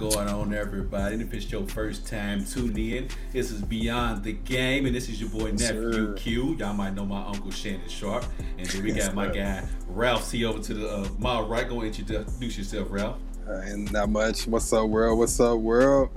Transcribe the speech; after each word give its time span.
going 0.00 0.28
on, 0.28 0.54
everybody? 0.54 1.12
And 1.12 1.22
if 1.22 1.34
it's 1.34 1.52
your 1.52 1.66
first 1.66 2.06
time 2.06 2.42
tuning 2.46 2.90
in, 2.90 3.08
this 3.32 3.50
is 3.50 3.60
Beyond 3.60 4.24
the 4.24 4.32
Game, 4.32 4.86
and 4.86 4.94
this 4.94 5.10
is 5.10 5.20
your 5.20 5.28
boy 5.28 5.50
Nephew 5.50 5.92
Sir. 5.92 6.12
Q. 6.14 6.56
Y'all 6.58 6.72
might 6.72 6.94
know 6.94 7.04
my 7.04 7.22
uncle 7.26 7.50
Shannon 7.50 7.86
Sharpe, 7.86 8.24
and 8.56 8.66
then 8.66 8.82
we 8.82 8.92
got 8.92 9.14
my 9.14 9.28
guy 9.28 9.62
Ralph 9.88 10.24
C 10.24 10.46
over 10.46 10.58
to 10.58 10.72
the 10.72 10.88
uh, 10.88 11.08
my 11.18 11.38
right. 11.40 11.68
Go 11.68 11.82
introduce 11.82 12.56
yourself, 12.56 12.88
Ralph. 12.90 13.18
Uh, 13.46 13.56
and 13.56 13.92
not 13.92 14.08
much. 14.08 14.46
What's 14.46 14.72
up, 14.72 14.88
world? 14.88 15.18
What's 15.18 15.38
up, 15.38 15.58
world? 15.58 16.08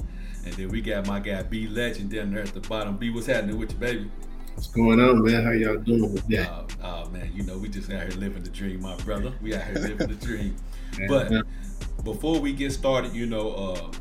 And 0.46 0.54
then 0.54 0.70
we 0.70 0.80
got 0.80 1.06
my 1.06 1.20
guy 1.20 1.44
B 1.44 1.68
Legend 1.68 2.10
down 2.10 2.32
there 2.32 2.44
at 2.44 2.54
the 2.54 2.62
bottom. 2.62 2.96
B, 2.96 3.10
what's 3.10 3.28
happening 3.28 3.58
with 3.58 3.74
you, 3.74 3.80
baby? 3.80 4.10
What's 4.56 4.68
going 4.68 5.02
on, 5.02 5.22
man? 5.26 5.44
How 5.44 5.52
y'all 5.52 5.76
doing 5.76 6.14
with 6.14 6.26
that? 6.30 6.50
Uh, 6.50 6.64
oh 6.84 7.10
man, 7.10 7.30
you 7.34 7.44
know 7.44 7.58
we 7.58 7.68
just 7.68 7.92
out 7.92 8.04
here 8.04 8.18
living 8.18 8.44
the 8.44 8.50
dream, 8.50 8.82
my 8.82 8.96
brother. 8.98 9.34
We 9.42 9.54
out 9.56 9.64
here 9.64 9.74
living 9.76 10.08
the 10.08 10.26
dream. 10.26 10.56
But 11.10 11.32
man, 11.32 11.43
before 12.04 12.40
we 12.40 12.54
get 12.54 12.72
started, 12.72 13.14
you 13.14 13.26
know, 13.26 13.52
uh, 13.52 13.92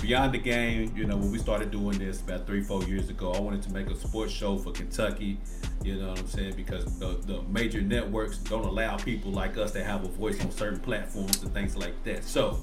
beyond 0.00 0.34
the 0.34 0.38
game, 0.38 0.92
you 0.96 1.04
know, 1.06 1.16
when 1.16 1.30
we 1.30 1.38
started 1.38 1.70
doing 1.70 1.98
this 1.98 2.20
about 2.20 2.46
three, 2.46 2.62
four 2.62 2.82
years 2.84 3.10
ago, 3.10 3.32
I 3.32 3.40
wanted 3.40 3.62
to 3.62 3.72
make 3.72 3.88
a 3.88 3.96
sports 3.96 4.32
show 4.32 4.56
for 4.58 4.72
Kentucky. 4.72 5.38
You 5.82 5.96
know 5.96 6.08
what 6.10 6.18
I'm 6.18 6.26
saying? 6.26 6.54
Because 6.56 6.98
the, 6.98 7.18
the 7.26 7.42
major 7.42 7.80
networks 7.80 8.38
don't 8.38 8.64
allow 8.64 8.96
people 8.96 9.30
like 9.30 9.56
us 9.56 9.72
to 9.72 9.84
have 9.84 10.04
a 10.04 10.08
voice 10.08 10.40
on 10.40 10.50
certain 10.50 10.80
platforms 10.80 11.42
and 11.42 11.52
things 11.54 11.76
like 11.76 12.02
that. 12.04 12.24
So, 12.24 12.58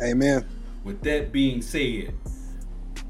Amen. 0.00 0.46
with 0.84 1.02
that 1.02 1.32
being 1.32 1.62
said, 1.62 2.14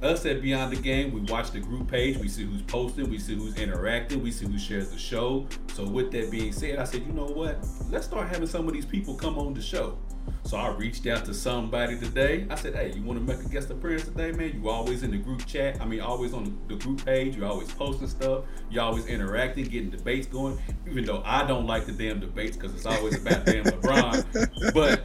us 0.02 0.24
at 0.24 0.41
Beyond 0.41 0.72
the 0.72 0.80
Game, 0.80 1.12
we 1.12 1.20
watch 1.20 1.50
the 1.50 1.60
group 1.60 1.91
page, 1.91 2.16
we 2.16 2.28
see 2.28 2.44
who's 2.44 2.62
posting, 2.62 3.10
we 3.10 3.18
see 3.18 3.34
who's 3.34 3.56
interacting, 3.58 4.22
we 4.22 4.30
see 4.30 4.46
who 4.46 4.58
shares 4.58 4.91
the 4.91 4.98
show. 4.98 5.46
So 5.74 5.84
with 5.84 6.10
that 6.12 6.30
being 6.30 6.52
said, 6.52 6.78
I 6.78 6.84
said, 6.84 7.04
you 7.06 7.12
know 7.12 7.26
what? 7.26 7.58
Let's 7.91 8.06
start 8.06 8.28
having 8.28 8.46
some 8.46 8.66
of 8.66 8.72
these 8.72 8.86
people 8.86 9.14
come 9.14 9.38
on 9.38 9.52
the 9.52 9.60
show. 9.60 9.98
So 10.45 10.56
I 10.56 10.69
reached 10.69 11.06
out 11.06 11.25
to 11.27 11.34
somebody 11.34 11.98
today. 11.98 12.47
I 12.50 12.55
said, 12.55 12.75
hey, 12.75 12.92
you 12.92 13.03
want 13.03 13.19
to 13.19 13.25
make 13.25 13.45
a 13.45 13.48
guest 13.48 13.70
appearance 13.70 14.05
today, 14.05 14.33
man? 14.33 14.61
You 14.61 14.69
always 14.69 15.03
in 15.03 15.11
the 15.11 15.19
group 15.19 15.47
chat. 15.47 15.81
I 15.81 15.84
mean, 15.84 16.00
always 16.00 16.33
on 16.33 16.59
the, 16.69 16.75
group 16.75 17.05
page. 17.05 17.37
You're 17.37 17.47
always 17.47 17.70
posting 17.72 18.09
stuff. 18.09 18.45
You're 18.70 18.83
always 18.83 19.06
interacting, 19.06 19.64
getting 19.67 19.91
debates 19.91 20.27
going. 20.27 20.59
Even 20.89 21.05
though 21.05 21.22
I 21.25 21.47
don't 21.47 21.67
like 21.67 21.87
the 21.87 21.92
damn 21.92 22.20
debates 22.20 22.56
because 22.56 22.75
it's 22.75 22.87
always 22.87 23.20
about 23.20 23.45
damn 23.45 23.64
LeBron. 23.64 24.27
But 24.75 25.05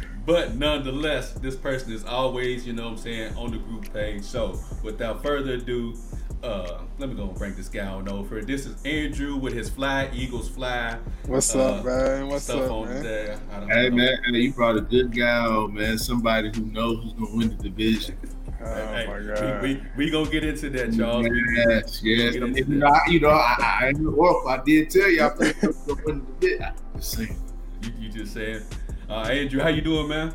but 0.26 0.54
nonetheless, 0.54 1.32
this 1.32 1.56
person 1.56 1.92
is 1.92 2.04
always, 2.04 2.66
you 2.66 2.72
know 2.72 2.84
what 2.84 2.92
I'm 2.92 2.98
saying, 2.98 3.36
on 3.36 3.50
the 3.50 3.58
group 3.58 3.92
page. 3.92 4.22
So 4.22 4.58
without 4.82 5.22
further 5.22 5.54
ado, 5.54 5.96
uh, 6.42 6.80
let 6.98 7.08
me 7.08 7.14
go 7.14 7.24
and 7.28 7.34
break 7.38 7.56
this 7.56 7.68
guy 7.68 7.86
on 7.86 8.08
over. 8.08 8.42
This 8.42 8.66
is 8.66 8.82
Andrew 8.84 9.36
with 9.36 9.52
his 9.52 9.68
Fly 9.68 10.10
Eagles 10.12 10.48
Fly. 10.48 10.98
What's 11.26 11.54
uh, 11.54 11.76
up, 11.76 11.84
man? 11.84 12.28
What's 12.28 12.44
stuff 12.44 12.62
up, 12.62 12.70
on 12.70 12.88
man? 12.88 13.02
there. 13.02 13.38
Hey 13.68 13.88
know. 13.88 13.96
man, 13.96 14.18
hey, 14.26 14.38
you 14.40 14.52
brought 14.52 14.76
a 14.76 14.80
good 14.80 15.16
guy 15.16 15.46
on, 15.46 15.74
man. 15.74 15.98
Somebody 15.98 16.50
who 16.54 16.64
knows 16.66 17.02
who's 17.02 17.12
gonna 17.12 17.36
win 17.36 17.56
the 17.56 17.62
division. 17.70 18.16
Oh 18.60 18.64
Hey, 18.64 19.06
my 19.08 19.18
we, 19.18 19.26
god. 19.26 19.62
we, 19.62 19.82
we 19.96 20.10
gonna 20.10 20.30
get 20.30 20.44
into 20.44 20.70
that, 20.70 20.96
Charles. 20.96 21.26
Yes, 21.26 22.00
yes. 22.02 22.32
Get 22.34 22.42
I 22.42 22.46
into 22.46 22.64
mean, 22.64 22.72
you 22.72 22.78
know, 22.78 22.86
I, 22.86 23.00
you 23.08 23.20
know, 23.20 23.30
I, 23.30 23.56
I 23.58 23.88
ain't. 23.88 24.48
I 24.48 24.62
did 24.64 24.90
tell 24.90 25.08
you 25.10 25.24
I 25.24 25.28
think 25.30 25.56
who's 25.56 25.76
gonna 25.78 26.02
win 26.04 26.26
the 26.40 26.46
division. 26.46 26.62
I'm 26.94 27.00
Just 27.00 27.12
saying. 27.12 27.38
You, 27.82 27.90
you 27.98 28.08
just 28.10 28.34
saying. 28.34 28.62
Uh, 29.08 29.22
Andrew, 29.22 29.60
how 29.60 29.68
you 29.68 29.80
doing, 29.82 30.08
man? 30.08 30.34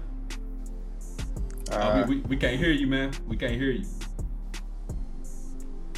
Uh, 1.71 1.75
Uh, 1.75 2.05
we, 2.07 2.15
we, 2.15 2.21
we 2.23 2.37
can't 2.37 2.57
hear 2.57 2.71
you, 2.71 2.87
man. 2.87 3.11
We 3.27 3.37
can't 3.37 3.53
hear 3.55 3.71
you. 3.71 3.85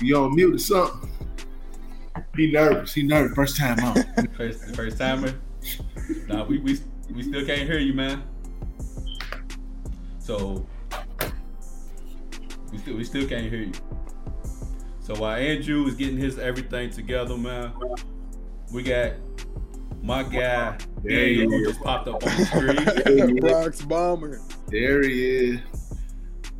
You 0.01 0.17
on 0.17 0.35
mute 0.35 0.55
or 0.55 0.59
something? 0.59 1.09
He 2.35 2.51
nervous. 2.51 2.93
He 2.93 3.03
nervous. 3.03 3.35
First 3.35 3.57
time 3.57 3.79
on. 3.83 4.27
First, 4.37 4.75
first 4.75 4.97
timer. 4.97 5.33
Nah, 6.27 6.45
we, 6.45 6.59
we 6.59 6.79
we 7.13 7.23
still 7.23 7.45
can't 7.45 7.69
hear 7.69 7.79
you, 7.79 7.93
man. 7.93 8.23
So 10.19 10.65
we 12.71 12.77
still 12.77 12.95
we 12.95 13.03
still 13.03 13.27
can't 13.27 13.49
hear 13.49 13.63
you. 13.63 13.73
So 15.01 15.15
while 15.15 15.35
Andrew 15.35 15.85
is 15.87 15.95
getting 15.95 16.17
his 16.17 16.39
everything 16.39 16.91
together, 16.91 17.35
man, 17.35 17.73
we 18.71 18.83
got 18.83 19.13
my 20.01 20.23
guy 20.23 20.77
Daniel 21.05 21.49
who 21.49 21.65
just 21.65 21.81
popped 21.81 22.07
up 22.07 22.23
on 22.23 22.37
the 22.37 22.45
screen. 22.45 23.37
Rocks 23.43 23.81
bomber. 23.81 24.39
there 24.67 25.01
he 25.01 25.49
is, 25.49 25.59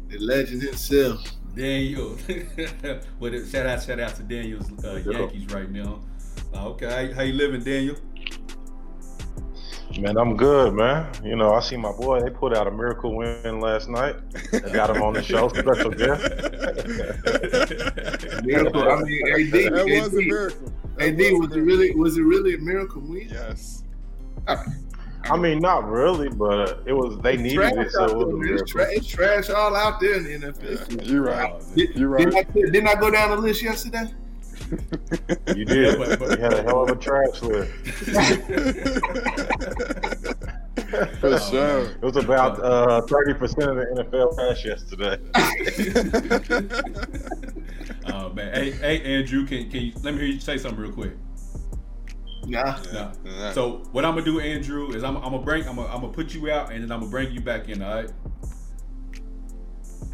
the 0.08 0.18
legend 0.18 0.64
himself. 0.64 1.39
Daniel. 1.60 2.12
With 3.20 3.34
it, 3.34 3.50
shout 3.50 3.66
out, 3.66 3.84
shout 3.84 4.00
out 4.00 4.16
to 4.16 4.24
Daniel's 4.24 4.72
uh, 4.84 5.02
Yankees 5.06 5.46
right 5.52 5.70
now. 5.70 6.00
Uh, 6.54 6.70
okay, 6.70 7.08
how, 7.10 7.16
how 7.16 7.22
you 7.24 7.34
living, 7.34 7.62
Daniel? 7.62 7.98
Man, 10.00 10.18
I'm 10.18 10.38
good, 10.38 10.74
man. 10.74 11.12
You 11.24 11.36
know, 11.36 11.54
I 11.54 11.60
see 11.60 11.76
my 11.76 11.92
boy. 11.92 12.22
They 12.22 12.30
put 12.30 12.56
out 12.56 12.68
a 12.68 12.72
miracle 12.72 13.14
win 13.14 13.60
last 13.60 13.90
night. 13.90 14.16
I 14.54 14.70
got 14.70 14.96
him 14.96 15.02
on 15.02 15.14
the 15.14 15.22
show, 15.22 15.50
special 15.50 15.92
guest. 15.92 16.24
Miracle. 18.46 18.90
I 18.90 19.02
mean, 19.02 19.28
AD. 19.28 19.74
That 19.74 19.86
was 19.86 20.14
a 20.14 20.22
miracle. 20.22 20.74
That 20.98 21.08
AD, 21.10 21.18
was 21.18 21.28
a 21.28 21.34
was 21.40 21.56
it 21.56 21.60
really? 21.60 21.96
Was 21.96 22.18
it 22.18 22.22
really 22.22 22.54
a 22.54 22.60
miracle 22.60 23.02
win? 23.02 23.30
Yes. 23.30 23.84
I 25.24 25.38
mean, 25.38 25.60
not 25.60 25.88
really, 25.88 26.30
but 26.30 26.82
it 26.86 26.94
was. 26.94 27.18
They 27.22 27.34
It's 27.34 27.42
needed 27.44 27.78
it, 27.78 27.92
so 27.92 28.04
out 28.04 28.12
it 28.12 28.18
was 28.18 28.28
there, 28.28 28.36
a 28.36 28.38
man. 28.38 28.54
It's, 28.60 28.72
tra- 28.72 28.92
it's 28.94 29.08
trash 29.08 29.50
all 29.50 29.76
out 29.76 30.00
there 30.00 30.16
in 30.16 30.24
the 30.24 30.48
NFL. 30.48 31.06
You're 31.08 31.24
right. 31.24 31.54
Did, 31.76 31.96
You're 31.96 32.18
didn't, 32.18 32.34
right. 32.34 32.48
I, 32.48 32.52
didn't 32.54 32.88
I 32.88 32.96
go 32.96 33.12
down 33.12 33.30
the 33.32 33.38
list 33.38 33.62
yesterday? 33.62 34.06
You 35.56 35.66
did. 35.66 35.98
But- 35.98 36.20
but- 36.20 36.38
You 36.38 36.44
had 36.44 36.54
a 36.54 36.64
hell 36.64 36.84
of 36.84 36.90
a 36.90 36.96
trash 36.96 37.42
list. 37.42 37.72
For 41.20 41.28
Oh, 41.28 41.38
sure. 41.52 41.82
It 41.92 42.02
was 42.02 42.16
about 42.16 42.60
uh, 42.64 43.02
thirty 43.02 43.34
percent 43.36 43.70
of 43.70 43.76
the 43.76 43.86
NFL 44.04 44.34
trash 44.36 44.66
yesterday. 44.66 45.18
Oh 48.08 48.30
man, 48.34 48.54
hey, 48.56 48.72
hey 48.72 49.02
Andrew, 49.18 49.46
can 49.46 49.70
can 49.70 49.82
you 49.82 49.92
let 50.02 50.16
me 50.16 50.22
hear 50.22 50.30
you 50.30 50.40
say 50.40 50.58
something 50.58 50.80
real 50.82 50.92
quick? 50.92 51.12
Nah. 52.50 52.78
No. 52.94 53.12
Yeah. 53.26 53.52
So 53.54 53.84
what 53.92 54.06
I'm 54.06 54.14
gonna 54.14 54.26
do, 54.26 54.40
Andrew, 54.40 54.92
is 54.92 55.04
I'm, 55.04 55.18
I'm 55.18 55.32
gonna 55.32 55.40
bring 55.40 55.68
I'm 55.68 55.76
gonna, 55.76 55.88
I'm 55.88 56.02
gonna 56.02 56.14
put 56.14 56.34
you 56.34 56.52
out 56.52 56.72
and 56.72 56.84
then 56.84 56.92
I'm 56.92 57.00
gonna 57.00 57.12
bring 57.12 57.32
you 57.32 57.42
back 57.42 57.70
in. 57.70 57.82
All 57.82 57.94
right. 57.94 58.10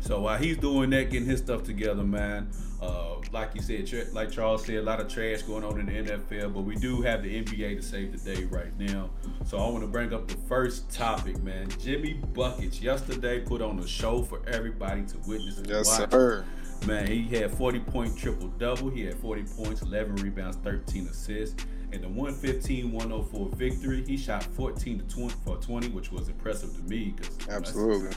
So 0.01 0.21
while 0.21 0.37
he's 0.37 0.57
doing 0.57 0.91
that, 0.91 1.09
getting 1.09 1.27
his 1.27 1.39
stuff 1.39 1.63
together, 1.63 2.03
man. 2.03 2.51
Uh, 2.81 3.15
like 3.31 3.55
you 3.55 3.61
said, 3.61 3.87
tra- 3.87 4.05
like 4.13 4.31
Charles 4.31 4.65
said, 4.65 4.75
a 4.75 4.81
lot 4.83 4.99
of 4.99 5.07
trash 5.07 5.41
going 5.41 5.63
on 5.63 5.79
in 5.79 5.87
the 5.87 6.11
NFL, 6.11 6.53
but 6.53 6.61
we 6.61 6.75
do 6.75 7.01
have 7.01 7.23
the 7.23 7.43
NBA 7.43 7.77
to 7.77 7.81
save 7.81 8.11
the 8.11 8.35
day 8.35 8.43
right 8.45 8.77
now. 8.79 9.09
So 9.45 9.57
I 9.57 9.67
want 9.69 9.81
to 9.81 9.87
bring 9.87 10.13
up 10.13 10.27
the 10.27 10.37
first 10.47 10.91
topic, 10.91 11.41
man. 11.41 11.69
Jimmy 11.79 12.13
Buckets 12.33 12.81
yesterday 12.81 13.39
put 13.39 13.61
on 13.61 13.79
a 13.79 13.87
show 13.87 14.21
for 14.21 14.41
everybody 14.47 15.03
to 15.03 15.17
witness 15.27 15.57
and 15.57 15.67
yes, 15.67 15.99
watch. 15.99 16.11
sir. 16.11 16.45
Man, 16.85 17.07
he 17.07 17.23
had 17.23 17.51
40 17.51 17.79
point 17.79 18.15
triple 18.15 18.49
double. 18.59 18.89
He 18.89 19.05
had 19.05 19.15
40 19.15 19.43
points, 19.57 19.81
11 19.81 20.17
rebounds, 20.17 20.57
13 20.57 21.07
assists. 21.07 21.65
In 21.95 22.01
the 22.01 22.09
115 22.09 22.91
104 22.91 23.49
victory, 23.55 24.03
he 24.05 24.17
shot 24.17 24.43
14 24.43 24.99
to 24.99 25.15
20 25.15 25.33
for 25.45 25.55
20, 25.55 25.87
which 25.89 26.11
was 26.11 26.27
impressive 26.27 26.75
to 26.75 26.81
me 26.83 27.13
because 27.15 27.37
Absolutely. 27.47 28.13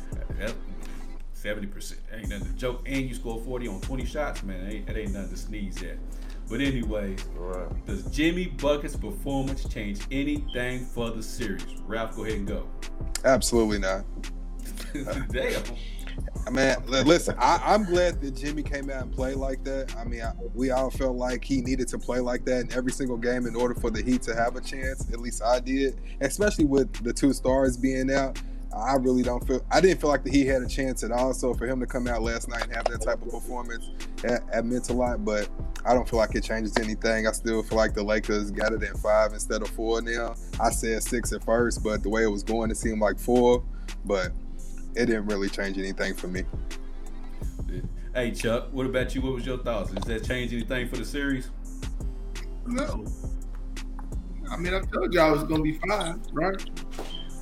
Seventy 1.32 1.68
percent 1.68 2.00
ain't 2.12 2.30
nothing 2.30 2.48
to 2.48 2.52
joke, 2.54 2.82
and 2.84 3.08
you 3.08 3.14
score 3.14 3.40
forty 3.40 3.68
on 3.68 3.80
twenty 3.80 4.04
shots, 4.04 4.42
man. 4.42 4.64
That 4.64 4.72
ain't, 4.74 4.86
that 4.88 4.96
ain't 4.98 5.12
nothing 5.12 5.30
to 5.30 5.36
sneeze 5.36 5.80
at. 5.84 5.96
But 6.50 6.60
anyways, 6.60 7.24
Right. 7.36 7.86
does 7.86 8.02
Jimmy 8.10 8.46
Bucket's 8.46 8.96
performance 8.96 9.62
change 9.68 10.00
anything 10.10 10.84
for 10.86 11.10
the 11.10 11.22
series? 11.22 11.64
Ralph, 11.86 12.16
go 12.16 12.24
ahead 12.24 12.38
and 12.38 12.48
go. 12.48 12.66
Absolutely 13.24 13.78
not. 13.78 14.04
Damn. 15.30 15.62
I 16.48 16.50
mean, 16.50 16.76
listen, 16.86 17.34
I, 17.38 17.60
I'm 17.62 17.84
glad 17.84 18.22
that 18.22 18.30
Jimmy 18.30 18.62
came 18.62 18.88
out 18.88 19.02
and 19.02 19.12
played 19.12 19.36
like 19.36 19.64
that. 19.64 19.94
I 19.98 20.04
mean, 20.04 20.22
I, 20.22 20.32
we 20.54 20.70
all 20.70 20.88
felt 20.88 21.14
like 21.14 21.44
he 21.44 21.60
needed 21.60 21.88
to 21.88 21.98
play 21.98 22.20
like 22.20 22.46
that 22.46 22.60
in 22.62 22.72
every 22.72 22.90
single 22.90 23.18
game 23.18 23.46
in 23.46 23.54
order 23.54 23.74
for 23.74 23.90
the 23.90 24.02
Heat 24.02 24.22
to 24.22 24.34
have 24.34 24.56
a 24.56 24.62
chance. 24.62 25.12
At 25.12 25.20
least 25.20 25.42
I 25.42 25.60
did, 25.60 26.00
especially 26.22 26.64
with 26.64 26.90
the 27.04 27.12
two 27.12 27.34
stars 27.34 27.76
being 27.76 28.10
out. 28.10 28.40
I 28.74 28.94
really 28.94 29.22
don't 29.22 29.46
feel. 29.46 29.62
I 29.70 29.82
didn't 29.82 30.00
feel 30.00 30.08
like 30.08 30.24
the 30.24 30.30
Heat 30.30 30.46
had 30.46 30.62
a 30.62 30.66
chance 30.66 31.04
at 31.04 31.10
all. 31.10 31.34
So 31.34 31.52
for 31.52 31.66
him 31.66 31.80
to 31.80 31.86
come 31.86 32.08
out 32.08 32.22
last 32.22 32.48
night 32.48 32.62
and 32.62 32.74
have 32.74 32.86
that 32.86 33.02
type 33.02 33.20
of 33.20 33.28
performance, 33.28 33.90
that, 34.22 34.50
that 34.50 34.64
meant 34.64 34.88
a 34.88 34.94
lot. 34.94 35.26
But 35.26 35.50
I 35.84 35.92
don't 35.92 36.08
feel 36.08 36.18
like 36.18 36.34
it 36.34 36.44
changes 36.44 36.78
anything. 36.78 37.26
I 37.26 37.32
still 37.32 37.62
feel 37.62 37.76
like 37.76 37.92
the 37.92 38.02
Lakers 38.02 38.50
got 38.50 38.72
it 38.72 38.82
in 38.82 38.94
five 38.94 39.34
instead 39.34 39.60
of 39.60 39.68
four 39.68 40.00
now. 40.00 40.34
I 40.58 40.70
said 40.70 41.02
six 41.02 41.30
at 41.34 41.44
first, 41.44 41.84
but 41.84 42.02
the 42.02 42.08
way 42.08 42.22
it 42.22 42.30
was 42.30 42.42
going, 42.42 42.70
it 42.70 42.78
seemed 42.78 43.00
like 43.00 43.18
four. 43.18 43.62
But 44.06 44.32
it 44.94 45.06
didn't 45.06 45.26
really 45.26 45.48
change 45.48 45.78
anything 45.78 46.14
for 46.14 46.28
me. 46.28 46.44
Hey 48.14 48.30
Chuck, 48.32 48.68
what 48.72 48.86
about 48.86 49.14
you? 49.14 49.20
What 49.20 49.34
was 49.34 49.46
your 49.46 49.58
thoughts? 49.58 49.92
Does 49.92 50.04
that 50.04 50.24
change 50.24 50.52
anything 50.52 50.88
for 50.88 50.96
the 50.96 51.04
series? 51.04 51.50
No. 52.66 53.04
I 54.50 54.56
mean, 54.56 54.74
I 54.74 54.80
told 54.80 55.12
y'all 55.12 55.34
it 55.34 55.36
was 55.36 55.44
gonna 55.44 55.62
be 55.62 55.78
fine, 55.78 56.20
right? 56.32 56.70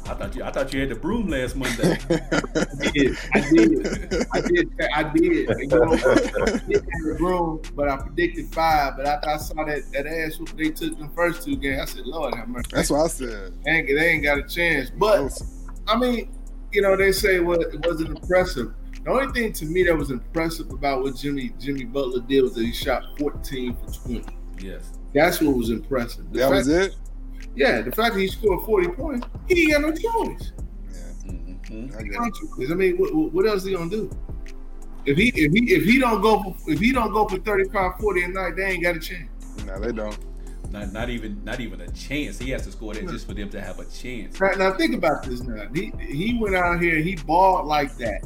I 0.09 0.15
thought 0.15 0.37
you 0.37 0.45
I 0.45 0.51
thought 0.51 0.73
you 0.73 0.81
had 0.81 0.91
the 0.91 0.95
broom 0.95 1.29
last 1.29 1.57
Monday. 1.57 1.99
I 2.11 2.91
did. 2.91 3.19
I 3.35 3.41
did. 3.41 4.27
I 4.33 4.41
did. 4.41 4.71
I 4.95 5.03
did. 5.03 5.59
You 5.59 5.67
know, 5.67 5.83
I 5.83 5.97
did 5.97 6.75
have 6.75 7.05
the 7.05 7.15
broom, 7.19 7.61
but 7.75 7.89
I 7.89 7.97
predicted 7.97 8.53
five. 8.53 8.97
But 8.97 9.07
after 9.07 9.31
I 9.31 9.37
saw 9.37 9.65
that 9.65 9.91
that 9.93 10.07
ass 10.07 10.39
whoop 10.39 10.57
they 10.57 10.71
took 10.71 10.99
the 10.99 11.09
first 11.15 11.45
two 11.45 11.57
games, 11.57 11.81
I 11.81 11.85
said, 11.87 12.07
"Lord 12.07 12.35
have 12.35 12.49
mercy." 12.49 12.69
That's 12.73 12.91
what 12.91 13.05
I 13.05 13.09
said. 13.09 13.53
They 13.65 13.71
ain't, 13.71 13.89
they 13.89 14.09
ain't 14.11 14.23
got 14.23 14.39
a 14.39 14.43
chance. 14.43 14.91
But 14.91 15.33
I 15.89 15.97
mean, 15.97 16.36
you 16.77 16.83
know, 16.83 16.95
they 16.95 17.11
say 17.11 17.41
well, 17.41 17.59
it 17.59 17.87
wasn't 17.87 18.11
impressive. 18.11 18.75
The 19.03 19.11
only 19.11 19.33
thing 19.33 19.53
to 19.55 19.65
me 19.65 19.83
that 19.85 19.97
was 19.97 20.11
impressive 20.11 20.71
about 20.71 21.03
what 21.03 21.17
Jimmy 21.17 21.55
Jimmy 21.59 21.85
Butler 21.85 22.21
did 22.21 22.43
was 22.43 22.55
that 22.55 22.65
he 22.67 22.73
shot 22.73 23.03
14 23.19 23.75
for 23.77 24.09
20. 24.09 24.25
Yes. 24.61 24.99
That's 25.15 25.41
what 25.41 25.57
was 25.57 25.71
impressive. 25.71 26.31
The 26.33 26.41
That 26.41 26.51
was 26.51 26.69
it. 26.69 26.95
Yeah, 27.55 27.81
the 27.81 27.93
fact 27.93 28.15
that 28.15 28.21
he 28.21 28.29
scored 28.29 28.67
40 28.67 28.89
points, 28.89 29.27
he 29.49 29.63
ain't 29.63 29.73
got 29.73 29.81
no 29.83 29.91
choice. 29.93 30.53
Yeah, 30.93 31.33
Mhm. 31.33 31.95
I 31.97 32.03
got 32.03 32.27
it. 32.27 32.33
no 32.43 32.57
choice. 32.59 32.71
I 32.71 32.75
mean, 32.75 32.97
what, 32.99 33.33
what 33.33 33.47
else 33.47 33.65
he 33.65 33.73
gonna 33.73 33.89
do? 33.89 34.11
If 35.07 35.17
he 35.17 35.29
if 35.29 35.53
he 35.53 35.73
if 35.73 35.85
he 35.85 35.99
don't 35.99 36.21
go 36.21 36.43
for, 36.43 36.55
if 36.71 36.79
he 36.81 36.93
don't 36.93 37.13
go 37.13 37.27
for 37.27 37.39
35, 37.39 37.93
40 37.99 38.23
a 38.25 38.29
night, 38.29 38.57
they 38.57 38.65
ain't 38.65 38.83
got 38.83 38.97
a 38.97 39.01
chance. 39.01 39.31
No, 39.65 39.79
they 39.81 39.93
don't. 39.93 40.19
Not, 40.77 40.93
not 40.93 41.09
even 41.09 41.43
not 41.43 41.61
even 41.61 41.81
a 41.81 41.91
chance. 41.93 42.39
He 42.39 42.51
has 42.51 42.67
to 42.67 42.73
score 42.73 42.93
that 42.93 43.09
just 43.09 43.27
for 43.27 43.33
them 43.33 43.49
to 43.49 43.61
have 43.63 43.79
a 43.79 43.87
chance. 43.87 44.39
Now, 44.39 44.51
now 44.59 44.73
think 44.75 44.95
about 44.95 45.23
this. 45.23 45.41
Now 45.41 45.69
he 45.75 45.91
he 45.99 46.39
went 46.39 46.55
out 46.55 46.83
here, 46.83 46.97
he 46.97 47.17
balled 47.17 47.67
like 47.67 47.97
that, 47.97 48.23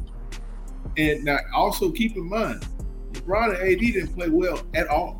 and 0.97 1.25
now 1.25 1.39
also 1.55 1.93
keep 1.93 2.17
in 2.17 2.29
mind, 2.29 2.67
LeBron 3.13 3.55
and 3.61 3.73
AD 3.73 3.79
didn't 3.79 4.15
play 4.15 4.29
well 4.29 4.61
at 4.75 4.89
all, 4.89 5.17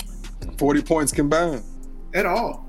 Forty 0.59 0.83
points 0.83 1.13
combined. 1.13 1.63
at 2.15 2.27
all. 2.27 2.67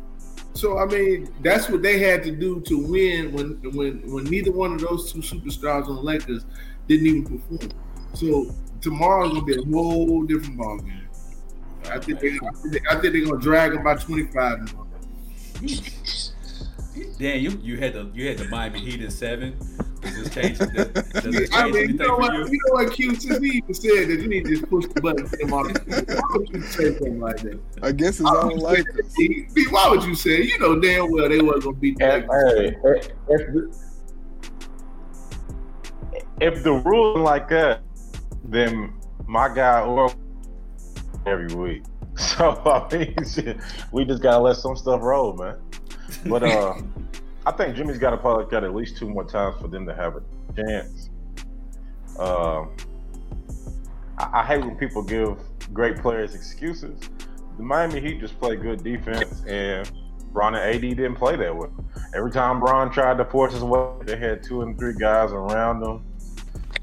So 0.54 0.78
I 0.78 0.86
mean, 0.86 1.34
that's 1.42 1.68
what 1.68 1.82
they 1.82 1.98
had 1.98 2.22
to 2.24 2.32
do 2.32 2.62
to 2.62 2.78
win 2.78 3.32
when 3.32 3.60
when 3.74 4.12
when 4.12 4.26
neither 4.26 4.52
one 4.52 4.74
of 4.74 4.82
those 4.82 5.12
two 5.12 5.20
superstars 5.22 5.88
on 5.88 5.96
the 5.96 6.02
Lakers 6.02 6.46
didn't 6.88 7.08
even 7.08 7.24
perform. 7.24 7.72
So 8.14 8.54
tomorrow's 8.80 9.34
gonna 9.34 9.44
be 9.46 9.56
a 9.56 9.64
whole 9.64 10.22
different 10.24 10.58
ball 10.58 10.78
game. 10.78 11.01
I 11.90 12.00
think 12.00 12.20
they, 12.20 12.28
I 12.30 12.52
think 12.52 12.72
they- 12.74 12.80
I 12.90 13.00
think 13.00 13.14
they're 13.14 13.26
gonna 13.26 13.40
drag 13.40 13.74
them 13.74 13.84
by 13.84 13.96
twenty 13.96 14.28
five. 14.28 14.74
Dan, 17.20 17.40
you 17.42 17.52
you 17.64 17.78
had 17.78 17.94
the 17.94 18.10
you 18.14 18.28
had 18.28 18.38
the 18.38 18.48
Miami 18.50 18.80
Heat 18.80 19.02
in 19.02 19.12
seven. 19.12 19.58
Does 20.02 20.16
this 20.24 20.34
change? 20.34 20.58
Does, 20.58 20.68
does 20.68 21.36
this 21.36 21.50
I 21.54 21.66
mean, 21.66 21.74
you 21.74 21.80
anything 21.80 21.98
know 21.98 22.16
for 22.16 22.20
what? 22.22 22.34
you? 22.34 22.46
You 22.48 22.60
know 22.68 22.74
what? 22.74 22.92
Q 22.94 23.16
since 23.16 23.38
he 23.40 23.50
even 23.58 23.74
said 23.74 24.08
that 24.10 24.20
you 24.20 24.28
need 24.28 24.46
to 24.46 24.52
just 24.56 24.68
push 24.70 24.86
the 24.88 25.00
button. 25.02 25.28
for 25.28 25.38
him 25.40 25.54
on 25.54 25.74
the- 25.74 26.16
Why 26.20 26.38
would 26.38 26.50
you 26.50 26.62
say 26.64 26.94
something 26.94 27.20
like 27.20 27.38
that? 27.42 27.60
Against 27.84 28.20
his 28.20 28.28
own 28.28 28.58
Lakers. 28.58 29.14
He- 29.16 29.46
he- 29.56 29.68
Why 29.70 29.90
would 29.90 30.04
you 30.04 30.16
say? 30.16 30.42
You 30.42 30.58
know 30.60 30.80
damn 30.80 31.12
well 31.12 31.30
they 31.30 31.40
wasn't 31.42 31.64
gonna 31.66 31.78
beat 31.78 31.98
the 32.00 32.18
If, 32.18 32.26
hey, 32.26 32.78
if, 33.30 33.42
if, 36.42 36.64
the, 36.64 36.72
rule 36.72 37.18
is 37.18 37.22
like 37.24 37.48
that, 37.50 37.82
then 38.44 38.94
my 39.28 39.54
guy 39.54 39.82
or 39.82 40.12
every 41.26 41.54
week. 41.56 41.84
So 42.18 42.62
I 42.66 42.94
mean, 42.94 43.16
we 43.94 44.04
just 44.04 44.22
gotta 44.22 44.44
let 44.44 44.58
some 44.58 44.76
stuff 44.76 45.02
roll, 45.02 45.34
man. 45.38 45.56
But 46.26 46.44
uh, 46.44 46.76
I 47.46 47.52
think 47.54 47.76
Jimmy's 47.76 47.98
got 47.98 48.12
to 48.12 48.18
probably 48.18 48.46
got 48.52 48.66
at 48.66 48.76
least 48.76 48.98
two 48.98 49.10
more 49.10 49.24
times 49.24 49.60
for 49.62 49.70
them 49.70 49.86
to 49.88 49.96
have 49.96 50.18
a 50.18 50.24
chance. 50.56 51.10
Uh, 52.20 52.66
I, 54.18 54.42
I 54.42 54.46
hate 54.46 54.60
when 54.64 54.76
people 54.76 55.02
give 55.02 55.38
great 55.74 55.98
players 55.98 56.36
excuses. 56.36 57.00
The 57.58 57.64
Miami 57.64 58.02
Heat 58.02 58.20
just 58.20 58.38
play 58.40 58.58
good 58.58 58.84
defense, 58.84 59.44
and 59.48 59.90
Bron 60.32 60.56
and 60.56 60.64
AD 60.76 60.82
didn't 60.82 61.16
play 61.16 61.36
that 61.36 61.56
well. 61.56 61.72
Every 62.14 62.32
time 62.32 62.60
Bron 62.60 62.92
tried 62.92 63.18
to 63.18 63.26
force 63.26 63.54
his 63.54 63.64
way, 63.64 63.88
they 64.04 64.18
had 64.18 64.44
two 64.44 64.62
and 64.62 64.78
three 64.78 64.94
guys 64.94 65.32
around 65.32 65.80
them. 65.80 66.06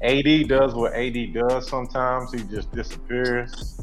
AD 0.01 0.47
does 0.47 0.73
what 0.73 0.93
AD 0.93 1.33
does 1.33 1.67
sometimes. 1.67 2.33
He 2.33 2.43
just 2.43 2.71
disappears. 2.71 3.81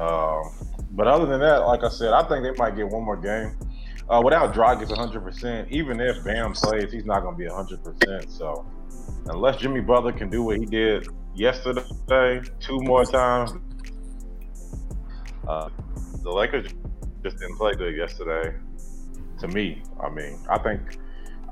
Um, 0.00 0.50
but 0.92 1.06
other 1.06 1.26
than 1.26 1.40
that, 1.40 1.58
like 1.66 1.84
I 1.84 1.90
said, 1.90 2.12
I 2.12 2.26
think 2.26 2.42
they 2.42 2.52
might 2.52 2.74
get 2.74 2.88
one 2.88 3.04
more 3.04 3.16
game. 3.16 3.56
Uh, 4.08 4.20
without 4.24 4.52
Dragic 4.54 4.88
100%, 4.88 5.70
even 5.70 6.00
if 6.00 6.24
Bam 6.24 6.52
plays, 6.52 6.90
he's 6.90 7.04
not 7.04 7.20
going 7.22 7.36
to 7.36 7.38
be 7.38 7.48
100%. 7.48 8.30
So 8.30 8.66
unless 9.26 9.56
Jimmy 9.58 9.80
Butler 9.80 10.12
can 10.12 10.30
do 10.30 10.42
what 10.42 10.58
he 10.58 10.66
did 10.66 11.06
yesterday 11.34 12.40
two 12.58 12.80
more 12.80 13.04
times, 13.04 13.52
uh, 15.46 15.68
the 16.22 16.30
Lakers 16.30 16.72
just 17.22 17.36
didn't 17.36 17.56
play 17.56 17.74
good 17.74 17.96
yesterday. 17.96 18.56
To 19.40 19.48
me, 19.48 19.82
I 20.02 20.10
mean, 20.10 20.38
I 20.50 20.58
think 20.58 20.80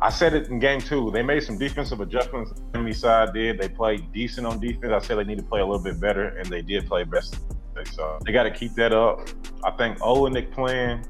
I 0.00 0.10
said 0.10 0.34
it 0.34 0.48
in 0.48 0.58
game 0.58 0.80
two. 0.80 1.10
They 1.10 1.22
made 1.22 1.42
some 1.42 1.58
defensive 1.58 2.00
adjustments. 2.00 2.52
Enemy 2.74 2.92
side 2.92 3.32
did. 3.32 3.58
They 3.58 3.68
played 3.68 4.12
decent 4.12 4.46
on 4.46 4.60
defense. 4.60 4.92
I 4.92 4.98
said 4.98 5.18
they 5.18 5.24
need 5.24 5.38
to 5.38 5.44
play 5.44 5.60
a 5.60 5.66
little 5.66 5.82
bit 5.82 5.98
better, 6.00 6.28
and 6.28 6.46
they 6.46 6.62
did 6.62 6.86
play 6.86 7.04
best. 7.04 7.38
So 7.84 8.18
they 8.24 8.32
got 8.32 8.44
to 8.44 8.50
keep 8.50 8.74
that 8.74 8.92
up. 8.92 9.28
I 9.64 9.70
think 9.72 9.98
Olynyk 9.98 10.50
playing 10.52 11.04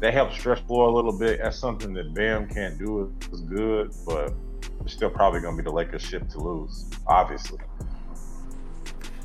that 0.00 0.14
helps 0.14 0.38
stretch 0.38 0.60
floor 0.66 0.88
a 0.88 0.92
little 0.92 1.16
bit. 1.16 1.40
That's 1.42 1.58
something 1.58 1.92
that 1.94 2.14
Bam 2.14 2.48
can't 2.48 2.78
do. 2.78 3.12
Is 3.32 3.40
good, 3.42 3.92
but 4.06 4.32
it's 4.84 4.92
still 4.92 5.10
probably 5.10 5.40
going 5.40 5.56
to 5.56 5.62
be 5.62 5.68
the 5.68 5.74
Lakers' 5.74 6.02
ship 6.02 6.28
to 6.30 6.38
lose. 6.38 6.86
Obviously. 7.06 7.58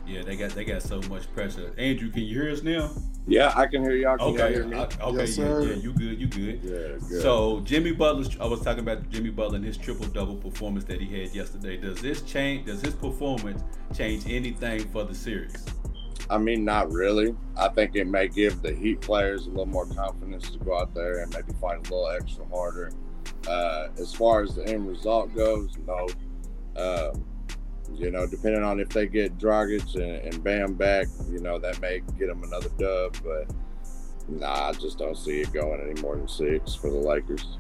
Yeah, 0.06 0.22
they 0.22 0.36
got 0.36 0.52
they 0.52 0.66
got 0.66 0.82
so 0.82 1.02
much 1.04 1.34
pressure. 1.34 1.74
Andrew, 1.78 2.10
can 2.12 2.24
you 2.24 2.42
hear 2.42 2.52
us 2.52 2.62
now? 2.62 2.92
Yeah, 3.26 3.54
I 3.56 3.68
can 3.68 3.84
hear 3.84 3.94
y'all. 3.96 4.18
Can 4.18 4.34
y'all 4.34 4.42
Okay, 4.44 4.54
hear 4.54 4.66
me? 4.66 4.76
uh, 4.76 4.84
okay, 5.02 5.18
Yes, 5.20 5.38
yeah, 5.38 5.46
sir. 5.46 5.62
yeah, 5.64 5.74
you 5.76 5.94
good, 5.94 6.20
you 6.20 6.28
good. 6.28 6.60
yeah, 6.62 7.08
good. 7.08 7.22
So 7.22 7.62
Jimmy 7.62 7.94
Butler, 7.94 8.26
I 8.42 8.46
was 8.46 8.60
talking 8.60 8.82
about 8.82 9.10
Jimmy 9.10 9.30
Butler 9.30 9.56
and 9.56 9.66
his 9.66 9.78
triple 9.78 10.06
double 10.08 10.36
performance 10.36 10.84
that 10.86 11.00
he 11.00 11.08
had 11.22 11.34
yesterday. 11.34 11.78
Does 11.78 12.02
this 12.02 12.22
change? 12.24 12.66
Does 12.66 12.82
his 12.82 12.94
performance 12.96 13.64
change 13.96 14.26
anything 14.28 14.90
for 14.90 15.06
the 15.06 15.16
series? 15.16 15.66
I 16.34 16.40
mean, 16.40 16.66
not 16.66 16.92
really. 16.92 17.36
I 17.56 17.68
think 17.70 17.96
it 17.96 18.08
may 18.08 18.28
give 18.28 18.64
the 18.64 18.74
Heat 18.74 19.02
players 19.02 19.46
a 19.46 19.50
little 19.50 19.68
more 19.68 19.86
confidence 19.86 20.50
to 20.50 20.58
go 20.58 20.80
out 20.80 20.92
there 20.96 21.20
and 21.20 21.32
maybe 21.32 21.54
fight 21.62 21.78
a 21.78 21.82
little 21.82 22.10
extra 22.10 22.44
harder. 22.48 22.92
Uh, 23.48 23.90
as 24.00 24.16
far 24.16 24.42
as 24.42 24.56
the 24.56 24.68
end 24.68 24.88
result 24.88 25.32
goes, 25.36 25.78
no. 25.86 26.08
Um, 26.76 27.24
you 27.94 28.10
know, 28.10 28.26
depending 28.26 28.64
on 28.64 28.80
if 28.80 28.90
they 28.90 29.06
get 29.06 29.38
Dragic 29.38 29.94
and, 29.94 30.34
and 30.34 30.44
Bam 30.44 30.74
back, 30.74 31.06
you 31.30 31.40
know, 31.40 31.60
that 31.60 31.80
may 31.82 32.02
get 32.18 32.30
them 32.30 32.42
another 32.42 32.70
dub. 32.80 33.16
But 33.24 33.54
nah, 34.28 34.70
I 34.70 34.72
just 34.72 34.98
don't 34.98 35.16
see 35.16 35.42
it 35.42 35.54
going 35.54 35.88
any 35.88 36.02
more 36.02 36.16
than 36.16 36.28
six 36.28 36.74
for 36.74 36.90
the 36.90 36.98
Lakers. 36.98 37.60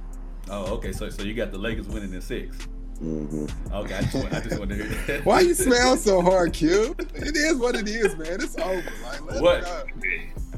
Oh, 0.50 0.74
okay. 0.74 0.94
So 0.94 1.12
so 1.12 1.22
you 1.22 1.36
got 1.36 1.52
the 1.52 1.60
Lakers 1.60 1.88
winning 1.88 2.12
in 2.12 2.22
six. 2.22 2.58
Hmm 3.00 3.46
Okay, 3.72 3.96
I 3.96 4.02
just 4.02 4.14
want, 4.16 4.34
I 4.34 4.40
just 4.40 4.60
want 4.60 4.70
to 4.72 4.76
hear 4.76 4.88
that. 5.08 5.26
Why 5.26 5.42
you 5.42 5.54
smell 5.54 5.98
so 5.98 6.22
hard, 6.22 6.54
Cube? 6.54 7.00
It 7.16 7.36
is 7.36 7.58
what 7.58 7.76
it 7.76 7.88
is, 7.88 8.16
man. 8.18 8.42
It's 8.42 8.58
over. 8.58 8.84
Like, 9.04 9.42
What? 9.42 9.88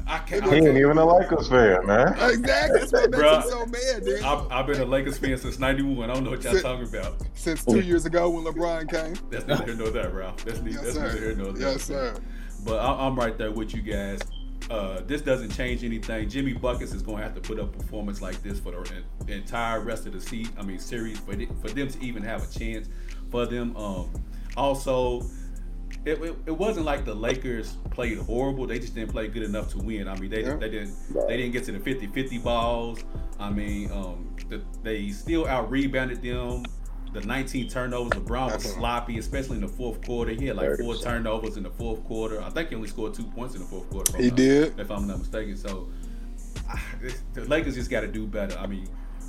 I 0.08 0.18
can't. 0.18 0.44
He 0.44 0.50
I, 0.50 0.54
ain't 0.54 0.76
even 0.76 0.98
a 0.98 1.04
Lakers 1.04 1.48
fan, 1.48 1.84
man. 1.84 2.08
Exactly. 2.30 2.78
That's 2.78 2.92
what 2.92 3.10
makes 3.10 3.22
him 3.24 3.42
so 3.50 3.66
mad, 3.66 4.04
dude. 4.04 4.22
I've, 4.22 4.52
I've 4.52 4.66
been 4.68 4.80
a 4.80 4.84
Lakers 4.84 5.18
fan 5.18 5.36
since 5.36 5.58
'91. 5.58 6.08
I 6.08 6.14
don't 6.14 6.22
know 6.22 6.30
what 6.30 6.44
y'all 6.44 6.52
Sit- 6.54 6.62
talking 6.62 6.86
about. 6.86 7.14
Since 7.34 7.64
two 7.64 7.80
years 7.80 8.06
ago 8.06 8.30
when 8.30 8.44
LeBron 8.44 8.88
came. 8.88 9.16
That's 9.30 9.46
neither 9.48 9.64
here 9.64 9.74
nor 9.74 9.90
there, 9.90 10.10
Ralph. 10.10 10.44
That's, 10.44 10.60
neither, 10.60 10.76
Yes, 10.76 10.94
that's 10.94 10.96
neither 10.96 11.10
sir. 11.10 11.18
here 11.18 11.34
nor 11.34 11.52
there. 11.52 11.72
Yes, 11.72 11.82
sir. 11.82 12.14
But 12.64 12.78
I, 12.78 13.04
I'm 13.06 13.16
right 13.16 13.36
there 13.36 13.50
with 13.50 13.74
you 13.74 13.82
guys. 13.82 14.20
Uh, 14.68 15.00
this 15.06 15.22
doesn't 15.22 15.50
change 15.50 15.84
anything. 15.84 16.28
Jimmy 16.28 16.52
Buckets 16.52 16.92
is 16.92 17.02
going 17.02 17.18
to 17.18 17.24
have 17.24 17.34
to 17.34 17.40
put 17.40 17.60
up 17.60 17.76
performance 17.76 18.20
like 18.20 18.42
this 18.42 18.58
for 18.58 18.72
the, 18.72 19.32
entire 19.32 19.80
rest 19.80 20.06
of 20.06 20.12
the 20.12 20.20
season. 20.20 20.52
I 20.58 20.62
mean, 20.62 20.78
series 20.78 21.20
for 21.20 21.36
the, 21.36 21.46
for 21.62 21.68
them 21.68 21.88
to 21.88 22.04
even 22.04 22.22
have 22.22 22.42
a 22.42 22.58
chance. 22.58 22.88
For 23.30 23.46
them, 23.46 23.76
um, 23.76 24.10
also, 24.56 25.22
it, 26.04 26.20
it, 26.20 26.36
it 26.46 26.50
wasn't 26.50 26.86
like 26.86 27.04
the 27.04 27.14
Lakers 27.14 27.76
played 27.90 28.18
horrible. 28.18 28.66
They 28.66 28.78
just 28.78 28.94
didn't 28.94 29.12
play 29.12 29.28
good 29.28 29.42
enough 29.44 29.70
to 29.72 29.78
win. 29.78 30.08
I 30.08 30.18
mean, 30.18 30.30
they, 30.30 30.42
Yeah. 30.42 30.56
they 30.56 30.70
didn't 30.70 30.94
they 31.28 31.36
didn't 31.36 31.52
get 31.52 31.64
to 31.64 31.72
the 31.72 31.78
50-50 31.78 32.42
balls. 32.42 33.04
I 33.38 33.50
mean, 33.50 33.90
um, 33.92 34.34
the, 34.48 34.62
they 34.82 35.10
still 35.10 35.46
out 35.46 35.70
rebounded 35.70 36.22
them. 36.22 36.64
The 37.12 37.20
19 37.22 37.68
turnovers, 37.70 38.12
LeBron 38.12 38.28
was 38.44 38.52
Definitely. 38.54 38.78
sloppy, 38.78 39.18
especially 39.18 39.56
in 39.56 39.62
the 39.62 39.68
fourth 39.68 40.02
quarter. 40.04 40.32
He 40.32 40.46
had 40.46 40.56
like 40.56 40.76
four 40.78 40.96
turnovers 40.96 41.56
in 41.56 41.62
the 41.62 41.70
fourth 41.70 42.04
quarter. 42.04 42.42
I 42.42 42.50
think 42.50 42.68
he 42.68 42.74
only 42.74 42.88
scored 42.88 43.14
two 43.14 43.24
points 43.24 43.54
in 43.54 43.62
the 43.62 43.66
fourth 43.66 43.88
quarter. 43.90 44.10
if 44.12 44.16
I'm 44.16 44.22
He 44.24 44.30
did. 44.30 44.78
if 44.78 44.90
I'm 44.90 45.06
not 45.06 45.18
mistaken. 45.20 45.56
So 45.56 45.88
the 47.34 47.44
Lakers 47.44 47.74
just 47.74 47.90
got 47.90 48.00
to 48.02 48.06
do 48.08 48.26
better. 48.26 48.58
I 48.58 48.66
mean, 48.66 48.88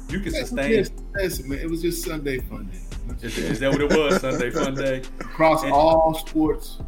you 0.09 0.19
can 0.19 0.33
sustain. 0.33 0.71
listen, 0.71 1.07
listen, 1.15 1.49
man. 1.49 1.59
It 1.59 1.69
was 1.69 1.81
just 1.81 2.03
Sunday 2.03 2.39
fun 2.39 2.65
day. 2.71 2.79
Is, 3.25 3.37
is 3.37 3.59
that 3.61 3.71
what 3.71 3.79
it 3.81 3.89
was? 3.89 4.19
Sunday 4.21 4.49
fun 4.49 4.75
day. 4.75 5.01
Across 5.19 5.63
And- 5.63 5.71
all 5.71 6.13
sports. 6.13 6.79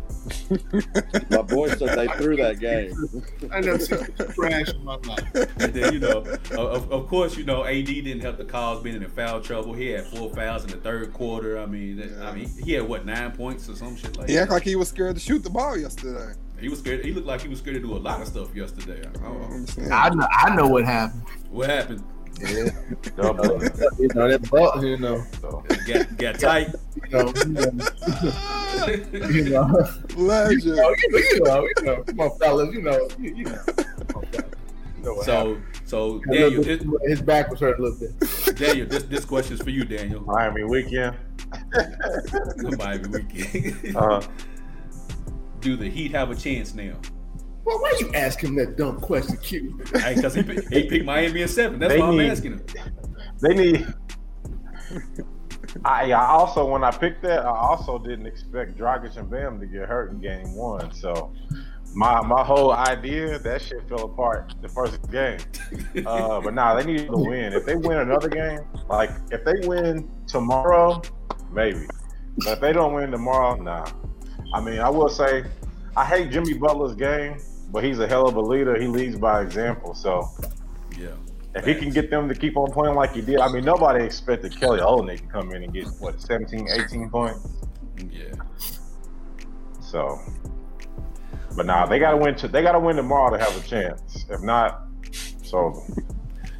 My 1.29 1.41
boy 1.41 1.69
said 1.69 1.97
they 1.97 2.07
threw 2.17 2.35
that 2.37 2.59
game. 2.59 2.93
I 3.51 3.59
never 3.61 3.79
seen 3.79 3.99
such 4.17 4.35
trash 4.35 4.69
in 4.69 4.83
my 4.83 4.95
life. 4.95 5.23
And 5.59 5.73
then 5.73 5.93
you 5.93 5.99
know, 5.99 6.23
of, 6.57 6.91
of 6.91 7.07
course, 7.07 7.37
you 7.37 7.43
know, 7.45 7.63
AD 7.65 7.85
didn't 7.85 8.21
help 8.21 8.37
the 8.37 8.45
cause 8.45 8.81
being 8.83 8.95
in 9.01 9.09
foul 9.09 9.41
trouble. 9.41 9.73
He 9.73 9.87
had 9.87 10.05
four 10.05 10.29
fouls 10.33 10.63
in 10.65 10.71
the 10.71 10.77
third 10.77 11.13
quarter. 11.13 11.59
I 11.59 11.65
mean, 11.65 11.97
that- 11.97 12.21
I 12.21 12.33
mean, 12.33 12.49
he 12.63 12.73
had 12.73 12.87
what 12.87 13.05
nine 13.05 13.31
points 13.31 13.69
or 13.69 13.75
some 13.75 13.95
shit 13.95 14.17
like 14.17 14.27
He 14.29 14.35
that. 14.35 14.43
act 14.43 14.51
like 14.51 14.63
he 14.63 14.75
was 14.75 14.89
scared 14.89 15.15
to 15.15 15.21
shoot 15.21 15.43
the 15.43 15.49
ball 15.49 15.77
yesterday. 15.77 16.33
He 16.59 16.67
was 16.67 16.79
scared. 16.79 17.05
He 17.05 17.13
looked 17.13 17.27
like 17.27 17.41
he 17.41 17.47
was 17.47 17.59
scared 17.59 17.75
to 17.75 17.81
do 17.81 17.95
a 17.95 17.97
lot 17.97 18.21
of 18.21 18.27
stuff 18.27 18.53
yesterday. 18.55 19.01
I 19.05 19.09
I 19.09 19.21
don't 19.23 19.39
don't 19.49 19.77
know. 19.87 19.95
I 19.95 20.09
know, 20.09 20.27
I 20.29 20.55
know 20.55 20.67
what 20.67 20.83
happened. 20.85 21.23
What 21.49 21.69
happened? 21.69 22.03
Yeah. 22.39 22.69
Double. 23.15 23.61
you 23.99 24.07
know 24.15 24.27
that 24.29 24.49
ball, 24.49 24.83
you 24.83 24.97
know, 24.97 25.23
So, 25.41 25.63
Got, 25.87 26.17
got 26.17 26.39
tight. 26.39 26.69
you 27.03 27.09
know, 27.11 27.33
you 27.45 27.53
know, 27.53 27.69
you 29.27 29.43
know, 29.49 29.85
you 30.49 30.75
know, 30.75 30.95
you 31.09 31.39
know, 31.43 31.67
you 31.67 31.83
know, 31.83 32.03
come 32.03 32.19
on, 32.19 32.37
fellas, 32.39 32.73
you 32.73 32.81
know, 32.81 33.09
you, 33.19 33.35
you 33.35 33.43
know. 33.45 33.59
On. 34.15 34.23
You 34.97 35.05
know 35.05 35.13
what 35.13 35.27
happened. 35.27 35.63
So, 35.85 36.19
so 36.19 36.19
Daniel, 36.31 36.61
little 36.61 36.97
this, 36.99 37.09
his 37.09 37.21
back 37.21 37.49
was 37.49 37.59
hurt 37.59 37.79
a 37.79 37.81
little 37.81 37.99
bit. 37.99 38.57
Daniel, 38.57 38.85
this 38.87 39.03
this 39.03 39.25
question 39.25 39.53
is 39.55 39.61
for 39.61 39.69
you, 39.69 39.85
Daniel. 39.85 40.21
Miami 40.21 40.63
weekend. 40.63 41.15
Miami 42.77 43.07
weekend. 43.07 43.95
Uh, 43.95 44.21
Do 45.61 45.75
the 45.75 45.89
Heat 45.89 46.11
have 46.11 46.31
a 46.31 46.35
chance 46.35 46.73
now? 46.73 46.93
Well, 47.69 47.79
why 47.81 47.93
you 47.99 48.11
ask 48.15 48.39
him 48.43 48.55
that 48.55 48.77
dumb 48.77 48.99
question, 48.99 49.37
Q? 49.37 49.79
Because 49.93 50.33
he, 50.33 50.41
he 50.41 50.83
picked 50.89 51.05
Miami 51.05 51.43
in 51.43 51.47
seven. 51.47 51.77
That's 51.77 51.93
They 51.93 51.99
why 51.99 52.07
I'm 52.07 52.17
need- 52.17 52.31
asking 52.31 52.53
him. 52.53 52.65
they 53.41 53.53
need. 53.53 53.93
I, 55.85 56.11
I 56.11 56.25
also 56.29 56.65
when 56.65 56.83
I 56.83 56.89
picked 56.89 57.21
that, 57.21 57.45
I 57.45 57.49
also 57.55 57.99
didn't 57.99 58.25
expect 58.25 58.75
Dragic 58.75 59.17
and 59.17 59.29
Bam 59.29 59.59
to 59.59 59.67
get 59.67 59.87
hurt 59.87 60.09
in 60.11 60.19
game 60.19 60.55
one. 60.55 60.91
So 60.91 61.31
my 61.93 62.21
my 62.21 62.43
whole 62.43 62.71
idea 62.73 63.37
that 63.37 63.61
shit 63.61 63.87
fell 63.87 64.05
apart 64.05 64.55
the 64.63 64.69
first 64.69 64.99
game. 65.11 65.37
Uh, 66.07 66.41
but 66.41 66.55
nah, 66.55 66.73
they 66.75 66.91
need 66.91 67.05
to 67.05 67.17
win. 67.17 67.53
If 67.53 67.65
they 67.67 67.75
win 67.75 67.99
another 67.99 68.29
game, 68.29 68.61
like 68.89 69.11
if 69.31 69.45
they 69.45 69.67
win 69.67 70.09
tomorrow, 70.25 71.03
maybe. 71.51 71.85
But 72.39 72.53
if 72.53 72.61
they 72.61 72.73
don't 72.73 72.93
win 72.95 73.11
tomorrow, 73.11 73.55
nah. 73.61 73.85
I 74.55 74.61
mean, 74.61 74.79
I 74.79 74.89
will 74.89 75.09
say, 75.09 75.43
I 75.95 76.03
hate 76.03 76.31
Jimmy 76.31 76.53
Butler's 76.55 76.95
game, 76.95 77.37
but 77.71 77.83
he's 77.83 77.99
a 77.99 78.07
hell 78.07 78.27
of 78.27 78.35
a 78.35 78.41
leader. 78.41 78.79
He 78.79 78.87
leads 78.87 79.17
by 79.17 79.41
example. 79.41 79.93
So 79.93 80.27
Yeah. 80.97 81.09
if 81.55 81.65
he 81.65 81.75
can 81.75 81.89
get 81.89 82.09
them 82.09 82.27
to 82.29 82.35
keep 82.35 82.57
on 82.57 82.71
playing 82.71 82.95
like 82.95 83.13
he 83.13 83.21
did, 83.21 83.39
I 83.39 83.51
mean, 83.51 83.63
nobody 83.65 84.03
expected 84.03 84.59
Kelly 84.59 84.79
Olynyk 84.79 85.21
to 85.21 85.27
come 85.27 85.51
in 85.51 85.63
and 85.63 85.73
get 85.73 85.87
what 85.99 86.21
17, 86.21 86.67
18 86.69 87.09
points. 87.09 87.47
Yeah. 88.11 88.33
So, 89.81 90.19
but 91.55 91.65
nah, 91.65 91.85
they 91.85 91.99
gotta 91.99 92.17
win. 92.17 92.35
To, 92.35 92.47
they 92.47 92.61
gotta 92.61 92.79
win 92.79 92.95
tomorrow 92.95 93.35
to 93.35 93.43
have 93.43 93.55
a 93.57 93.67
chance. 93.67 94.25
If 94.29 94.41
not, 94.41 94.83
it's 95.03 95.53
over. 95.53 95.81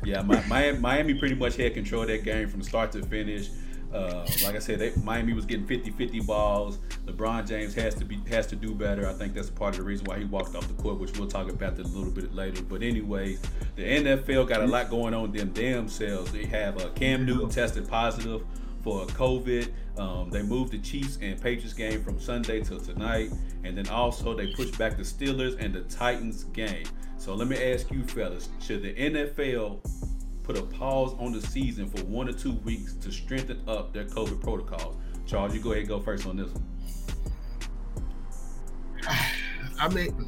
Yeah, 0.03 0.21
Mi- 0.23 0.41
Miami, 0.47 0.79
Miami 0.79 1.13
pretty 1.13 1.35
much 1.35 1.55
had 1.57 1.73
control 1.73 2.03
of 2.03 2.07
that 2.07 2.23
game 2.23 2.47
from 2.47 2.61
start 2.63 2.91
to 2.93 3.03
finish. 3.05 3.49
Uh, 3.93 4.25
like 4.43 4.55
I 4.55 4.60
said, 4.60 4.79
they, 4.79 4.93
Miami 5.03 5.34
was 5.34 5.46
getting 5.46 5.65
50-50 5.65 6.25
balls. 6.25 6.77
LeBron 7.05 7.48
James 7.48 7.74
has 7.74 7.96
to 7.96 8.05
be 8.05 8.19
has 8.29 8.46
to 8.48 8.55
do 8.55 8.75
better. 8.75 9.08
I 9.08 9.13
think 9.13 9.34
that's 9.34 9.50
part 9.50 9.74
of 9.74 9.77
the 9.77 9.84
reason 9.84 10.05
why 10.05 10.19
he 10.19 10.25
walked 10.25 10.55
off 10.55 10.67
the 10.67 10.81
court, 10.81 11.00
which 11.00 11.17
we'll 11.17 11.27
talk 11.27 11.50
about 11.50 11.75
that 11.77 11.86
a 11.86 11.89
little 11.89 12.12
bit 12.12 12.36
later. 12.36 12.62
But 12.62 12.84
anyways, 12.84 13.41
the 13.75 13.84
NFL 13.84 14.48
got 14.48 14.62
a 14.62 14.67
lot 14.67 14.89
going 14.89 15.13
on 15.13 15.31
them 15.31 15.53
themselves. 15.53 16.31
They 16.31 16.46
have 16.46 16.79
uh, 16.79 16.89
Cam 16.89 17.25
Newton 17.25 17.50
tested 17.50 17.88
positive 17.88 18.43
for 18.84 19.05
COVID. 19.08 19.69
Um, 19.98 20.29
they 20.29 20.43
moved 20.43 20.72
the 20.72 20.79
Chiefs 20.79 21.17
and 21.22 21.41
Patriots 21.41 21.74
game 21.74 22.03
from 22.03 22.19
Sunday 22.19 22.62
till 22.62 22.79
tonight, 22.79 23.31
and 23.63 23.77
then 23.77 23.88
also 23.89 24.36
they 24.36 24.48
pushed 24.53 24.77
back 24.77 24.98
the 24.98 25.03
Steelers 25.03 25.58
and 25.60 25.74
the 25.74 25.81
Titans 25.81 26.46
game. 26.46 26.86
So 27.17 27.36
let 27.36 27.48
me 27.48 27.74
ask 27.74 27.91
you, 27.91 28.03
fellas, 28.03 28.50
should 28.62 28.81
the 28.81 28.93
NFL 28.93 29.79
put 30.50 30.58
a 30.58 30.63
pause 30.63 31.13
on 31.20 31.32
the 31.32 31.39
season 31.39 31.88
for 31.88 32.03
one 32.06 32.27
or 32.27 32.34
two 32.34 32.53
weeks 32.63 32.94
to 32.94 33.12
strengthen 33.12 33.62
up 33.68 33.94
their 33.94 34.06
COVID 34.06 34.41
protocols? 34.41 34.98
Charles, 35.27 35.53
you 35.53 35.62
go 35.62 35.74
ahead 35.74 35.82
and 35.82 35.89
go 35.89 36.00
first 36.00 36.25
on 36.25 36.38
this 36.38 36.50
one. 36.50 36.63
I 39.79 39.88
mean, 39.89 40.27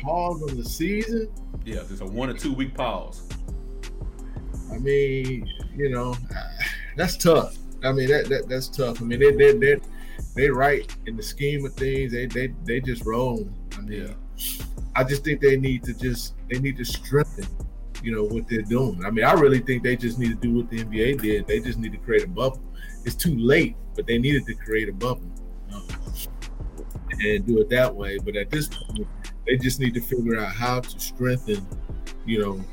pause 0.00 0.42
on 0.42 0.56
the 0.56 0.64
season. 0.64 1.28
Yeah, 1.66 1.82
there's 1.86 2.00
a 2.00 2.06
one 2.06 2.30
or 2.30 2.32
two 2.32 2.54
week 2.54 2.74
pause. 2.74 3.28
I 4.72 4.78
mean, 4.78 5.46
you 5.76 5.90
know, 5.90 6.16
that's 6.96 7.18
tough. 7.18 7.58
I 7.84 7.92
mean, 7.92 8.08
that, 8.08 8.30
that 8.30 8.48
that's 8.48 8.68
tough. 8.68 9.02
I 9.02 9.04
mean, 9.04 9.20
they 9.20 9.32
they 9.32 9.52
they 9.52 9.76
they 10.34 10.48
right 10.48 10.90
in 11.04 11.18
the 11.18 11.22
scheme 11.22 11.66
of 11.66 11.74
things. 11.74 12.10
They 12.12 12.24
they 12.24 12.54
they 12.64 12.80
just 12.80 13.04
roll. 13.04 13.46
I 13.76 13.82
mean, 13.82 14.02
Yeah. 14.02 14.14
I 14.96 15.02
just 15.02 15.24
think 15.24 15.40
they 15.40 15.56
need 15.56 15.82
to 15.84 15.94
just 15.94 16.34
they 16.50 16.58
need 16.58 16.76
to 16.76 16.84
strengthen, 16.84 17.46
you 18.04 18.14
know, 18.14 18.24
what 18.24 18.48
they're 18.48 18.62
doing. 18.62 19.04
I 19.04 19.10
mean, 19.10 19.24
I 19.24 19.32
really 19.32 19.60
think 19.60 19.82
they 19.82 19.96
just 19.96 20.18
need 20.18 20.28
to 20.28 20.34
do 20.34 20.54
what 20.54 20.70
the 20.70 20.84
NBA 20.84 21.20
did. 21.22 21.46
They 21.46 21.60
just 21.60 21.78
need 21.78 21.92
to 21.92 21.98
create 21.98 22.24
a 22.24 22.28
bubble. 22.28 22.60
It's 23.04 23.14
too 23.14 23.36
late, 23.36 23.76
but 23.96 24.06
they 24.06 24.18
needed 24.18 24.46
to 24.46 24.54
create 24.54 24.88
a 24.88 24.92
bubble 24.92 25.30
and 27.10 27.46
do 27.46 27.60
it 27.60 27.68
that 27.70 27.94
way. 27.94 28.18
But 28.18 28.36
at 28.36 28.50
this 28.50 28.68
point, 28.68 29.06
they 29.46 29.56
just 29.56 29.80
need 29.80 29.94
to 29.94 30.00
figure 30.00 30.38
out 30.38 30.52
how 30.52 30.80
to 30.80 31.00
strengthen, 31.00 31.66
you 32.26 32.40
know, 32.40 32.64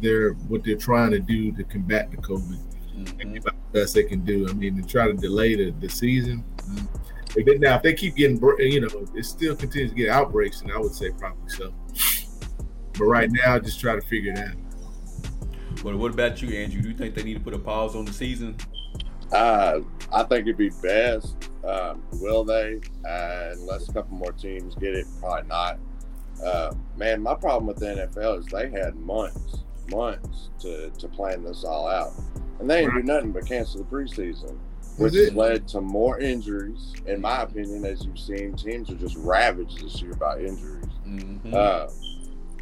their 0.00 0.32
what 0.48 0.64
they're 0.64 0.76
trying 0.76 1.10
to 1.10 1.18
do 1.18 1.52
to 1.52 1.64
combat 1.64 2.10
the 2.10 2.16
COVID 2.18 2.58
Mhm. 2.96 3.40
about 3.40 3.54
the 3.72 3.80
best 3.80 3.94
they 3.94 4.02
can 4.04 4.24
do. 4.24 4.46
I 4.48 4.52
mean, 4.52 4.80
to 4.80 4.86
try 4.86 5.06
to 5.06 5.14
delay 5.14 5.54
the, 5.54 5.70
the 5.80 5.88
season. 5.88 6.44
mm. 6.58 6.86
If 7.36 7.46
they, 7.46 7.58
now, 7.58 7.76
if 7.76 7.82
they 7.82 7.94
keep 7.94 8.16
getting, 8.16 8.40
you 8.58 8.80
know, 8.80 9.06
it 9.14 9.24
still 9.24 9.54
continues 9.54 9.92
to 9.92 9.96
get 9.96 10.08
outbreaks, 10.08 10.62
and 10.62 10.72
I 10.72 10.78
would 10.78 10.92
say 10.92 11.10
probably 11.10 11.48
so. 11.48 11.72
But 12.98 13.04
right 13.04 13.30
now, 13.30 13.58
just 13.58 13.80
try 13.80 13.94
to 13.94 14.00
figure 14.02 14.32
it 14.32 14.38
out. 14.38 14.56
But 15.82 15.96
what 15.96 16.12
about 16.12 16.42
you, 16.42 16.56
Andrew? 16.58 16.82
Do 16.82 16.88
you 16.88 16.94
think 16.94 17.14
they 17.14 17.22
need 17.22 17.34
to 17.34 17.40
put 17.40 17.54
a 17.54 17.58
pause 17.58 17.96
on 17.96 18.04
the 18.04 18.12
season? 18.12 18.56
Uh, 19.32 19.80
I 20.12 20.22
think 20.24 20.42
it'd 20.42 20.56
be 20.56 20.70
best. 20.82 21.50
Um, 21.64 22.02
will 22.14 22.44
they? 22.44 22.80
Uh, 23.08 23.52
unless 23.52 23.88
a 23.88 23.92
couple 23.92 24.16
more 24.16 24.32
teams 24.32 24.74
get 24.74 24.94
it, 24.94 25.06
probably 25.20 25.48
not. 25.48 25.78
Uh, 26.44 26.72
man, 26.96 27.22
my 27.22 27.34
problem 27.34 27.66
with 27.66 27.76
the 27.78 28.08
NFL 28.12 28.40
is 28.40 28.46
they 28.46 28.70
had 28.70 28.96
months, 28.96 29.62
months 29.90 30.50
to, 30.60 30.90
to 30.90 31.08
plan 31.08 31.44
this 31.44 31.64
all 31.64 31.86
out, 31.86 32.12
and 32.58 32.68
they 32.68 32.80
didn't 32.82 32.96
do 32.96 33.02
nothing 33.02 33.32
but 33.32 33.46
cancel 33.46 33.82
the 33.82 33.86
preseason, 33.90 34.56
which 34.96 35.14
has 35.14 35.34
led 35.34 35.68
to 35.68 35.80
more 35.80 36.18
injuries. 36.18 36.94
In 37.06 37.20
my 37.20 37.42
opinion, 37.42 37.84
as 37.84 38.04
you've 38.04 38.18
seen, 38.18 38.54
teams 38.54 38.90
are 38.90 38.96
just 38.96 39.16
ravaged 39.16 39.84
this 39.84 40.00
year 40.00 40.14
by 40.14 40.38
injuries. 40.40 40.86
Mhm. 41.06 41.54
Uh, 41.54 41.88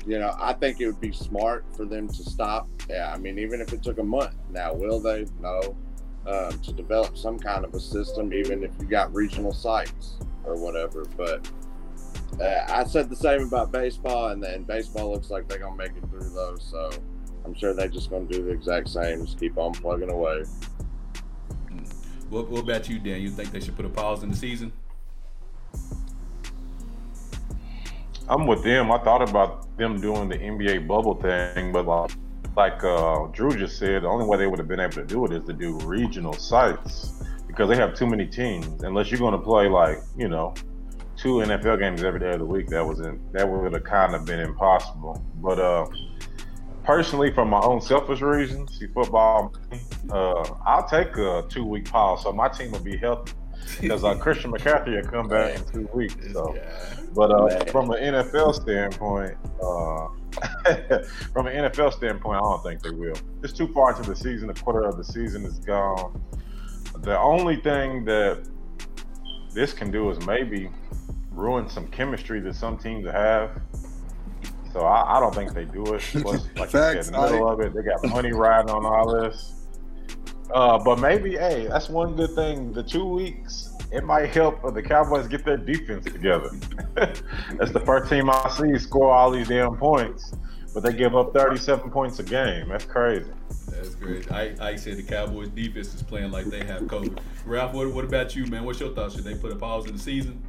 you 0.07 0.19
know, 0.19 0.35
I 0.39 0.53
think 0.53 0.81
it 0.81 0.87
would 0.87 1.01
be 1.01 1.13
smart 1.13 1.65
for 1.77 1.85
them 1.85 2.09
to 2.09 2.23
stop. 2.23 2.69
Yeah, 2.89 3.13
I 3.13 3.19
mean, 3.19 3.39
even 3.39 3.61
if 3.61 3.73
it 3.73 3.83
took 3.83 3.99
a 3.99 4.05
month. 4.05 4.35
Now, 4.51 4.75
will 4.75 5.01
they? 5.01 5.27
No. 5.41 5.77
Um, 6.27 6.61
to 6.61 6.73
develop 6.73 7.17
some 7.17 7.39
kind 7.39 7.65
of 7.65 7.73
a 7.73 7.81
system, 7.81 8.35
even 8.35 8.63
if 8.63 8.71
you 8.79 8.87
got 8.87 9.15
regional 9.15 9.53
sites 9.53 10.19
or 10.45 10.57
whatever. 10.57 11.07
But 11.17 11.51
uh, 12.39 12.67
I 12.69 12.85
said 12.85 13.09
the 13.09 13.17
same 13.17 13.43
about 13.43 13.73
baseball, 13.73 14.29
and 14.29 14.43
then 14.43 14.65
baseball 14.65 15.11
looks 15.11 15.31
like 15.31 15.49
they're 15.49 15.59
gonna 15.59 15.77
make 15.77 15.93
it 15.93 16.09
through 16.11 16.29
those. 16.31 16.67
So 16.71 16.91
I'm 17.47 17.55
sure 17.55 17.73
they're 17.73 17.89
just 17.89 18.11
gonna 18.11 18.27
do 18.27 18.45
the 18.45 18.51
exact 18.51 18.91
same. 18.91 19.25
Just 19.25 19.41
keep 19.41 19.57
on 19.57 19.73
plugging 19.73 20.11
away. 20.11 20.45
What, 22.29 22.51
what 22.51 22.63
about 22.63 22.91
you, 22.91 22.99
Dan? 22.99 23.23
You 23.23 23.31
think 23.31 23.51
they 23.51 23.61
should 23.61 23.77
put 23.77 23.87
a 23.87 23.89
pause 23.89 24.23
in 24.23 24.29
the 24.29 24.37
season? 24.37 24.73
I'm 28.31 28.47
with 28.47 28.63
them. 28.63 28.93
I 28.93 28.99
thought 28.99 29.27
about 29.27 29.77
them 29.79 30.01
doing 30.01 30.29
the 30.29 30.37
NBA 30.37 30.87
bubble 30.87 31.15
thing, 31.15 31.73
but 31.73 31.87
like, 31.87 32.11
like 32.57 32.85
uh, 32.85 33.27
Drew 33.29 33.51
just 33.57 33.79
said, 33.79 34.03
the 34.03 34.09
only 34.09 34.27
way 34.27 34.37
they 34.37 34.47
would 34.47 34.59
have 34.59 34.69
been 34.69 34.81
able 34.81 34.95
to 34.95 35.05
do 35.05 35.25
it 35.25 35.33
is 35.33 35.45
to 35.47 35.55
do 35.55 35.79
regional 35.79 36.35
sites 36.35 37.23
because 37.47 37.71
they 37.71 37.77
have 37.77 37.95
too 37.95 38.07
many 38.07 38.27
teams. 38.27 38.83
Unless 38.83 39.11
you're 39.11 39.19
going 39.21 39.33
to 39.33 39.39
play 39.39 39.69
like 39.69 39.99
you 40.17 40.29
know 40.29 40.53
two 41.17 41.37
NFL 41.37 41.79
games 41.79 42.03
every 42.03 42.21
day 42.21 42.33
of 42.33 42.41
the 42.41 42.45
week, 42.45 42.67
that 42.69 42.85
was 42.87 43.01
in, 43.01 43.19
that 43.33 43.49
would 43.49 43.73
have 43.73 43.85
kind 43.85 44.15
of 44.15 44.27
been 44.27 44.41
impossible. 44.41 45.25
But 45.37 45.59
uh, 45.59 45.87
personally, 46.85 47.33
from 47.33 47.49
my 47.49 47.61
own 47.61 47.81
selfish 47.81 48.21
reasons, 48.21 48.79
see 48.79 48.89
football, 48.89 49.55
uh, 50.11 50.55
I'll 50.67 50.87
take 50.87 51.17
a 51.17 51.47
two 51.49 51.65
week 51.65 51.91
pause 51.91 52.25
so 52.25 52.33
my 52.33 52.49
team 52.49 52.73
will 52.73 52.81
be 52.81 52.99
healthy 52.99 53.33
because 53.81 54.05
uh, 54.05 54.15
Christian 54.17 54.53
McCaffrey 54.53 55.03
will 55.03 55.11
come 55.11 55.29
back 55.29 55.57
in 55.57 55.65
two 55.73 55.89
weeks. 55.95 56.17
So. 56.33 56.57
But 57.15 57.31
uh, 57.31 57.65
from 57.67 57.91
an 57.91 58.15
NFL 58.15 58.55
standpoint, 58.55 59.37
uh, 59.63 60.09
from 61.33 61.47
an 61.47 61.71
NFL 61.71 61.93
standpoint, 61.95 62.37
I 62.37 62.41
don't 62.41 62.63
think 62.63 62.83
they 62.83 62.91
will. 62.91 63.17
It's 63.43 63.53
too 63.53 63.69
far 63.73 63.91
into 63.97 64.09
the 64.09 64.17
season. 64.17 64.51
A 64.51 64.55
quarter 64.55 64.83
of 64.83 64.97
the 64.97 65.05
season 65.05 65.45
is 65.45 65.59
gone. 65.59 66.23
The 66.99 67.19
only 67.19 67.57
thing 67.57 68.05
that 68.05 68.47
this 69.55 69.73
can 69.73 69.91
do 69.91 70.11
is 70.11 70.25
maybe 70.27 70.71
ruin 71.33 71.69
some 71.69 71.89
chemistry 71.89 72.41
that 72.41 72.55
some 72.55 72.77
teams 72.77 73.07
have. 73.07 73.61
So 74.73 74.81
I, 74.81 75.17
I 75.17 75.21
don't 75.21 75.35
think 75.35 75.55
they 75.55 75.65
do 75.65 75.95
it. 75.95 76.01
Plus, 76.13 76.25
like 76.25 76.57
you 76.57 76.67
said, 76.67 76.95
Facts, 76.95 77.07
in 77.09 77.15
the 77.15 77.21
middle 77.23 77.49
I- 77.49 77.53
of 77.55 77.61
it, 77.61 77.75
they 77.75 77.83
got 77.83 78.05
money 78.11 78.33
riding 78.33 78.71
on 78.71 78.85
all 78.85 79.13
this. 79.13 79.55
Uh, 80.53 80.79
but 80.79 80.99
maybe, 80.99 81.33
hey, 81.37 81.67
that's 81.67 81.89
one 81.89 82.17
good 82.17 82.35
thing. 82.35 82.73
The 82.73 82.83
two 82.83 83.05
weeks, 83.05 83.71
it 83.93 84.05
might 84.05 84.31
help 84.31 84.63
the 84.75 84.83
Cowboys 84.83 85.29
get 85.29 85.45
their 85.45 85.57
defense 85.57 86.05
together. 86.05 86.51
that's 86.95 87.73
the 87.73 87.83
first 87.85 88.11
team 88.11 88.31
I 88.31 88.51
see 88.51 88.79
score 88.79 89.13
all 89.13 89.31
these 89.31 89.49
damn 89.49 89.77
points, 89.77 90.33
but 90.75 90.83
they 90.83 90.93
give 90.93 91.15
up 91.15 91.33
37 91.35 91.91
points 91.91 92.19
a 92.19 92.23
game. 92.23 92.69
That's 92.69 92.85
crazy. 92.85 93.31
That's 93.71 93.95
great. 93.95 94.31
I, 94.33 94.55
I 94.61 94.77
said 94.77 94.97
the 94.97 95.03
Cowboys 95.03 95.49
defense 95.51 95.95
is 95.95 96.03
playing 96.03 96.33
like 96.33 96.47
they 96.47 96.65
have 96.65 96.83
COVID. 96.83 97.19
Ralph, 97.45 97.75
what, 97.75 97.93
what 97.93 98.05
about 98.05 98.35
you, 98.35 98.47
man? 98.47 98.65
What's 98.65 98.81
your 98.81 98.93
thoughts? 98.95 99.15
Should 99.15 99.25
they 99.25 99.35
put 99.35 99.53
a 99.53 99.57
pause 99.57 99.87
in 99.87 99.93
the 99.93 99.99
season? 99.99 100.43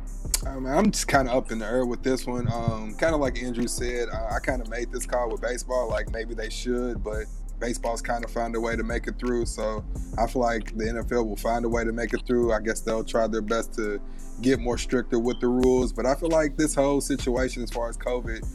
I 0.45 0.55
mean, 0.55 0.67
I'm 0.67 0.91
just 0.91 1.07
kind 1.07 1.27
of 1.29 1.35
up 1.35 1.51
in 1.51 1.59
the 1.59 1.65
air 1.65 1.85
with 1.85 2.03
this 2.03 2.25
one. 2.25 2.47
Um, 2.51 2.95
kind 2.95 3.13
of 3.13 3.21
like 3.21 3.41
Andrew 3.41 3.67
said, 3.67 4.09
uh, 4.09 4.35
I 4.35 4.39
kind 4.39 4.61
of 4.61 4.69
made 4.69 4.91
this 4.91 5.05
call 5.05 5.29
with 5.29 5.41
baseball. 5.41 5.89
Like 5.89 6.11
maybe 6.11 6.33
they 6.33 6.49
should, 6.49 7.03
but 7.03 7.25
baseball's 7.59 8.01
kind 8.01 8.23
of 8.23 8.31
found 8.31 8.55
a 8.55 8.59
way 8.59 8.75
to 8.75 8.83
make 8.83 9.07
it 9.07 9.19
through. 9.19 9.45
So 9.45 9.83
I 10.17 10.27
feel 10.27 10.41
like 10.41 10.75
the 10.77 10.85
NFL 10.85 11.27
will 11.27 11.35
find 11.35 11.65
a 11.65 11.69
way 11.69 11.83
to 11.83 11.91
make 11.91 12.13
it 12.13 12.21
through. 12.25 12.53
I 12.53 12.59
guess 12.59 12.81
they'll 12.81 13.03
try 13.03 13.27
their 13.27 13.41
best 13.41 13.73
to 13.75 13.99
get 14.41 14.59
more 14.59 14.77
stricter 14.77 15.19
with 15.19 15.39
the 15.39 15.47
rules. 15.47 15.91
But 15.93 16.05
I 16.05 16.15
feel 16.15 16.29
like 16.29 16.57
this 16.57 16.73
whole 16.73 17.01
situation, 17.01 17.63
as 17.63 17.71
far 17.71 17.89
as 17.89 17.97
COVID, 17.97 18.45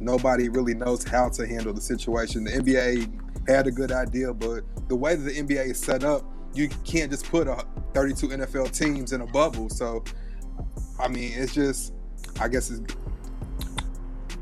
nobody 0.00 0.48
really 0.48 0.74
knows 0.74 1.04
how 1.04 1.28
to 1.30 1.46
handle 1.46 1.72
the 1.72 1.80
situation. 1.80 2.44
The 2.44 2.52
NBA 2.52 3.48
had 3.48 3.66
a 3.66 3.70
good 3.70 3.92
idea, 3.92 4.32
but 4.32 4.64
the 4.88 4.96
way 4.96 5.14
that 5.14 5.22
the 5.22 5.42
NBA 5.42 5.70
is 5.70 5.78
set 5.78 6.04
up, 6.04 6.24
you 6.54 6.68
can't 6.84 7.10
just 7.10 7.28
put 7.28 7.48
a 7.48 7.64
32 7.94 8.28
NFL 8.28 8.76
teams 8.76 9.12
in 9.12 9.20
a 9.20 9.26
bubble. 9.26 9.68
So, 9.68 10.04
I 10.98 11.08
mean, 11.08 11.32
it's 11.34 11.52
just, 11.52 11.92
I 12.40 12.48
guess 12.48 12.70
it's 12.70 12.80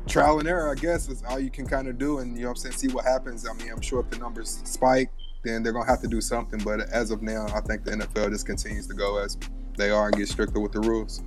trial 0.07 0.39
and 0.39 0.47
error. 0.47 0.71
I 0.71 0.75
guess 0.75 1.09
is 1.09 1.23
all 1.27 1.39
you 1.39 1.49
can 1.49 1.65
kind 1.65 1.87
of 1.87 1.97
do, 1.97 2.19
and 2.19 2.37
you 2.37 2.43
know, 2.43 2.49
I'm 2.49 2.55
saying, 2.55 2.75
see 2.75 2.87
what 2.87 3.05
happens. 3.05 3.47
I 3.47 3.53
mean, 3.53 3.71
I'm 3.71 3.81
sure 3.81 3.99
if 4.01 4.09
the 4.09 4.17
numbers 4.17 4.61
spike, 4.63 5.11
then 5.43 5.63
they're 5.63 5.73
gonna 5.73 5.89
have 5.89 6.01
to 6.01 6.07
do 6.07 6.21
something. 6.21 6.59
But 6.63 6.81
as 6.89 7.11
of 7.11 7.21
now, 7.21 7.47
I 7.53 7.61
think 7.61 7.83
the 7.83 7.91
NFL 7.91 8.31
just 8.31 8.45
continues 8.45 8.87
to 8.87 8.93
go 8.93 9.17
as 9.17 9.37
they 9.77 9.89
are 9.89 10.07
and 10.07 10.15
get 10.15 10.27
stricter 10.27 10.59
with 10.59 10.71
the 10.71 10.81
rules. 10.81 11.23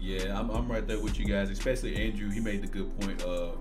Yeah, 0.00 0.38
I'm, 0.38 0.48
I'm 0.50 0.70
right 0.70 0.86
there 0.86 1.00
with 1.00 1.18
you 1.18 1.26
guys, 1.26 1.50
especially 1.50 1.96
Andrew. 1.96 2.30
He 2.30 2.40
made 2.40 2.62
the 2.62 2.66
good 2.66 2.98
point 3.00 3.22
of 3.22 3.58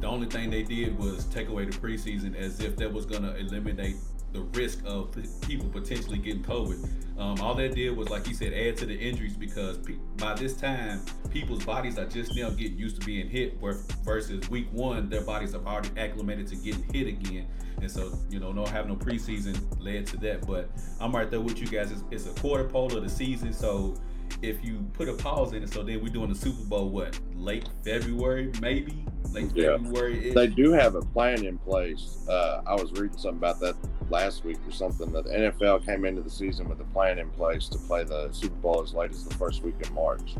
the 0.00 0.06
only 0.06 0.26
thing 0.26 0.50
they 0.50 0.62
did 0.62 0.98
was 0.98 1.24
take 1.26 1.48
away 1.48 1.64
the 1.64 1.76
preseason 1.76 2.34
as 2.36 2.60
if 2.60 2.76
that 2.76 2.92
was 2.92 3.06
going 3.06 3.22
to 3.22 3.34
eliminate 3.36 3.96
the 4.32 4.40
risk 4.40 4.80
of 4.84 5.14
people 5.42 5.68
potentially 5.68 6.18
getting 6.18 6.42
COVID. 6.42 6.88
Um, 7.18 7.40
all 7.40 7.54
that 7.54 7.74
did 7.74 7.96
was, 7.96 8.10
like 8.10 8.26
he 8.26 8.34
said, 8.34 8.52
add 8.52 8.76
to 8.78 8.86
the 8.86 8.94
injuries 8.94 9.34
because 9.34 9.78
pe- 9.78 9.96
by 10.18 10.34
this 10.34 10.54
time, 10.54 11.00
people's 11.30 11.64
bodies 11.64 11.98
are 11.98 12.04
just 12.04 12.36
now 12.36 12.50
getting 12.50 12.76
used 12.76 13.00
to 13.00 13.06
being 13.06 13.28
hit. 13.28 13.58
Where 13.60 13.78
versus 14.04 14.48
week 14.50 14.68
one, 14.70 15.08
their 15.08 15.22
bodies 15.22 15.52
have 15.52 15.66
already 15.66 15.90
acclimated 15.96 16.46
to 16.48 16.56
getting 16.56 16.82
hit 16.92 17.06
again, 17.06 17.46
and 17.80 17.90
so 17.90 18.18
you 18.28 18.38
know, 18.38 18.52
no 18.52 18.66
having 18.66 18.90
no 18.90 18.96
preseason 18.96 19.58
led 19.80 20.06
to 20.08 20.18
that. 20.18 20.46
But 20.46 20.68
I'm 21.00 21.14
right 21.14 21.30
there 21.30 21.40
with 21.40 21.58
you 21.58 21.66
guys. 21.66 21.90
It's, 21.90 22.02
it's 22.10 22.26
a 22.26 22.40
quarter 22.40 22.64
pole 22.64 22.94
of 22.94 23.02
the 23.02 23.08
season, 23.08 23.54
so 23.54 23.96
if 24.42 24.64
you 24.64 24.84
put 24.92 25.08
a 25.08 25.14
pause 25.14 25.52
in 25.52 25.62
it, 25.62 25.72
so 25.72 25.82
then 25.82 26.02
we're 26.02 26.12
doing 26.12 26.28
the 26.28 26.34
Super 26.38 26.62
Bowl 26.64 26.88
what 26.88 27.18
late 27.36 27.68
February, 27.84 28.52
maybe 28.60 29.04
late 29.32 29.50
Yeah. 29.54 29.76
February. 29.78 30.30
They 30.32 30.46
do 30.46 30.72
have 30.72 30.94
a 30.94 31.00
plan 31.02 31.44
in 31.44 31.58
place. 31.58 32.18
Uh, 32.28 32.62
I 32.66 32.74
was 32.74 32.92
reading 32.92 33.16
something 33.18 33.38
about 33.38 33.60
that 33.60 33.74
last 34.10 34.44
week 34.44 34.58
or 34.66 34.72
something 34.72 35.10
that 35.12 35.24
the 35.24 35.30
NFL 35.30 35.84
came 35.84 36.04
into 36.04 36.22
the 36.22 36.30
season 36.30 36.68
with 36.68 36.80
a 36.80 36.84
plan 36.84 37.18
in 37.18 37.28
place 37.30 37.68
to 37.68 37.78
play 37.78 38.04
the 38.04 38.28
Super 38.32 38.54
Bowl 38.56 38.82
as 38.82 38.94
late 38.94 39.10
as 39.10 39.24
the 39.24 39.34
first 39.34 39.62
week 39.62 39.74
in 39.86 39.92
March. 39.94 40.34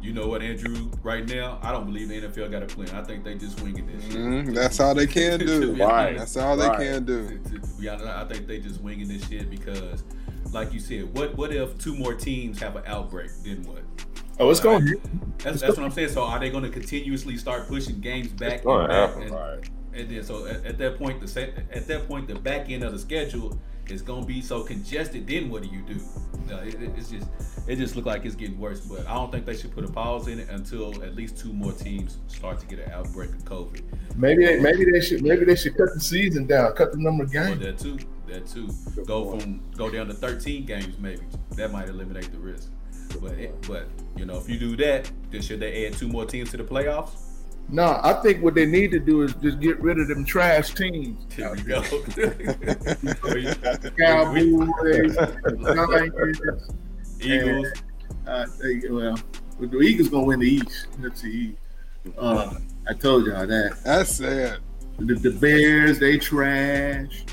You 0.00 0.12
know 0.12 0.28
what, 0.28 0.42
Andrew? 0.42 0.90
Right 1.02 1.26
now, 1.28 1.58
I 1.60 1.72
don't 1.72 1.84
believe 1.86 2.08
the 2.08 2.20
NFL 2.22 2.50
got 2.52 2.62
a 2.62 2.66
plan. 2.66 2.88
I 2.90 3.02
think 3.02 3.24
they 3.24 3.34
just 3.34 3.60
winging 3.62 3.86
this 3.88 4.04
shit. 4.04 4.14
Mhm, 4.16 4.54
That's 4.54 4.78
all 4.78 4.94
they 4.94 5.08
can 5.08 5.40
do. 5.40 5.74
Right. 5.78 6.16
That's 6.16 6.36
all 6.36 6.56
they 6.56 6.68
can 6.70 7.04
do. 7.04 7.40
I 7.84 8.24
think 8.24 8.46
they 8.46 8.60
just 8.60 8.80
winging 8.80 9.08
this 9.08 9.26
shit 9.28 9.50
because, 9.50 10.04
like 10.52 10.72
you 10.72 10.80
said, 10.80 11.12
what 11.14 11.36
what 11.36 11.52
if 11.52 11.76
two 11.78 11.94
more 11.94 12.14
teams 12.14 12.58
have 12.60 12.76
an 12.76 12.82
outbreak? 12.86 13.30
Then 13.44 13.62
what? 13.64 13.82
Oh, 14.40 14.50
it's 14.50 14.60
going. 14.60 14.86
That's, 15.38 15.60
that's 15.60 15.76
what 15.76 15.84
I'm 15.84 15.90
saying. 15.90 16.10
So 16.10 16.22
are 16.22 16.38
they 16.38 16.50
going 16.50 16.62
to 16.64 16.70
continuously 16.70 17.36
start 17.36 17.66
pushing 17.66 18.00
games 18.00 18.28
back 18.28 18.64
and 18.64 18.88
back? 18.88 18.90
happen, 18.90 19.22
And, 19.22 19.30
Right. 19.32 19.70
and 19.94 20.08
then 20.08 20.22
so 20.24 20.46
at, 20.46 20.64
at 20.64 20.78
that 20.78 20.96
point, 20.98 21.20
the 21.20 21.52
at 21.72 21.86
that 21.88 22.06
point, 22.08 22.28
the 22.28 22.36
back 22.36 22.70
end 22.70 22.84
of 22.84 22.92
the 22.92 22.98
schedule 22.98 23.58
is 23.88 24.00
going 24.02 24.20
to 24.22 24.26
be 24.28 24.40
so 24.40 24.62
congested. 24.62 25.26
Then 25.26 25.50
what 25.50 25.62
do 25.62 25.68
you 25.68 25.82
do? 25.82 26.00
No, 26.48 26.58
it, 26.58 26.74
it- 26.74 26.92
it's 26.96 27.10
just 27.10 27.26
it 27.66 27.76
just 27.76 27.96
look 27.96 28.06
like 28.06 28.24
it's 28.24 28.36
getting 28.36 28.58
worse. 28.60 28.80
But 28.80 29.06
I 29.08 29.14
don't 29.14 29.32
think 29.32 29.44
they 29.44 29.56
should 29.56 29.72
put 29.74 29.84
a 29.84 29.88
pause 29.88 30.28
in 30.28 30.38
it 30.38 30.48
until 30.50 31.02
at 31.02 31.16
least 31.16 31.36
two 31.36 31.52
more 31.52 31.72
teams 31.72 32.18
start 32.28 32.60
to 32.60 32.66
get 32.66 32.78
an 32.78 32.92
outbreak 32.92 33.30
of 33.30 33.44
COVID. 33.44 33.82
Maybe 34.16 34.44
they, 34.46 34.60
maybe 34.60 34.84
they 34.90 35.00
should 35.00 35.22
maybe 35.22 35.44
they 35.46 35.56
should 35.56 35.76
cut 35.76 35.92
the 35.94 36.00
season 36.00 36.46
down, 36.46 36.72
cut 36.74 36.92
the 36.92 36.98
number 36.98 37.24
of 37.24 37.32
games. 37.32 37.58
that 37.60 37.78
too. 37.78 37.98
That 38.28 38.46
too. 38.46 38.68
Go 39.06 39.38
from 39.38 39.60
go 39.76 39.88
down 39.90 40.06
to 40.08 40.14
13 40.14 40.66
games 40.66 40.98
maybe. 40.98 41.22
That 41.56 41.72
might 41.72 41.88
eliminate 41.88 42.30
the 42.30 42.38
risk. 42.38 42.70
But 43.22 43.32
it, 43.32 43.54
but 43.66 43.86
you 44.16 44.26
know 44.26 44.36
if 44.36 44.48
you 44.48 44.58
do 44.58 44.76
that, 44.76 45.10
then 45.30 45.40
should 45.40 45.60
they 45.60 45.86
add 45.86 45.94
two 45.94 46.08
more 46.08 46.26
teams 46.26 46.50
to 46.50 46.58
the 46.58 46.64
playoffs? 46.64 47.28
No, 47.70 48.00
I 48.02 48.14
think 48.14 48.42
what 48.42 48.54
they 48.54 48.64
need 48.64 48.90
to 48.92 48.98
do 48.98 49.22
is 49.22 49.34
just 49.34 49.60
get 49.60 49.78
rid 49.80 49.98
of 49.98 50.08
them 50.08 50.24
trash 50.24 50.74
teams. 50.74 51.26
There 51.36 51.52
we 51.52 51.62
go. 51.62 51.80
Cowboys, 53.98 55.16
Giants, 55.86 56.72
Eagles. 57.20 57.68
uh, 58.26 58.46
they, 58.60 58.88
well, 58.88 59.18
the 59.60 59.80
Eagles 59.80 60.08
gonna 60.08 60.24
win 60.24 60.40
the 60.40 60.48
East. 60.48 60.88
Let's 61.00 61.22
see. 61.22 61.56
Uh, 62.16 62.54
I 62.88 62.94
told 62.94 63.26
y'all 63.26 63.46
that. 63.46 63.78
That's 63.84 64.16
sad. 64.16 64.60
The, 64.98 65.14
the 65.14 65.30
Bears, 65.30 65.98
they 65.98 66.18
trash. 66.18 67.24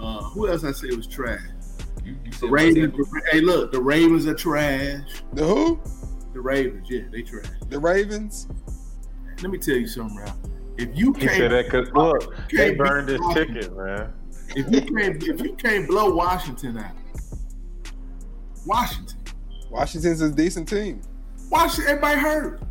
Uh, 0.00 0.22
who 0.22 0.48
else 0.48 0.64
I 0.64 0.72
say 0.72 0.88
was 0.96 1.06
trash? 1.06 1.40
You, 2.04 2.16
you 2.24 2.30
The 2.30 2.36
said 2.36 2.50
Ravens. 2.50 2.96
the- 2.96 3.22
hey, 3.30 3.40
look, 3.40 3.70
the 3.72 3.80
Ravens 3.80 4.26
are 4.26 4.34
trash. 4.34 5.22
The 5.34 5.44
who? 5.44 5.80
The 6.32 6.40
Ravens, 6.40 6.86
yeah, 6.88 7.02
they 7.12 7.22
trash. 7.22 7.46
The 7.68 7.78
Ravens. 7.78 8.48
Let 9.42 9.50
me 9.50 9.58
tell 9.58 9.76
you 9.76 9.86
something, 9.86 10.16
Ralph. 10.16 10.36
If 10.78 10.88
you 10.96 11.12
He 11.12 11.26
can't, 11.26 11.36
said 11.36 11.50
that 11.50 11.64
because 11.66 11.88
look, 11.92 12.34
they 12.50 12.56
can't 12.68 12.78
burned 12.78 13.08
his 13.08 13.20
Washington. 13.20 13.54
ticket, 13.54 13.76
man. 13.76 14.12
if 14.56 14.70
you 14.72 14.80
can't, 14.96 15.22
if 15.22 15.40
you 15.42 15.54
can't 15.56 15.86
blow 15.86 16.14
Washington 16.14 16.78
out, 16.78 16.92
Washington, 18.66 19.18
Washington's 19.70 20.20
a 20.20 20.30
decent 20.30 20.68
team. 20.68 21.02
Washington, 21.50 21.90
everybody 21.90 22.18
hurt. 22.20 22.62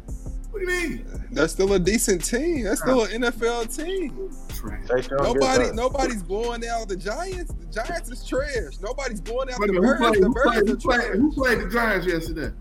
What 0.60 0.67
do 0.67 0.74
you 0.74 0.89
mean? 0.89 1.06
They're 1.32 1.48
still 1.48 1.74
a 1.74 1.80
decent 1.80 2.24
team. 2.26 2.63
That's 2.65 2.82
still 2.82 3.04
an 3.04 3.22
NFL 3.22 3.76
team. 3.76 4.30
Trash. 4.56 4.88
Chase 4.88 5.10
Young 5.10 5.19
gets 5.19 5.34
Nobody, 5.36 5.72
nobody's 5.74 6.24
blowing 6.24 6.65
out 6.67 6.88
the 6.89 6.98
Giants. 6.98 7.54
The 7.54 7.65
Giants 7.67 8.10
is 8.12 8.26
trash. 8.26 8.80
Nobody's 8.82 9.22
blowing 9.22 9.50
out 9.52 9.60
Wait 9.60 9.67
the 9.67 9.74
minute, 9.74 9.88
who 9.88 9.98
played, 9.98 10.22
The 10.22 10.28
who, 10.28 10.34
played, 10.34 10.65
Bears 10.65 10.67
who, 10.67 10.74
are 10.74 10.78
played, 10.78 11.02
trash. 11.02 11.17
who 11.17 11.32
played 11.34 11.60
the 11.60 11.69
Giants 11.69 12.08
yesterday? 12.08 12.52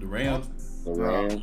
The 0.00 0.06
Rams. 0.06 0.84
The 0.84 0.92
Rams. 0.92 1.42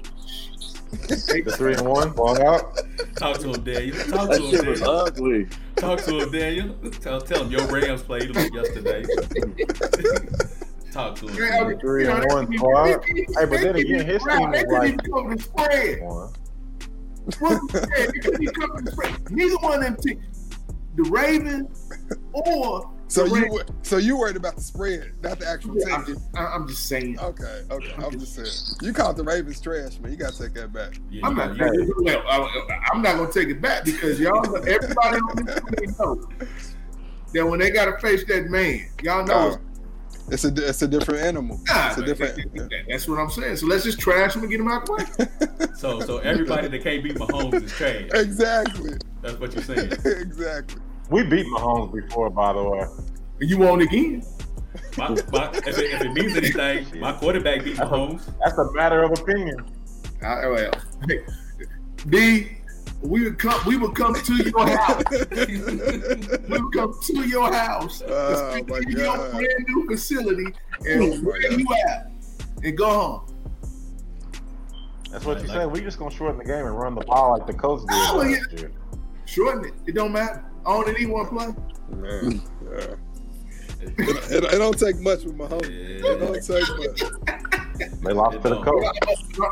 The 1.08 1.54
three 1.58 1.74
and 1.74 1.88
one, 1.88 2.12
blown 2.12 2.42
out. 2.42 2.78
Talk 3.16 3.38
to 3.40 3.50
him, 3.54 3.64
Daniel. 3.64 3.98
Talk 4.06 4.30
That 4.30 4.38
to 4.38 4.44
him, 4.44 4.52
shit 4.52 4.66
was 4.68 4.80
Daniel. 4.80 4.98
ugly. 5.00 5.48
Talk 5.76 6.02
to 6.04 6.20
him, 6.20 6.32
Daniel. 6.32 6.76
Tell, 7.02 7.22
tell 7.22 7.44
him 7.44 7.52
your 7.52 7.66
Rams 7.68 8.02
played 8.02 8.34
them 8.34 8.54
yesterday. 8.54 9.04
Talk 10.96 11.16
to 11.16 11.28
him. 11.28 11.36
Yeah, 11.36 11.60
I 11.62 11.68
mean, 11.68 11.80
Three 11.80 12.04
you 12.04 12.08
know, 12.10 12.16
and 12.16 12.24
they 12.24 12.34
one 12.34 12.46
didn't 12.46 12.58
squad. 12.60 12.88
even- 12.88 13.00
they 13.16 13.22
Hey, 13.22 13.26
but 13.34 13.50
didn't 13.50 13.62
then 13.64 13.78
even- 13.80 13.96
again, 13.96 14.06
his 14.08 14.24
Ralph, 14.24 14.40
team 14.40 14.52
they 14.52 14.58
is 14.60 14.64
couldn't 14.64 14.80
like- 14.80 14.88
even 14.94 15.12
cover 15.14 15.36
the 15.36 15.42
spread. 15.44 16.02
One. 16.02 16.34
What's 17.40 17.72
the 17.74 17.78
spread? 17.84 18.10
They 18.14 18.20
couldn't 18.20 18.42
even 18.44 18.56
cover 18.56 18.82
the 18.82 18.92
spread. 18.92 19.32
Neither 19.32 19.56
one 19.58 19.74
of 19.74 19.82
them 19.82 19.96
teams, 19.98 20.50
the 20.96 21.04
Ravens 21.04 21.92
or 22.32 22.90
So 23.10 23.24
the 23.26 23.30
you, 23.30 23.36
Rams. 23.42 23.52
wor- 23.52 23.66
so 23.82 23.98
you 23.98 24.18
worried 24.18 24.38
about 24.38 24.56
the 24.56 24.62
spread, 24.62 25.12
not 25.22 25.38
the 25.40 25.50
actual 25.50 25.76
Yeah, 25.78 25.96
I'm 25.96 26.06
team. 26.06 26.16
just, 26.16 26.28
I- 26.38 26.46
I'm 26.46 26.66
just 26.66 26.86
saying. 26.88 27.20
Okay, 27.20 27.62
okay. 27.70 27.94
I'm 27.98 28.18
just 28.18 28.34
saying. 28.34 28.78
You 28.82 28.94
called 28.94 29.18
the 29.18 29.24
Ravens 29.26 29.60
trash, 29.60 30.00
man. 30.00 30.12
You 30.14 30.18
gotta 30.18 30.38
take 30.38 30.54
that 30.54 30.72
back. 30.72 30.94
Yeah, 31.12 31.28
I'm 31.28 31.36
not. 31.36 31.58
got- 31.58 31.76
I- 31.76 32.80
I'm 32.94 33.02
not 33.02 33.18
gonna 33.18 33.32
take 33.34 33.50
it 33.50 33.62
back 33.62 33.84
because 33.84 34.18
y'all, 34.18 34.46
everybody 34.66 35.18
on 35.18 35.46
this 35.46 35.56
team 35.78 35.96
know 36.00 36.30
that 37.34 37.46
when 37.46 37.60
they 37.60 37.70
gotta 37.72 37.98
face 38.00 38.24
that 38.30 38.46
man, 38.50 38.88
y'all 39.04 39.26
know. 39.26 39.50
No, 39.50 39.58
it's 40.30 40.44
a 40.46 40.54
it's 40.68 40.82
a 40.82 40.88
different 40.88 41.22
animal. 41.22 41.60
Nah, 41.68 41.90
It's 41.90 41.98
a 41.98 42.04
different. 42.06 42.36
that- 42.36 42.70
that- 42.70 42.86
that's 42.90 43.08
what 43.08 43.20
I'm 43.20 43.30
saying. 43.30 43.58
So 43.58 43.68
let's 43.68 43.84
just 43.84 44.00
trash 44.00 44.36
him 44.36 44.42
and 44.42 44.52
get 44.52 44.60
him 44.60 44.68
out 44.68 44.86
the 44.86 44.94
way. 44.94 45.68
So 45.76 46.00
so 46.00 46.20
everybody 46.20 46.68
that 46.70 46.82
can't 46.84 47.04
beat 47.04 47.16
Mahomes 47.16 47.64
is 47.64 47.72
trash. 47.74 48.10
Exactly. 48.14 48.94
That's 49.22 49.38
what 49.40 49.54
you're 49.54 49.64
saying. 49.64 49.92
exactly. 50.06 50.82
We 51.10 51.24
beat 51.24 51.46
Mahomes 51.48 51.94
before, 51.94 52.30
by 52.30 52.54
the 52.54 52.64
way. 52.64 52.86
And 53.42 53.50
you 53.50 53.58
won't 53.58 53.82
again. 53.82 54.24
My, 54.98 55.10
my, 55.10 55.50
if, 55.54 55.78
it, 55.78 55.92
if 55.94 56.02
it 56.02 56.14
means 56.14 56.36
anything, 56.38 57.00
my 57.02 57.12
quarterback 57.14 57.64
beat 57.66 57.76
Mahomes. 57.78 58.22
That's 58.44 58.58
a 58.58 58.72
matter 58.72 59.04
of 59.04 59.12
opinion. 59.20 59.66
Uh, 60.24 60.42
well, 60.54 60.72
D, 62.10 62.58
we 63.02 63.24
would 63.24 63.38
come. 63.38 63.60
We 63.68 63.78
would 63.78 63.96
come 63.96 64.16
to 64.16 64.36
your 64.36 64.68
house. 64.78 65.04
We 65.38 65.58
would 66.60 66.74
come 66.74 67.00
to 67.02 67.28
your 67.28 67.54
house. 67.54 68.02
Oh, 68.08 68.58
to 68.60 68.64
my 68.68 68.80
your 68.88 69.18
brand 69.32 69.66
new 69.68 69.88
facility 69.88 70.46
oh, 70.82 70.86
and 70.88 71.02
Oh, 71.04 71.18
where 71.22 71.42
God. 71.42 71.60
you 71.60 71.66
at 71.88 72.12
and 72.64 72.78
go 72.78 72.90
home. 72.90 73.22
That's 75.12 75.24
what 75.26 75.38
you 75.42 75.48
like 75.48 75.52
said. 75.58 75.62
it. 75.68 75.72
We 75.72 75.82
just 75.82 76.00
gonna 76.00 76.12
shorten 76.12 76.38
the 76.40 76.46
game 76.46 76.66
and 76.66 76.78
run 76.78 76.96
the 76.96 77.02
ball 77.06 77.38
like 77.38 77.48
the 77.48 77.54
coach 77.54 77.82
did 77.82 77.90
Oh, 77.92 78.18
last 78.18 78.48
yeah. 78.54 78.60
year. 78.60 78.72
Shorten 79.26 79.66
it. 79.66 79.74
It 79.88 79.96
don't 79.96 80.12
matter. 80.12 80.44
I 80.66 80.70
only 80.74 80.94
need 80.94 81.08
one 81.08 81.28
play. 81.28 81.48
Man, 81.92 82.42
yeah. 82.72 82.96
It, 83.82 84.32
it, 84.32 84.44
it 84.46 84.58
don't 84.58 84.78
take 84.80 85.00
much 85.00 85.24
with 85.26 85.38
Mahomes. 85.38 85.70
It 85.70 86.20
don't 86.20 86.44
take 86.44 86.68
much. 86.80 87.60
They 87.78 88.14
lost 88.14 88.42
to 88.42 88.50
the 88.50 88.62
coach. 88.62 88.86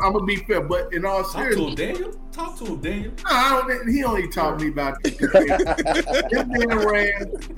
I'm 0.02 0.12
gonna 0.12 0.24
be 0.24 0.36
fair, 0.36 0.62
but 0.62 0.92
in 0.92 1.04
all 1.04 1.24
seriousness, 1.24 1.74
Talk 1.74 1.76
to 1.76 1.76
him, 1.76 1.76
seriousness, 1.76 1.98
Daniel. 1.98 2.30
Talk 2.32 2.58
to 2.58 2.64
him, 2.64 2.80
Daniel. 2.80 3.12
I 3.26 3.64
don't, 3.68 3.88
he 3.88 4.04
only 4.04 4.28
taught 4.28 4.60
me 4.60 4.68
about 4.68 5.02
this. 5.02 5.16
them 5.16 6.50
damn 6.52 6.86
Rams, 6.86 7.48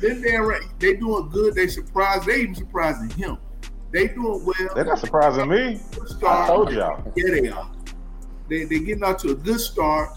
them 0.00 0.22
damn 0.22 0.42
Rams, 0.42 0.66
they 0.78 0.94
doing 0.94 1.28
good. 1.30 1.54
They 1.54 1.66
surprised. 1.66 2.26
They 2.26 2.42
even 2.42 2.54
surprising 2.54 3.10
him. 3.10 3.38
They 3.92 4.08
doing 4.08 4.44
well. 4.44 4.74
They're 4.74 4.84
not 4.84 4.98
surprising 4.98 5.48
me. 5.48 5.80
Good 5.92 6.04
I 6.04 6.14
start. 6.16 6.48
told 6.48 6.72
y'all. 6.72 7.12
Yeah, 7.14 7.30
they 7.30 7.48
are. 7.48 7.70
They 8.48 8.64
they 8.64 8.78
getting 8.80 9.04
out 9.04 9.18
to 9.20 9.30
a 9.30 9.34
good 9.34 9.60
start. 9.60 10.10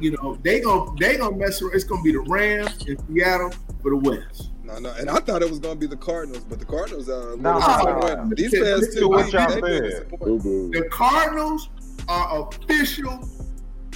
You 0.00 0.12
know, 0.12 0.38
they 0.42 0.60
gonna 0.60 0.90
they 0.98 1.16
gonna 1.18 1.36
mess 1.36 1.60
around. 1.60 1.74
It's 1.74 1.84
gonna 1.84 2.02
be 2.02 2.12
the 2.12 2.20
Rams 2.20 2.86
in 2.86 2.96
Seattle 3.06 3.52
for 3.82 3.90
the 3.90 3.96
West. 3.96 4.50
No, 4.64 4.78
no, 4.78 4.92
and 4.98 5.10
I 5.10 5.18
thought 5.20 5.42
it 5.42 5.50
was 5.50 5.58
gonna 5.58 5.76
be 5.76 5.86
the 5.86 5.96
Cardinals, 5.96 6.42
but 6.44 6.58
the 6.58 6.64
Cardinals 6.64 7.08
are 7.08 7.12
a 7.32 7.34
little 7.34 7.38
Nah. 7.38 7.58
disappointing. 7.60 8.32
These 8.36 8.50
past 8.52 8.80
Listen 8.80 9.00
two 9.02 9.08
what 9.08 9.18
weeks, 9.24 9.32
y'all 9.32 9.48
they've 9.50 9.62
been 9.62 9.72
said. 9.82 9.90
disappointing. 9.90 10.38
Boo 10.38 10.70
boo. 10.70 10.70
The 10.72 10.88
Cardinals 10.88 11.68
are 12.08 12.48
official 12.48 13.28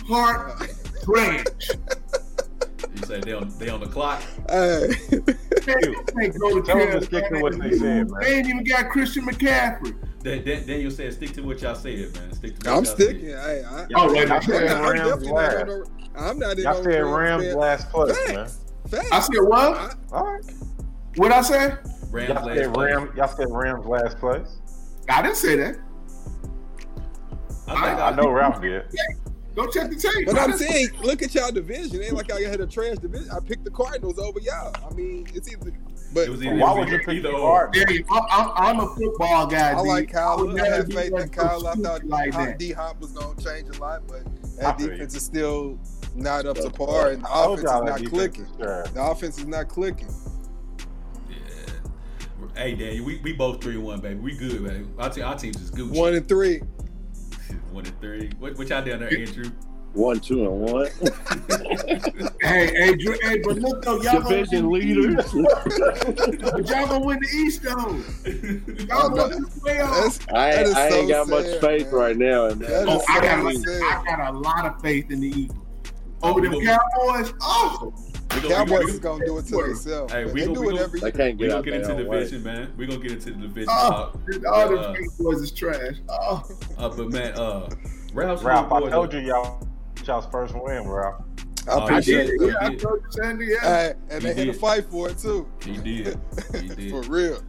heart 0.06 0.70
trash. 1.04 1.44
You 2.94 3.06
say? 3.06 3.20
They 3.20 3.32
on 3.32 3.52
they 3.58 3.68
on 3.70 3.80
the 3.80 3.86
clock. 3.86 4.22
Hey, 4.50 4.88
They 6.14 6.28
go 6.28 6.60
to 6.60 6.62
Tell 6.66 6.78
them 6.78 7.00
to 7.00 7.04
stick 7.06 7.28
to 7.30 7.40
what 7.40 7.58
they 7.58 7.70
said, 7.78 8.10
man. 8.10 8.20
They 8.20 8.34
ain't 8.36 8.48
even 8.48 8.64
got 8.64 8.90
Christian 8.90 9.24
McCaffrey. 9.26 9.94
Dan, 10.22 10.44
Dan, 10.44 10.66
Daniel 10.66 10.90
said, 10.90 11.12
"Stick 11.14 11.32
to 11.34 11.42
what 11.42 11.62
y'all 11.62 11.74
said, 11.76 12.12
man. 12.14 12.32
Stick 12.34 12.58
to 12.58 12.70
what 12.70 12.78
I'm 12.78 12.84
y'all 12.84 12.94
sticking. 12.94 13.30
said." 13.30 13.44
Hey, 13.44 13.64
I, 13.64 13.86
Oh, 13.94 14.12
right. 14.12 14.30
I'm, 14.30 14.42
said 14.42 14.66
I'm 14.70 14.90
Rams 14.90 15.22
not 15.26 15.32
last. 15.34 15.90
I'm 16.16 16.38
not 16.38 16.58
in 16.58 16.64
Y'all 16.64 16.82
said 16.82 17.04
Rams 17.04 17.54
last 17.54 17.88
place, 17.90 18.16
man. 18.28 18.48
Facts. 18.90 19.08
Facts. 19.08 19.28
I 19.30 19.34
said 19.34 19.42
what? 19.42 19.76
I- 19.76 19.92
All 20.12 20.24
right. 20.34 20.44
What 21.16 21.32
I 21.32 21.42
say? 21.42 21.74
Rams 22.10 22.28
Y'all 22.30 22.46
last 22.46 22.56
said 22.56 22.74
place. 22.74 22.94
Rams. 22.94 23.10
Y'all 23.16 23.28
said 23.28 23.46
Rams 23.50 23.86
last 23.86 24.18
place. 24.18 24.48
I 25.08 25.22
didn't 25.22 25.36
say 25.36 25.56
that. 25.56 25.76
I 27.66 27.72
think 27.88 28.00
I 28.00 28.10
know 28.14 28.30
Ralph 28.30 28.60
did. 28.62 28.84
Go 29.54 29.66
check 29.68 29.90
the 29.90 29.96
tape. 29.96 30.26
But 30.26 30.38
I 30.38 30.44
I'm 30.44 30.56
saying, 30.56 30.88
look 31.02 31.22
at 31.22 31.34
y'all 31.34 31.50
division. 31.50 32.02
Ain't 32.02 32.12
like 32.14 32.32
I 32.32 32.40
had 32.42 32.60
a 32.60 32.66
trash 32.66 32.96
division. 32.98 33.28
I 33.30 33.40
picked 33.40 33.64
the 33.64 33.70
Cardinals 33.70 34.18
over 34.18 34.38
y'all. 34.40 34.72
I 34.88 34.94
mean, 34.94 35.26
it's 35.34 35.52
either. 35.52 35.72
But 36.14 36.28
It 36.28 36.30
was 36.30 36.42
either, 36.42 36.56
Why 36.56 36.72
would 36.78 36.88
you 36.88 36.98
pick 37.00 37.22
the 37.22 37.30
or. 37.32 37.66
Cardinals? 37.66 37.90
Hey, 37.90 38.04
I'm, 38.10 38.22
I'm, 38.30 38.50
I'm 38.56 38.80
a 38.80 38.94
football 38.94 39.46
guy. 39.46 39.72
I 39.78 39.82
D. 39.82 39.88
like 39.88 40.12
Kyle. 40.12 40.38
would 40.38 40.50
I, 40.58 40.62
never 40.62 40.76
had 40.76 40.92
faith 40.92 41.12
in 41.12 41.28
Kyle. 41.28 41.66
I 41.66 41.74
thought 41.74 42.04
like 42.04 42.32
that. 42.32 42.58
D 42.58 42.72
Hop 42.72 43.00
was 43.00 43.10
gonna 43.12 43.38
change 43.42 43.76
a 43.76 43.80
lot, 43.80 44.06
but 44.06 44.22
I 44.58 44.62
that 44.62 44.78
defense 44.78 45.14
is 45.14 45.24
still 45.24 45.78
not 46.14 46.46
up 46.46 46.56
to 46.56 46.70
par, 46.70 47.10
and 47.10 47.22
the 47.22 47.28
offense 47.30 47.60
is 47.60 47.64
not 47.64 48.04
clicking. 48.04 48.46
The 48.58 48.92
offense 48.96 49.38
is 49.38 49.46
not 49.46 49.68
clicking. 49.68 50.08
Yeah. 51.28 51.36
Hey, 52.54 52.74
Daniel, 52.74 53.04
we, 53.04 53.18
we 53.18 53.32
both 53.32 53.62
three 53.62 53.74
and 53.74 53.84
one, 53.84 54.00
baby. 54.00 54.18
We 54.20 54.36
good, 54.36 54.64
baby. 54.64 54.86
Our, 54.98 55.10
team, 55.10 55.24
our 55.24 55.36
team's 55.36 55.56
just 55.56 55.74
good. 55.74 55.90
One 55.90 56.14
and 56.14 56.28
three. 56.28 56.58
one 57.72 57.86
and 57.86 58.00
three. 58.00 58.30
What, 58.38 58.56
what 58.58 58.68
y'all 58.68 58.84
down 58.84 59.00
there, 59.00 59.12
Andrew? 59.12 59.50
One, 59.94 60.20
two, 60.20 60.44
and 60.44 60.60
one. 60.60 60.88
Hey, 62.40 62.66
hey, 62.68 62.94
Dr- 62.94 63.18
hey, 63.22 63.38
but 63.38 63.56
look 63.56 63.82
though, 63.82 64.00
y'all 64.00 64.20
gonna 64.22 64.36
Division 64.36 64.70
win 64.70 64.80
leader. 64.80 65.16
But 65.16 66.68
y'all 66.68 66.86
gonna 66.86 67.04
win 67.04 67.18
the 67.20 67.28
East 67.34 67.62
though. 67.62 67.74
Y'all 68.86 69.06
oh, 69.06 69.08
gonna 69.10 69.34
win 69.34 69.42
the 69.42 69.50
playoffs. 69.60 70.18
That's, 70.18 70.28
I 70.32 70.50
That 70.50 70.58
ain't, 70.58 70.68
is 70.68 70.74
I 70.74 70.86
ain't 70.86 70.94
so 70.94 71.08
got 71.08 71.28
much 71.28 71.60
faith 71.60 71.86
man. 71.86 71.94
right 71.94 72.16
now 72.16 72.46
in 72.46 72.58
that. 72.60 72.68
That 72.68 72.88
Oh, 72.88 73.02
I 73.08 73.14
so 73.16 73.20
got, 73.20 73.54
sad. 73.54 73.82
I 73.82 74.04
got 74.04 74.34
a 74.34 74.38
lot 74.38 74.66
of 74.66 74.80
faith 74.80 75.10
in 75.10 75.20
the 75.20 75.28
Eagles. 75.28 75.58
Over 76.22 76.40
We 76.40 76.48
them 76.48 76.64
gonna- 76.64 76.78
Cowboys, 76.94 77.32
oh, 77.40 77.94
We 78.34 78.40
gonna- 78.42 78.54
Cowboys 78.54 78.88
is 78.94 78.98
gonna 79.00 79.24
do 79.24 79.38
it 79.38 79.46
to 79.46 79.56
themselves. 79.56 80.12
Hey, 80.12 80.24
we 80.26 80.32
they 80.40 80.46
gonna- 80.46 80.54
do 80.54 80.66
we 80.66 80.74
it 80.74 80.80
every 80.80 81.00
They 81.00 81.06
year. 81.06 81.12
can't 81.12 81.38
We 81.38 81.46
get 81.46 81.48
gonna 81.48 81.58
out 81.58 81.64
get 81.64 81.74
into 81.74 81.86
the 81.88 81.94
own 82.02 82.06
way. 82.08 82.18
division, 82.18 82.42
man. 82.42 82.72
We 82.76 82.86
gonna 82.86 83.00
get 83.00 83.12
into 83.12 83.30
the 83.30 83.36
division. 83.36 83.68
oh, 83.70 83.88
talk. 83.90 84.26
dude, 84.26 84.44
all 84.44 84.54
Uh, 84.78 84.92
them 84.92 84.94
Cowboys 85.18 85.42
is 85.42 85.50
trash. 85.52 85.94
Oh, 86.08 86.42
Uh, 86.76 86.88
but 86.88 87.10
man, 87.10 87.32
uh, 87.34 87.68
Ralph's 88.14 88.42
Ralph, 88.42 88.72
I 88.72 88.88
told 88.90 89.12
you 89.12 89.20
y'all 89.20 89.66
y'all's 90.06 90.26
first 90.26 90.54
win, 90.54 90.88
Ralph. 90.88 91.22
I 91.68 91.72
Oh, 91.72 91.84
appreciate 91.84 92.26
did. 92.28 92.40
that. 92.40 92.46
Yeah, 92.46 92.54
I 92.66 92.68
did. 92.70 92.78
told 92.80 93.00
you, 93.02 93.06
Sandy. 93.10 93.46
Yeah. 93.46 93.60
Hey, 93.60 93.92
and 94.10 94.22
He 94.22 94.28
they 94.32 94.34
had 94.46 94.54
to 94.54 94.58
fight 94.58 94.84
for 94.90 95.10
it 95.10 95.18
too. 95.18 95.46
He 95.64 95.76
did. 95.76 96.18
He 96.54 96.68
did. 96.74 96.90
For 96.90 97.02
real. 97.02 97.40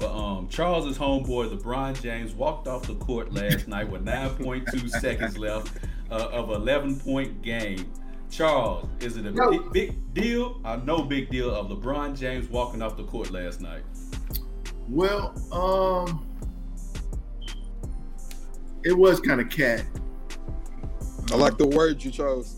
But 0.00 0.12
um, 0.16 0.48
Charles's 0.48 0.96
homeboy 0.98 1.56
LeBron 1.56 2.00
James 2.00 2.32
walked 2.34 2.66
off 2.68 2.86
the 2.86 2.94
court 2.96 3.32
last 3.32 3.66
night 3.68 3.88
with 3.90 4.04
9.2 4.04 4.88
seconds 5.00 5.36
left 5.38 5.72
uh, 6.10 6.28
of 6.32 6.50
11 6.50 6.98
point 7.00 7.42
game. 7.42 7.90
Charles, 8.30 8.88
is 9.00 9.16
it 9.16 9.26
a 9.26 9.30
No. 9.30 9.50
big, 9.50 9.72
big 9.72 10.14
deal 10.14 10.60
or 10.64 10.76
no 10.78 11.02
big 11.02 11.30
deal 11.30 11.54
of 11.54 11.68
LeBron 11.68 12.16
James 12.18 12.48
walking 12.48 12.82
off 12.82 12.96
the 12.96 13.04
court 13.04 13.30
last 13.30 13.60
night? 13.60 13.82
Well, 14.88 15.34
um, 15.52 16.26
it 18.84 18.96
was 18.96 19.20
kind 19.20 19.40
of 19.40 19.48
cat. 19.50 19.84
I 21.32 21.36
like 21.36 21.58
the 21.58 21.66
word 21.66 22.02
you 22.04 22.10
chose. 22.10 22.56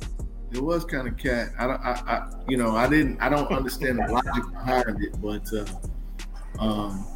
It 0.53 0.61
was 0.63 0.85
kind 0.85 1.07
of 1.09 1.17
cat. 1.17 1.51
I, 1.59 1.67
don't- 1.67 1.81
I, 1.81 1.91
I, 2.07 2.29
you 2.49 2.57
know, 2.57 2.75
I 2.77 2.89
didn't, 2.89 3.21
I 3.21 3.29
don't 3.29 3.51
understand 3.51 3.99
the 3.99 4.13
logic 4.13 4.51
behind 4.53 5.03
it, 5.05 5.21
but 5.21 5.49
uh, 5.53 6.63
um, 6.63 7.07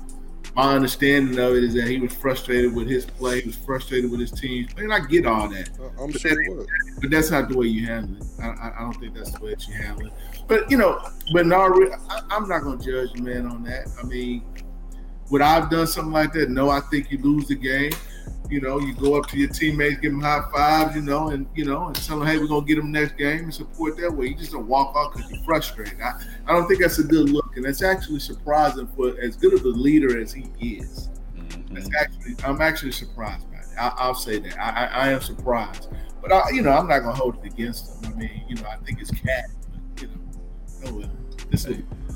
my 0.54 0.72
understanding 0.74 1.38
of 1.38 1.54
it 1.56 1.64
is 1.64 1.74
that 1.74 1.88
he 1.88 1.98
was 1.98 2.12
frustrated 2.14 2.74
with 2.74 2.88
his 2.88 3.04
play. 3.06 3.40
He 3.40 3.48
was 3.48 3.56
frustrated 3.56 4.10
with 4.10 4.20
his 4.20 4.30
team, 4.30 4.68
and 4.76 4.92
I 4.92 5.00
get 5.00 5.26
all 5.26 5.48
that. 5.48 5.68
I- 5.80 6.02
I'm 6.02 6.12
sure 6.12 6.30
it 6.40 6.56
was. 6.56 6.66
But 7.00 7.10
that's 7.10 7.30
not 7.30 7.48
the 7.48 7.56
way 7.58 7.66
you 7.66 7.86
handle 7.86 8.16
it. 8.16 8.24
I, 8.40 8.48
I, 8.48 8.72
I 8.76 8.80
don't 8.80 8.94
think 8.94 9.14
that's 9.14 9.32
the 9.32 9.44
way 9.44 9.50
that 9.50 9.66
you 9.66 9.74
handle 9.74 10.06
it. 10.06 10.12
But 10.46 10.70
you 10.70 10.76
know, 10.76 11.00
but 11.32 11.46
no, 11.46 11.56
I, 11.56 12.20
I'm 12.30 12.48
not 12.48 12.62
gonna 12.62 12.82
judge 12.82 13.12
the 13.14 13.22
man 13.22 13.46
on 13.46 13.64
that. 13.64 13.88
I 14.00 14.06
mean, 14.06 14.42
would 15.30 15.40
I 15.42 15.54
have 15.54 15.70
done 15.70 15.86
something 15.86 16.12
like 16.12 16.32
that? 16.34 16.50
No, 16.50 16.70
I 16.70 16.80
think 16.80 17.10
you 17.10 17.18
lose 17.18 17.48
the 17.48 17.54
game. 17.56 17.92
You 18.50 18.60
know, 18.60 18.78
you 18.78 18.94
go 18.94 19.16
up 19.18 19.26
to 19.28 19.38
your 19.38 19.48
teammates, 19.48 20.00
give 20.00 20.12
them 20.12 20.20
high 20.20 20.42
fives, 20.52 20.94
you 20.94 21.02
know, 21.02 21.28
and 21.28 21.46
you 21.54 21.64
know, 21.64 21.86
and 21.86 21.96
tell 21.96 22.18
them, 22.18 22.28
hey, 22.28 22.38
we're 22.38 22.46
gonna 22.46 22.66
get 22.66 22.76
them 22.76 22.92
next 22.92 23.16
game 23.16 23.44
and 23.44 23.54
support 23.54 23.96
that 23.96 24.12
way. 24.12 24.26
You 24.26 24.34
just 24.36 24.52
don't 24.52 24.66
walk 24.68 24.94
off 24.94 25.14
because 25.14 25.30
you're 25.30 25.42
frustrated. 25.44 26.00
I, 26.00 26.20
I 26.46 26.52
don't 26.52 26.68
think 26.68 26.80
that's 26.80 26.98
a 26.98 27.04
good 27.04 27.30
look, 27.30 27.56
and 27.56 27.64
that's 27.64 27.82
actually 27.82 28.20
surprising 28.20 28.86
for 28.96 29.14
as 29.20 29.36
good 29.36 29.54
of 29.54 29.64
a 29.64 29.68
leader 29.68 30.20
as 30.20 30.32
he 30.32 30.44
is. 30.60 31.08
That's 31.72 31.88
Mhm. 31.88 31.94
actually, 31.98 32.34
I'm 32.44 32.60
actually 32.60 32.92
surprised 32.92 33.50
by 33.50 33.58
it. 33.58 33.66
I, 33.78 33.92
I'll 33.96 34.14
say 34.14 34.38
that. 34.40 34.58
I, 34.58 34.84
I, 34.84 34.84
I 35.06 35.08
am 35.12 35.20
surprised, 35.22 35.88
but 36.20 36.30
I, 36.30 36.50
you 36.50 36.60
know, 36.62 36.70
I'm 36.70 36.86
not 36.86 37.00
gonna 37.00 37.16
hold 37.16 37.36
it 37.44 37.52
against 37.52 38.04
him. 38.04 38.12
I 38.12 38.16
mean, 38.16 38.42
you 38.48 38.56
know, 38.56 38.68
I 38.68 38.76
think 38.84 39.00
it's 39.00 39.10
cat, 39.10 39.46
but 39.72 40.02
you 40.02 40.08
know, 40.08 40.14
oh 40.86 40.94
well. 40.98 41.10
This 41.50 41.64
is, 41.64 41.76
Hey, 41.76 41.82
per- 41.82 42.13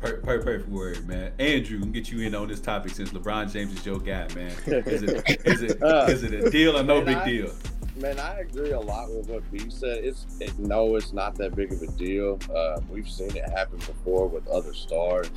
per- 0.00 0.18
Perfect 0.18 0.68
word, 0.68 1.06
man. 1.08 1.32
Andrew, 1.38 1.80
can 1.80 1.92
get 1.92 2.10
you 2.10 2.20
in 2.26 2.34
on 2.34 2.48
this 2.48 2.60
topic 2.60 2.92
since 2.92 3.10
LeBron 3.10 3.52
James 3.52 3.72
is 3.78 3.84
your 3.86 3.98
guy, 3.98 4.28
man. 4.34 4.52
Is 4.66 5.02
it 5.02 5.40
is 5.46 5.62
it 5.62 5.82
Uh, 5.82 6.06
is 6.08 6.22
it 6.22 6.32
a 6.34 6.50
deal 6.50 6.76
or 6.78 6.82
no 6.82 7.00
big 7.02 7.16
I- 7.16 7.24
deal? 7.24 7.52
Man, 7.96 8.18
I 8.18 8.38
agree 8.40 8.70
a 8.70 8.80
lot 8.80 9.10
with 9.10 9.28
what 9.28 9.50
B 9.50 9.68
said. 9.68 10.04
It's 10.04 10.24
it, 10.40 10.58
no, 10.58 10.96
it's 10.96 11.12
not 11.12 11.34
that 11.36 11.54
big 11.54 11.72
of 11.72 11.82
a 11.82 11.86
deal. 11.88 12.38
Uh, 12.54 12.80
we've 12.88 13.08
seen 13.08 13.36
it 13.36 13.46
happen 13.50 13.78
before 13.78 14.26
with 14.26 14.46
other 14.48 14.72
stars. 14.72 15.28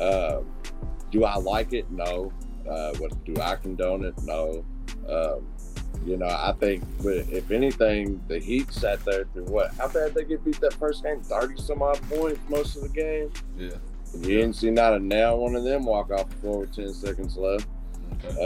Um, 0.00 0.46
do 1.10 1.24
I 1.24 1.34
like 1.36 1.72
it? 1.74 1.90
No. 1.90 2.32
Uh, 2.66 2.94
what 2.94 3.22
do 3.24 3.34
I 3.42 3.56
condone 3.56 4.04
it? 4.04 4.14
No. 4.22 4.64
Um, 5.08 5.46
you 6.04 6.16
know, 6.16 6.26
I 6.26 6.52
think, 6.58 6.82
but 7.02 7.16
if 7.30 7.50
anything, 7.50 8.22
the 8.28 8.38
Heat 8.38 8.72
sat 8.72 9.04
there 9.04 9.24
through 9.32 9.44
what? 9.44 9.74
How 9.74 9.88
bad 9.88 10.14
they 10.14 10.24
get 10.24 10.44
beat 10.44 10.60
that 10.60 10.74
first 10.74 11.02
game? 11.04 11.20
Thirty 11.22 11.60
some 11.60 11.82
odd 11.82 12.00
points 12.08 12.40
most 12.48 12.76
of 12.76 12.82
the 12.82 12.88
game. 12.88 13.30
Yeah. 13.56 13.70
You 14.14 14.38
didn't 14.38 14.54
see 14.54 14.70
not 14.70 14.94
a 14.94 14.98
nail 14.98 15.38
one 15.38 15.54
of 15.54 15.62
them 15.64 15.84
walk 15.84 16.10
off 16.10 16.28
the 16.30 16.36
floor 16.36 16.58
with 16.60 16.74
ten 16.74 16.92
seconds 16.92 17.36
left. 17.36 17.66
Okay. 18.24 18.36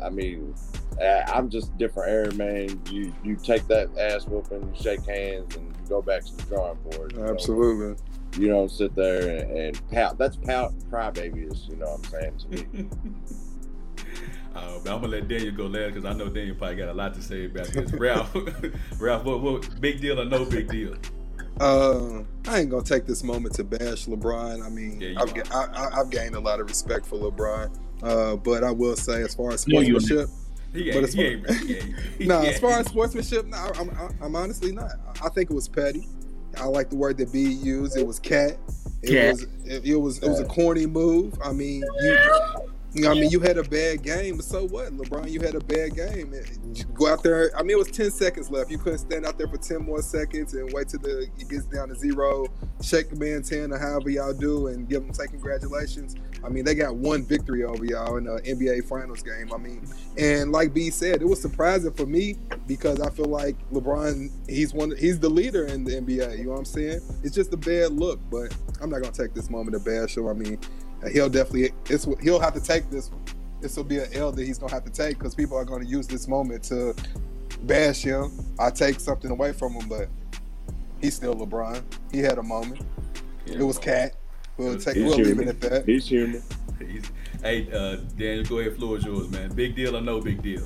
Uh, 0.00 0.02
I 0.04 0.08
mean, 0.10 0.54
uh, 1.00 1.22
I'm 1.26 1.50
just 1.50 1.76
different 1.76 2.08
era, 2.10 2.32
man. 2.34 2.80
You 2.90 3.12
you 3.22 3.36
take 3.36 3.66
that 3.68 3.88
ass 3.98 4.26
whooping, 4.26 4.62
you 4.74 4.82
shake 4.82 5.04
hands, 5.04 5.54
and 5.56 5.66
you 5.66 5.88
go 5.88 6.00
back 6.00 6.24
to 6.24 6.34
the 6.36 6.42
drawing 6.44 6.78
board. 6.90 7.12
You 7.12 7.18
don't- 7.18 7.30
Absolutely. 7.30 8.02
You 8.38 8.48
don't 8.48 8.70
sit 8.70 8.94
there 8.94 9.38
and, 9.38 9.50
and 9.58 9.90
pout. 9.90 10.18
That's 10.18 10.36
pout 10.36 10.72
crybabies. 10.90 11.68
You 11.68 11.76
know 11.76 11.96
what 11.96 12.06
I'm 12.06 12.38
saying 12.38 12.38
to 12.38 12.48
me. 12.76 12.88
Uh, 14.56 14.78
but 14.82 14.92
I'm 14.94 15.00
gonna 15.00 15.08
let 15.08 15.28
Daniel 15.28 15.54
go 15.54 15.66
last 15.66 15.94
because 15.94 16.04
I 16.04 16.12
know 16.14 16.28
Daniel 16.28 16.56
probably 16.56 16.76
got 16.76 16.88
a 16.88 16.94
lot 16.94 17.14
to 17.14 17.22
say 17.22 17.44
about 17.46 17.66
this. 17.68 17.92
Ralph, 17.94 18.34
Ralph, 18.98 19.24
what, 19.24 19.40
what 19.42 19.80
big 19.80 20.00
deal 20.00 20.20
or 20.20 20.24
no 20.24 20.44
big 20.44 20.68
deal? 20.68 20.94
Uh, 21.60 22.22
I 22.46 22.60
ain't 22.60 22.70
gonna 22.70 22.82
take 22.82 23.06
this 23.06 23.22
moment 23.22 23.54
to 23.56 23.64
bash 23.64 24.06
LeBron. 24.06 24.64
I 24.64 24.68
mean, 24.68 25.00
Yeah, 25.00 25.20
I've, 25.20 25.32
ga- 25.34 25.42
I, 25.50 25.64
I, 25.66 26.00
I've 26.00 26.10
gained 26.10 26.34
a 26.34 26.40
lot 26.40 26.60
of 26.60 26.68
respect 26.68 27.06
for 27.06 27.18
LeBron. 27.18 27.70
Uh, 28.02 28.36
but 28.36 28.62
I 28.64 28.70
will 28.70 28.96
say, 28.96 29.22
as 29.22 29.34
far 29.34 29.52
as 29.52 29.62
sportsmanship, 29.62 30.28
He 30.74 30.90
But 30.90 30.96
ain't, 30.96 31.04
as 31.04 31.14
he 31.14 31.22
ain't, 31.22 31.50
he 31.60 31.76
ain't, 31.78 31.98
he 32.18 32.26
no, 32.26 32.40
as 32.42 32.58
far 32.58 32.78
as 32.78 32.86
sportsmanship, 32.86 33.46
no, 33.46 33.56
I'm, 33.56 33.88
I'm, 33.90 34.18
I'm 34.22 34.36
honestly 34.36 34.72
not. 34.72 34.90
I 35.24 35.30
think 35.30 35.50
it 35.50 35.54
was 35.54 35.66
petty. 35.68 36.06
I 36.58 36.66
like 36.66 36.90
the 36.90 36.96
word 36.96 37.16
that 37.18 37.32
B 37.32 37.40
used. 37.42 37.96
It 37.96 38.06
was 38.06 38.18
cat. 38.18 38.58
It 39.02 39.10
Cat. 39.10 39.32
was 39.32 39.42
it, 39.64 39.84
it 39.86 39.96
was 39.96 40.18
it 40.22 40.28
was 40.28 40.40
a 40.40 40.44
corny 40.46 40.86
move. 40.86 41.38
I 41.42 41.52
mean, 41.52 41.82
you, 42.00 42.18
I 43.04 43.14
mean, 43.14 43.30
you 43.30 43.40
had 43.40 43.58
a 43.58 43.62
bad 43.62 44.02
game, 44.02 44.36
but 44.36 44.44
so 44.44 44.66
what, 44.66 44.90
LeBron? 44.96 45.30
You 45.30 45.40
had 45.40 45.54
a 45.54 45.60
bad 45.60 45.94
game. 45.94 46.32
You 46.72 46.84
go 46.94 47.08
out 47.08 47.22
there. 47.22 47.50
I 47.56 47.62
mean, 47.62 47.72
it 47.72 47.78
was 47.78 47.90
ten 47.90 48.10
seconds 48.10 48.50
left. 48.50 48.70
You 48.70 48.78
couldn't 48.78 49.00
stand 49.00 49.26
out 49.26 49.36
there 49.36 49.48
for 49.48 49.58
ten 49.58 49.82
more 49.82 50.00
seconds 50.00 50.54
and 50.54 50.72
wait 50.72 50.88
till 50.88 51.00
the 51.00 51.28
it 51.38 51.48
gets 51.48 51.64
down 51.64 51.88
to 51.88 51.94
zero, 51.94 52.46
shake 52.82 53.10
the 53.10 53.16
man 53.16 53.42
ten 53.42 53.72
or 53.72 53.78
however 53.78 54.08
y'all 54.08 54.32
do, 54.32 54.68
and 54.68 54.88
give 54.88 55.02
them 55.02 55.12
say 55.12 55.26
congratulations. 55.26 56.16
I 56.44 56.48
mean, 56.48 56.64
they 56.64 56.74
got 56.74 56.96
one 56.96 57.24
victory 57.24 57.64
over 57.64 57.84
y'all 57.84 58.16
in 58.16 58.24
the 58.24 58.40
NBA 58.40 58.88
Finals 58.88 59.22
game. 59.22 59.52
I 59.52 59.58
mean, 59.58 59.86
and 60.16 60.52
like 60.52 60.72
B 60.72 60.90
said, 60.90 61.20
it 61.20 61.26
was 61.26 61.42
surprising 61.42 61.92
for 61.92 62.06
me 62.06 62.36
because 62.66 63.00
I 63.00 63.10
feel 63.10 63.26
like 63.26 63.56
LeBron, 63.72 64.30
he's 64.48 64.72
one, 64.72 64.94
he's 64.96 65.18
the 65.20 65.28
leader 65.28 65.66
in 65.66 65.84
the 65.84 65.92
NBA. 65.92 66.38
You 66.38 66.44
know 66.44 66.52
what 66.52 66.58
I'm 66.60 66.64
saying? 66.64 67.00
It's 67.22 67.34
just 67.34 67.52
a 67.52 67.58
bad 67.58 67.92
look, 67.92 68.20
but 68.30 68.56
I'm 68.80 68.90
not 68.90 69.02
gonna 69.02 69.12
take 69.12 69.34
this 69.34 69.50
moment 69.50 69.72
to 69.72 69.80
bash 69.80 70.16
him. 70.16 70.28
I 70.28 70.32
mean, 70.32 70.58
he'll 71.12 71.28
definitely, 71.28 71.70
it's 71.88 72.06
he'll 72.22 72.40
have 72.40 72.54
to 72.54 72.60
take 72.60 72.90
this 72.90 73.10
one. 73.10 73.22
This 73.60 73.76
will 73.76 73.84
be 73.84 73.98
an 73.98 74.08
L 74.12 74.32
that 74.32 74.44
he's 74.44 74.58
gonna 74.58 74.72
have 74.72 74.84
to 74.84 74.90
take 74.90 75.18
because 75.18 75.34
people 75.34 75.56
are 75.56 75.64
going 75.64 75.82
to 75.82 75.88
use 75.88 76.06
this 76.06 76.28
moment 76.28 76.62
to 76.64 76.94
bash 77.62 78.02
him. 78.02 78.30
I 78.58 78.70
take 78.70 79.00
something 79.00 79.30
away 79.30 79.52
from 79.52 79.72
him, 79.72 79.88
but 79.88 80.08
he's 81.00 81.14
still 81.14 81.34
LeBron. 81.34 81.82
He 82.12 82.18
had 82.18 82.38
a 82.38 82.42
moment. 82.42 82.82
Yeah, 83.46 83.58
It 83.58 83.62
was 83.62 83.78
cat. 83.78 84.14
We'll 84.58 84.78
take. 84.78 84.96
We'll 84.96 85.16
leave 85.16 85.40
it 85.40 85.48
at 85.48 85.60
that. 85.62 85.84
He's 85.86 86.06
human. 86.08 86.42
He's- 86.78 87.10
Hey, 87.42 87.70
uh, 87.70 87.96
Daniel, 88.16 88.44
go 88.44 88.58
ahead. 88.58 88.76
Floor 88.76 88.96
is 88.96 89.04
yours, 89.04 89.28
man. 89.30 89.52
Big 89.54 89.76
deal 89.76 89.96
or 89.96 90.00
no 90.00 90.20
big 90.20 90.42
deal? 90.42 90.62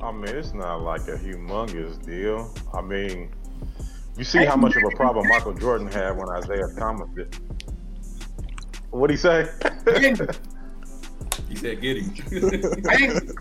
I 0.00 0.10
mean, 0.12 0.28
it's 0.28 0.52
not 0.52 0.82
like 0.82 1.02
a 1.08 1.16
humongous 1.16 2.04
deal. 2.04 2.52
I 2.74 2.80
mean, 2.80 3.30
you 4.16 4.24
see 4.24 4.44
how 4.44 4.56
much 4.56 4.76
of 4.76 4.82
a 4.84 4.90
problem 4.96 5.28
Michael 5.28 5.54
Jordan 5.54 5.86
had 5.86 6.16
when 6.16 6.26
Isiah 6.38 6.68
Thomas 6.76 7.08
did. 7.14 7.34
What'd 8.90 9.14
he 9.14 9.18
say? 9.18 9.48
He 11.48 11.56
said, 11.56 11.80
"Get 11.80 11.96
him." 11.98 12.12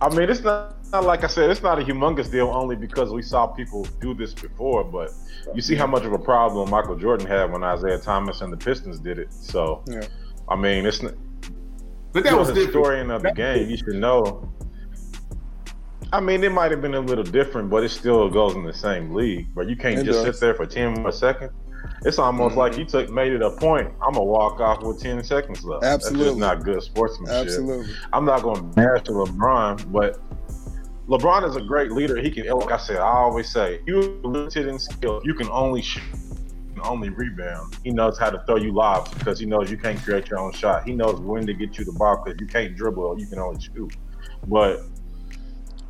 I 0.00 0.14
mean, 0.14 0.28
it's 0.28 0.42
not, 0.42 0.74
not 0.92 1.04
like 1.04 1.24
I 1.24 1.26
said, 1.26 1.50
it's 1.50 1.62
not 1.62 1.80
a 1.80 1.84
humongous 1.84 2.30
deal 2.30 2.50
only 2.54 2.76
because 2.76 3.12
we 3.12 3.22
saw 3.22 3.46
people 3.46 3.84
do 4.00 4.14
this 4.14 4.34
before, 4.34 4.84
but 4.84 5.10
you 5.54 5.62
see 5.62 5.74
how 5.74 5.86
much 5.86 6.04
of 6.04 6.12
a 6.12 6.18
problem 6.18 6.70
Michael 6.70 6.96
Jordan 6.96 7.26
had 7.26 7.50
when 7.50 7.62
Isiah 7.64 7.98
Thomas 7.98 8.42
and 8.42 8.52
the 8.52 8.56
Pistons 8.56 8.98
did 8.98 9.18
it. 9.18 9.32
So, 9.32 9.82
Yeah. 9.88 10.06
I 10.48 10.56
mean, 10.56 10.86
it's 10.86 11.02
not, 11.02 11.14
But 12.12 12.24
that 12.24 12.36
was 12.38 12.50
a 12.50 12.54
different. 12.54 12.74
historian 12.74 13.10
of 13.10 13.22
the 13.22 13.32
game. 13.32 13.70
You 13.70 13.76
should 13.76 13.94
know. 13.96 14.48
I 16.12 16.20
mean, 16.20 16.44
it 16.44 16.52
might 16.52 16.70
have 16.70 16.80
been 16.80 16.94
a 16.94 17.00
little 17.00 17.24
different, 17.24 17.68
but 17.68 17.82
it 17.84 17.88
still 17.90 18.28
goes 18.30 18.54
in 18.54 18.64
the 18.64 18.72
same 18.72 19.12
league. 19.12 19.48
But 19.54 19.68
you 19.68 19.76
can't 19.76 19.98
It 19.98 20.04
just 20.04 20.24
does. 20.24 20.36
sit 20.36 20.40
there 20.40 20.54
for 20.54 20.66
ten 20.66 20.94
more 21.02 21.12
seconds. 21.12 21.52
It's 22.04 22.18
almost 22.18 22.52
Mm-hmm. 22.52 22.58
like 22.58 22.78
you 22.78 22.84
took 22.84 23.10
made 23.10 23.32
it 23.32 23.42
a 23.42 23.50
point. 23.50 23.88
I'm 24.02 24.12
gonna 24.14 24.24
walk 24.24 24.60
off 24.60 24.82
with 24.82 25.00
ten 25.00 25.22
seconds 25.24 25.64
left. 25.64 25.82
That's 25.82 26.06
Absolutely. 26.06 26.26
just 26.26 26.38
not 26.38 26.62
good 26.64 26.82
sportsmanship. 26.82 27.46
Absolutely. 27.46 27.94
I'm 28.12 28.24
not 28.24 28.42
going 28.42 28.56
to 28.56 28.62
bash 28.62 29.02
LeBron, 29.02 29.92
but 29.92 30.20
LeBron 31.08 31.48
is 31.48 31.56
a 31.56 31.60
great 31.60 31.92
leader. 31.92 32.16
He 32.20 32.30
can, 32.30 32.46
like 32.46 32.72
I 32.72 32.76
said, 32.78 32.96
I 32.96 33.06
always 33.08 33.48
say, 33.48 33.80
you're 33.86 34.02
limited 34.02 34.66
in 34.66 34.78
skill. 34.78 35.20
You 35.24 35.34
can 35.34 35.48
only 35.50 35.80
shoot, 35.82 36.02
you 36.12 36.74
can 36.74 36.82
only 36.84 37.10
rebound. 37.10 37.76
He 37.84 37.90
knows 37.90 38.18
how 38.18 38.30
to 38.30 38.42
throw 38.46 38.56
you 38.56 38.72
lobs 38.72 39.12
because 39.14 39.38
he 39.38 39.46
knows 39.46 39.70
you 39.70 39.76
can't 39.76 40.00
create 40.02 40.28
your 40.28 40.40
own 40.40 40.52
shot. 40.52 40.84
He 40.84 40.92
knows 40.94 41.20
when 41.20 41.46
to 41.46 41.54
get 41.54 41.78
you 41.78 41.84
the 41.84 41.92
ball 41.92 42.22
because 42.24 42.40
you 42.40 42.46
can't 42.48 42.76
dribble. 42.76 43.20
You 43.20 43.26
can 43.26 43.38
only 43.38 43.60
shoot. 43.60 43.94
But 44.48 44.80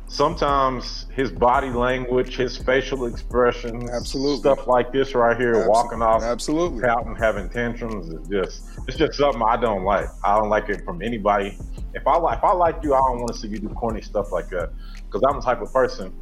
sometimes 0.07 1.05
his 1.13 1.31
body 1.31 1.69
language, 1.69 2.35
his 2.37 2.57
facial 2.57 3.05
expressions, 3.05 3.89
Absolutely. 3.89 4.39
stuff 4.39 4.67
like 4.67 4.91
this 4.91 5.13
right 5.13 5.37
here, 5.37 5.55
Abso- 5.55 5.69
walking 5.69 6.01
off 6.01 6.23
Absolutely. 6.23 6.81
pouting, 6.81 7.15
having 7.15 7.49
tantrums 7.49 8.09
is 8.09 8.27
just 8.27 8.63
it's 8.87 8.97
just 8.97 9.13
something 9.17 9.41
I 9.41 9.57
don't 9.57 9.83
like. 9.83 10.07
I 10.23 10.37
don't 10.39 10.49
like 10.49 10.69
it 10.69 10.83
from 10.85 11.01
anybody. 11.01 11.57
If 11.93 12.07
I 12.07 12.17
like 12.17 12.39
if 12.39 12.43
I 12.43 12.53
like 12.53 12.77
you, 12.83 12.93
I 12.93 12.97
don't 12.99 13.19
want 13.19 13.33
to 13.33 13.37
see 13.39 13.47
you 13.47 13.59
do 13.59 13.69
corny 13.69 14.01
stuff 14.01 14.31
like 14.31 14.49
that. 14.49 14.71
Because 15.05 15.21
I'm 15.29 15.39
the 15.39 15.45
type 15.45 15.61
of 15.61 15.71
person. 15.71 16.13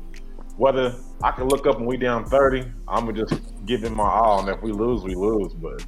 Whether 0.58 0.96
I 1.22 1.32
can 1.32 1.48
look 1.50 1.68
up 1.68 1.78
and 1.78 1.86
we 1.86 1.98
down 1.98 2.26
thirty, 2.26 2.64
I'm 2.88 3.06
gonna 3.06 3.26
just 3.26 3.42
give 3.66 3.84
it 3.84 3.92
my 3.92 4.10
all, 4.10 4.40
and 4.40 4.50
if 4.50 4.62
we 4.62 4.72
lose, 4.72 5.04
we 5.04 5.14
lose. 5.14 5.54
But 5.54 5.86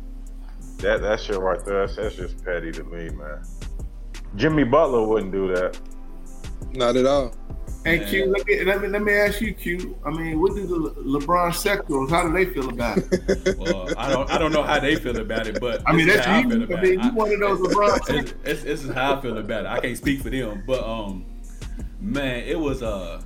that 0.80 1.02
that 1.02 1.20
shit 1.22 1.38
right 1.38 1.64
there, 1.64 1.86
that's, 1.88 1.96
that's 1.96 2.16
just 2.16 2.44
petty 2.44 2.72
to 2.74 2.84
me, 2.84 3.10
man. 3.10 3.44
Jimmy 4.36 4.66
Butler 4.66 5.08
wouldn't 5.08 5.32
do 5.32 5.48
that. 5.56 5.80
Not 6.74 6.98
at 6.98 7.06
all. 7.06 7.34
And 7.88 8.06
Q, 8.08 8.26
let 8.28 8.46
me, 8.46 8.64
let 8.64 8.82
me 8.82 8.88
let 8.90 9.02
me 9.02 9.14
ask 9.14 9.40
you, 9.42 9.54
Q. 9.54 9.98
I 10.06 10.10
mean, 10.12 10.42
what 10.42 10.56
do 10.56 10.68
the 10.68 10.76
Le- 10.76 11.20
LeBron 11.22 11.54
sectors? 11.56 12.10
How 12.10 12.24
do 12.28 12.34
they 12.34 12.46
feel 12.46 12.70
about 12.70 12.98
it? 12.98 13.58
well, 13.58 13.90
I 13.98 14.10
don't, 14.12 14.30
I 14.30 14.38
don't 14.38 14.52
know 14.52 14.64
how 14.64 14.80
they 14.80 14.96
feel 14.98 15.18
about 15.20 15.48
it, 15.48 15.60
but 15.62 15.82
I 15.86 15.94
mean, 15.94 16.08
that's 16.08 16.26
how 16.26 16.36
I 16.36 16.40
you. 16.42 16.50
feel 16.68 16.78
I 16.78 16.82
mean, 16.82 17.00
it. 17.00 17.04
you 17.06 17.12
one 17.14 17.32
of 17.34 17.40
those 17.40 17.60
LeBron. 17.60 18.20
it's, 18.20 18.34
it's, 18.44 18.64
this 18.64 18.84
is 18.84 18.92
how 18.94 19.16
I 19.16 19.22
feel 19.22 19.38
about 19.38 19.66
it. 19.66 19.68
I 19.70 19.80
can't 19.80 19.98
speak 19.98 20.22
for 20.22 20.30
them, 20.30 20.64
but 20.68 20.84
um, 20.84 21.26
man, 22.02 22.44
it 22.44 22.60
was 22.60 22.84
uh, 22.84 23.22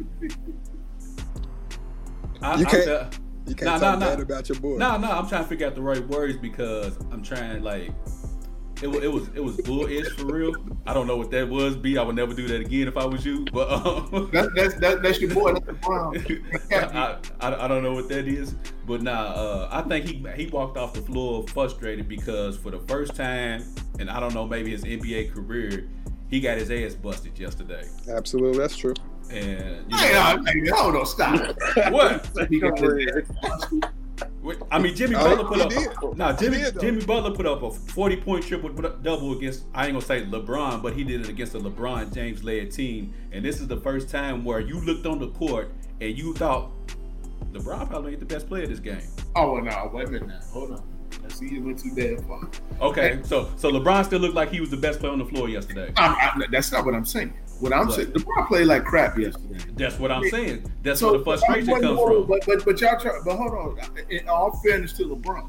I, 2.41 2.55
You 2.59 2.65
can't- 2.65 2.83
felt- 2.85 3.19
You 3.47 3.55
can't 3.55 3.65
Nah, 3.65 3.79
talk 3.79 3.99
nah, 3.99 4.05
bad 4.05 4.17
nah. 4.19 4.23
about 4.23 4.49
your 4.49 4.59
boy. 4.59 4.77
No, 4.77 4.97
no, 4.97 5.11
I'm 5.11 5.27
trying 5.27 5.43
to 5.43 5.49
figure 5.49 5.67
out 5.67 5.75
the 5.75 5.81
right 5.81 6.05
words 6.07 6.37
because 6.37 6.95
I'm 7.11 7.23
trying 7.23 7.63
like 7.63 7.91
it 8.81 8.87
was 8.87 9.03
it 9.03 9.11
was 9.11 9.27
it 9.35 9.43
was 9.43 9.57
bullish 9.57 10.07
for 10.17 10.25
real. 10.25 10.53
I 10.85 10.93
don't 10.93 11.07
know 11.07 11.17
what 11.17 11.31
that 11.31 11.47
was. 11.47 11.75
B, 11.75 11.97
I 11.97 12.03
would 12.03 12.15
never 12.15 12.33
do 12.33 12.47
that 12.47 12.61
again 12.61 12.87
if 12.87 12.97
I 12.97 13.05
was 13.05 13.25
you. 13.25 13.45
But 13.53 13.71
um, 13.71 14.29
That's 14.33 14.49
that's 14.55 14.73
that, 14.75 15.01
that's 15.03 15.19
your 15.21 15.33
boy. 15.33 15.53
That's 15.53 15.65
LeBron. 15.67 16.63
I, 16.95 17.17
I, 17.47 17.65
I 17.65 17.67
don't 17.67 17.83
know 17.83 17.93
what 17.93 18.09
that 18.09 18.27
is, 18.27 18.55
but 18.87 19.01
nah, 19.01 19.11
uh, 19.11 19.69
I 19.71 19.81
think 19.87 20.05
he 20.05 20.25
he 20.35 20.47
walked 20.49 20.77
off 20.77 20.93
the 20.93 21.01
floor 21.01 21.45
frustrated 21.47 22.07
because 22.07 22.57
for 22.57 22.71
the 22.71 22.79
first 22.79 23.15
time, 23.15 23.63
and 23.99 24.09
I 24.09 24.19
don't 24.19 24.33
know 24.33 24.47
maybe 24.47 24.71
his 24.71 24.83
NBA 24.83 25.33
career, 25.33 25.87
he 26.29 26.39
got 26.39 26.57
his 26.57 26.71
ass 26.71 26.95
busted 26.95 27.37
yesterday. 27.37 27.87
Absolutely, 28.09 28.57
that's 28.57 28.75
true. 28.77 28.93
And 29.29 29.89
you 29.91 29.97
Hey, 29.97 30.13
know, 30.13 30.35
no, 30.35 30.51
hey, 30.51 30.69
hold 30.75 30.95
on, 30.97 31.05
stop. 31.05 31.55
what? 31.91 32.27
He 34.21 34.27
got 34.27 34.27
his 34.27 34.27
ass 34.27 34.29
Wait, 34.41 34.57
I 34.71 34.79
mean, 34.79 34.95
Jimmy 34.95 35.15
Oh, 35.15 35.23
Butler 35.35 35.45
put 35.45 35.61
up. 35.61 35.69
did. 35.69 36.17
Nah, 36.17 36.33
Jimmy 36.33 36.57
did. 36.57 36.79
Jimmy 36.79 37.05
Butler 37.05 37.31
put 37.35 37.45
up 37.45 37.61
a 37.63 37.71
forty 37.71 38.17
point 38.17 38.43
triple 38.45 38.69
double 38.69 39.37
against. 39.37 39.65
I 39.73 39.85
ain't 39.85 39.93
gonna 39.93 40.05
say 40.05 40.25
LeBron, 40.25 40.81
but 40.81 40.93
he 40.93 41.03
did 41.03 41.21
it 41.21 41.29
against 41.29 41.55
a 41.55 41.59
LeBron 41.59 42.13
James 42.13 42.43
led 42.43 42.71
team. 42.71 43.13
And 43.31 43.43
this 43.45 43.59
is 43.59 43.67
the 43.67 43.77
first 43.77 44.09
time 44.09 44.43
where 44.43 44.59
you 44.59 44.79
looked 44.81 45.05
on 45.05 45.19
the 45.19 45.29
court 45.29 45.71
and 45.99 46.17
you 46.17 46.33
thought 46.33 46.71
LeBron 47.53 47.87
probably 47.89 48.11
ain't 48.11 48.19
the 48.19 48.25
best 48.25 48.47
player 48.47 48.65
this 48.67 48.79
game. 48.79 49.01
Oh 49.35 49.53
well, 49.53 49.63
no, 49.63 49.91
wait 49.93 50.07
a 50.07 50.11
minute 50.11 50.27
now. 50.27 50.39
Hold 50.51 50.71
on. 50.71 50.83
I 51.23 51.27
see 51.29 51.49
you 51.49 51.61
went 51.63 51.77
too 51.79 51.91
damn 51.95 52.17
far. 52.23 52.49
Okay, 52.81 53.19
so 53.23 53.49
so 53.57 53.69
LeBron 53.71 54.05
still 54.05 54.19
looked 54.19 54.35
like 54.35 54.49
he 54.49 54.59
was 54.59 54.69
the 54.69 54.77
best 54.77 54.99
player 54.99 55.11
on 55.11 55.19
the 55.19 55.25
floor 55.25 55.49
yesterday. 55.49 55.91
I'm, 55.97 56.15
I'm, 56.41 56.51
that's 56.51 56.71
not 56.71 56.85
what 56.85 56.95
I'm 56.95 57.05
saying. 57.05 57.33
What 57.61 57.73
I'm 57.73 57.87
What? 57.87 57.95
saying, 57.95 58.11
LeBron 58.11 58.47
played 58.47 58.67
like 58.67 58.83
crap 58.85 59.17
yesterday. 59.17 59.59
That's 59.75 59.97
what 59.99 60.11
I'm 60.11 60.27
saying. 60.29 60.69
That's 60.83 60.99
So 60.99 61.11
where 61.11 61.19
the 61.19 61.23
frustration 61.23 61.67
but, 61.67 61.81
comes 61.81 61.97
hold 61.99 62.27
from. 62.27 62.27
But 62.27 62.45
but 62.45 62.65
but 62.65 62.81
y'all 62.81 62.99
try. 62.99 63.19
But 63.23 63.35
hold 63.37 63.51
on. 63.53 63.79
In 64.09 64.27
all 64.27 64.59
fairness 64.65 64.93
to 64.93 65.03
LeBron, 65.03 65.47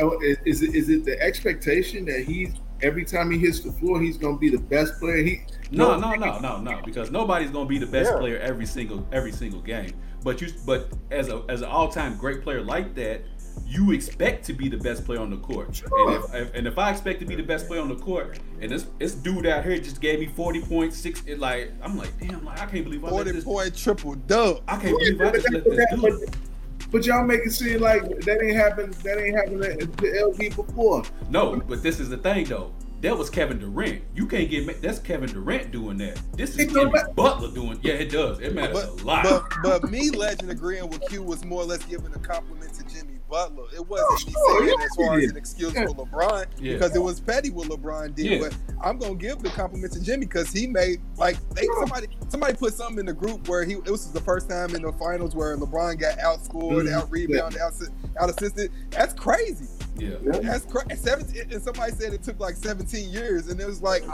oh, 0.00 0.20
is, 0.22 0.38
is 0.46 0.62
it 0.62 0.74
is 0.74 0.88
it 0.88 1.04
the 1.04 1.20
expectation 1.20 2.04
that 2.06 2.20
he's 2.24 2.54
every 2.82 3.04
time 3.04 3.30
he 3.30 3.38
hits 3.38 3.60
the 3.60 3.72
floor 3.72 4.00
he's 4.00 4.16
going 4.16 4.36
to 4.36 4.40
be 4.40 4.50
the 4.50 4.58
best 4.58 4.98
player? 5.00 5.16
He 5.22 5.40
No, 5.70 5.98
no, 5.98 6.14
no, 6.14 6.38
no, 6.38 6.60
no. 6.60 6.80
Because 6.84 7.10
nobody's 7.10 7.50
gonna 7.50 7.68
be 7.68 7.78
the 7.78 7.86
best 7.86 8.10
Yeah. 8.12 8.18
player 8.18 8.38
every 8.38 8.66
single 8.66 9.06
every 9.12 9.32
single 9.32 9.60
game. 9.60 9.92
But 10.22 10.40
you, 10.40 10.48
but 10.64 10.88
as 11.10 11.28
a 11.28 11.42
as 11.48 11.60
an 11.62 11.68
all 11.68 11.88
time 11.88 12.16
great 12.16 12.42
player 12.42 12.62
like 12.62 12.94
that, 12.94 13.22
you 13.66 13.92
expect 13.92 14.44
to 14.46 14.52
be 14.52 14.68
the 14.68 14.76
best 14.76 15.04
player 15.04 15.20
on 15.20 15.30
the 15.30 15.36
court. 15.38 15.82
And 15.90 16.14
if, 16.14 16.34
if 16.34 16.54
and 16.54 16.66
if 16.66 16.78
I 16.78 16.90
expect 16.90 17.20
to 17.20 17.26
be 17.26 17.34
the 17.34 17.42
best 17.42 17.66
player 17.66 17.80
on 17.80 17.88
the 17.88 17.96
court, 17.96 18.38
and 18.60 18.70
this 18.70 18.86
this 18.98 19.14
dude 19.14 19.46
out 19.46 19.64
here 19.64 19.78
just 19.78 20.00
gave 20.00 20.20
me 20.20 20.26
forty 20.26 20.60
points, 20.60 20.96
six, 20.96 21.22
it 21.26 21.38
like 21.38 21.72
I'm 21.82 21.96
like, 21.96 22.10
damn, 22.20 22.44
like 22.44 22.60
I 22.60 22.66
can't 22.66 22.84
believe 22.84 23.02
I 23.04 23.08
let 23.08 23.12
Forty 23.12 23.32
this. 23.32 23.44
point 23.44 23.76
triple 23.76 24.14
dub. 24.14 24.62
I 24.68 24.76
can't 24.76 24.98
believe 24.98 25.20
I 25.20 25.30
just 25.32 25.46
that- 25.50 25.52
let 25.52 25.64
but, 25.64 25.76
this 25.76 26.20
dude. 26.20 26.30
but, 26.30 26.90
but 26.92 27.06
y'all 27.06 27.24
make 27.24 27.40
it 27.44 27.50
seem 27.52 27.80
like 27.80 28.02
that 28.02 28.40
ain't 28.42 28.56
happened. 28.56 28.92
That 28.94 29.18
ain't 29.18 29.36
happened 29.36 29.62
to 29.98 30.04
LB 30.04 30.54
before. 30.54 31.02
No, 31.30 31.56
but 31.56 31.82
this 31.82 31.98
is 32.00 32.08
the 32.08 32.18
thing 32.18 32.44
though. 32.46 32.72
That 33.00 33.18
was 33.18 33.28
Kevin 33.28 33.58
Durant. 33.58 34.00
You 34.14 34.26
can't 34.26 34.48
get 34.48 34.80
that's 34.80 34.98
Kevin 34.98 35.28
Durant 35.30 35.70
doing 35.72 35.98
that. 35.98 36.18
This 36.38 36.56
is 36.56 36.72
Jimmy 36.72 36.90
matter. 36.90 37.12
Butler 37.14 37.50
doing. 37.50 37.78
Yeah, 37.82 37.94
it 37.94 38.10
does. 38.10 38.38
It 38.40 38.54
matters 38.54 38.86
But, 38.86 39.02
a 39.02 39.04
lot. 39.04 39.24
but 39.62 39.82
but 39.82 39.90
me, 39.90 40.10
Legend, 40.10 40.50
agreeing 40.50 40.88
with 40.88 41.02
Q 41.08 41.22
was 41.22 41.44
more 41.44 41.62
or 41.62 41.66
less 41.66 41.84
giving 41.84 42.14
a 42.14 42.18
compliment 42.18 42.72
to 42.74 42.82
Jimmy 42.84 43.13
Butler. 43.34 43.64
It 43.74 43.84
wasn't 43.88 44.28
me 44.28 44.34
Oh, 44.38 44.58
saying 44.60 44.68
yeah, 44.78 44.84
as 44.84 44.94
far 44.96 45.18
as 45.18 45.30
an 45.30 45.36
excuse 45.36 45.72
for 45.72 45.86
LeBron 45.88 46.46
Yeah. 46.60 46.74
because 46.74 46.94
it 46.94 47.00
was 47.02 47.18
petty 47.18 47.50
what 47.50 47.66
LeBron 47.68 48.14
did. 48.14 48.26
Yeah. 48.26 48.38
But 48.38 48.56
I'm 48.80 48.96
gonna 48.96 49.16
give 49.16 49.40
the 49.40 49.48
compliment 49.50 49.92
to 49.94 50.00
Jimmy 50.00 50.26
because 50.26 50.52
he 50.52 50.68
made 50.68 51.00
like 51.16 51.36
they 51.50 51.66
somebody 51.80 52.06
somebody 52.28 52.54
put 52.54 52.74
something 52.74 53.00
in 53.00 53.06
the 53.06 53.12
group 53.12 53.48
where 53.48 53.64
he 53.64 53.72
it 53.74 53.90
was 53.90 54.08
the 54.12 54.20
first 54.20 54.48
time 54.48 54.72
in 54.76 54.82
the 54.82 54.92
finals 54.92 55.34
where 55.34 55.56
LeBron 55.56 55.98
got 55.98 56.16
outscored, 56.18 56.84
Mhm. 56.86 56.92
out 56.92 57.10
rebounded, 57.10 57.60
out 57.60 57.72
out 58.20 58.30
assisted. 58.30 58.70
That's 58.90 59.14
crazy. 59.14 59.66
yeah. 59.96 60.10
That's 60.22 60.64
crazy. 60.66 60.94
Seventeen, 61.02 61.42
and 61.52 61.60
somebody 61.62 61.92
said 61.92 62.12
it 62.14 62.22
took 62.22 62.38
like 62.38 62.54
17 62.56 63.10
years, 63.10 63.48
and 63.48 63.60
it 63.60 63.66
was 63.66 63.80
like, 63.82 64.04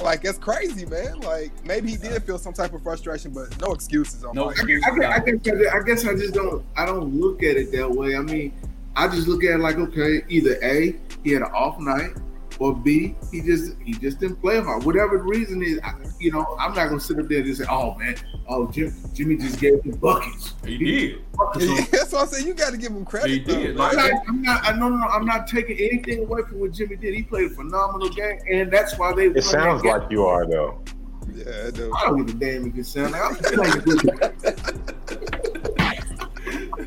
like 0.00 0.22
that's 0.22 0.38
crazy, 0.38 0.84
man. 0.86 1.20
Like 1.20 1.50
maybe 1.64 1.90
he 1.90 1.96
did 1.96 2.22
feel 2.24 2.38
some 2.38 2.52
type 2.52 2.72
of 2.72 2.82
frustration, 2.82 3.32
but 3.32 3.60
no 3.60 3.72
excuses 3.72 4.24
on 4.24 4.34
No 4.34 4.46
my 4.46 4.52
I. 4.56 4.80
I, 5.04 5.14
I, 5.16 5.20
guess, 5.30 5.54
I 5.74 5.82
guess 5.82 6.04
I 6.06 6.14
just 6.14 6.34
don't. 6.34 6.64
I 6.76 6.86
don't 6.86 7.14
look 7.14 7.42
at 7.42 7.56
it 7.56 7.72
that 7.72 7.90
way. 7.90 8.16
I 8.16 8.20
mean, 8.20 8.47
I 8.98 9.08
just 9.08 9.28
look 9.28 9.44
at 9.44 9.52
it 9.52 9.58
like, 9.60 9.76
okay, 9.78 10.22
either 10.28 10.58
a 10.62 10.94
he 11.24 11.32
had 11.32 11.42
an 11.42 11.48
off 11.54 11.78
night, 11.80 12.10
or 12.58 12.74
b 12.74 13.14
he 13.30 13.40
just 13.40 13.76
he 13.84 13.92
just 13.92 14.18
didn't 14.18 14.40
play 14.40 14.60
hard. 14.60 14.84
Whatever 14.84 15.18
the 15.18 15.22
reason 15.22 15.62
is, 15.62 15.78
I, 15.84 15.94
you 16.18 16.32
know, 16.32 16.44
I'm 16.58 16.74
not 16.74 16.88
gonna 16.88 16.98
sit 17.00 17.18
up 17.18 17.28
there 17.28 17.40
and 17.40 17.56
say, 17.56 17.64
oh 17.70 17.94
man, 17.94 18.16
oh 18.48 18.66
Jim, 18.70 18.92
Jimmy 19.14 19.36
just 19.36 19.60
gave 19.60 19.82
him 19.84 19.92
buckets. 19.98 20.54
He 20.64 20.78
did. 20.78 21.32
Buckets. 21.32 21.88
That's 21.90 22.12
what 22.12 22.22
I'm 22.22 22.28
saying. 22.28 22.46
You 22.48 22.54
got 22.54 22.72
to 22.72 22.76
give 22.76 22.90
him 22.92 23.04
credit. 23.04 23.30
He 23.30 23.38
did. 23.38 23.70
I'm 23.72 23.76
Like- 23.76 23.96
not, 23.96 24.10
I'm 24.28 24.42
not, 24.42 24.64
I, 24.66 24.72
no, 24.76 24.88
no, 24.88 24.96
no, 24.96 25.06
I'm 25.06 25.24
not 25.24 25.46
taking 25.46 25.78
anything 25.78 26.20
away 26.24 26.42
from 26.48 26.58
what 26.58 26.72
Jimmy 26.72 26.96
did. 26.96 27.14
He 27.14 27.22
played 27.22 27.52
a 27.52 27.54
phenomenal 27.54 28.08
game, 28.08 28.38
and 28.50 28.70
that's 28.72 28.98
why 28.98 29.12
they. 29.14 29.26
It 29.26 29.44
sounds 29.44 29.84
like 29.84 30.10
you 30.10 30.24
are 30.26 30.44
though. 30.46 30.82
yeah, 31.32 31.70
dude. 31.70 31.92
I 31.96 32.06
don't 32.06 32.26
give 32.26 32.34
a 32.34 32.38
damn 32.38 32.66
if 32.68 32.76
it 32.76 32.86
sounds 32.86 33.12
like 33.12 33.22
I'm 33.22 33.36
playing 33.36 33.80
good. 33.80 34.74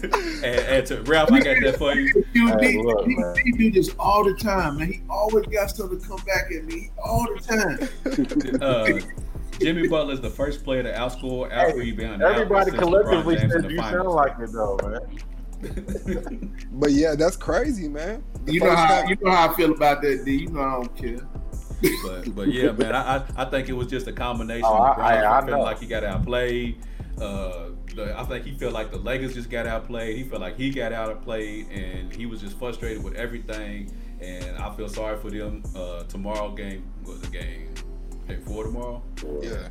And, 0.43 0.45
and 0.45 0.87
to 0.87 1.01
Ralph, 1.03 1.31
I 1.31 1.39
got 1.39 1.61
that 1.61 1.75
for 1.77 1.93
you. 1.93 2.25
You 2.33 2.47
Hey, 2.57 2.75
need, 2.77 2.85
look, 2.85 3.05
he, 3.05 3.15
man. 3.15 3.35
he 3.45 3.51
do 3.51 3.71
this 3.71 3.93
all 3.99 4.23
the 4.23 4.33
time, 4.33 4.77
man. 4.77 4.91
He 4.91 5.01
always 5.09 5.45
got 5.47 5.69
something 5.69 5.99
to 5.99 6.07
come 6.07 6.19
back 6.25 6.51
at 6.51 6.65
me 6.65 6.89
all 7.03 7.27
the 7.33 7.39
time. 7.41 8.61
Uh, 8.61 8.99
Jimmy 9.59 9.87
Butler 9.87 10.13
is 10.13 10.21
the 10.21 10.29
first 10.29 10.63
player 10.63 10.81
to 10.81 10.91
outscore, 10.93 11.51
out 11.51 11.75
rebound. 11.75 12.23
Everybody 12.23 12.71
collectively 12.71 13.37
in 13.37 13.51
said 13.51 13.69
you 13.69 13.77
sound 13.77 14.07
like 14.09 14.33
it 14.39 14.51
though, 14.51 14.77
man. 14.83 14.99
But 16.71 16.91
yeah, 16.91 17.13
that's 17.15 17.35
crazy, 17.37 17.87
man. 17.87 18.23
The 18.45 18.53
You 18.53 18.59
know 18.61 18.75
how 18.75 18.87
time- 19.01 19.09
you 19.09 19.17
know 19.21 19.31
how 19.31 19.51
I 19.51 19.55
feel 19.55 19.71
about 19.71 20.01
that, 20.01 20.25
D. 20.25 20.31
You 20.37 20.49
know 20.49 20.61
I 20.61 20.71
don't 20.71 20.95
care. 20.97 21.27
but 22.03 22.35
but 22.35 22.47
yeah, 22.47 22.71
man, 22.71 22.95
I, 22.95 23.17
I 23.17 23.23
I 23.37 23.45
think 23.45 23.69
it 23.69 23.73
was 23.73 23.87
just 23.87 24.07
a 24.07 24.11
combination. 24.13 24.65
Oh, 24.65 24.73
I- 24.73 24.95
LeBron 24.95 24.99
I- 25.23 25.37
I 25.37 25.39
felt 25.41 25.49
know. 25.51 25.59
like 25.61 25.79
he 25.79 25.85
got 25.85 26.03
outplayed. 26.03 26.77
Uh, 27.19 27.69
the, 27.95 28.17
I 28.17 28.23
think 28.25 28.45
he 28.45 28.54
felt 28.54 28.73
like 28.73 28.91
the 28.91 28.97
Lakers 28.97 29.34
just 29.34 29.49
got 29.49 29.67
outplayed. 29.67 30.17
He 30.17 30.23
felt 30.23 30.41
like 30.41 30.58
he 30.58 30.69
got 30.71 30.93
outplayed, 30.93 31.67
and 31.69 32.13
he 32.13 32.25
was 32.25 32.41
just 32.41 32.58
frustrated 32.58 33.04
with 33.04 33.15
everything. 33.15 33.91
And 34.21 34.58
I 34.58 34.73
feel 34.75 34.88
sorry 34.88 35.17
for 35.19 35.30
them. 35.32 35.63
Uh, 35.75 36.04
tomorrow 36.04 36.51
game 36.51 36.84
was 37.06 37.21
the 37.21 37.27
game. 37.27 37.73
Game 38.27 38.41
four 38.43 38.63
tomorrow. 38.65 39.01
Yeah. 39.41 39.67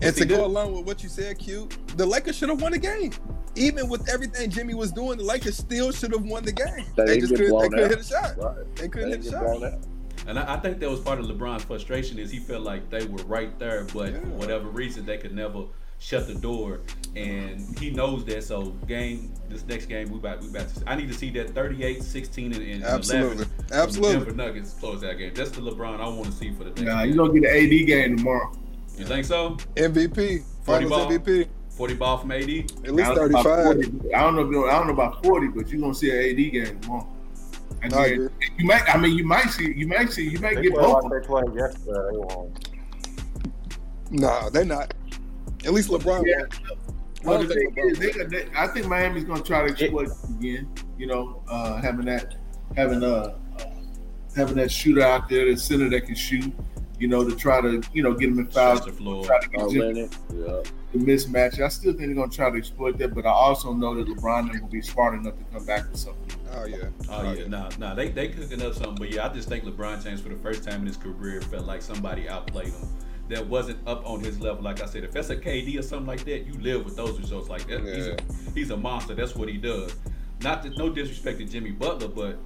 And 0.00 0.14
to 0.16 0.24
go 0.24 0.36
this- 0.36 0.44
along 0.46 0.74
with 0.74 0.86
what 0.86 1.02
you 1.02 1.08
said, 1.08 1.38
Q, 1.38 1.68
the 1.96 2.06
Lakers 2.06 2.36
should 2.36 2.48
have 2.48 2.60
won 2.62 2.72
the 2.72 2.78
game. 2.78 3.12
Even 3.54 3.88
with 3.90 4.08
everything 4.08 4.48
Jimmy 4.50 4.72
was 4.74 4.92
doing, 4.92 5.18
the 5.18 5.24
Lakers 5.24 5.58
still 5.58 5.92
should 5.92 6.10
have 6.12 6.24
won 6.24 6.42
the 6.42 6.52
game. 6.52 6.86
They 6.96 7.04
They 7.04 7.20
just 7.20 7.34
couldn't, 7.36 7.58
they 7.58 7.68
couldn't 7.68 7.90
hit 7.90 8.00
a 8.00 8.04
shot. 8.04 8.38
Right. 8.38 8.76
They 8.76 8.88
couldn't 8.88 9.10
They 9.10 9.16
hit 9.18 9.26
a 9.26 9.30
shot. 9.30 9.42
blown 9.44 9.64
out. 9.74 9.80
And 10.26 10.38
I, 10.38 10.54
I 10.54 10.56
think 10.58 10.78
that 10.80 10.88
was 10.88 11.00
part 11.00 11.18
of 11.18 11.26
LeBron's 11.26 11.64
frustration 11.64 12.18
is 12.18 12.30
he 12.30 12.38
felt 12.38 12.62
like 12.62 12.88
they 12.88 13.04
were 13.06 13.22
right 13.24 13.56
there, 13.58 13.84
but 13.92 14.12
Yeah. 14.12 14.20
for 14.20 14.26
whatever 14.28 14.68
reason 14.68 15.04
they 15.04 15.18
could 15.18 15.34
never 15.34 15.64
shut 16.02 16.26
the 16.26 16.34
door, 16.34 16.80
and 17.14 17.78
he 17.78 17.90
knows 17.90 18.24
that. 18.24 18.42
So 18.42 18.70
game 18.88 19.32
this 19.48 19.64
next 19.66 19.86
game 19.86 20.10
we 20.10 20.18
about 20.18 20.40
we 20.42 20.48
about 20.48 20.68
to, 20.74 20.82
I 20.86 20.96
need 20.96 21.08
to 21.08 21.14
see 21.14 21.30
that 21.30 21.50
38, 21.50 22.02
16, 22.02 22.52
and, 22.52 22.62
and 22.62 22.84
Absolutely. 22.84 23.36
11 23.36 23.44
from 23.44 23.66
Absolutely. 23.78 24.12
The 24.18 24.24
Denver 24.24 24.36
Nuggets 24.36 24.72
close 24.74 25.00
that 25.02 25.18
game. 25.18 25.32
That's 25.34 25.50
the 25.50 25.60
LeBron 25.60 26.00
I 26.00 26.08
want 26.08 26.26
to 26.26 26.32
see 26.32 26.52
for 26.52 26.64
the 26.64 26.70
next. 26.70 26.82
Nah, 26.82 27.02
game. 27.04 27.14
you're 27.14 27.26
gonna 27.28 27.40
get 27.40 27.50
an 27.50 27.56
AD 27.64 27.86
game 27.86 28.16
tomorrow. 28.16 28.52
You 28.98 29.04
think 29.06 29.24
so? 29.24 29.56
MVP, 29.76 30.42
Finals 30.64 30.90
ball. 30.90 31.08
MVP, 31.10 31.48
Forty 31.70 31.94
ball 31.94 32.18
from 32.18 32.32
AD. 32.32 32.42
at 32.42 32.48
least 32.48 33.10
I 33.10 33.14
don't 33.14 33.30
know 33.32 33.40
about 33.40 33.44
35. 33.74 34.12
I 34.14 34.20
don't 34.20 34.50
know. 34.50 34.66
I 34.66 34.72
don't 34.72 34.86
know 34.88 34.92
about 34.92 35.24
forty, 35.24 35.48
but 35.48 35.68
you're 35.68 35.80
gonna 35.80 35.94
see 35.94 36.10
an 36.10 36.18
AD 36.30 36.52
game 36.52 36.80
tomorrow. 36.80 37.08
I 37.82 37.88
I. 37.96 38.06
You 38.06 38.30
might. 38.60 38.82
I 38.94 38.98
mean, 38.98 39.16
you 39.16 39.24
might 39.24 39.48
see. 39.50 39.72
You 39.72 39.88
might 39.88 40.12
see. 40.12 40.28
You 40.28 40.38
might 40.38 40.56
They 40.56 40.62
get 40.62 40.74
play 40.74 40.82
both. 40.82 41.04
like 41.04 41.22
they 41.22 41.26
played 41.26 41.54
yesterday. 41.54 42.00
They 42.12 42.18
won. 42.18 42.54
No, 44.10 44.50
they're 44.50 44.64
not. 44.64 44.92
At 45.64 45.72
least 45.72 45.90
LeBron. 45.90 46.24
Yeah. 46.26 46.40
won't. 46.40 46.78
Well, 47.24 47.38
I 47.40 47.42
the 47.44 47.54
think 47.54 47.98
they, 47.98 48.24
they, 48.24 48.46
I 48.56 48.66
think 48.66 48.86
Miami's 48.86 49.24
gonna 49.24 49.42
try 49.42 49.66
to 49.66 49.72
exploit 49.72 50.08
it 50.08 50.30
again. 50.38 50.68
You 50.98 51.06
know, 51.06 51.42
uh, 51.48 51.80
having 51.80 52.06
that, 52.06 52.34
having 52.76 53.04
uh, 53.04 53.36
having 54.34 54.56
that 54.56 54.70
shooter 54.72 55.02
out 55.02 55.28
there, 55.28 55.46
the 55.46 55.56
center 55.56 55.88
that 55.90 56.06
can 56.06 56.14
shoot. 56.16 56.52
You 56.98 57.08
know, 57.08 57.28
to 57.28 57.34
try 57.34 57.60
to 57.60 57.82
you 57.92 58.02
know 58.02 58.12
get 58.14 58.28
him 58.28 58.38
in 58.38 58.46
foul, 58.46 58.76
Stretch 58.76 58.94
the 58.94 59.00
floor. 59.00 59.24
try 59.24 59.40
to 59.40 59.48
get 59.48 59.60
Oh, 59.60 59.70
Jimmy 59.72 59.86
Leonard. 59.86 60.16
Yeah. 60.34 60.62
the 60.92 60.98
mismatch. 60.98 61.60
I 61.60 61.66
still 61.68 61.92
think 61.92 62.06
they're 62.06 62.14
gonna 62.14 62.30
try 62.30 62.50
to 62.50 62.56
exploit 62.56 62.96
that, 62.98 63.14
but 63.14 63.24
I 63.26 63.30
also 63.30 63.72
know 63.72 63.94
that 63.96 64.06
LeBron 64.06 64.60
will 64.60 64.68
be 64.68 64.82
smart 64.82 65.14
enough 65.14 65.36
to 65.38 65.44
come 65.52 65.64
back 65.64 65.88
with 65.90 65.98
something. 65.98 66.40
Oh 66.54 66.64
yeah. 66.64 66.76
Oh 67.08 67.32
yeah, 67.32 67.46
nah, 67.48 67.70
nah, 67.78 67.94
they 67.94 68.08
they 68.10 68.28
cooking 68.28 68.62
up 68.62 68.74
something, 68.74 68.94
but 68.96 69.10
yeah, 69.12 69.26
I 69.26 69.28
just 69.30 69.48
think 69.48 69.64
LeBron 69.64 70.02
James 70.04 70.20
for 70.20 70.28
the 70.28 70.36
first 70.36 70.62
time 70.64 70.80
in 70.82 70.86
his 70.86 70.96
career 70.96 71.40
felt 71.40 71.66
like 71.66 71.82
somebody 71.82 72.28
outplayed 72.28 72.68
him. 72.72 72.88
That 73.28 73.46
wasn't 73.46 73.78
up 73.86 74.04
on 74.04 74.20
his 74.20 74.40
level. 74.40 74.62
Like 74.62 74.82
I 74.82 74.86
said, 74.86 75.04
if 75.04 75.12
that's 75.12 75.30
a 75.30 75.36
KD 75.36 75.78
or 75.78 75.82
something 75.82 76.06
like 76.06 76.24
that, 76.24 76.46
you 76.46 76.54
live 76.60 76.84
with 76.84 76.96
those 76.96 77.18
results. 77.18 77.48
Like 77.48 77.66
that, 77.68 77.80
he's 77.80 78.06
a 78.08 78.16
he's 78.54 78.70
a 78.70 78.76
monster. 78.76 79.14
That's 79.14 79.34
what 79.34 79.48
he 79.48 79.56
does. 79.56 79.94
Not 80.42 80.62
that, 80.64 80.76
no 80.76 80.90
disrespect 80.90 81.38
to 81.38 81.44
Jimmy 81.44 81.70
Butler, 81.70 82.08
but 82.08 82.36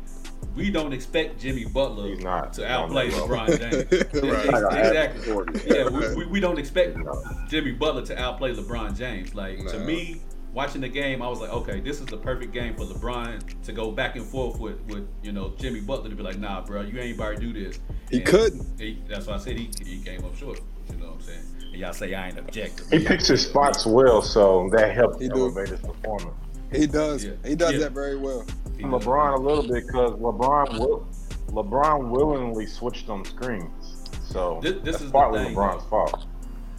we 0.55 0.71
don't 0.71 0.93
expect 0.93 1.41
Jimmy 1.41 1.65
Butler 1.65 2.15
not 2.17 2.53
to 2.55 2.71
outplay. 2.71 3.11
LeBron 3.11 3.59
James. 3.59 4.05
Right. 4.23 4.47
Exactly. 4.47 5.61
Yeah, 5.67 5.89
we, 5.89 6.15
we, 6.15 6.27
we 6.27 6.41
don't 6.41 6.59
expect 6.59 6.97
No. 6.99 7.23
Jimmy 7.49 7.73
Butler 7.73 8.05
to 8.07 8.19
outplay 8.19 8.55
LeBron 8.55 8.97
James. 8.97 9.35
Like 9.35 9.59
to 9.69 9.79
me, 9.79 10.21
watching 10.53 10.81
the 10.81 10.89
game, 10.89 11.23
I 11.23 11.29
was 11.29 11.41
like, 11.41 11.51
okay, 11.51 11.81
this 11.81 12.01
is 12.01 12.07
the 12.07 12.17
perfect 12.17 12.53
game 12.53 12.75
for 12.75 12.85
LeBron 12.85 13.63
to 13.65 13.73
go 13.73 13.91
back 13.93 14.17
and 14.17 14.25
forth 14.27 14.59
with, 14.59 14.81
with 14.89 15.09
you 15.23 15.33
know 15.33 15.53
Jimmy 15.59 15.81
Butler 15.81 16.11
to 16.11 16.17
be 16.17 16.23
like, 16.23 16.39
nah, 16.39 16.61
bro, 16.63 16.83
you 16.83 16.99
ain't 16.99 17.17
about 17.17 17.37
to 17.37 17.41
do 17.41 17.53
this. 17.53 17.81
He 18.11 18.19
And 18.19 18.27
couldn't. 18.27 18.81
He, 18.81 19.03
that's 19.09 19.27
why 19.27 19.35
I 19.35 19.39
said 19.39 19.57
he, 19.57 19.71
he 19.85 20.01
came 20.03 20.25
up 20.25 20.37
short. 20.37 20.61
You 20.91 20.97
know 20.99 21.07
what 21.07 21.15
I'm 21.17 21.21
saying? 21.23 21.43
And 21.73 21.75
y'all 21.77 21.93
say 21.93 22.15
I 22.15 22.29
ain't 22.29 22.39
objective. 22.39 22.89
He 22.91 23.05
picks 23.05 23.27
his 23.29 23.45
spots 23.47 23.85
well, 23.87 24.23
so 24.23 24.69
that 24.73 24.95
helps 24.95 25.21
He 25.21 25.29
do. 25.29 25.35
elevate 25.47 25.69
his 25.69 25.81
performance. 25.81 26.35
He 26.73 26.87
does. 26.87 27.25
Yeah. 27.25 27.33
He 27.45 27.55
does 27.55 27.73
Yeah. 27.75 27.79
that 27.81 27.93
very 27.93 28.17
well. 28.17 28.45
He 28.77 28.83
does. 28.83 28.93
LeBron 29.05 29.39
a 29.39 29.41
little 29.41 29.63
bit 29.67 29.87
because 29.87 30.13
LeBron 30.13 30.79
will, 30.79 31.07
LeBron 31.49 32.09
willingly 32.11 32.67
switched 32.67 33.09
on 33.09 33.25
screens, 33.25 34.09
so 34.29 34.61
This- 34.63 34.73
this 34.75 34.83
that's 34.85 34.97
is 35.01 35.07
the 35.07 35.13
partly 35.13 35.45
thing, 35.45 35.55
LeBron's 35.55 35.85
fault. 35.89 36.27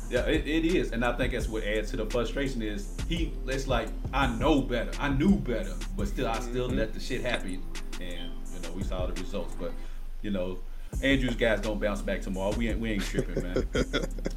Yeah, 0.09 0.21
it, 0.21 0.47
it 0.47 0.63
is, 0.65 0.91
and 0.91 1.03
I 1.03 1.11
think 1.17 1.33
that's 1.33 1.47
what 1.49 1.63
adds 1.63 1.91
to 1.91 1.97
the 1.97 2.05
frustration. 2.05 2.61
Is 2.61 2.87
he? 3.09 3.33
It's 3.47 3.67
like 3.67 3.89
I 4.13 4.27
know 4.37 4.61
better, 4.61 4.91
I 4.99 5.09
knew 5.09 5.35
better, 5.35 5.73
but 5.97 6.07
still, 6.07 6.27
I 6.27 6.39
still 6.39 6.69
Mhm. 6.69 6.77
let 6.77 6.93
the 6.93 6.99
shit 6.99 7.21
happen, 7.21 7.61
and 7.99 8.31
you 8.53 8.61
know 8.63 8.71
we 8.75 8.83
saw 8.83 9.05
the 9.07 9.13
results. 9.21 9.53
But 9.59 9.71
you 10.21 10.31
know, 10.31 10.59
Andrews 11.03 11.35
guys 11.35 11.59
don't 11.59 11.79
bounce 11.81 12.01
back 12.01 12.21
tomorrow. 12.21 12.53
We 12.55 12.69
ain't 12.69 12.79
we 12.79 12.91
ain't 12.91 13.03
tripping, 13.03 13.43
man. 13.43 13.67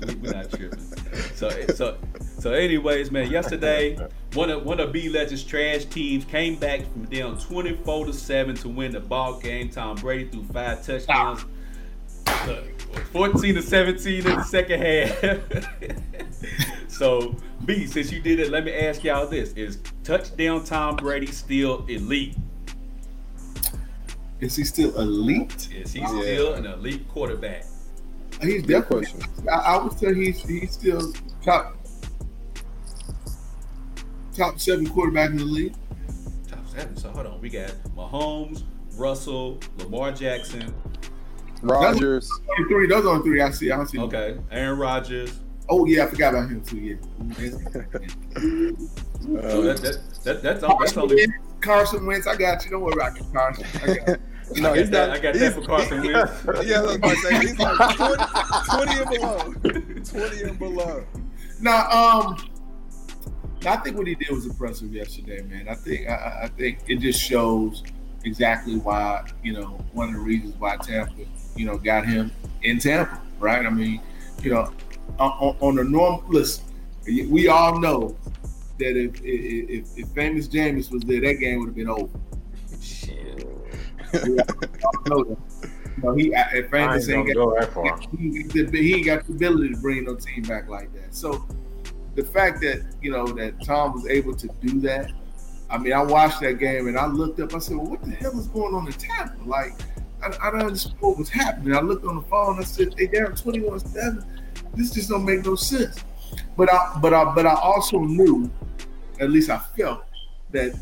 we, 0.06 0.14
we 0.16 0.28
not 0.30 0.50
tripping. 0.50 0.80
So 1.36 1.48
so 1.74 1.96
so, 2.40 2.52
anyways, 2.52 3.12
man. 3.12 3.30
Yesterday, 3.30 3.96
one 4.34 4.50
of 4.50 4.64
one 4.66 4.80
of 4.80 4.90
B 4.90 5.08
Legends 5.08 5.44
trash 5.44 5.84
teams 5.84 6.24
came 6.24 6.56
back 6.56 6.80
from 6.92 7.04
down 7.04 7.38
twenty 7.38 7.76
four 7.76 8.06
to 8.06 8.12
seven 8.12 8.56
to 8.56 8.68
win 8.68 8.90
the 8.90 9.00
ball 9.00 9.38
game. 9.38 9.68
Tom 9.70 9.94
Brady 9.96 10.28
threw 10.30 10.42
five 10.46 10.84
touchdowns. 10.84 11.44
Look, 12.46 12.64
14 13.12 13.54
to 13.56 13.62
17 13.62 14.18
in 14.18 14.24
the 14.24 14.42
second 14.42 14.82
half. 14.82 16.88
so, 16.88 17.34
B, 17.64 17.86
since 17.86 18.10
you 18.12 18.20
did 18.20 18.40
it, 18.40 18.50
let 18.50 18.64
me 18.64 18.72
ask 18.72 19.04
y'all 19.04 19.26
this. 19.26 19.52
Is 19.52 19.78
touchdown 20.04 20.64
Tom 20.64 20.96
Brady 20.96 21.26
still 21.26 21.84
elite? 21.86 22.36
Is 24.40 24.56
he 24.56 24.64
still 24.64 24.98
elite? 24.98 25.68
Is 25.74 25.92
he 25.92 26.00
Yeah. 26.00 26.06
still 26.08 26.54
an 26.54 26.66
elite 26.66 27.06
quarterback? 27.08 27.64
Uh, 28.42 28.46
he's 28.46 28.62
definitely. 28.62 29.06
I, 29.50 29.56
I 29.56 29.82
would 29.82 29.98
say 29.98 30.14
he's 30.14 30.42
he's 30.42 30.72
still 30.72 31.12
top 31.44 31.76
top 34.34 34.58
seven 34.58 34.86
quarterback 34.88 35.30
in 35.30 35.36
the 35.36 35.44
league. 35.44 35.74
Top 36.48 36.66
seven. 36.68 36.96
So, 36.96 37.10
hold 37.10 37.26
on. 37.26 37.40
We 37.42 37.50
got 37.50 37.70
Mahomes, 37.96 38.62
Russell, 38.94 39.60
Lamar 39.78 40.12
Jackson. 40.12 40.72
Rodgers. 41.62 42.30
Only 42.58 42.68
three. 42.68 42.86
Those 42.86 43.06
are 43.06 43.22
three 43.22 43.40
I 43.40 43.50
see. 43.50 43.70
I 43.70 43.76
don't 43.76 43.86
see. 43.88 43.98
Okay. 43.98 44.38
Aaron 44.50 44.78
Rodgers. 44.78 45.38
Oh 45.68 45.84
yeah, 45.86 46.04
I 46.04 46.06
forgot 46.08 46.34
about 46.34 46.48
him 46.50 46.62
too. 46.62 46.78
Yeah. 46.78 46.96
So 49.22 49.62
that, 49.62 49.76
that, 49.82 49.98
that, 50.24 50.42
that's, 50.42 50.62
all, 50.62 50.78
that's 50.78 50.92
Carson 50.92 51.02
only. 51.02 51.26
Carson 51.60 52.06
Wentz, 52.06 52.26
I 52.26 52.36
got 52.36 52.64
you. 52.64 52.70
Don't 52.70 52.80
worry 52.82 52.94
about 52.94 53.16
it, 53.18 53.24
Carson. 53.32 53.64
I 53.82 53.94
got 53.94 54.08
you. 54.08 54.16
No, 54.56 54.72
I 54.72 54.78
he's 54.78 54.90
got 54.90 54.92
that, 54.92 55.06
not. 55.06 55.16
I 55.16 55.20
got 55.20 55.34
that 55.34 55.54
for 55.54 55.62
Carson 55.62 56.02
Wentz. 56.02 56.32
Yeah, 56.68 56.78
I 56.78 56.82
was 56.82 56.94
about 56.96 57.10
to 57.10 57.16
say 57.18 57.38
he's 57.38 57.56
like 57.56 57.96
20, 57.96 58.94
20 58.96 59.00
and 59.00 59.10
below. 59.10 59.52
20 60.02 60.42
and 60.42 60.58
below. 60.58 61.06
Now, 61.60 61.88
um, 61.88 62.36
I 63.64 63.76
think 63.76 63.96
what 63.96 64.08
he 64.08 64.16
did 64.16 64.30
was 64.30 64.46
impressive 64.46 64.92
yesterday, 64.92 65.42
man. 65.42 65.68
I 65.68 65.74
think 65.76 66.08
I- 66.08 66.14
I, 66.14 66.42
I 66.44 66.48
think 66.48 66.80
it 66.88 66.96
just 66.98 67.20
shows 67.22 67.84
exactly 68.24 68.76
why 68.78 69.24
you 69.44 69.52
know 69.52 69.78
one 69.92 70.08
of 70.08 70.14
the 70.14 70.20
reasons 70.20 70.54
why 70.58 70.76
Tampa 70.78 71.12
you 71.56 71.66
know 71.66 71.76
got 71.78 72.06
him 72.06 72.30
in 72.62 72.78
Tampa, 72.78 73.20
right? 73.38 73.64
I 73.66 73.70
mean, 73.70 74.00
you 74.42 74.50
know, 74.52 74.72
on, 75.18 75.30
on- 75.32 75.56
on 75.60 75.78
a 75.78 75.84
normal 75.84 76.24
listen, 76.28 76.64
we 77.06 77.48
all 77.48 77.78
know 77.78 78.16
that 78.78 78.96
if 78.96 79.16
if, 79.22 79.70
if, 79.70 79.98
if 79.98 80.08
famous 80.10 80.48
Jameis 80.48 80.90
was 80.90 81.02
there, 81.02 81.20
that 81.20 81.34
game 81.34 81.58
would 81.60 81.66
have 81.68 81.74
been 81.76 81.88
over. 81.88 82.08
Shit. 82.80 83.46
We 84.24 84.38
all 84.40 84.92
know 85.06 85.24
that. 85.24 85.38
You 85.96 86.02
know, 86.02 86.14
he 86.14 86.32
if 86.32 86.34
I 86.34 86.56
ain't 86.56 86.70
famous 86.70 87.08
ain't 87.08 87.26
got 87.28 87.34
go 87.34 87.54
that 87.60 87.72
far. 87.72 87.98
he, 88.18 88.42
he 88.52 88.94
ain't 88.94 89.06
got 89.06 89.26
the 89.26 89.32
ability 89.34 89.74
to 89.74 89.80
bring 89.80 90.04
no 90.04 90.14
team 90.16 90.42
back 90.42 90.68
like 90.68 90.92
that. 90.94 91.14
So 91.14 91.46
the 92.16 92.24
fact 92.24 92.60
that 92.62 92.82
you 93.02 93.10
know 93.12 93.26
that 93.26 93.62
Tom 93.64 93.92
was 93.92 94.06
able 94.06 94.34
to 94.34 94.48
do 94.60 94.80
that, 94.80 95.12
I 95.68 95.78
mean, 95.78 95.92
I 95.92 96.02
watched 96.02 96.40
that 96.40 96.54
game 96.58 96.88
and 96.88 96.98
I 96.98 97.06
looked 97.06 97.38
up. 97.40 97.54
I 97.54 97.58
said, 97.58 97.76
"Well, 97.76 97.86
what 97.86 98.02
the 98.02 98.10
hell 98.10 98.36
is 98.38 98.48
going 98.48 98.74
on 98.74 98.86
in 98.86 98.92
Tampa? 98.94 99.36
Like, 99.44 99.74
I, 100.22 100.48
I 100.48 100.50
don't 100.50 100.62
understand 100.62 100.96
what 101.00 101.18
was 101.18 101.28
happening." 101.28 101.74
I 101.76 101.80
looked 101.80 102.04
on 102.04 102.16
the 102.16 102.22
phone. 102.22 102.58
I 102.58 102.64
said, 102.64 102.94
"They 102.96 103.06
down 103.06 103.34
twenty-one 103.34 103.80
seven. 103.80 104.24
This 104.74 104.92
just 104.92 105.08
don't 105.08 105.24
make 105.24 105.44
no 105.44 105.54
sense." 105.54 106.04
But 106.56 106.72
I, 106.72 106.98
but 107.02 107.12
I, 107.12 107.34
but 107.34 107.46
I 107.46 107.54
also 107.54 107.98
knew, 107.98 108.50
at 109.18 109.30
least 109.30 109.50
I 109.50 109.58
felt 109.76 110.04
that 110.52 110.78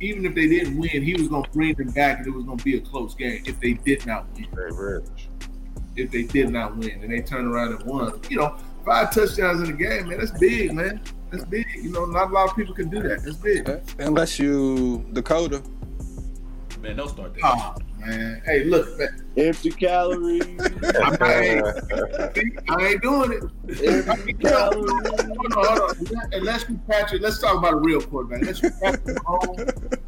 even 0.00 0.24
if 0.24 0.34
they 0.34 0.48
didn't 0.48 0.78
win, 0.78 1.02
he 1.02 1.12
was 1.14 1.28
going 1.28 1.42
to 1.44 1.50
bring 1.50 1.74
them 1.74 1.90
back, 1.90 2.18
and 2.18 2.26
it 2.26 2.30
was 2.30 2.44
going 2.44 2.56
to 2.56 2.64
be 2.64 2.76
a 2.76 2.80
close 2.80 3.14
game 3.14 3.42
if 3.44 3.60
they 3.60 3.74
did 3.74 4.06
not 4.06 4.26
win 4.34 4.46
Very 4.54 4.72
rich. 4.72 5.28
if 5.96 6.10
they 6.10 6.22
did 6.22 6.48
not 6.48 6.76
win 6.76 7.02
and 7.02 7.12
they 7.12 7.20
turned 7.20 7.46
around 7.46 7.74
and 7.74 7.82
won. 7.84 8.18
You 8.30 8.38
know, 8.38 8.56
five 8.86 9.12
touchdowns 9.12 9.68
in 9.68 9.74
a 9.74 9.76
game, 9.76 10.08
man, 10.08 10.18
that's 10.18 10.30
big, 10.38 10.72
man. 10.72 11.02
That's 11.30 11.44
big. 11.44 11.66
You 11.76 11.90
know, 11.92 12.06
not 12.06 12.30
a 12.30 12.32
lot 12.32 12.48
of 12.48 12.56
people 12.56 12.74
can 12.74 12.88
do 12.88 13.02
that. 13.02 13.22
That's 13.22 13.36
big. 13.36 13.68
Unless 13.98 14.38
you 14.38 15.04
Dakota. 15.12 15.62
Man, 16.80 16.96
don't 16.96 17.08
start 17.10 17.34
that. 17.34 17.40
Oh 17.44 17.74
man. 18.00 18.42
Hey, 18.44 18.64
look, 18.64 18.98
man. 18.98 19.24
Empty 19.36 19.70
calories. 19.70 20.42
I 21.20 21.42
ain't, 21.42 22.70
I 22.70 22.86
ain't 22.86 23.02
doing 23.02 23.32
it. 23.32 23.86
Empty 23.86 24.32
calories. 24.34 24.90
Hold 25.52 25.78
on, 25.78 25.78
hold 25.78 25.90
on. 25.90 26.32
Unless 26.32 26.68
you 26.68 26.80
Patrick, 26.88 27.22
let's 27.22 27.38
talk 27.40 27.58
about 27.58 27.74
a 27.74 27.76
real 27.76 28.00
quarterback. 28.00 28.40
Unless 28.40 28.62
you 28.62 28.70
Patrick 28.70 29.04
Mahomes, 29.24 29.98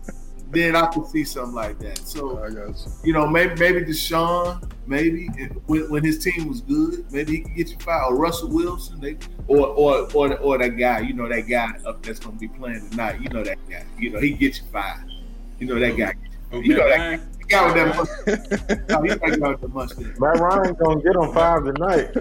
then 0.51 0.76
I 0.76 0.86
could 0.86 1.07
see 1.07 1.24
something 1.24 1.55
like 1.55 1.78
that. 1.80 1.99
So 1.99 2.43
I 2.43 2.51
got 2.51 2.68
you. 2.68 2.93
you 3.05 3.12
know, 3.12 3.26
maybe 3.26 3.55
maybe 3.59 3.80
Deshaun, 3.80 4.70
maybe 4.86 5.26
when, 5.66 5.90
when 5.90 6.05
his 6.05 6.22
team 6.22 6.49
was 6.49 6.61
good, 6.61 7.11
maybe 7.11 7.32
he 7.32 7.40
could 7.40 7.57
get 7.57 7.70
you 7.70 7.78
fired. 7.78 8.05
Or 8.09 8.16
Russell 8.16 8.51
Wilson, 8.51 9.01
they, 9.01 9.16
or 9.47 9.68
or 9.68 10.09
or 10.14 10.36
or 10.38 10.59
that 10.59 10.76
guy, 10.76 11.01
you 11.01 11.14
know, 11.14 11.28
that 11.28 11.43
guy 11.49 11.72
up 11.86 12.03
that's 12.03 12.18
gonna 12.18 12.36
be 12.36 12.49
playing 12.49 12.88
tonight. 12.90 13.20
You 13.20 13.30
know 13.30 13.43
that 13.43 13.59
guy. 13.68 13.84
You 13.99 14.11
know 14.11 14.20
he 14.20 14.32
gets 14.32 14.61
you 14.61 14.66
fired. 14.72 15.11
You 15.59 15.66
know 15.66 15.78
that 15.78 15.97
guy. 15.97 16.14
Okay, 16.53 16.66
You 16.66 16.76
know 16.76 16.88
that 16.88 16.99
Ryan? 16.99 17.28
The 17.53 17.59
guy 17.59 17.66
with 17.66 17.74
that 17.74 17.96
mustache. 17.96 18.88
No, 18.88 19.03
he's 19.03 19.20
not 19.20 19.40
got 19.40 19.61
the 19.61 19.68
mustache. 19.68 20.18
Matt 20.18 20.40
Ryan 20.40 20.74
gonna 20.74 21.03
get 21.03 21.16
on 21.16 21.34
five 21.34 21.64
tonight. 21.64 22.16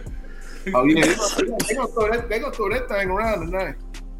Oh 0.74 0.86
yeah, 0.86 1.06
they 1.06 1.16
gonna, 1.16 1.58
they 1.68 1.76
gonna 1.76 1.88
throw 1.88 2.12
that. 2.12 2.30
They 2.30 2.40
gonna 2.40 2.54
throw 2.54 2.70
that 2.70 2.90
thing 2.90 3.10
around 3.10 3.46
tonight. 3.46 3.76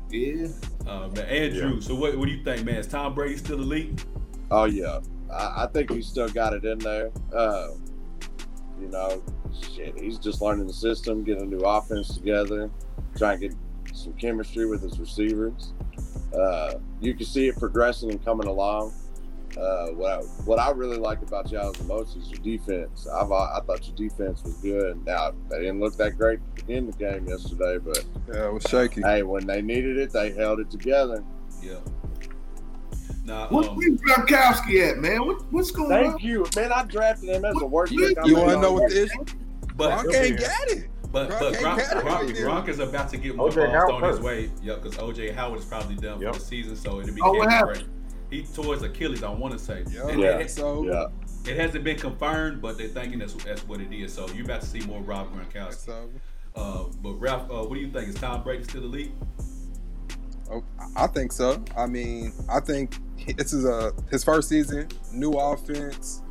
Yeah. 0.10 0.48
Uh, 0.88 1.10
man, 1.10 1.26
Andrew, 1.26 1.82
so 1.82 1.96
what, 1.96 2.18
what 2.18 2.26
do 2.26 2.32
you 2.32 2.44
think, 2.44 2.66
man? 2.66 2.76
Is 2.76 2.88
Tom 2.88 3.14
Brady 3.14 3.38
still 3.38 3.60
elite? 3.60 4.06
Oh 4.50 4.66
yeah, 4.66 5.00
I, 5.32 5.64
I 5.64 5.68
think 5.72 5.92
he's 5.92 6.08
still 6.08 6.30
got 6.30 6.54
it 6.54 6.66
in 6.66 6.80
there. 6.80 7.12
Uh, 7.34 7.72
you 8.80 8.88
know, 8.88 9.22
shit, 9.76 10.00
he's 10.00 10.18
just 10.18 10.42
learning 10.42 10.68
the 10.68 10.74
system, 10.74 11.24
getting 11.24 11.44
a 11.44 11.46
new 11.46 11.60
offense 11.60 12.16
together, 12.16 12.72
trying 13.18 13.40
to 13.40 13.50
get 13.50 13.58
some 13.94 14.14
chemistry 14.14 14.66
with 14.66 14.82
his 14.82 15.00
receivers. 15.00 15.74
Uh, 16.34 16.76
you 17.02 17.14
can 17.14 17.26
see 17.26 17.48
it 17.48 17.58
progressing 17.58 18.10
and 18.10 18.24
coming 18.24 18.48
along. 18.48 18.94
Uh, 19.58 19.88
what 19.88 20.12
I, 20.12 20.18
what 20.46 20.60
I 20.60 20.72
really 20.72 20.98
like 20.98 21.22
about 21.22 21.52
y'all 21.52 21.72
the 21.74 21.84
most 21.84 22.16
is 22.16 22.30
your 22.30 22.40
defense. 22.40 23.08
I've, 23.08 23.32
I 23.32 23.60
thought 23.66 23.86
your 23.88 23.96
defense 23.96 24.44
was 24.44 24.54
good. 24.56 25.06
Now 25.06 25.32
they 25.50 25.60
didn't 25.60 25.80
look 25.80 25.98
that 25.98 26.18
great 26.18 26.40
in 26.68 26.86
the 26.88 26.94
game 26.94 27.28
yesterday, 27.28 27.78
but 27.78 28.04
Yeah, 28.34 28.46
it 28.48 28.54
was 28.54 28.64
shaky. 28.64 29.02
hey, 29.02 29.24
when 29.24 29.46
they 29.46 29.62
needed 29.62 29.98
it, 29.98 30.12
they 30.14 30.32
held 30.32 30.60
it 30.60 30.70
together. 30.72 31.24
Yeah. 31.62 31.76
Nah, 33.26 33.48
What, 33.50 33.68
um, 33.70 33.76
where's 33.76 34.00
Gronkowski 34.02 34.90
at, 34.90 34.98
man? 34.98 35.26
What, 35.28 35.44
what's 35.52 35.70
going 35.72 35.92
on? 35.92 36.12
Thank 36.12 36.24
you, 36.24 36.46
man. 36.56 36.72
I 36.72 36.84
drafted 36.86 37.30
him 37.30 37.46
as 37.46 37.56
the 37.56 37.66
worst 37.68 37.92
You- 37.94 38.08
pick. 38.16 38.26
You 38.26 38.36
want 38.38 38.50
to 38.52 38.60
know 38.60 38.74
what 38.74 38.92
year. 38.92 39.06
the 39.08 39.12
issue? 39.14 39.38
but 39.76 40.06
Gronk 40.06 40.14
ain't 40.16 40.40
got 40.40 40.68
it. 40.70 40.88
but 41.12 41.30
Gronk 41.30 41.40
but 41.40 41.54
ain't 41.56 41.58
Gronk, 41.58 41.80
Gronk, 41.80 42.04
right. 42.04 42.36
Gronk 42.36 42.68
is 42.68 42.80
about 42.80 43.10
to 43.10 43.18
get 43.18 43.36
more 43.36 43.50
OJ 43.50 43.56
balls 43.72 43.90
thrown 44.00 44.04
his 44.12 44.20
way. 44.22 44.50
Yep, 44.64 44.82
because 44.84 44.98
OJ 44.98 45.34
Howard 45.36 45.60
is 45.60 45.66
probably 45.66 45.96
done 45.96 46.20
Yep. 46.22 46.34
for 46.34 46.40
the 46.40 46.46
season, 46.46 46.76
so 46.76 47.00
it'll 47.00 47.14
be 47.14 47.22
Oh, 47.22 47.34
what 48.32 48.40
Kenny 48.40 48.48
happened? 48.48 48.56
Gray. 48.56 48.62
He 48.62 48.64
tore 48.64 48.74
his 48.74 48.84
Achilles, 48.84 49.24
I 49.24 49.30
want 49.30 49.54
to 49.54 49.60
say. 49.60 49.84
Yeah. 49.90 50.08
And 50.08 50.20
Yeah. 50.20 50.38
It, 50.40 50.52
So 50.52 50.84
Yeah, 50.84 51.08
it 51.52 51.58
hasn't 51.58 51.84
been 51.84 51.98
confirmed, 51.98 52.62
but 52.62 52.78
they're 52.78 52.88
thinking 52.88 53.20
that's, 53.20 53.34
that's 53.34 53.68
what 53.68 53.82
it 53.82 53.92
is. 53.94 54.14
So 54.14 54.28
you're 54.30 54.46
about 54.46 54.62
to 54.62 54.68
see 54.68 54.82
more 54.82 55.02
Rob 55.02 55.34
Gronkowski. 55.34 55.74
so 55.74 56.10
Uh, 56.56 56.84
but 57.02 57.14
Ralph, 57.14 57.50
uh, 57.50 57.64
what 57.64 57.76
do 57.76 57.82
you 57.82 57.92
think? 57.92 58.10
Is 58.10 58.16
Tom 58.16 58.44
Brady 58.44 58.64
still 58.64 58.84
elite? 58.84 59.12
Oh, 60.52 60.64
I 60.96 61.08
think 61.08 61.32
so. 61.32 61.64
I 61.78 61.86
mean, 61.86 62.34
I 62.50 62.60
think 62.60 62.98
this 63.38 63.54
is 63.54 63.66
a 63.66 63.94
his 64.10 64.24
first 64.24 64.50
season, 64.50 64.90
new 65.14 65.32
offense. 65.34 66.22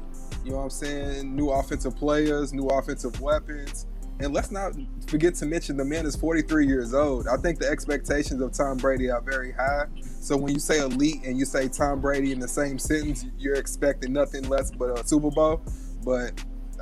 You 0.45 0.53
know 0.53 0.59
what 0.59 0.63
I'm 0.65 0.71
saying? 0.71 1.37
New 1.37 1.51
offensive 1.51 1.97
players, 1.97 2.53
new 2.53 2.67
offensive 2.67 3.21
weapons. 3.21 3.87
And 4.21 4.35
let's 4.35 4.51
not 4.51 4.75
forget 5.07 5.35
to 5.37 5.47
mention 5.47 5.77
the 5.77 5.85
man 5.85 6.05
is 6.07 6.15
43 6.17 6.67
years 6.67 6.93
old. 6.95 7.27
I 7.27 7.37
think 7.37 7.59
the 7.59 7.69
expectations 7.69 8.41
of 8.43 8.53
Tom 8.53 8.77
Brady 8.77 9.11
are 9.11 9.21
very 9.21 9.53
high. 9.53 9.87
So 10.21 10.37
when 10.37 10.53
you 10.53 10.61
say 10.61 10.81
elite 10.81 11.23
and 11.25 11.39
you 11.39 11.45
say 11.45 11.69
Tom 11.69 12.01
Brady 12.01 12.33
in 12.33 12.39
the 12.39 12.49
same 12.49 12.79
sentence, 12.79 13.25
you're 13.39 13.55
expecting 13.55 14.13
nothing 14.13 14.49
less 14.49 14.71
but 14.71 14.99
a 15.01 15.07
Super 15.07 15.31
Bowl. 15.31 15.63
But 16.05 16.33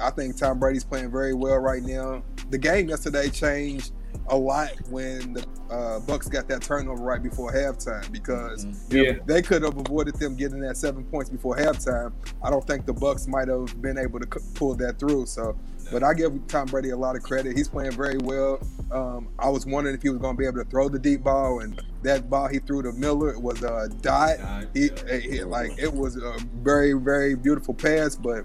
I 0.01 0.11
think 0.11 0.37
Tom 0.37 0.59
Brady's 0.59 0.85
playing 0.85 1.11
very 1.11 1.35
well 1.35 1.59
right 1.59 1.83
now. 1.83 2.23
The 2.51 2.59
game 2.59 2.89
yesterday 2.89 3.29
changed 3.31 3.93
a 4.31 4.37
lot 4.37 4.73
when 4.91 5.35
the 5.35 5.43
uh, 5.71 6.01
Bucs 6.01 6.31
got 6.31 6.49
that 6.49 6.63
turnover 6.63 7.03
right 7.03 7.23
before 7.23 7.53
halftime 7.53 8.11
because 8.11 8.65
Mhm. 8.65 8.93
Yeah. 8.93 9.03
if 9.13 9.27
they 9.27 9.43
could 9.43 9.63
have 9.63 9.77
avoided 9.77 10.15
them 10.17 10.35
getting 10.35 10.61
that 10.61 10.77
seven 10.77 11.05
points 11.05 11.31
before 11.31 11.57
halftime, 11.57 12.13
I 12.43 12.51
don't 12.51 12.67
think 12.67 12.85
the 12.87 12.95
Bucs 12.95 13.29
might 13.29 13.49
have 13.49 13.81
been 13.83 13.97
able 13.99 14.19
to 14.21 14.27
c- 14.41 14.45
pull 14.55 14.75
that 14.77 14.99
through. 14.99 15.27
So, 15.27 15.57
but 15.91 16.03
I 16.03 16.15
give 16.15 16.33
Tom 16.49 16.67
Brady 16.67 16.91
a 16.91 16.97
lot 16.97 17.17
of 17.17 17.23
credit. 17.23 17.57
He's 17.57 17.69
playing 17.69 17.93
very 17.93 18.19
well. 18.19 18.61
Um, 18.91 19.29
I 19.39 19.49
was 19.49 19.67
wondering 19.67 19.95
if 19.95 20.03
he 20.03 20.09
was 20.11 20.19
going 20.19 20.35
to 20.35 20.39
be 20.39 20.47
able 20.47 20.63
to 20.65 20.71
throw 20.71 20.89
the 20.89 20.99
deep 20.99 21.23
ball, 21.25 21.61
and 21.61 21.81
that 22.03 22.31
ball 22.31 22.49
he 22.49 22.59
threw 22.59 22.83
to 22.83 22.93
Miller 22.93 23.39
was 23.39 23.63
a 23.63 23.89
dot. 24.01 24.39
Nah, 24.41 24.63
He, 24.75 24.91
he- 25.21 25.43
like 25.45 25.79
it 25.79 25.93
was 25.93 26.17
a 26.17 26.37
very 26.63 26.93
very 26.95 27.35
beautiful 27.35 27.75
pass, 27.75 28.17
but 28.17 28.45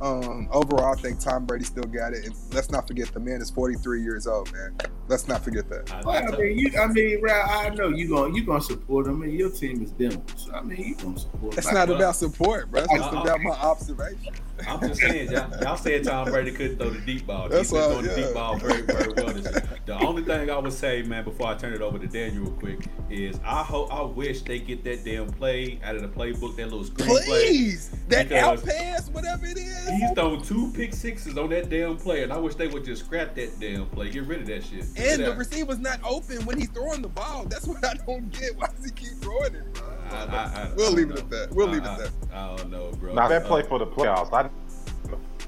um, 0.00 0.48
overall, 0.50 0.94
I 0.96 1.00
think 1.00 1.20
Tom 1.20 1.44
Brady 1.44 1.64
still 1.64 1.84
got 1.84 2.14
it. 2.14 2.24
And 2.24 2.34
let's 2.52 2.70
not 2.70 2.86
forget 2.86 3.12
the 3.12 3.20
man 3.20 3.42
is 3.42 3.50
43 3.50 4.02
years 4.02 4.26
old, 4.26 4.50
man. 4.52 4.74
Let's 5.08 5.28
not 5.28 5.42
forget 5.44 5.68
that. 5.68 5.92
I- 5.92 6.00
Well, 6.06 6.10
I 6.10 6.18
I 6.26 6.30
t- 6.30 6.42
mean, 6.42 6.58
you, 6.58 6.70
I 6.80 6.86
mean, 6.86 7.20
I 7.28 7.68
know 7.70 7.88
you 7.88 8.08
gonna 8.08 8.34
you 8.34 8.44
gonna 8.44 8.62
support 8.62 9.06
them, 9.06 9.22
and 9.22 9.32
your 9.32 9.50
team 9.50 9.82
is 9.82 9.92
them. 9.92 10.22
So 10.36 10.52
I 10.52 10.62
mean, 10.62 10.78
you 10.80 10.94
gonna 10.94 11.18
support. 11.18 11.58
It's 11.58 11.66
them. 11.66 11.74
not 11.74 11.90
about 11.90 12.16
support, 12.16 12.70
bro. 12.70 12.82
It's 12.82 12.92
just 12.94 13.12
about 13.12 13.40
my 13.42 13.50
observation. 13.50 14.34
I'm 14.68 14.80
just 14.80 15.00
saying, 15.00 15.30
y'all, 15.32 15.50
y'all 15.62 15.76
said 15.76 16.04
Tom 16.04 16.30
Brady 16.30 16.52
couldn't 16.52 16.76
throw 16.78 16.90
the 16.90 17.00
deep 17.00 17.26
ball. 17.26 17.48
That's 17.48 17.70
He's 17.70 17.72
been 17.72 17.80
why, 17.80 17.88
throwing 18.02 18.06
the 18.06 18.14
deep 18.26 18.34
ball 18.34 18.56
very, 18.58 18.82
very 18.82 19.12
well. 19.12 19.62
The 19.86 19.98
only 19.98 20.22
thing 20.22 20.50
I 20.50 20.58
would 20.58 20.72
say, 20.72 21.02
man, 21.02 21.24
before 21.24 21.48
I 21.48 21.54
turn 21.54 21.72
it 21.72 21.80
over 21.82 21.98
to 21.98 22.06
Daniel 22.06 22.44
real 22.44 22.52
quick, 22.52 22.86
is 23.08 23.40
I 23.44 23.62
hope 23.62 23.92
I 23.92 24.02
wish 24.02 24.42
they 24.42 24.58
get 24.60 24.84
that 24.84 25.04
damn 25.04 25.26
play 25.32 25.80
out 25.82 25.96
of 25.96 26.02
the 26.02 26.08
playbook, 26.08 26.56
that 26.56 26.64
little 26.66 26.84
screen 26.84 27.08
play. 27.08 27.24
Please, 27.24 27.90
that 28.08 28.28
Because- 28.28 28.60
out 28.60 28.64
pass, 28.66 29.08
whatever 29.10 29.46
it 29.46 29.56
is. 29.58 29.88
He's 29.88 30.10
thrown 30.12 30.42
two 30.42 30.70
pick 30.72 30.94
sixes 30.94 31.36
on 31.36 31.50
that 31.50 31.68
damn 31.70 31.96
play, 31.96 32.22
and 32.22 32.32
I 32.32 32.36
wish 32.38 32.54
they 32.54 32.68
would 32.68 32.84
just 32.84 33.04
scrap 33.06 33.34
that 33.34 33.58
damn 33.58 33.86
play, 33.86 34.10
get 34.10 34.24
rid 34.26 34.40
of 34.42 34.46
that 34.46 34.64
shit. 34.64 34.84
And 34.96 35.22
the 35.22 35.30
Yeah. 35.30 35.36
receiver's 35.36 35.78
not 35.78 35.98
open 36.04 36.44
when 36.46 36.58
he's 36.58 36.68
throwing 36.70 37.02
the 37.02 37.08
ball. 37.08 37.46
That's 37.48 37.66
what 37.66 37.84
I 37.84 37.94
don't 38.06 38.30
get. 38.30 38.56
Why 38.56 38.68
does 38.68 38.84
he 38.84 38.90
keep 38.92 39.18
throwing 39.20 39.54
it, 39.54 39.74
bro? 39.74 39.88
I, 40.10 40.24
I, 40.24 40.62
I, 40.62 40.70
We'll 40.76 40.92
leave 40.92 41.10
it 41.10 41.18
at 41.18 41.30
that. 41.30 41.52
We'll 41.52 41.68
leave 41.68 41.82
it 41.82 41.88
I, 41.88 41.92
at 41.94 41.98
that. 41.98 42.10
I, 42.32 42.52
I 42.52 42.56
don't 42.56 42.70
know, 42.70 42.90
bro. 42.92 43.14
Not 43.14 43.28
that 43.28 43.44
Uh, 43.44 43.48
play 43.48 43.62
for 43.62 43.78
the 43.78 43.86
playoffs. 43.86 44.32
I 44.32 44.48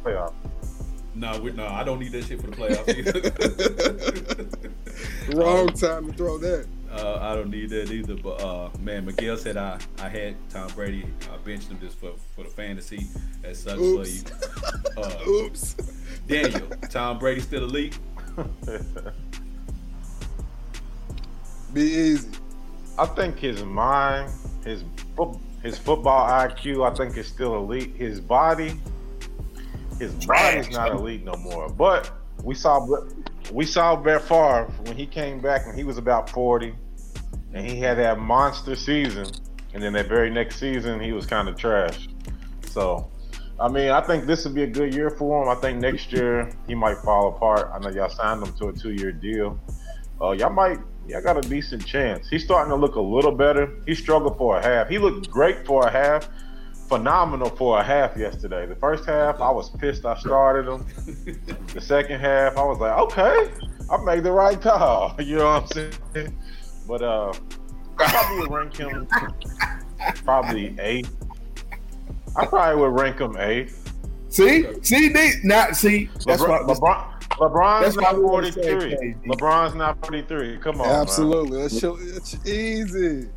playoff. 0.04 0.32
No, 1.14 1.38
we, 1.40 1.52
no, 1.52 1.66
I 1.66 1.84
don't 1.84 2.00
need 2.00 2.12
that 2.12 2.24
shit 2.24 2.40
for 2.40 2.48
the 2.48 2.56
playoffs. 2.56 2.88
Wrong 5.34 5.68
time 5.68 6.10
to 6.10 6.12
throw 6.16 6.38
that. 6.38 6.66
Uh, 6.90 7.18
I 7.20 7.34
don't 7.34 7.50
need 7.50 7.70
that 7.70 7.90
either. 7.90 8.16
But 8.16 8.42
uh, 8.42 8.70
man, 8.80 9.06
Miguel 9.06 9.36
said 9.36 9.56
I, 9.56 9.78
I 9.98 10.08
had 10.08 10.36
Tom 10.50 10.68
Brady. 10.74 11.06
I 11.32 11.36
benched 11.38 11.68
him 11.68 11.78
just 11.80 11.98
for, 11.98 12.12
for 12.34 12.44
the 12.44 12.50
fantasy. 12.50 13.06
That 13.42 13.56
sucks 13.56 13.80
Oops. 13.80 14.22
for 14.22 14.30
you. 14.30 14.36
Uh, 14.94 15.10
Oops. 15.26 15.74
Daniel, 16.26 16.68
Tom 16.90 17.18
Brady 17.18 17.40
still 17.40 17.64
elite? 17.64 17.98
Be 21.72 21.80
easy. 21.80 22.28
I 22.98 23.06
think 23.06 23.38
his 23.38 23.64
mind, 23.64 24.30
his 24.64 24.84
his 25.62 25.78
football 25.78 26.28
IQ, 26.28 26.90
I 26.90 26.94
think 26.94 27.16
is 27.16 27.26
still 27.26 27.56
elite. 27.56 27.94
His 27.96 28.20
body, 28.20 28.74
his 29.98 30.12
body's 30.26 30.70
not 30.70 30.90
elite 30.90 31.24
no 31.24 31.34
more. 31.34 31.68
But 31.68 32.10
we 32.42 32.54
saw 32.54 32.86
we 33.52 33.64
saw 33.64 33.96
Brett 33.96 34.22
Favre 34.22 34.64
when 34.84 34.96
he 34.96 35.06
came 35.06 35.40
back 35.40 35.66
and 35.66 35.76
he 35.76 35.84
was 35.84 35.98
about 35.98 36.30
forty, 36.30 36.74
and 37.52 37.66
he 37.66 37.78
had 37.78 37.98
that 37.98 38.18
monster 38.18 38.74
season, 38.74 39.26
and 39.74 39.82
then 39.82 39.92
that 39.94 40.08
very 40.08 40.30
next 40.30 40.58
season 40.58 41.00
he 41.00 41.12
was 41.12 41.26
kind 41.26 41.48
of 41.48 41.56
trash. 41.56 42.08
So, 42.68 43.10
I 43.60 43.68
mean, 43.68 43.90
I 43.90 44.00
think 44.00 44.26
this 44.26 44.44
would 44.44 44.54
be 44.54 44.62
a 44.62 44.66
good 44.66 44.94
year 44.94 45.10
for 45.10 45.42
him. 45.42 45.48
I 45.48 45.60
think 45.60 45.78
next 45.78 46.10
year 46.12 46.50
he 46.66 46.74
might 46.74 46.96
fall 46.98 47.28
apart. 47.28 47.70
I 47.72 47.78
know 47.78 47.90
y'all 47.90 48.08
signed 48.08 48.42
him 48.42 48.52
to 48.54 48.68
a 48.68 48.72
two-year 48.72 49.12
deal. 49.12 49.60
Uh, 50.20 50.30
y'all 50.30 50.50
might, 50.50 50.78
y'all 51.08 51.22
got 51.22 51.36
a 51.36 51.48
decent 51.48 51.84
chance. 51.84 52.28
He's 52.28 52.44
starting 52.44 52.70
to 52.70 52.76
look 52.76 52.96
a 52.96 53.00
little 53.00 53.32
better. 53.32 53.70
He 53.86 53.94
struggled 53.94 54.36
for 54.38 54.58
a 54.58 54.62
half. 54.62 54.88
He 54.88 54.98
looked 54.98 55.30
great 55.30 55.66
for 55.66 55.86
a 55.86 55.90
half, 55.90 56.28
phenomenal 56.88 57.50
for 57.50 57.78
a 57.80 57.82
half 57.82 58.16
yesterday. 58.16 58.66
The 58.66 58.76
first 58.76 59.04
half, 59.04 59.40
I 59.40 59.50
was 59.50 59.70
pissed. 59.70 60.04
I 60.04 60.16
started 60.18 60.70
him. 60.70 60.86
The 61.74 61.80
second 61.80 62.20
half, 62.20 62.56
I 62.56 62.64
was 62.64 62.78
like, 62.78 62.98
okay, 62.98 63.50
I 63.90 64.04
made 64.04 64.24
the 64.24 64.32
right 64.32 64.60
call. 64.60 65.14
You 65.20 65.36
know 65.36 65.44
what 65.44 65.76
I'm 65.76 65.92
saying? 66.12 66.38
But 66.86 67.02
uh, 67.02 67.32
I 67.98 68.10
probably 68.10 68.38
would 68.40 68.50
rank 68.50 68.76
him 68.76 69.08
probably 70.24 70.76
eighth. 70.80 71.16
I 72.36 72.46
probably 72.46 72.80
would 72.82 73.00
rank 73.00 73.20
him 73.20 73.36
eighth. 73.38 73.92
See, 74.28 74.66
see, 74.82 75.08
they 75.08 75.32
not 75.44 75.76
see. 75.76 76.08
That's 76.26 76.42
LeBron, 76.42 76.66
what. 76.66 76.78
LeBron, 76.78 77.11
LeBron's 77.38 77.84
that's 77.84 77.96
not 77.96 78.14
what 78.14 78.22
we 78.22 78.28
wanna 78.28 78.52
say, 78.52 78.62
43. 78.62 79.14
LeBron's 79.26 79.74
not 79.74 79.98
43. 80.00 80.58
Come 80.58 80.80
on, 80.80 80.86
man. 80.88 81.00
Absolutely. 81.00 81.60
It's, 81.62 81.80
chill- 81.80 81.98
it's 82.00 82.46
easy. 82.46 83.28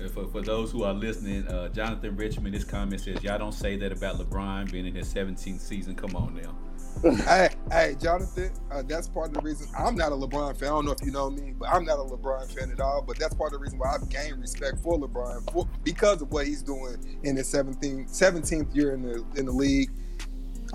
And 0.00 0.10
for, 0.10 0.28
for 0.28 0.40
those 0.42 0.70
who 0.70 0.84
are 0.84 0.94
listening, 0.94 1.46
uh, 1.48 1.68
Jonathan 1.68 2.16
Richmond, 2.16 2.54
this 2.54 2.64
comment 2.64 3.00
says, 3.00 3.22
Y'all 3.22 3.38
don't 3.38 3.52
say 3.52 3.76
that 3.76 3.90
about 3.92 4.16
LeBron 4.16 4.70
being 4.70 4.86
in 4.86 4.94
his 4.94 5.12
17th 5.12 5.60
season. 5.60 5.94
Come 5.94 6.14
on 6.14 6.40
now. 6.40 6.54
hey, 7.26 7.48
hey, 7.70 7.96
Jonathan, 8.00 8.50
uh, 8.72 8.82
that's 8.82 9.08
part 9.08 9.28
of 9.28 9.34
the 9.34 9.40
reason 9.40 9.68
I'm 9.78 9.94
not 9.94 10.10
a 10.10 10.16
LeBron 10.16 10.56
fan. 10.56 10.68
I 10.68 10.72
don't 10.72 10.84
know 10.84 10.92
if 10.92 11.04
you 11.04 11.12
know 11.12 11.30
me, 11.30 11.54
but 11.56 11.68
I'm 11.68 11.84
not 11.84 11.98
a 11.98 12.02
LeBron 12.02 12.52
fan 12.52 12.72
at 12.72 12.80
all. 12.80 13.02
But 13.02 13.18
that's 13.18 13.34
part 13.34 13.52
of 13.52 13.58
the 13.58 13.62
reason 13.62 13.78
why 13.78 13.94
I've 13.94 14.08
gained 14.08 14.40
respect 14.40 14.78
for 14.82 14.98
LeBron 14.98 15.52
for, 15.52 15.68
because 15.84 16.22
of 16.22 16.32
what 16.32 16.46
he's 16.46 16.62
doing 16.62 16.96
in 17.22 17.36
his 17.36 17.52
17th, 17.52 18.10
17th 18.10 18.74
year 18.74 18.94
in 18.94 19.02
the 19.02 19.24
in 19.36 19.46
the 19.46 19.52
league. 19.52 19.90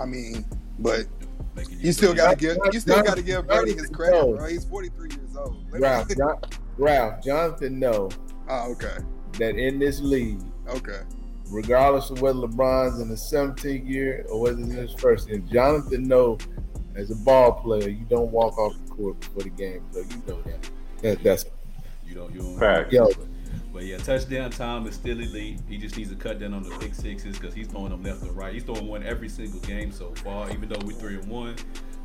I 0.00 0.06
mean, 0.06 0.44
but 0.78 1.06
Making 1.20 1.23
you 1.70 1.92
still 1.92 2.14
got 2.14 2.30
to 2.30 2.36
give 2.36 2.58
you 2.72 2.80
still 2.80 3.02
got 3.02 3.16
to 3.16 3.22
give 3.22 3.46
Brady 3.46 3.72
his 3.72 3.88
credit, 3.88 4.16
knows. 4.16 4.38
bro. 4.38 4.48
He's 4.48 4.64
43 4.64 5.10
years 5.10 5.36
old. 5.36 5.64
Ralph, 5.70 6.08
John, 6.08 6.40
Ralph, 6.78 7.24
Jonathan 7.24 7.78
know 7.78 8.10
oh, 8.48 8.72
okay, 8.72 8.98
that 9.38 9.56
in 9.56 9.78
this 9.78 10.00
league, 10.00 10.40
okay. 10.68 11.00
regardless 11.50 12.10
of 12.10 12.20
whether 12.20 12.38
LeBron's 12.38 13.00
in 13.00 13.08
the 13.08 13.14
17th 13.14 13.88
year 13.88 14.24
or 14.28 14.40
whether 14.40 14.60
it's 14.60 14.70
in 14.70 14.76
his 14.76 14.94
first 14.94 15.28
year. 15.28 15.38
Jonathan 15.38 16.04
know 16.04 16.38
as 16.96 17.10
a 17.10 17.16
ball 17.16 17.52
player, 17.52 17.88
you 17.88 18.06
don't 18.08 18.30
walk 18.30 18.56
off 18.58 18.74
the 18.84 18.90
court 18.90 19.18
before 19.20 19.42
the 19.42 19.50
game, 19.50 19.84
so 19.92 20.00
you 20.00 20.22
know 20.26 20.42
that. 20.42 20.70
that 21.02 21.22
that's 21.22 21.44
You 22.06 22.14
don't. 22.14 22.32
You 22.32 22.40
don't. 22.40 22.58
Fact. 22.58 22.92
yo. 22.92 23.08
But 23.74 23.86
yeah, 23.86 23.96
touchdown 23.96 24.50
time 24.52 24.86
is 24.86 24.94
still 24.94 25.18
elite. 25.18 25.58
He 25.68 25.78
just 25.78 25.96
needs 25.96 26.08
to 26.10 26.14
cut 26.14 26.38
down 26.38 26.54
on 26.54 26.62
the 26.62 26.70
pick 26.78 26.94
sixes 26.94 27.36
because 27.36 27.52
he's 27.52 27.66
throwing 27.66 27.90
them 27.90 28.04
left 28.04 28.22
and 28.22 28.34
right. 28.36 28.54
He's 28.54 28.62
throwing 28.62 28.86
one 28.86 29.02
every 29.02 29.28
single 29.28 29.58
game 29.60 29.90
so 29.90 30.14
far, 30.14 30.48
even 30.52 30.68
though 30.68 30.78
we're 30.84 30.92
three 30.92 31.16
and 31.16 31.28
one. 31.28 31.56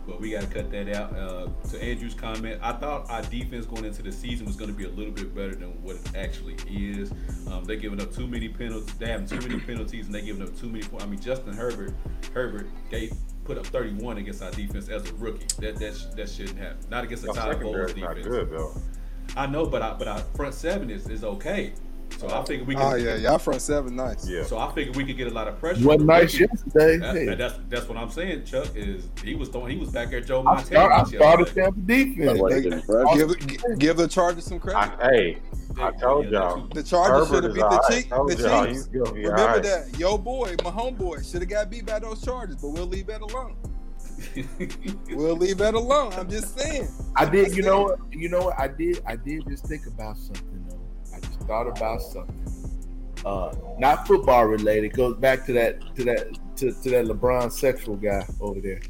But 0.08 0.20
we 0.20 0.32
got 0.32 0.42
to 0.42 0.48
cut 0.48 0.72
that 0.72 0.90
out. 0.96 1.16
Uh, 1.16 1.48
to 1.70 1.84
Andrew's 1.84 2.16
comment, 2.16 2.60
I 2.64 2.72
thought 2.72 3.08
our 3.12 3.22
defense 3.22 3.68
going 3.68 3.86
into 3.86 4.02
the 4.02 4.12
season 4.12 4.48
was 4.48 4.56
going 4.56 4.72
to 4.72 4.76
be 4.76 4.86
a 4.86 4.90
little 4.90 5.14
bit 5.14 5.36
better 5.36 5.54
than 5.54 5.80
what 5.84 5.98
it 5.98 6.16
actually 6.16 6.56
is. 6.68 7.12
Um, 7.48 7.66
they're 7.66 7.76
giving 7.76 8.02
up 8.02 8.16
too 8.16 8.26
many 8.26 8.50
penalties. 8.50 8.96
They 8.96 9.06
having 9.06 9.28
too 9.28 9.40
many 9.48 9.60
penalties, 9.60 10.08
and 10.08 10.16
they're 10.16 10.24
giving 10.24 10.42
up 10.42 10.58
too 10.58 10.70
many 10.70 10.84
points. 10.86 11.06
I 11.06 11.08
mean, 11.08 11.22
Justin 11.22 11.54
Herbert, 11.54 11.94
Herbert 12.34 12.68
gave 12.90 13.14
put 13.44 13.60
up 13.60 13.68
31 13.68 14.18
against 14.18 14.42
our 14.42 14.50
defense 14.50 14.90
as 14.90 15.08
a 15.08 15.14
rookie. 15.14 15.46
That 15.60 15.76
that 15.78 15.96
sh- 15.96 16.16
that 16.16 16.30
shouldn't 16.30 16.58
happen. 16.58 16.80
Not 16.90 17.04
against 17.04 17.26
a 17.26 17.28
top 17.28 17.36
Bowles 17.36 17.76
secondary's 17.76 17.96
not 17.98 18.16
defense. 18.16 18.28
good 18.28 18.50
though. 18.50 18.74
I 19.38 19.46
know, 19.48 19.66
but 19.66 19.82
I, 19.82 19.94
but 19.94 20.08
our 20.08 20.20
front 20.36 20.54
seven 20.54 20.90
is, 20.90 21.08
is 21.10 21.24
okay. 21.24 21.74
So 22.18 22.28
I 22.28 22.44
think 22.44 22.68
we 22.68 22.74
can. 22.76 22.84
Oh 22.84 22.96
yeah, 22.96 23.16
y'all 23.16 23.38
front 23.38 23.62
seven, 23.62 23.96
nice. 23.96 24.28
Yeah. 24.28 24.44
So 24.44 24.58
I 24.58 24.72
figured 24.74 24.96
we 24.96 25.06
could 25.06 25.16
get 25.16 25.28
a 25.28 25.34
lot 25.34 25.48
of 25.48 25.60
pressure. 25.60 25.86
Wasn't 25.86 26.02
on 26.02 26.08
the 26.08 26.14
nice 26.14 26.38
rookie. 26.40 26.52
yesterday. 26.54 26.98
That- 26.98 27.16
Hey, 27.16 27.26
that- 27.26 27.38
that's 27.38 27.54
that's 27.70 27.88
what 27.88 27.98
I'm 27.98 28.10
saying, 28.10 28.46
Chuck. 28.46 28.68
Is 28.76 29.08
he 29.24 29.36
was 29.36 29.50
throwing, 29.50 29.72
he 29.72 29.78
was 29.78 29.92
back 29.92 30.10
there 30.10 30.20
Joe 30.20 30.40
I 30.42 30.44
Montana. 30.44 30.66
start, 30.66 30.92
I 30.92 31.04
started 31.04 31.48
yesterday. 31.48 31.62
Tampa 31.64 31.80
defense. 31.82 32.26
That 32.26 32.38
wasn't 33.06 33.40
They- 33.40 33.46
Give 33.46 33.80
give 33.80 33.98
the 33.98 34.08
Chargers 34.08 34.46
some 34.46 34.58
I, 34.58 34.60
credit. 34.60 35.00
hey, 35.02 35.38
I 35.80 35.92
told 35.92 36.26
Yeah, 36.26 36.32
y'all. 36.32 36.68
The 36.74 36.84
Chargers 36.84 37.28
should 37.30 37.44
have 37.44 37.52
is 37.52 37.54
beat 37.54 37.62
all 37.64 37.70
the, 37.70 37.78
right. 37.78 37.92
Chiefs. 37.92 38.10
The 38.10 38.66
Chiefs. 38.66 38.68
he's 38.68 38.88
gonna 38.88 39.14
be 39.14 39.20
Remember 39.22 39.42
all 39.42 39.48
right. 39.48 39.64
that? 39.64 40.00
Yo, 40.00 40.18
boy, 40.18 40.56
my 40.64 40.72
homeboy 40.72 41.32
should 41.32 41.42
have 41.42 41.50
got 41.50 41.70
beat 41.70 41.86
by 41.86 42.00
those 42.00 42.22
Chargers, 42.24 42.56
but 42.56 42.70
we'll 42.70 42.88
leave 42.88 43.06
that 43.08 43.22
alone. 43.22 43.56
We'll 45.10 45.36
leave 45.36 45.58
that 45.58 45.74
alone. 45.74 46.14
I'm 46.14 46.30
just 46.30 46.58
saying. 46.58 46.88
I 47.16 47.26
did. 47.26 47.56
You 47.56 47.64
know 47.64 47.84
what? 47.84 48.00
You 48.12 48.30
know 48.30 48.46
what? 48.46 48.60
I 48.60 48.68
did. 48.68 49.02
I 49.06 49.16
did 49.16 49.48
just 49.48 49.66
think 49.66 49.86
about 49.88 50.18
something 50.18 50.66
though. 50.70 50.80
I 51.16 51.20
just 51.20 51.40
thought 51.42 51.68
about 51.68 52.02
something. 52.02 52.36
Uh, 53.26 53.54
not 53.78 54.08
football 54.08 54.46
related. 54.46 54.94
Goes 54.94 55.18
back 55.18 55.46
to 55.48 55.54
that 55.54 55.96
to 55.96 56.04
that 56.06 56.40
to, 56.58 56.72
to 56.72 56.90
that 56.90 57.06
LeBron 57.06 57.52
sexual 57.52 57.96
guy 57.96 58.26
over 58.40 58.62
there. 58.62 58.82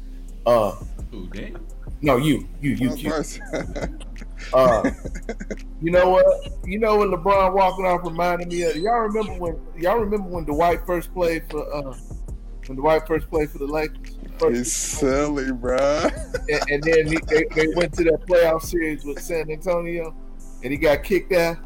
Uh, 0.46 0.72
Who 1.10 1.26
Dan? 1.28 1.58
no, 2.02 2.16
you, 2.16 2.48
you, 2.60 2.72
you, 2.72 2.94
you. 2.96 3.12
Uh, 4.54 4.90
you 5.82 5.90
know 5.90 6.08
what? 6.08 6.24
You 6.64 6.78
know 6.78 6.96
when 6.96 7.10
LeBron 7.10 7.52
walking 7.52 7.84
off 7.84 8.00
reminded 8.04 8.48
me 8.48 8.62
of. 8.62 8.74
Y'all 8.76 9.00
remember 9.00 9.32
when? 9.34 9.60
Y'all 9.76 9.98
remember 9.98 10.28
when 10.28 10.44
Dwight 10.44 10.86
first 10.86 11.12
played 11.12 11.44
for? 11.50 11.72
Uh, 11.72 11.94
when 12.66 12.78
Dwight 12.78 13.06
first 13.06 13.28
played 13.28 13.50
for 13.50 13.58
the 13.58 13.66
Lakers. 13.66 14.16
First- 14.40 14.56
He's 14.56 14.72
silly, 14.72 15.44
bruh. 15.52 16.12
and, 16.48 16.70
and 16.70 16.82
then 16.82 17.06
he, 17.06 17.18
they, 17.28 17.44
they 17.54 17.68
went 17.76 17.92
to 17.94 18.04
that 18.04 18.26
playoff 18.26 18.62
series 18.62 19.04
with 19.04 19.20
San 19.22 19.50
Antonio, 19.50 20.14
and 20.64 20.72
he 20.72 20.78
got 20.78 21.02
kicked 21.04 21.32
out. 21.32 21.58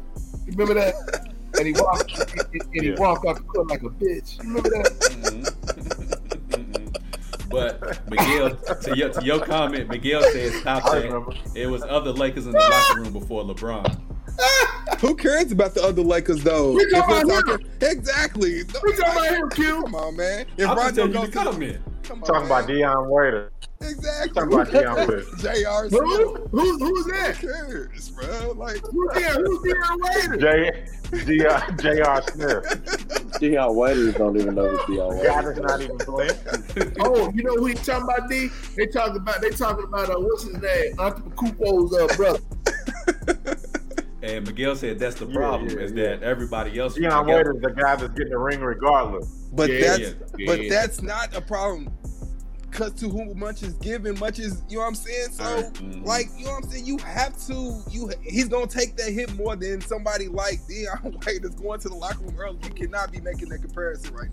You 0.45 0.51
remember 0.55 0.73
that? 0.75 0.93
And 1.57 1.65
he 1.67 1.71
walked 1.71 2.11
and 2.53 2.67
he 2.73 2.89
Yeah. 2.89 2.95
walked 2.99 3.25
off 3.25 3.37
the 3.37 3.43
court 3.43 3.69
like 3.69 3.81
a 3.81 3.85
bitch. 3.89 4.43
You 4.43 4.49
remember 4.49 4.69
that? 4.71 4.91
Mhm. 6.49 7.49
but 7.49 8.09
Miguel, 8.09 8.49
to 8.81 8.97
your 8.97 9.09
to 9.13 9.23
your 9.23 9.39
comment, 9.39 9.87
Miguel 9.89 10.21
said 10.33 10.51
stop 10.51 10.85
I 10.85 10.99
that. 10.99 11.37
It 11.55 11.67
was 11.67 11.81
other 11.83 12.11
Lakers 12.11 12.45
in 12.45 12.51
the 12.51 12.59
locker 12.59 12.99
room 13.01 13.13
before 13.13 13.45
LeBron. 13.45 14.01
Who 14.99 15.15
cares 15.15 15.53
about 15.53 15.75
the 15.75 15.81
other 15.83 16.01
Lakers 16.01 16.43
though? 16.43 16.73
We 16.73 16.89
talking 16.91 17.23
about 17.29 17.45
talking- 17.45 17.67
exactly. 17.81 18.63
We 18.83 18.93
talking 18.97 19.01
about 19.03 19.25
him, 19.37 19.49
Q. 19.51 19.83
Come 19.83 19.95
on, 19.95 20.15
man. 20.17 20.45
If 20.57 20.67
I'm 20.69 20.75
just 20.75 20.97
Rondo 20.97 21.07
telling 21.07 21.11
you 21.11 21.17
goes 21.19 21.25
to 21.25 21.31
the, 21.31 21.43
comment. 21.51 21.81
Come 22.07 22.23
on, 22.23 22.27
Talking 22.27 22.45
about 22.45 22.67
man. 22.67 22.77
Dion 22.77 23.09
Waiter. 23.09 23.51
exactly. 23.81 24.33
Talking 24.33 24.53
about 24.53 24.71
Dion 24.71 24.95
Waiter. 25.07 25.23
J.R. 25.39 25.83
Who, 25.83 25.89
Smith. 25.89 26.49
who, 26.51 26.77
who's 26.77 27.05
Who 27.05 27.11
that? 27.11 27.35
cares, 27.39 28.09
bro? 28.11 28.51
Like, 28.51 28.81
Who's 28.91 29.13
there? 29.15 29.33
Who's 29.33 29.61
there 29.63 30.29
later? 30.29 30.37
J. 30.37 31.25
Dion 31.25 31.77
J.R. 31.79 32.21
Smith. 32.23 33.39
Dion 33.39 33.75
Waiters 33.75 34.13
don't 34.15 34.37
even 34.37 34.55
know 34.55 34.69
who 34.75 34.95
Dion 34.95 35.23
Guy 35.23 35.35
Waiters 35.35 35.55
that's 35.55 35.59
not 35.67 35.81
even 35.81 35.97
playing. 35.97 36.31
Oh, 36.99 37.31
you 37.33 37.43
know 37.43 37.55
who 37.55 37.65
he 37.67 37.73
talking 37.73 38.03
about? 38.03 38.29
D? 38.29 38.49
They 38.75 38.85
talking 38.87 39.17
about 39.17 39.41
they 39.41 39.49
talking 39.49 39.85
about 39.85 40.09
uh, 40.09 40.15
what's 40.19 40.43
his 40.43 40.53
name? 40.61 40.95
Antetokounmpo's 40.97 41.93
uh, 41.93 42.15
brother. 42.17 42.39
And 44.25 44.47
Miguel 44.47 44.75
said 44.75 44.97
that's 44.97 45.15
the 45.19 45.27
problem 45.27 45.69
yeah, 45.69 45.77
is 45.83 45.91
yeah. 45.91 46.03
that 46.15 46.23
everybody 46.23 46.79
else. 46.79 46.95
Dion 46.95 47.11
I 47.11 47.15
got- 47.17 47.25
Waiter's 47.27 47.61
the 47.61 47.69
guy 47.69 47.95
that's 47.95 48.13
getting 48.13 48.31
the 48.31 48.37
ring 48.39 48.59
regardless. 48.61 49.27
but 49.53 49.69
Yeah, 49.69 49.79
that's 49.81 49.99
yeah, 50.37 50.45
but 50.47 50.63
yeah. 50.63 50.69
that's 50.69 51.01
not 51.03 51.35
a 51.35 51.41
problem. 51.41 51.93
Cause 52.71 52.91
to 52.99 53.07
whom 53.09 53.39
much 53.39 53.63
is 53.63 53.73
given, 53.75 54.19
much 54.19 54.37
is 54.39 54.61
you 54.67 54.75
know 54.77 54.81
what 54.81 54.87
I'm 54.89 54.95
saying. 54.95 55.29
So, 55.31 55.43
Mhm. 55.43 56.05
like 56.05 56.25
you 56.37 56.43
know 56.45 56.51
what 56.51 56.65
I'm 56.65 56.69
saying, 56.71 56.85
you 56.85 56.97
have 56.97 57.37
to. 57.47 57.81
You 57.89 58.11
he's 58.21 58.49
gonna 58.49 58.67
take 58.67 58.97
that 58.97 59.13
hit 59.13 59.33
more 59.35 59.55
than 59.55 59.79
somebody 59.79 60.27
like 60.27 60.59
Dion 60.67 61.17
Waiters 61.25 61.55
going 61.55 61.79
to 61.81 61.87
the 61.89 61.95
locker 61.95 62.19
room 62.19 62.35
early. 62.37 62.57
You 62.63 62.71
cannot 62.71 63.11
be 63.13 63.21
making 63.21 63.47
that 63.49 63.59
comparison 63.59 64.13
right 64.15 64.29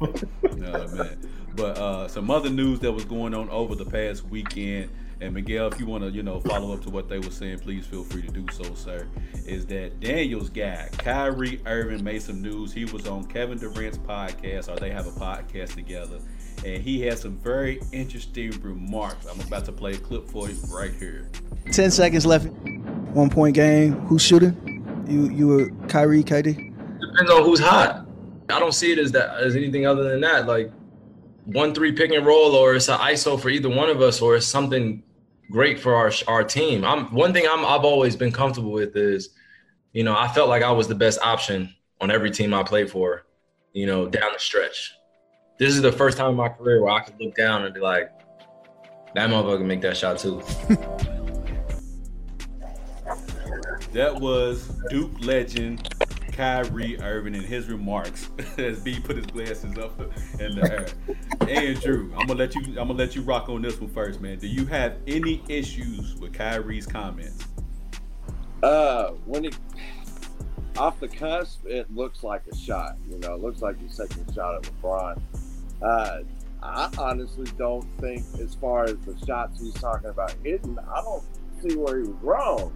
now. 0.00 0.08
No, 0.56 0.88
man. 0.88 1.18
But 1.54 1.78
uh, 1.78 2.08
some 2.08 2.30
other 2.30 2.50
news 2.50 2.80
that 2.80 2.90
was 2.92 3.04
going 3.04 3.32
on 3.34 3.48
over 3.50 3.74
the 3.74 3.84
past 3.84 4.24
weekend, 4.26 4.90
and 5.20 5.32
Miguel, 5.34 5.68
if 5.68 5.80
you 5.80 5.86
want 5.86 6.04
to, 6.04 6.10
you 6.10 6.22
know, 6.22 6.40
follow 6.40 6.74
up 6.74 6.82
to 6.82 6.90
what 6.90 7.08
they 7.08 7.18
were 7.18 7.30
saying, 7.30 7.60
please 7.60 7.86
feel 7.86 8.04
free 8.04 8.22
to 8.22 8.28
do 8.28 8.44
so, 8.52 8.74
sir. 8.74 9.06
Is 9.46 9.64
that 9.66 10.00
Daniel's 10.00 10.50
guy, 10.50 10.88
Kyrie 10.98 11.60
Irving, 11.66 12.04
made 12.04 12.22
some 12.22 12.42
news. 12.42 12.72
He 12.72 12.84
was 12.84 13.06
on 13.06 13.24
Kevin 13.24 13.58
Durant's 13.58 13.98
podcast, 13.98 14.68
or 14.68 14.78
they 14.78 14.90
have 14.90 15.06
a 15.06 15.12
podcast 15.12 15.74
together, 15.74 16.18
and 16.64 16.82
he 16.82 17.00
had 17.00 17.18
some 17.18 17.36
very 17.38 17.80
interesting 17.92 18.50
remarks. 18.60 19.26
I'm 19.26 19.40
about 19.40 19.64
to 19.66 19.72
play 19.72 19.94
a 19.94 19.98
clip 19.98 20.28
for 20.28 20.48
you 20.48 20.56
right 20.70 20.92
here. 20.94 21.30
10 21.72 21.90
seconds 21.90 22.26
left. 22.26 22.46
One 23.14 23.30
point 23.30 23.54
game. 23.54 23.94
Who's 24.06 24.22
shooting? 24.22 25.04
You 25.08 25.30
you 25.30 25.46
were 25.48 25.70
Kyrie, 25.88 26.22
KD? 26.22 26.74
depends 27.00 27.30
on 27.30 27.44
who's 27.44 27.60
hot. 27.60 28.06
I 28.50 28.58
don't 28.60 28.74
see 28.74 28.92
it 28.92 28.98
as 28.98 29.12
that 29.12 29.38
as 29.38 29.56
anything 29.56 29.86
other 29.86 30.04
than 30.04 30.20
that. 30.20 30.46
Like 30.46 30.70
one 31.46 31.72
three 31.74 31.92
pick 31.92 32.10
and 32.10 32.26
roll, 32.26 32.54
or 32.54 32.74
it's 32.74 32.88
an 32.88 32.98
ISO 32.98 33.40
for 33.40 33.48
either 33.48 33.68
one 33.68 33.88
of 33.88 34.02
us, 34.02 34.20
or 34.20 34.36
it's 34.36 34.46
something 34.46 35.02
great 35.50 35.80
for 35.80 35.94
our 35.94 36.12
our 36.26 36.44
team. 36.44 36.84
I'm 36.84 37.12
one 37.14 37.32
thing 37.32 37.46
I'm 37.48 37.64
I've 37.64 37.84
always 37.84 38.16
been 38.16 38.32
comfortable 38.32 38.72
with 38.72 38.96
is, 38.96 39.30
you 39.92 40.04
know, 40.04 40.16
I 40.16 40.28
felt 40.28 40.48
like 40.48 40.62
I 40.62 40.72
was 40.72 40.88
the 40.88 40.94
best 40.94 41.20
option 41.22 41.74
on 42.00 42.10
every 42.10 42.30
team 42.30 42.52
I 42.52 42.62
played 42.62 42.90
for, 42.90 43.24
you 43.72 43.86
know, 43.86 44.06
down 44.06 44.32
the 44.32 44.38
stretch. 44.38 44.92
This 45.58 45.74
is 45.74 45.80
the 45.80 45.92
first 45.92 46.18
time 46.18 46.30
in 46.30 46.36
my 46.36 46.48
career 46.48 46.82
where 46.82 46.92
I 46.92 47.00
could 47.00 47.14
look 47.18 47.34
down 47.34 47.64
and 47.64 47.72
be 47.72 47.80
like, 47.80 48.10
that 49.14 49.30
motherfucker 49.30 49.58
can 49.58 49.66
make 49.66 49.80
that 49.82 49.96
shot 49.96 50.18
too. 50.18 50.42
That 53.92 54.20
was 54.20 54.68
Duke 54.90 55.24
legend 55.24 55.88
Kyrie 56.36 57.00
Irving 57.00 57.34
and 57.34 57.44
his 57.44 57.66
remarks 57.68 58.28
as 58.58 58.80
B 58.80 59.00
put 59.00 59.16
his 59.16 59.26
glasses 59.26 59.78
up 59.78 59.98
in 60.38 60.56
the 60.56 60.70
air. 60.70 61.48
Andrew, 61.48 62.12
I'm 62.14 62.26
gonna 62.26 62.38
let 62.38 62.54
you. 62.54 62.62
I'm 62.78 62.88
gonna 62.88 62.94
let 62.94 63.16
you 63.16 63.22
rock 63.22 63.48
on 63.48 63.62
this 63.62 63.80
one 63.80 63.90
first, 63.90 64.20
man. 64.20 64.38
Do 64.38 64.46
you 64.46 64.66
have 64.66 64.98
any 65.06 65.42
issues 65.48 66.14
with 66.16 66.34
Kyrie's 66.34 66.86
comments? 66.86 67.46
Uh, 68.62 69.12
when 69.24 69.44
he 69.44 69.50
off 70.76 71.00
the 71.00 71.08
cusp, 71.08 71.64
it 71.66 71.92
looks 71.94 72.22
like 72.22 72.42
a 72.52 72.56
shot. 72.56 72.96
You 73.08 73.18
know, 73.18 73.34
it 73.34 73.40
looks 73.40 73.62
like 73.62 73.80
he's 73.80 73.96
taking 73.96 74.24
a 74.28 74.32
shot 74.34 74.56
at 74.56 74.62
LeBron. 74.62 75.18
Uh, 75.80 76.18
I 76.62 76.90
honestly 76.98 77.46
don't 77.56 77.86
think, 77.98 78.24
as 78.40 78.54
far 78.54 78.84
as 78.84 78.96
the 79.00 79.16
shots 79.26 79.60
he's 79.60 79.74
talking 79.74 80.10
about 80.10 80.34
hitting, 80.44 80.78
I 80.78 81.00
don't 81.00 81.22
see 81.62 81.76
where 81.76 81.98
he 81.98 82.08
was 82.08 82.22
wrong. 82.22 82.72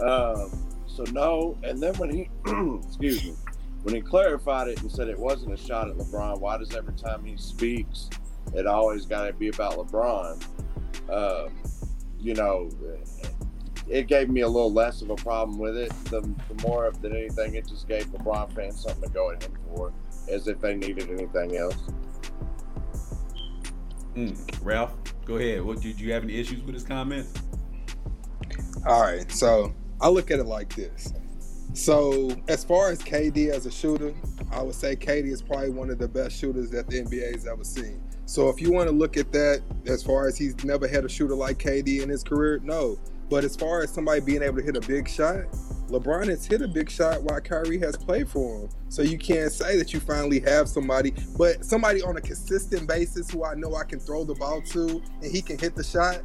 Um, 0.00 0.69
so 0.94 1.04
no. 1.12 1.58
And 1.62 1.80
then 1.82 1.94
when 1.94 2.10
he, 2.10 2.28
excuse 2.86 3.24
me, 3.24 3.34
when 3.82 3.94
he 3.94 4.00
clarified 4.00 4.68
it 4.68 4.80
and 4.82 4.90
said 4.90 5.08
it 5.08 5.18
wasn't 5.18 5.52
a 5.52 5.56
shot 5.56 5.88
at 5.88 5.96
LeBron, 5.96 6.40
why 6.40 6.58
does 6.58 6.74
every 6.74 6.94
time 6.94 7.24
he 7.24 7.36
speaks, 7.36 8.10
it 8.54 8.66
always 8.66 9.06
got 9.06 9.26
to 9.26 9.32
be 9.32 9.48
about 9.48 9.74
LeBron? 9.74 10.42
Um, 11.08 11.52
you 12.18 12.34
know, 12.34 12.70
it 13.88 14.06
gave 14.06 14.28
me 14.28 14.42
a 14.42 14.48
little 14.48 14.72
less 14.72 15.02
of 15.02 15.10
a 15.10 15.16
problem 15.16 15.58
with 15.58 15.76
it. 15.76 15.90
The, 16.04 16.20
the 16.20 16.66
more 16.66 16.84
of 16.84 17.00
than 17.00 17.16
anything, 17.16 17.54
it 17.54 17.66
just 17.66 17.88
gave 17.88 18.04
LeBron 18.06 18.54
fans 18.54 18.82
something 18.82 19.02
to 19.02 19.10
go 19.10 19.30
at 19.30 19.42
him 19.42 19.52
for, 19.74 19.92
as 20.30 20.46
if 20.46 20.60
they 20.60 20.74
needed 20.74 21.10
anything 21.10 21.56
else. 21.56 21.76
Mm. 24.14 24.36
Ralph, 24.62 24.94
go 25.24 25.36
ahead. 25.36 25.62
What 25.62 25.80
did 25.80 25.98
you 25.98 26.12
have 26.12 26.24
any 26.24 26.38
issues 26.38 26.62
with 26.62 26.74
his 26.74 26.84
comments? 26.84 27.32
All 28.86 29.02
right, 29.02 29.30
so 29.30 29.72
I 30.00 30.08
look 30.08 30.30
at 30.30 30.38
it 30.38 30.46
like 30.46 30.74
this. 30.74 31.12
So 31.74 32.34
as 32.48 32.64
far 32.64 32.90
as 32.90 33.00
KD 33.00 33.50
as 33.50 33.66
a 33.66 33.70
shooter, 33.70 34.14
I 34.50 34.62
would 34.62 34.74
say 34.74 34.96
KD 34.96 35.26
is 35.26 35.42
probably 35.42 35.70
one 35.70 35.90
of 35.90 35.98
the 35.98 36.08
best 36.08 36.36
shooters 36.36 36.70
that 36.70 36.88
the 36.88 37.02
NBA 37.02 37.32
has 37.34 37.46
ever 37.46 37.64
seen. 37.64 38.02
So 38.26 38.48
if 38.48 38.60
you 38.60 38.72
want 38.72 38.88
to 38.88 38.94
look 38.94 39.16
at 39.16 39.30
that 39.32 39.62
as 39.86 40.02
far 40.02 40.26
as 40.26 40.38
he's 40.38 40.64
never 40.64 40.88
had 40.88 41.04
a 41.04 41.08
shooter 41.08 41.34
like 41.34 41.58
KD 41.58 42.02
in 42.02 42.08
his 42.08 42.22
career, 42.22 42.60
no. 42.62 42.98
But 43.28 43.44
as 43.44 43.54
far 43.54 43.82
as 43.82 43.90
somebody 43.90 44.20
being 44.20 44.42
able 44.42 44.56
to 44.56 44.62
hit 44.62 44.76
a 44.76 44.80
big 44.80 45.08
shot, 45.08 45.44
LeBron 45.88 46.28
has 46.28 46.46
hit 46.46 46.62
a 46.62 46.68
big 46.68 46.90
shot 46.90 47.22
while 47.22 47.40
Kyrie 47.40 47.78
has 47.78 47.96
played 47.96 48.28
for 48.28 48.60
him. 48.60 48.68
So 48.88 49.02
you 49.02 49.18
can't 49.18 49.52
say 49.52 49.76
that 49.76 49.92
you 49.92 50.00
finally 50.00 50.40
have 50.40 50.68
somebody, 50.68 51.12
but 51.36 51.64
somebody 51.64 52.02
on 52.02 52.16
a 52.16 52.20
consistent 52.20 52.88
basis 52.88 53.30
who 53.30 53.44
I 53.44 53.54
know 53.54 53.74
I 53.74 53.84
can 53.84 54.00
throw 54.00 54.24
the 54.24 54.34
ball 54.34 54.62
to 54.62 55.02
and 55.22 55.30
he 55.30 55.42
can 55.42 55.58
hit 55.58 55.74
the 55.74 55.84
shot. 55.84 56.22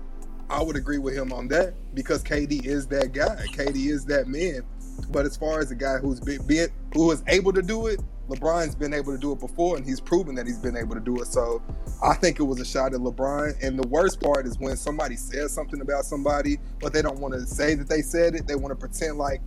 I 0.49 0.61
would 0.61 0.75
agree 0.75 0.97
with 0.97 1.15
him 1.15 1.33
on 1.33 1.47
that 1.49 1.73
because 1.93 2.23
KD 2.23 2.65
is 2.65 2.87
that 2.87 3.13
guy. 3.13 3.45
KD 3.51 3.87
is 3.87 4.05
that 4.05 4.27
man. 4.27 4.63
But 5.09 5.25
as 5.25 5.35
far 5.35 5.59
as 5.59 5.71
a 5.71 5.75
guy 5.75 5.97
who's 5.97 6.19
been, 6.19 6.45
been 6.47 6.69
who 6.93 7.11
is 7.11 7.23
able 7.27 7.51
to 7.53 7.61
do 7.61 7.87
it, 7.87 7.99
LeBron's 8.29 8.75
been 8.75 8.93
able 8.93 9.11
to 9.11 9.19
do 9.19 9.31
it 9.33 9.39
before, 9.39 9.77
and 9.77 9.85
he's 9.85 9.99
proven 9.99 10.33
that 10.35 10.47
he's 10.47 10.57
been 10.57 10.75
able 10.75 10.95
to 10.95 11.01
do 11.01 11.21
it. 11.21 11.27
So 11.27 11.61
I 12.03 12.15
think 12.15 12.39
it 12.39 12.43
was 12.43 12.59
a 12.59 12.65
shot 12.65 12.93
at 12.93 12.99
LeBron. 12.99 13.61
And 13.61 13.77
the 13.77 13.87
worst 13.87 14.19
part 14.19 14.47
is 14.47 14.57
when 14.57 14.77
somebody 14.77 15.15
says 15.15 15.53
something 15.53 15.81
about 15.81 16.05
somebody, 16.05 16.57
but 16.79 16.91
they 16.91 17.01
don't 17.01 17.19
want 17.19 17.33
to 17.35 17.45
say 17.45 17.75
that 17.75 17.87
they 17.87 18.01
said 18.01 18.35
it. 18.35 18.47
They 18.47 18.55
want 18.55 18.71
to 18.71 18.75
pretend 18.75 19.17
like 19.17 19.41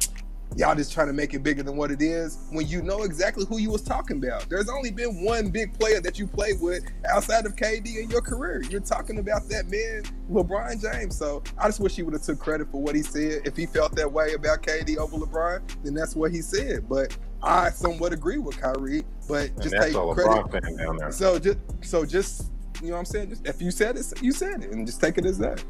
y'all 0.56 0.74
just 0.74 0.92
trying 0.92 1.06
to 1.06 1.12
make 1.12 1.34
it 1.34 1.42
bigger 1.42 1.62
than 1.62 1.76
what 1.76 1.90
it 1.90 2.02
is. 2.02 2.38
When 2.50 2.66
you 2.66 2.82
know 2.82 3.02
exactly 3.02 3.44
who 3.46 3.58
you 3.58 3.70
was 3.70 3.82
talking 3.82 4.18
about. 4.18 4.48
There's 4.48 4.68
only 4.68 4.90
been 4.90 5.22
one 5.24 5.50
big 5.50 5.78
player 5.78 6.00
that 6.00 6.18
you 6.18 6.26
played 6.26 6.60
with 6.60 6.84
outside 7.08 7.46
of 7.46 7.56
KD 7.56 8.02
in 8.02 8.10
your 8.10 8.20
career. 8.20 8.62
You're 8.68 8.80
talking 8.80 9.18
about 9.18 9.48
that 9.48 9.68
man, 9.68 10.02
LeBron 10.30 10.80
James. 10.80 11.16
So 11.16 11.42
I 11.58 11.66
just 11.68 11.80
wish 11.80 11.96
he 11.96 12.02
would 12.02 12.14
have 12.14 12.22
took 12.22 12.38
credit 12.38 12.70
for 12.70 12.80
what 12.80 12.94
he 12.94 13.02
said. 13.02 13.42
If 13.44 13.56
he 13.56 13.66
felt 13.66 13.94
that 13.96 14.10
way 14.10 14.34
about 14.34 14.62
KD 14.62 14.96
over 14.96 15.16
LeBron, 15.16 15.62
then 15.84 15.94
that's 15.94 16.16
what 16.16 16.32
he 16.32 16.40
said. 16.40 16.88
But 16.88 17.16
I 17.42 17.70
somewhat 17.70 18.12
agree 18.12 18.38
with 18.38 18.60
Kyrie, 18.60 19.02
but 19.28 19.56
just 19.60 19.74
take 19.74 19.92
credit. 19.92 19.94
LeBron 19.94 20.50
fan 20.50 20.76
down 20.76 20.96
there. 20.96 21.12
So 21.12 21.38
just 21.38 21.58
so 21.82 22.04
just 22.04 22.50
you 22.80 22.88
know 22.88 22.94
what 22.94 23.00
I'm 23.00 23.04
saying? 23.06 23.30
Just, 23.30 23.46
if 23.46 23.60
you 23.60 23.70
said 23.70 23.96
it, 23.96 24.12
you 24.22 24.32
said 24.32 24.62
it, 24.62 24.70
and 24.70 24.86
just 24.86 25.00
take 25.00 25.18
it 25.18 25.24
as 25.24 25.38
that. 25.38 25.62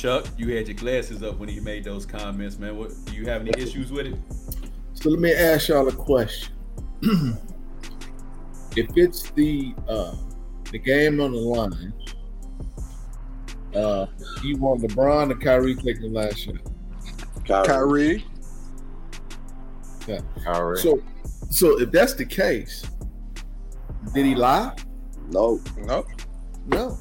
Chuck, 0.00 0.26
you 0.38 0.56
had 0.56 0.66
your 0.66 0.78
glasses 0.78 1.22
up 1.22 1.36
when 1.36 1.50
he 1.50 1.60
made 1.60 1.84
those 1.84 2.06
comments, 2.06 2.58
man. 2.58 2.74
What 2.78 2.90
do 3.04 3.12
you 3.12 3.26
have 3.26 3.42
any 3.42 3.50
issues 3.62 3.92
with 3.92 4.06
it? 4.06 4.16
So 4.94 5.10
let 5.10 5.20
me 5.20 5.30
ask 5.30 5.68
y'all 5.68 5.86
a 5.86 5.92
question. 5.92 6.54
if 7.02 8.88
it's 8.96 9.30
the 9.32 9.74
uh 9.86 10.14
the 10.72 10.78
game 10.78 11.20
on 11.20 11.32
the 11.32 11.38
line, 11.38 11.92
uh 13.74 14.06
you 14.42 14.56
want 14.56 14.80
LeBron 14.80 15.32
or 15.32 15.34
Kyrie 15.34 15.74
taking 15.74 16.00
the 16.00 16.08
last 16.08 16.38
shot? 16.38 17.66
Kyrie. 17.66 18.24
Kyrie, 20.06 20.22
Kyrie. 20.42 20.78
So 20.78 21.02
so 21.50 21.78
if 21.78 21.90
that's 21.90 22.14
the 22.14 22.24
case, 22.24 22.86
did 24.14 24.24
he 24.24 24.34
lie? 24.34 24.74
No. 25.28 25.60
no, 25.84 26.06
No. 26.68 26.98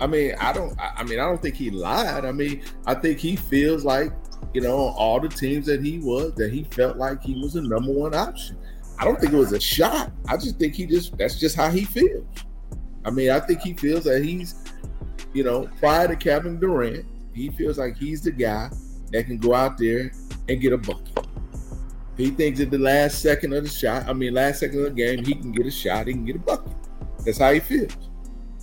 I 0.00 0.06
mean, 0.06 0.34
I 0.38 0.52
don't. 0.52 0.78
I 0.78 1.02
mean, 1.04 1.18
I 1.18 1.24
don't 1.24 1.40
think 1.40 1.54
he 1.54 1.70
lied. 1.70 2.24
I 2.24 2.32
mean, 2.32 2.62
I 2.86 2.94
think 2.94 3.18
he 3.18 3.36
feels 3.36 3.84
like, 3.84 4.12
you 4.52 4.60
know, 4.60 4.76
all 4.76 5.20
the 5.20 5.28
teams 5.28 5.66
that 5.66 5.82
he 5.82 5.98
was, 5.98 6.34
that 6.34 6.52
he 6.52 6.64
felt 6.64 6.96
like 6.98 7.22
he 7.22 7.40
was 7.40 7.54
the 7.54 7.62
number 7.62 7.92
one 7.92 8.14
option. 8.14 8.58
I 8.98 9.04
don't 9.04 9.20
think 9.20 9.32
it 9.32 9.36
was 9.36 9.52
a 9.52 9.60
shot. 9.60 10.12
I 10.28 10.36
just 10.36 10.58
think 10.58 10.74
he 10.74 10.86
just 10.86 11.16
that's 11.16 11.38
just 11.38 11.56
how 11.56 11.70
he 11.70 11.84
feels. 11.84 12.26
I 13.04 13.10
mean, 13.10 13.30
I 13.30 13.40
think 13.40 13.60
he 13.60 13.72
feels 13.74 14.04
that 14.04 14.24
he's, 14.24 14.54
you 15.32 15.44
know, 15.44 15.68
prior 15.78 16.08
to 16.08 16.16
Kevin 16.16 16.58
Durant, 16.58 17.06
he 17.32 17.50
feels 17.50 17.78
like 17.78 17.96
he's 17.96 18.22
the 18.22 18.32
guy 18.32 18.70
that 19.12 19.24
can 19.26 19.38
go 19.38 19.54
out 19.54 19.78
there 19.78 20.10
and 20.48 20.60
get 20.60 20.72
a 20.72 20.78
bucket. 20.78 21.26
He 22.16 22.30
thinks 22.30 22.60
at 22.60 22.70
the 22.70 22.78
last 22.78 23.20
second 23.20 23.52
of 23.52 23.64
the 23.64 23.70
shot, 23.70 24.08
I 24.08 24.12
mean, 24.14 24.34
last 24.34 24.60
second 24.60 24.78
of 24.78 24.84
the 24.84 24.90
game, 24.90 25.24
he 25.24 25.34
can 25.34 25.52
get 25.52 25.66
a 25.66 25.70
shot, 25.70 26.06
he 26.06 26.14
can 26.14 26.24
get 26.24 26.36
a 26.36 26.40
bucket. 26.40 26.72
That's 27.24 27.38
how 27.38 27.52
he 27.52 27.60
feels. 27.60 27.94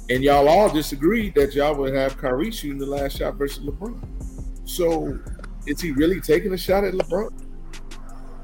And 0.10 0.24
y'all 0.24 0.48
all 0.50 0.70
disagreed 0.70 1.34
that 1.36 1.54
y'all 1.56 1.76
would 1.76 1.94
have 1.94 2.18
Kyrie 2.18 2.52
shooting 2.52 2.78
the 2.78 2.86
last 2.86 3.18
shot 3.18 3.36
versus 3.36 3.64
LeBron. 3.64 4.00
So 4.66 5.20
is 5.66 5.80
he 5.80 5.92
really 5.92 6.20
taking 6.20 6.54
a 6.54 6.58
shot 6.58 6.84
at 6.84 6.94
LeBron? 6.94 7.32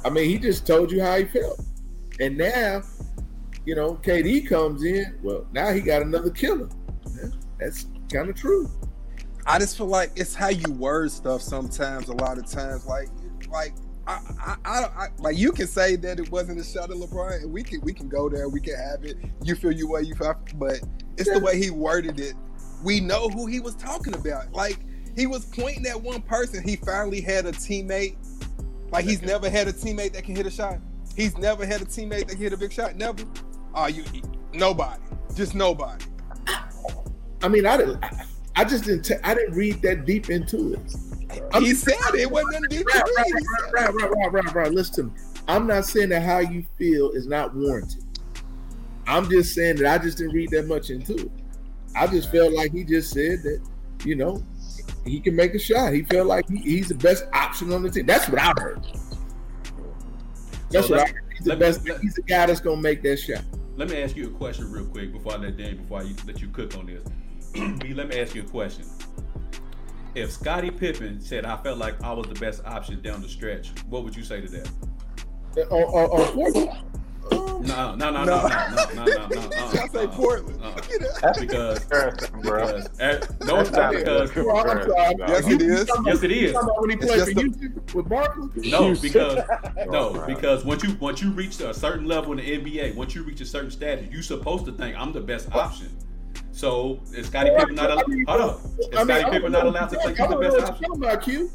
I 0.05 0.10
mean, 0.10 0.30
he 0.30 0.38
just 0.38 0.66
told 0.66 0.91
you 0.91 1.01
how 1.01 1.18
he 1.18 1.26
felt. 1.26 1.62
And 2.22 2.38
now, 2.38 2.82
you 3.66 3.76
know, 3.76 3.95
KD 3.95 4.47
comes 4.47 4.84
in. 4.84 5.20
Well, 5.22 5.45
now 5.51 5.74
he 5.74 5.82
got 5.82 6.01
another 6.01 6.30
killer. 6.30 6.70
That's 7.60 7.88
kind 8.12 8.30
of 8.30 8.36
true. 8.36 8.70
I 9.45 9.60
just 9.60 9.78
feel 9.78 9.88
like 9.88 10.12
it's 10.16 10.34
how 10.34 10.49
you 10.49 10.72
word 10.74 11.12
stuff 11.12 11.41
sometimes. 11.41 12.07
A 12.07 12.14
lot 12.14 12.38
of 12.38 12.49
times, 12.49 12.86
like 12.86 13.10
like. 13.49 13.74
I, 14.10 14.55
I, 14.66 14.72
I, 14.72 15.07
like 15.20 15.38
you 15.38 15.51
can 15.51 15.68
say 15.68 15.95
that 15.97 16.20
it 16.20 16.32
wasn't 16.32 16.60
a 16.60 16.64
shot 16.64 16.89
at 16.89 16.97
LeBron, 16.97 17.43
and 17.43 17.53
we 17.53 17.62
can 17.62 17.80
we 17.82 17.93
can 17.93 18.10
go 18.10 18.28
there, 18.28 18.49
we 18.49 18.60
can 18.60 18.76
have 18.76 19.05
it. 19.05 19.18
You 19.43 19.53
feel 19.55 19.72
your 19.72 19.88
way, 19.88 20.01
you 20.01 20.16
feel, 20.16 20.36
but 20.55 20.80
it's 21.18 21.32
the 21.32 21.39
way 21.39 21.62
he 21.62 21.70
worded 21.70 22.20
it. 22.20 22.34
We 22.84 23.01
know 23.01 23.30
who 23.30 23.45
he 23.45 23.60
was 23.60 23.76
talking 23.76 24.16
about. 24.16 24.51
Like 24.51 24.80
he 25.16 25.28
was 25.28 25.45
pointing 25.45 25.86
at 25.86 26.01
one 26.01 26.24
person. 26.24 26.68
He 26.68 26.78
finally 26.78 27.22
had 27.22 27.45
a 27.45 27.51
teammate. 27.51 28.16
Like 28.91 29.05
he's 29.05 29.22
never 29.22 29.47
had 29.47 29.68
a 29.68 29.74
teammate 29.74 30.14
that 30.14 30.24
can 30.24 30.36
hit 30.36 30.47
a 30.47 30.51
shot. 30.51 30.80
He's 31.16 31.38
never 31.38 31.66
had 31.66 31.82
a 31.82 31.86
teammate 31.86 32.28
that 32.28 32.30
can 32.30 32.39
hit 32.39 32.53
a 32.53 32.57
big 32.57 32.74
shot. 32.74 32.95
Never. 32.95 33.24
Are 33.76 33.91
you 33.91 34.03
nobody? 34.53 35.01
Just 35.36 35.53
nobody. 35.53 36.05
I 37.43 37.47
mean, 37.47 37.68
I 37.68 37.78
didn't. 37.78 38.03
I, 38.55 38.66
just 38.66 38.86
didn't. 38.86 39.03
ta- 39.03 39.22
I 39.24 39.36
didn't 39.36 39.55
read 39.55 39.82
that 39.84 40.05
deep 40.05 40.30
into 40.30 40.74
it. 40.74 40.95
I'm- 41.53 41.63
he 41.63 41.73
said 41.73 41.95
it. 42.15 42.30
Wasn't 42.32 42.51
nothing 42.53 42.69
deep 42.69 42.86
Right, 42.93 43.03
right. 43.17 43.34
Right, 43.73 43.93
right, 43.93 44.11
right, 44.11 44.32
right, 44.34 44.55
right. 44.55 44.71
Listen 44.71 44.95
to 44.95 45.03
me. 45.03 45.11
I'm 45.47 45.65
not 45.67 45.86
saying 45.86 46.09
that 46.09 46.21
how 46.23 46.39
you 46.39 46.63
feel 46.77 47.11
is 47.11 47.27
not 47.27 47.55
warranted. 47.55 48.03
I'm 49.07 49.30
just 49.30 49.53
saying 49.55 49.77
that 49.77 49.88
I 50.01 50.03
just 50.03 50.17
didn't 50.19 50.34
read 50.34 50.49
that 50.51 50.67
much 50.67 50.89
into 50.91 51.15
it. 51.15 51.32
I 51.95 52.05
just 52.07 52.32
felt 52.32 52.53
like 52.53 52.71
he 52.71 52.84
just 52.84 53.11
said 53.11 53.41
that, 53.43 53.59
you 54.05 54.15
know, 54.15 54.43
he 55.05 55.19
can 55.19 55.36
make 55.36 55.55
a 55.55 55.59
shot. 55.59 55.93
He 55.93 56.03
felt 56.03 56.27
like 56.27 56.47
he, 56.47 56.57
he's 56.57 56.89
the 56.89 56.95
best 56.95 57.25
option 57.34 57.73
on 57.73 57.82
the 57.82 57.89
team. 57.89 58.05
That's 58.05 58.30
what 58.30 58.39
I 58.39 58.53
heard. 58.61 58.86
That's 60.69 60.88
So 60.88 60.95
what 60.95 61.07
I 61.07 61.11
heard. 61.11 61.21
He's 61.36 61.45
the 61.45 61.49
let 61.55 61.59
me- 61.59 61.89
best. 61.91 62.01
he's 62.03 62.13
the 62.15 62.21
guy 62.21 62.45
that's 62.45 62.59
gonna 62.59 62.82
make 62.82 63.01
that 63.03 63.17
shot. 63.17 63.43
Let 63.75 63.89
me 63.89 64.01
ask 64.03 64.15
you 64.15 64.27
a 64.27 64.32
question 64.32 64.71
real 64.71 64.86
quick 64.86 65.11
before 65.13 65.34
I 65.34 65.38
let 65.38 65.57
Dan, 65.57 65.77
before 65.77 66.01
I 66.01 66.11
let 66.27 66.41
you 66.41 66.49
cook 66.49 66.77
on 66.77 66.86
this. 66.86 67.01
Let 67.95 68.09
me 68.09 68.19
ask 68.19 68.36
you 68.36 68.43
a 68.43 68.45
question. 68.45 68.86
If 70.20 70.32
Scottie 70.34 70.70
Pippen 70.70 71.22
said, 71.22 71.45
I 71.45 71.55
felt 71.57 71.78
like 71.78 72.01
I 72.03 72.11
was 72.11 72.28
the 72.28 72.36
best 72.36 72.61
option 72.65 73.01
down 73.01 73.22
the 73.22 73.30
stretch, 73.30 73.72
what 73.89 74.03
would 74.03 74.13
you 74.13 74.24
say 74.24 74.41
to 74.41 74.47
that? 74.49 74.70
Uh, 75.57 75.61
uh, 75.74 76.05
uh, 76.05 76.32
Portland. 76.34 76.70
No, 77.32 77.95
no, 77.95 78.09
no, 78.11 78.11
no, 78.11 78.26
no, 78.26 78.26
No. 78.26 78.47
no, 78.47 79.05
no, 79.05 79.05
no, 79.05 79.28
no, 79.28 79.28
no. 79.28 79.49
I 79.82 79.88
say 79.93 80.03
uh, 80.03 80.07
Portland. 80.07 80.59
uh, 80.61 80.72
That's 81.22 81.39
because, 81.39 81.86
bro. 81.86 82.20
because, 82.41 82.89
eh, 82.99 83.20
no, 83.45 83.59
it's 83.61 83.72
not 83.72 83.93
because, 83.93 84.36
Well, 84.36 84.57
I'm 84.70 84.89
sorry. 84.89 85.15
Yes, 85.20 85.47
it 85.47 85.61
is. 85.61 85.91
yes, 86.05 86.24
it 86.24 86.32
You 86.32 86.47
is. 86.47 86.53
talking 86.53 86.70
about 86.70 86.82
when 86.82 86.89
he 86.89 86.95
It's 86.97 87.05
played 87.05 87.24
for 87.24 87.57
just 87.84 87.95
with 87.95 88.09
Barkley? 88.09 88.70
No, 88.72 88.95
because 88.95 89.43
no, 89.88 90.24
because 90.28 90.65
once 90.65 90.84
you 90.84 90.95
once 90.99 91.22
you 91.22 91.32
reach 91.32 91.59
a 91.61 91.74
certain 91.74 92.05
level 92.07 92.32
in 92.34 92.38
the 92.39 92.57
NBA, 92.59 92.95
once 92.95 93.15
you 93.15 93.24
reach 93.24 93.39
a 93.41 93.45
certain 93.45 93.72
status, 93.72 94.07
you're 94.11 94.22
supposed 94.22 94.65
to 94.65 94.72
think 94.74 94.97
I'm 94.97 95.13
the 95.13 95.22
best 95.22 95.49
option. 95.53 95.89
So 96.60 96.99
is 97.16 97.28
Scottie 97.28 97.51
Pippen 97.57 97.76
not 97.76 97.89
allowed? 97.89 98.05
Hold 98.28 98.41
up, 98.41 98.60
is 98.80 98.89
I 98.97 99.03
mean, 99.05 99.32
Pippen 99.32 99.51
don't 99.53 99.68
allowed 99.68 99.88
to 99.91 99.95
what 99.95 100.05
think 100.07 100.20
you- 100.20 100.28
the 100.28 100.36
best 100.36 100.57
know 100.57 100.60
what 100.60 100.70
option? 100.70 100.86
you're 100.89 100.95
about, 100.97 101.22
Q. 101.24 101.51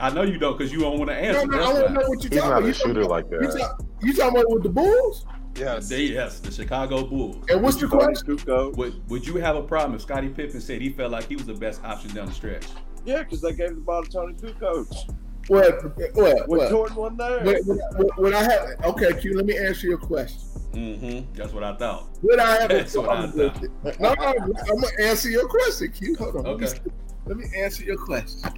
I 0.00 0.10
know 0.10 0.22
you 0.22 0.38
don't 0.38 0.58
because 0.58 0.72
you 0.72 0.80
don't 0.80 0.98
want 0.98 1.10
to 1.10 1.14
answer. 1.16 1.46
no, 1.46 1.54
I 1.54 1.58
That's 1.60 1.72
want 1.72 1.86
to 1.86 1.92
know 1.92 2.00
what 2.00 2.08
you're 2.24 2.30
He's 2.32 2.40
talking 2.42 2.50
not 2.50 2.64
a 2.64 2.74
shooter 2.74 3.02
talking- 3.02 3.08
like 3.10 3.24
You, 3.30 3.40
that. 3.52 3.58
talk, 3.60 3.84
you 4.02 4.12
talking 4.12 4.40
about 4.40 4.50
with 4.52 4.62
the 4.64 4.68
Bulls? 4.70 5.24
Yes. 5.56 5.88
They, 5.88 6.02
yes, 6.02 6.40
the 6.40 6.50
Chicago 6.50 7.04
Bulls. 7.06 7.36
And 7.48 7.62
what's 7.62 7.76
the 7.76 7.86
question? 7.86 8.40
Would 8.76 9.08
Would 9.08 9.24
you 9.24 9.36
have 9.36 9.54
a 9.54 9.62
problem 9.62 9.94
if 9.94 10.02
Scottie 10.02 10.28
Pippen 10.30 10.60
said 10.60 10.80
he 10.82 10.90
felt 10.90 11.12
like 11.12 11.28
he 11.28 11.36
was 11.36 11.46
the 11.46 11.54
best 11.54 11.84
option 11.84 12.12
down 12.12 12.26
the 12.26 12.32
stretch? 12.32 12.66
Yeah, 13.04 13.18
because 13.22 13.40
they 13.42 13.52
gave 13.52 13.76
the 13.76 13.80
ball 13.82 14.02
to 14.02 14.10
Toni 14.10 14.34
Kukoč. 14.34 15.14
What? 15.50 15.82
What? 16.14 16.48
When 16.48 16.58
What? 16.60 16.70
Jordan 16.70 16.96
wasn't 16.96 17.18
there. 17.18 17.44
What, 17.44 17.96
what, 17.96 18.18
what 18.20 18.34
I 18.34 18.42
have? 18.44 18.84
Okay, 18.84 19.20
Q. 19.20 19.34
Let 19.36 19.46
me 19.46 19.58
answer 19.58 19.88
your 19.88 19.98
question. 19.98 20.38
Mm-hmm. 20.72 21.34
That's 21.34 21.52
what 21.52 21.64
I 21.64 21.74
thought. 21.74 22.06
Would 22.22 22.38
I 22.38 22.60
have 22.60 22.70
a 22.70 22.74
That's 22.74 22.96
what 22.96 23.08
I 23.08 23.26
problem 23.26 23.32
with 23.36 23.64
it? 23.64 24.00
No, 24.00 24.14
no, 24.14 24.22
I'm 24.22 24.52
gonna 24.80 24.86
answer 25.02 25.28
your 25.28 25.48
question, 25.48 25.90
Q. 25.90 26.14
Hold 26.20 26.36
on. 26.36 26.44
Let, 26.44 26.60
me, 26.60 26.66
Okay. 26.66 26.80
let 27.26 27.36
me 27.36 27.44
answer 27.56 27.82
your 27.82 27.96
question. 27.98 28.48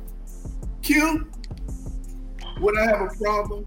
Q. 0.83 1.31
Would 2.61 2.79
I 2.79 2.85
have 2.85 3.01
a 3.01 3.15
problem? 3.25 3.67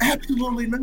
Absolutely 0.00 0.66
not. 0.68 0.80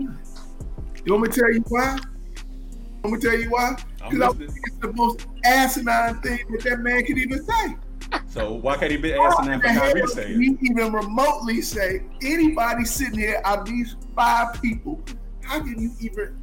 You 1.05 1.13
want 1.13 1.23
me 1.23 1.29
to 1.33 1.39
tell 1.39 1.51
you 1.51 1.63
why? 1.69 1.97
You 1.97 3.01
want 3.03 3.13
me 3.15 3.19
to 3.21 3.27
tell 3.31 3.39
you 3.39 3.49
why? 3.49 3.75
Because 3.97 4.21
I 4.21 4.27
listening. 4.27 4.61
it's 4.65 4.77
the 4.77 4.93
most 4.93 5.25
asinine 5.43 6.21
thing 6.21 6.45
that 6.51 6.61
that 6.65 6.79
man 6.81 7.03
could 7.03 7.17
even 7.17 7.43
say. 7.43 7.75
So 8.27 8.53
why 8.53 8.77
can't 8.77 8.91
he 8.91 8.97
be 8.97 9.13
asking 9.13 9.47
that 9.47 9.61
for 9.61 9.67
How 9.69 9.79
Kyrie 9.81 10.01
to 10.01 10.07
say 10.07 10.23
can 10.33 10.41
it? 10.41 10.59
he 10.59 10.67
even 10.69 10.91
remotely 10.93 11.61
say 11.61 12.01
anybody 12.21 12.83
sitting 12.85 13.19
here 13.19 13.41
out 13.45 13.59
of 13.59 13.65
these 13.65 13.95
five 14.15 14.61
people? 14.61 15.01
How 15.41 15.59
can 15.59 15.79
you 15.79 15.91
even 16.01 16.37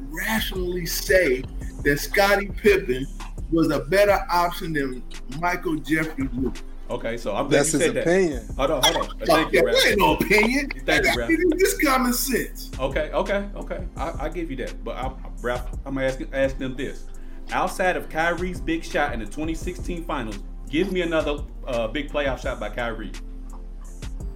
rationally 0.00 0.86
say 0.86 1.42
that 1.84 1.98
Scottie 1.98 2.48
Pippen 2.48 3.06
was 3.52 3.70
a 3.70 3.80
better 3.80 4.18
option 4.30 4.72
than 4.72 5.02
Michael 5.40 5.76
Jeffrey 5.76 6.28
Lewis? 6.32 6.62
Okay, 6.88 7.16
so 7.16 7.34
I'm 7.34 7.48
glad 7.48 7.58
That's 7.58 7.72
you 7.72 7.78
his 7.80 7.86
said 7.88 7.96
that. 7.96 8.02
opinion. 8.02 8.48
Hold 8.56 8.70
on, 8.70 8.82
hold 8.84 8.96
on. 8.96 9.18
Fuck 9.18 9.26
Thank 9.26 9.52
you, 9.52 9.62
that. 9.62 9.86
Ain't 9.88 9.98
no 9.98 10.14
opinion. 10.14 10.70
Thank 10.86 11.04
you, 11.04 11.10
I 11.10 11.14
Rap. 11.16 11.30
it's 11.30 11.62
just 11.62 11.82
common 11.82 12.12
sense. 12.12 12.70
Okay, 12.78 13.10
okay, 13.12 13.48
okay. 13.56 13.84
I, 13.96 14.12
I 14.26 14.28
give 14.28 14.50
you 14.50 14.56
that. 14.58 14.84
But 14.84 14.96
I, 14.96 15.10
Ralph, 15.42 15.68
I'm 15.84 15.94
gonna 15.94 16.06
ask, 16.06 16.20
ask 16.32 16.58
them 16.58 16.76
this: 16.76 17.04
outside 17.50 17.96
of 17.96 18.08
Kyrie's 18.08 18.60
big 18.60 18.84
shot 18.84 19.12
in 19.14 19.18
the 19.18 19.26
2016 19.26 20.04
Finals, 20.04 20.38
Give 20.68 20.92
me 20.92 21.02
another 21.02 21.38
uh, 21.66 21.88
big 21.88 22.10
playoff 22.10 22.40
shot 22.40 22.58
by 22.60 22.70
Kyrie. 22.70 23.12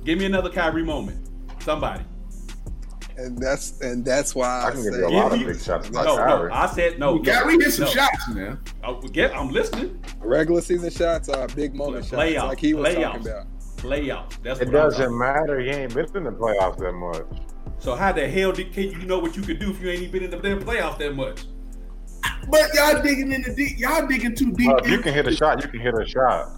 Give 0.05 0.19
me 0.19 0.25
another 0.27 0.51
Kyrie 0.51 0.85
moment. 0.85 1.29
Somebody. 1.61 2.05
And 3.19 3.37
that's 3.37 3.81
and 3.83 4.03
that's 4.05 4.35
why 4.35 4.47
I, 4.63 4.69
I 4.69 4.71
can 4.71 4.83
give 4.83 4.95
you 4.95 5.07
a 5.07 5.09
lot 5.11 5.33
of 5.33 5.39
big 5.45 5.61
shots. 5.61 5.91
No, 5.91 5.99
Like 6.01 6.07
no. 6.07 6.49
I 6.53 6.67
said 6.69 6.99
no. 6.99 7.17
no, 7.17 7.23
Kyrie 7.23 7.55
hit 7.63 7.73
some 7.73 7.85
no. 7.85 7.91
shots, 7.91 8.29
man. 8.31 8.59
I, 8.83 8.99
get, 9.13 9.37
I'm 9.37 9.51
listening. 9.51 10.03
regular 10.21 10.63
season 10.63 10.91
shots 10.91 11.29
are 11.29 11.47
big 11.49 11.75
moment 11.75 12.07
shots, 12.07 12.15
Playoffs, 12.23 12.49
like 12.49 12.61
he 12.61 12.73
was 12.73 12.95
playoffs. 12.95 13.03
talking 13.03 13.29
about. 13.29 13.47
Playoffs. 13.77 14.43
That's 14.43 14.61
It 14.61 14.69
what 14.69 14.73
doesn't 14.73 15.01
talking- 15.03 15.19
matter. 15.19 15.61
He 15.61 15.69
ain't 15.69 15.95
been 15.95 16.07
in 16.17 16.25
the 16.25 16.31
playoffs 16.33 16.79
that 16.79 16.93
much. 16.93 17.27
So 17.79 17.95
how 17.95 18.13
the 18.13 18.27
hell 18.29 18.53
did 18.53 18.73
can 18.73 18.85
you 18.91 18.99
know 19.07 19.19
what 19.19 19.37
you 19.37 19.43
could 19.43 19.59
do 19.59 19.71
if 19.71 19.83
you 19.83 19.91
ain't 19.91 20.01
even 20.03 20.13
been 20.13 20.23
in 20.25 20.31
the 20.31 20.39
damn 20.39 20.63
playoffs 20.63 20.99
that 20.99 21.15
much? 21.15 21.45
But 22.49 22.75
y'all 22.75 23.01
digging 23.03 23.33
in 23.33 23.43
the 23.43 23.55
deep. 23.55 23.79
Y'all 23.79 24.07
digging 24.07 24.35
too 24.35 24.53
deep. 24.53 24.69
Well, 24.69 24.79
if 24.79 24.89
you 24.91 24.99
can 24.99 25.15
hit 25.15 25.27
a 25.27 25.35
shot, 25.35 25.63
you 25.63 25.69
can 25.71 25.81
hit 25.81 25.95
a 25.95 26.07
shot. 26.07 26.51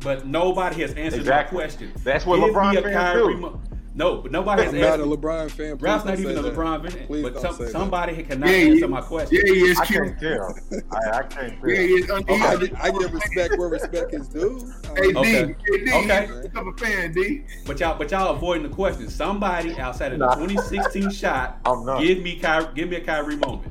But 0.00 0.26
nobody 0.26 0.80
has 0.82 0.92
answered 0.94 1.20
Exactly. 1.20 1.56
my 1.58 1.62
question. 1.64 1.92
That's 2.04 2.26
what 2.26 2.36
Give 2.40 2.54
LeBron 2.54 2.74
me 2.74 2.82
fans 2.82 2.94
Kyrie 2.96 3.34
do. 3.34 3.40
mo- 3.40 3.60
No, 3.94 4.16
but 4.22 4.32
nobody 4.32 4.62
has 4.64 4.74
I'm 4.74 4.80
not 4.80 5.00
a. 5.00 5.04
LeBron 5.04 5.50
fan. 5.50 5.76
Please 5.78 5.82
Ralph's 5.82 6.04
don't 6.04 6.18
even 6.20 6.34
say 6.34 6.40
a 6.40 6.42
that. 6.42 6.54
LeBron 6.54 6.90
fan, 6.92 7.06
Please 7.06 7.22
but 7.22 7.34
don't 7.34 7.42
some, 7.42 7.54
say 7.54 7.64
that. 7.66 8.28
cannot 8.28 8.48
Yeah, 8.48 8.56
answer 8.56 8.74
yeah. 8.78 8.86
my 8.86 9.00
question. 9.00 9.38
Yeah, 9.46 9.52
he 9.52 9.60
is 9.60 9.78
I 9.80 9.84
cute. 9.86 10.02
can't 10.02 10.20
tell. 10.20 10.58
I, 10.90 11.10
I 11.18 11.22
can't 11.22 11.60
tell. 11.60 11.70
Yeah, 11.70 11.76
he 11.82 11.86
is. 11.92 12.10
I, 12.10 12.14
Okay. 12.16 12.66
gi- 12.66 12.72
I 12.80 12.90
give 12.90 13.12
respect 13.14 13.58
where 13.58 13.68
respect 13.68 14.14
is 14.14 14.28
due. 14.28 14.72
Um, 14.88 14.96
hey, 14.96 15.12
D. 15.12 15.18
Okay. 15.18 15.54
Hey, 15.68 15.84
D. 15.84 15.92
Okay. 15.92 16.28
I'm 16.56 16.68
a 16.68 16.72
fan, 16.78 17.12
D. 17.12 17.44
But 17.66 17.78
y'all, 17.78 17.96
but 17.96 18.10
y'all 18.10 18.34
avoiding 18.34 18.64
the 18.64 18.74
question. 18.74 19.08
Somebody 19.08 19.78
outside 19.78 20.12
of 20.14 20.18
the 20.18 20.26
Nah. 20.26 20.34
2016 20.34 21.10
shot, 21.10 21.60
I'm 21.64 21.84
not. 21.84 22.00
give 22.02 22.22
me 22.22 22.40
Kyrie, 22.40 22.66
give 22.74 22.88
me 22.88 22.96
a 22.96 23.00
Kyrie 23.04 23.36
moment. 23.36 23.70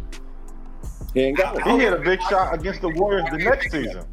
He 1.14 1.22
ain't 1.22 1.38
got 1.38 1.56
it. 1.58 1.64
He 1.64 1.78
hit 1.80 1.94
a 1.94 1.98
big 1.98 2.22
shot 2.24 2.54
against 2.54 2.82
the 2.82 2.90
Warriors 2.90 3.26
the 3.32 3.38
next 3.38 3.72
season. 3.72 4.04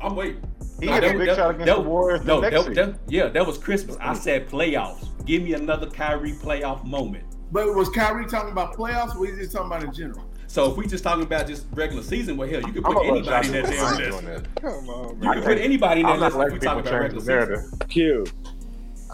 Oh, 0.00 0.08
I'm 0.08 0.16
waiting. 0.16 0.42
He 0.80 0.86
No, 0.86 0.92
hit 0.94 1.04
a 1.04 1.18
big 1.18 1.28
that- 1.28 1.36
shot 1.36 1.50
against 1.50 1.66
that- 1.66 1.76
the 1.76 1.88
Warriors 1.88 2.20
the 2.22 2.40
next 2.40 2.54
that, 2.54 2.66
season. 2.66 2.74
that, 2.92 2.98
yeah, 3.08 3.28
that 3.28 3.46
was 3.46 3.56
Christmas. 3.58 3.96
I 4.00 4.12
said 4.14 4.48
playoffs. 4.48 5.06
Give 5.24 5.42
me 5.42 5.54
another 5.54 5.86
Kyrie 5.88 6.32
playoff 6.32 6.84
moment. 6.84 7.24
But 7.52 7.74
was 7.74 7.88
Kyrie 7.88 8.26
talking 8.26 8.50
about 8.52 8.74
playoffs 8.74 9.14
or 9.16 9.20
was 9.20 9.30
he 9.30 9.36
just 9.36 9.52
talking 9.52 9.68
about 9.68 9.82
in 9.84 9.92
general? 9.92 10.24
So 10.46 10.70
if 10.70 10.76
we 10.76 10.86
just 10.86 11.02
talking 11.02 11.24
about 11.24 11.46
just 11.46 11.66
regular 11.72 12.02
season, 12.02 12.36
well, 12.36 12.48
hell, 12.48 12.60
you 12.60 12.72
can 12.72 12.84
I'm 12.84 12.92
put 12.94 13.06
anybody 13.06 13.46
in 13.48 13.52
that 13.54 13.64
damn 13.66 14.24
list. 14.26 14.46
Come 14.60 14.88
on, 14.88 15.08
You 15.08 15.14
man. 15.20 15.32
can 15.34 15.42
put 15.42 15.58
anybody 15.58 16.00
in 16.00 16.06
I'm 16.06 16.20
that 16.20 16.32
not 16.32 16.38
list 16.38 16.54
if 16.54 16.62
we 16.62 16.68
letting 16.68 16.84
talking 16.84 16.84
people 16.84 16.96
about 16.96 17.00
change 17.00 17.14
regular 17.14 17.14
the 17.14 17.20
season. 17.20 17.80
narrative. 17.80 17.88
Q. 17.88 18.24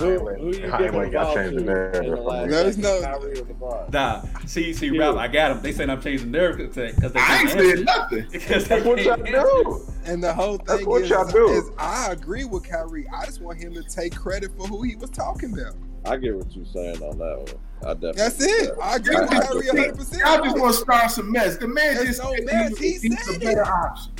I 0.00 0.04
Who, 0.04 0.18
who 0.18 0.56
you 0.56 0.70
I 0.70 0.78
ain't 0.78 0.78
giving 0.78 0.92
the 0.92 0.98
letting 0.98 1.12
y'all 1.12 1.24
ball 1.24 1.34
change 1.34 1.48
to 1.50 1.54
the 1.54 1.60
in 1.60 1.66
narrative. 1.66 2.04
the 2.16 2.20
last 2.22 2.50
There's 2.50 2.78
no- 2.78 3.00
Kyrie 3.02 3.38
or 3.38 3.44
LeBron? 3.44 3.92
Nah, 3.92 4.22
see, 4.46 4.72
see, 4.72 4.86
Yeah. 4.88 5.00
Ralph, 5.00 5.16
I 5.18 5.28
got 5.28 5.50
him. 5.52 5.62
They 5.62 5.72
saying 5.72 5.90
I'm 5.90 6.00
changing 6.02 6.32
their 6.32 6.56
because 6.56 6.74
they 6.74 6.88
I 6.88 6.88
ain't 6.90 7.14
can't 7.16 7.50
said 7.50 7.84
nothing. 7.84 8.26
Because 8.30 8.68
they 8.68 8.80
That's 8.80 8.86
what 8.86 9.02
y'all 9.02 9.16
do. 9.16 9.80
And 10.06 10.22
the 10.22 10.32
whole 10.32 10.58
That's 10.58 10.80
thing 10.80 10.88
what 10.88 11.02
is, 11.02 11.10
y'all 11.10 11.28
do. 11.30 11.48
is 11.50 11.70
I 11.78 12.12
agree 12.12 12.44
with 12.44 12.68
Kyrie. 12.68 13.06
I 13.14 13.26
just 13.26 13.40
want 13.40 13.58
him 13.58 13.74
to 13.74 13.82
take 13.82 14.14
credit 14.16 14.50
for 14.56 14.66
who 14.66 14.82
he 14.82 14.96
was 14.96 15.10
talking 15.10 15.52
about. 15.52 15.74
I 16.06 16.16
get 16.16 16.34
what 16.34 16.50
you're 16.56 16.64
saying 16.64 17.02
on 17.02 17.18
that 17.18 17.36
one. 17.38 17.46
I 17.82 17.94
definitely. 17.94 18.12
That's 18.22 18.40
it. 18.42 18.74
that. 18.76 18.82
I 18.82 18.96
agree 18.96 19.16
with 19.20 19.30
Y'all 19.32 19.40
Kyrie 19.42 19.66
100. 19.68 19.96
percent 19.96 20.22
Y'all 20.22 20.44
just 20.44 20.58
want 20.58 20.74
to 20.74 20.80
start 20.80 21.10
some 21.10 21.30
mess. 21.32 21.56
The 21.58 21.68
man 21.68 21.94
There's 21.94 22.06
just 22.08 22.22
no 22.22 22.34
said 22.34 22.44
mess. 22.46 22.78
He 22.78 22.92
he's 22.92 23.24
said 23.26 23.34
a 23.34 23.36
it. 23.36 23.40
better 23.42 23.66
option. 23.66 24.12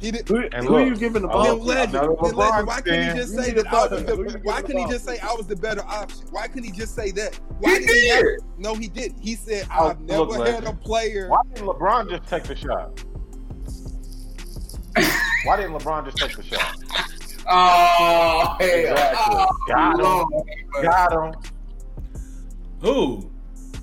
He 0.00 0.12
did. 0.12 0.28
Who, 0.28 0.36
And 0.52 0.64
who 0.66 0.76
look, 0.78 0.86
you 0.86 0.96
giving 0.96 1.22
the 1.22 1.28
ball 1.28 1.44
to? 1.44 1.54
legend, 1.54 2.08
legend. 2.20 2.66
Why 2.68 2.80
couldn't 2.80 3.08
he 3.10 3.20
just 3.20 3.34
say 3.34 3.50
that 3.52 3.66
I 3.66 3.72
was 3.72 3.90
the? 3.90 3.96
about? 3.98 4.16
Who 4.16 4.22
you 4.30 4.38
Why 4.44 4.60
giving 4.60 4.66
couldn't 4.66 4.86
he 4.86 4.92
just 4.92 5.04
say? 5.04 5.18
I 5.18 5.34
was 5.34 5.46
the 5.48 5.56
better 5.56 5.82
option? 5.84 6.20
Why 6.30 6.46
couldn't 6.46 6.64
he 6.64 6.70
just 6.72 6.94
say 6.94 7.10
that? 7.12 7.34
Why 7.58 7.72
He 7.74 7.78
did 7.80 7.86
did. 7.88 8.40
He 8.56 8.62
no, 8.62 8.74
he 8.74 8.86
didn't. 8.88 9.18
He 9.20 9.34
said 9.34 9.66
Oh, 9.76 9.88
I've 9.88 10.00
never 10.00 10.22
look, 10.22 10.46
had 10.46 10.62
legend. 10.62 10.68
a 10.68 10.72
player. 10.74 11.28
Why 11.28 11.40
didn't 11.52 11.66
LeBron 11.68 12.10
just 12.10 12.28
take 12.28 12.44
the 12.44 12.54
shot? 12.54 13.02
Why 15.44 15.56
didn't 15.56 15.72
LeBron 15.78 16.04
just 16.04 16.16
take 16.18 16.36
the 16.36 16.42
shot? 16.42 16.76
Oh, 17.50 18.56
hell. 18.60 18.68
Exactly. 18.68 19.36
Oh, 19.38 19.48
Got 19.68 19.94
him. 19.94 20.04
Lord. 20.04 20.82
Got 20.82 21.12
him. 21.14 21.34
Who? 22.82 23.30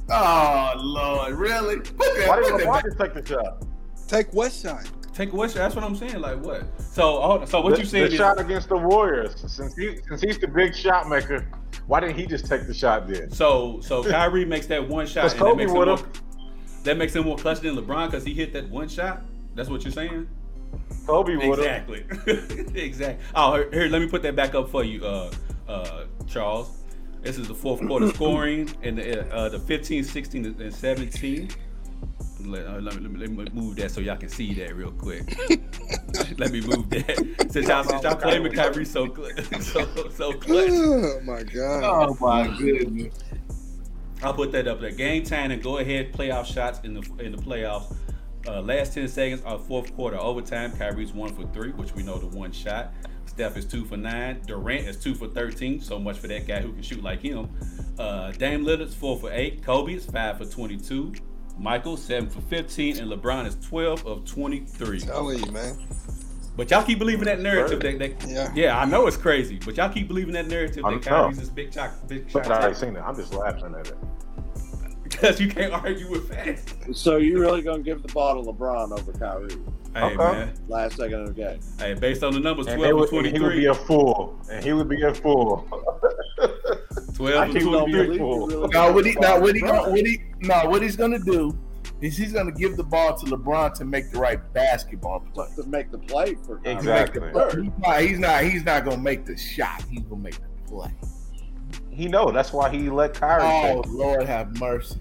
Oh, 0.07 0.73
Lord. 0.77 1.33
Really? 1.33 1.77
Put 1.77 1.97
that, 1.97 2.27
Why 2.27 2.41
didn't 2.41 2.59
LeBron 2.59 2.83
just 2.83 2.99
take 2.99 3.13
the 3.15 3.25
shot? 3.25 3.65
Take 4.07 4.31
what 4.35 4.51
shot? 4.53 4.87
Take 5.15 5.31
a 5.31 5.47
That's 5.47 5.75
what 5.75 5.85
I'm 5.85 5.95
saying. 5.95 6.19
Like 6.19 6.43
what? 6.43 6.65
So, 6.81 7.45
so 7.45 7.61
what 7.61 7.75
the, 7.75 7.79
you 7.79 7.85
saying 7.85 8.07
the 8.07 8.11
is 8.11 8.17
shot 8.17 8.37
against 8.37 8.67
the 8.67 8.75
Warriors. 8.75 9.33
Since 9.47 9.73
he 9.77 9.97
since 10.09 10.21
he's 10.21 10.37
the 10.37 10.47
big 10.47 10.75
shot 10.75 11.07
maker, 11.07 11.47
why 11.87 12.01
didn't 12.01 12.17
he 12.17 12.25
just 12.25 12.47
take 12.47 12.67
the 12.67 12.73
shot 12.73 13.07
then? 13.07 13.31
so 13.31 13.79
so 13.81 14.03
Kyrie 14.03 14.43
makes 14.43 14.67
that 14.67 14.85
one 14.85 15.07
shot 15.07 15.23
and 15.23 15.31
that 15.31 15.39
Kobe 15.39 15.55
makes 15.55 15.71
him 15.71 15.77
would 15.77 15.87
more, 15.87 15.97
have. 15.97 16.21
that 16.83 16.97
makes 16.97 17.15
him 17.15 17.23
more 17.23 17.37
clutch 17.37 17.61
than 17.61 17.77
LeBron 17.77 18.07
because 18.07 18.25
he 18.25 18.33
hit 18.33 18.51
that 18.53 18.69
one 18.69 18.89
shot. 18.89 19.23
That's 19.55 19.69
what 19.69 19.83
you're 19.83 19.93
saying? 19.93 20.27
Kobe 21.07 21.37
would 21.37 21.59
have. 21.59 21.89
Exactly. 21.89 22.75
exactly. 22.75 23.25
Oh, 23.35 23.55
here, 23.55 23.69
here, 23.71 23.87
let 23.87 24.01
me 24.01 24.09
put 24.09 24.21
that 24.23 24.35
back 24.35 24.53
up 24.53 24.69
for 24.69 24.83
you, 24.83 25.05
uh, 25.05 25.31
uh, 25.69 26.03
Charles. 26.27 26.77
This 27.21 27.37
is 27.37 27.47
the 27.47 27.55
fourth 27.55 27.85
quarter 27.87 28.09
scoring 28.09 28.69
and 28.83 28.97
the, 28.97 29.33
uh, 29.33 29.47
the 29.49 29.59
15, 29.59 30.03
16, 30.03 30.45
and 30.45 30.73
17. 30.73 31.49
Let, 32.45 32.65
uh, 32.65 32.79
let, 32.79 32.95
me, 32.95 33.01
let, 33.01 33.11
me, 33.11 33.37
let 33.37 33.53
me 33.53 33.61
move 33.61 33.75
that 33.77 33.91
so 33.91 34.01
y'all 34.01 34.17
can 34.17 34.29
see 34.29 34.53
that 34.55 34.75
real 34.75 34.91
quick. 34.91 35.37
let 36.37 36.51
me 36.51 36.61
move 36.61 36.89
that. 36.89 37.47
Since 37.51 37.67
y'all, 37.67 37.83
since 37.83 38.03
y'all 38.03 38.15
claiming 38.15 38.53
Kyrie 38.53 38.85
so, 38.85 39.13
cl- 39.13 39.61
so, 39.61 40.09
so 40.09 40.33
clutch. 40.33 40.69
Oh 40.71 41.19
my 41.23 41.43
god. 41.43 41.83
Oh, 41.83 42.17
my 42.19 42.47
goodness. 42.57 43.13
I'll 44.23 44.33
put 44.33 44.51
that 44.53 44.67
up 44.67 44.79
there. 44.81 44.91
Game 44.91 45.23
time 45.23 45.51
and 45.51 45.61
go 45.61 45.77
ahead 45.79 46.13
playoff 46.13 46.45
shots 46.45 46.79
in 46.83 46.93
the 46.93 47.01
in 47.19 47.31
the 47.31 47.37
playoffs. 47.37 47.95
Uh, 48.47 48.61
last 48.61 48.93
10 48.93 49.07
seconds 49.07 49.41
of 49.41 49.65
fourth 49.65 49.93
quarter 49.95 50.17
overtime. 50.17 50.71
Kyrie's 50.71 51.13
one 51.13 51.33
for 51.33 51.47
three, 51.47 51.71
which 51.71 51.93
we 51.95 52.03
know 52.03 52.17
the 52.17 52.27
one 52.27 52.51
shot. 52.51 52.93
Steph 53.25 53.57
is 53.57 53.65
two 53.65 53.83
for 53.85 53.97
nine. 53.97 54.39
Durant 54.45 54.87
is 54.87 54.97
two 54.97 55.15
for 55.15 55.27
13. 55.27 55.81
So 55.81 55.99
much 55.99 56.17
for 56.17 56.27
that 56.27 56.47
guy 56.47 56.61
who 56.61 56.71
can 56.71 56.81
shoot 56.81 57.03
like 57.03 57.21
him. 57.21 57.49
Uh, 57.97 58.31
Dame 58.31 58.63
Lillard's 58.63 58.93
four 58.93 59.17
for 59.17 59.31
eight. 59.31 59.63
Kobe 59.63 59.95
is 59.95 60.05
five 60.05 60.37
for 60.37 60.45
22. 60.45 61.13
Michael 61.57 61.97
seven 61.97 62.29
for 62.29 62.41
15, 62.41 62.97
and 62.99 63.11
LeBron 63.11 63.45
is 63.47 63.55
12 63.67 64.05
of 64.05 64.25
23. 64.25 64.99
telling 64.99 65.43
you, 65.43 65.51
man. 65.51 65.77
But 66.57 66.71
y'all 66.71 66.83
keep 66.83 66.99
believing 66.99 67.25
that 67.25 67.41
narrative 67.41 67.79
that, 67.81 67.99
that 67.99 68.27
Yeah. 68.29 68.51
yeah, 68.55 68.79
I 68.79 68.85
know 68.85 69.07
it's 69.07 69.17
crazy, 69.17 69.59
but 69.63 69.75
y'all 69.75 69.89
keep 69.89 70.07
believing 70.07 70.33
that 70.33 70.47
narrative 70.47 70.85
I 70.85 70.91
that 70.91 71.05
know. 71.05 71.23
Kyrie's 71.23 71.39
this 71.39 71.49
big 71.49 71.73
shot, 71.73 71.91
big 72.07 72.29
shot 72.29 72.43
But 72.43 72.51
I 72.51 72.55
ain't 72.55 72.63
taker. 72.75 72.75
seen 72.87 72.95
it. 72.95 73.01
I'm 73.01 73.15
just 73.15 73.33
laughing 73.33 73.75
at 73.77 73.87
it. 73.87 73.97
because 75.03 75.39
you 75.41 75.49
can't 75.49 75.73
argue 75.73 76.09
with 76.09 76.29
facts. 76.29 76.73
So 76.93 77.17
you 77.17 77.39
really 77.39 77.61
gonna 77.61 77.83
give 77.83 78.01
the 78.03 78.11
ball 78.13 78.41
to 78.41 78.49
LeBron 78.51 78.97
over 78.97 79.11
Kyrie? 79.13 79.49
Hey 79.93 80.01
Okay. 80.03 80.15
man, 80.17 80.53
Last 80.67 80.97
second 80.97 81.21
of 81.21 81.27
the 81.27 81.41
game. 81.41 81.59
hey, 81.79 81.93
based 81.93 82.23
on 82.23 82.33
the 82.33 82.39
numbers, 82.39 82.67
And, 82.67 82.77
12 82.77 82.81
they 82.81 82.89
and 82.89 82.99
would, 83.11 83.25
and 83.25 83.35
he 83.37 83.41
would 83.43 83.55
be 83.55 83.65
a 83.65 83.73
fool. 83.73 84.39
And 84.51 84.63
he 84.63 84.73
would 84.73 84.89
be 84.89 85.01
a 85.03 85.13
fool. 85.13 85.67
12 87.15 87.33
I 87.35 87.45
and 87.45 87.53
23. 87.53 87.91
believing- 87.91 88.17
Fool. 88.17 88.67
Now 88.69 88.91
what 88.93 89.05
he 89.05 89.13
now 89.15 89.39
what 89.39 89.55
he 89.55 89.61
gonna, 89.61 89.89
what 89.89 89.99
he 90.05 90.21
now 90.41 90.69
what 90.69 90.81
he's 90.81 90.95
gonna 90.95 91.19
do 91.19 91.57
is 92.01 92.17
he's 92.17 92.33
gonna 92.33 92.51
give 92.51 92.77
the 92.77 92.83
ball 92.83 93.15
to 93.17 93.25
LeBron 93.25 93.73
to 93.75 93.85
make 93.85 94.11
the 94.11 94.19
right 94.19 94.39
basketball 94.53 95.21
play. 95.33 95.47
to 95.55 95.63
make 95.63 95.91
the 95.91 95.97
play 95.97 96.35
for 96.45 96.57
Kyrie. 96.59 96.75
Exactly. 96.77 97.31
He's 97.63 97.71
not, 97.79 98.01
he's 98.01 98.19
not 98.19 98.43
he's 98.43 98.63
not 98.65 98.85
gonna 98.85 98.97
make 98.97 99.25
the 99.25 99.37
shot. 99.37 99.83
He's 99.89 100.01
gonna 100.03 100.21
make 100.21 100.35
the 100.35 100.67
play. 100.67 100.91
He 101.91 102.07
know. 102.07 102.31
That's 102.31 102.51
why 102.51 102.69
he 102.69 102.89
let 102.89 103.13
Kyrie 103.13 103.43
Oh 103.43 103.81
take 103.81 103.85
it. 103.85 103.91
Lord 103.91 104.23
have 104.25 104.59
mercy. 104.59 104.99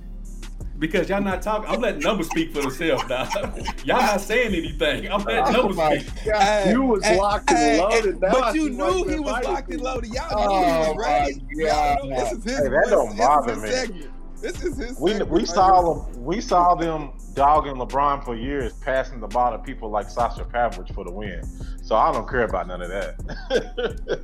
Because 0.78 1.08
y'all 1.08 1.22
not 1.22 1.40
talking, 1.40 1.70
I'm 1.70 1.80
letting 1.80 2.00
numbers 2.00 2.28
speak 2.28 2.52
for 2.52 2.60
themselves 2.62 3.04
now. 3.08 3.28
y'all 3.84 4.00
not 4.02 4.20
saying 4.20 4.54
anything. 4.54 5.10
I'm 5.10 5.22
letting 5.24 5.54
Oh 5.54 5.68
numbers 5.68 5.76
my 5.76 5.98
speak. 5.98 6.24
God. 6.26 6.70
You 6.70 6.82
was 6.82 7.04
hey, 7.04 7.16
locked 7.16 7.50
and 7.50 7.58
hey, 7.58 7.80
loaded. 7.80 8.20
Now 8.20 8.28
I 8.28 8.32
But 8.32 8.54
you 8.56 8.70
knew 8.70 8.84
you 8.84 9.08
he 9.08 9.18
was 9.20 9.28
invited 9.28 9.44
locked 9.48 9.70
and 9.70 9.78
me. 9.78 9.84
loaded. 9.84 10.10
Y'all 10.12 10.26
Oh, 10.32 10.58
knew 10.60 10.66
he 10.66 10.72
oh 10.72 10.94
was 10.94 11.06
ready. 11.06 11.42
Y'all 11.52 12.08
know 12.08 12.16
this 12.24 12.32
is 12.32 12.44
his. 12.44 12.58
Hey, 12.58 12.68
that 12.68 12.86
don't 12.90 13.08
this 13.10 13.18
bother 13.18 13.52
is 13.52 13.62
his 13.62 13.62
me. 13.62 13.70
segment. 13.70 14.10
This 14.44 14.62
is 14.62 14.76
his. 14.76 15.00
We 15.00 15.22
we 15.22 15.46
saw 15.46 15.94
them 15.94 16.22
we 16.22 16.38
saw 16.42 16.74
them 16.74 17.12
dogging 17.32 17.76
LeBron 17.76 18.22
for 18.22 18.36
years, 18.36 18.74
passing 18.74 19.18
the 19.18 19.26
ball 19.26 19.52
to 19.52 19.58
people 19.58 19.88
like 19.88 20.10
Sasha 20.10 20.44
Pavlovic 20.44 20.94
for 20.94 21.02
the 21.02 21.10
win. 21.10 21.42
So 21.82 21.96
I 21.96 22.12
don't 22.12 22.28
care 22.28 22.42
about 22.42 22.68
none 22.68 22.82
of 22.82 22.90
that. 22.90 24.20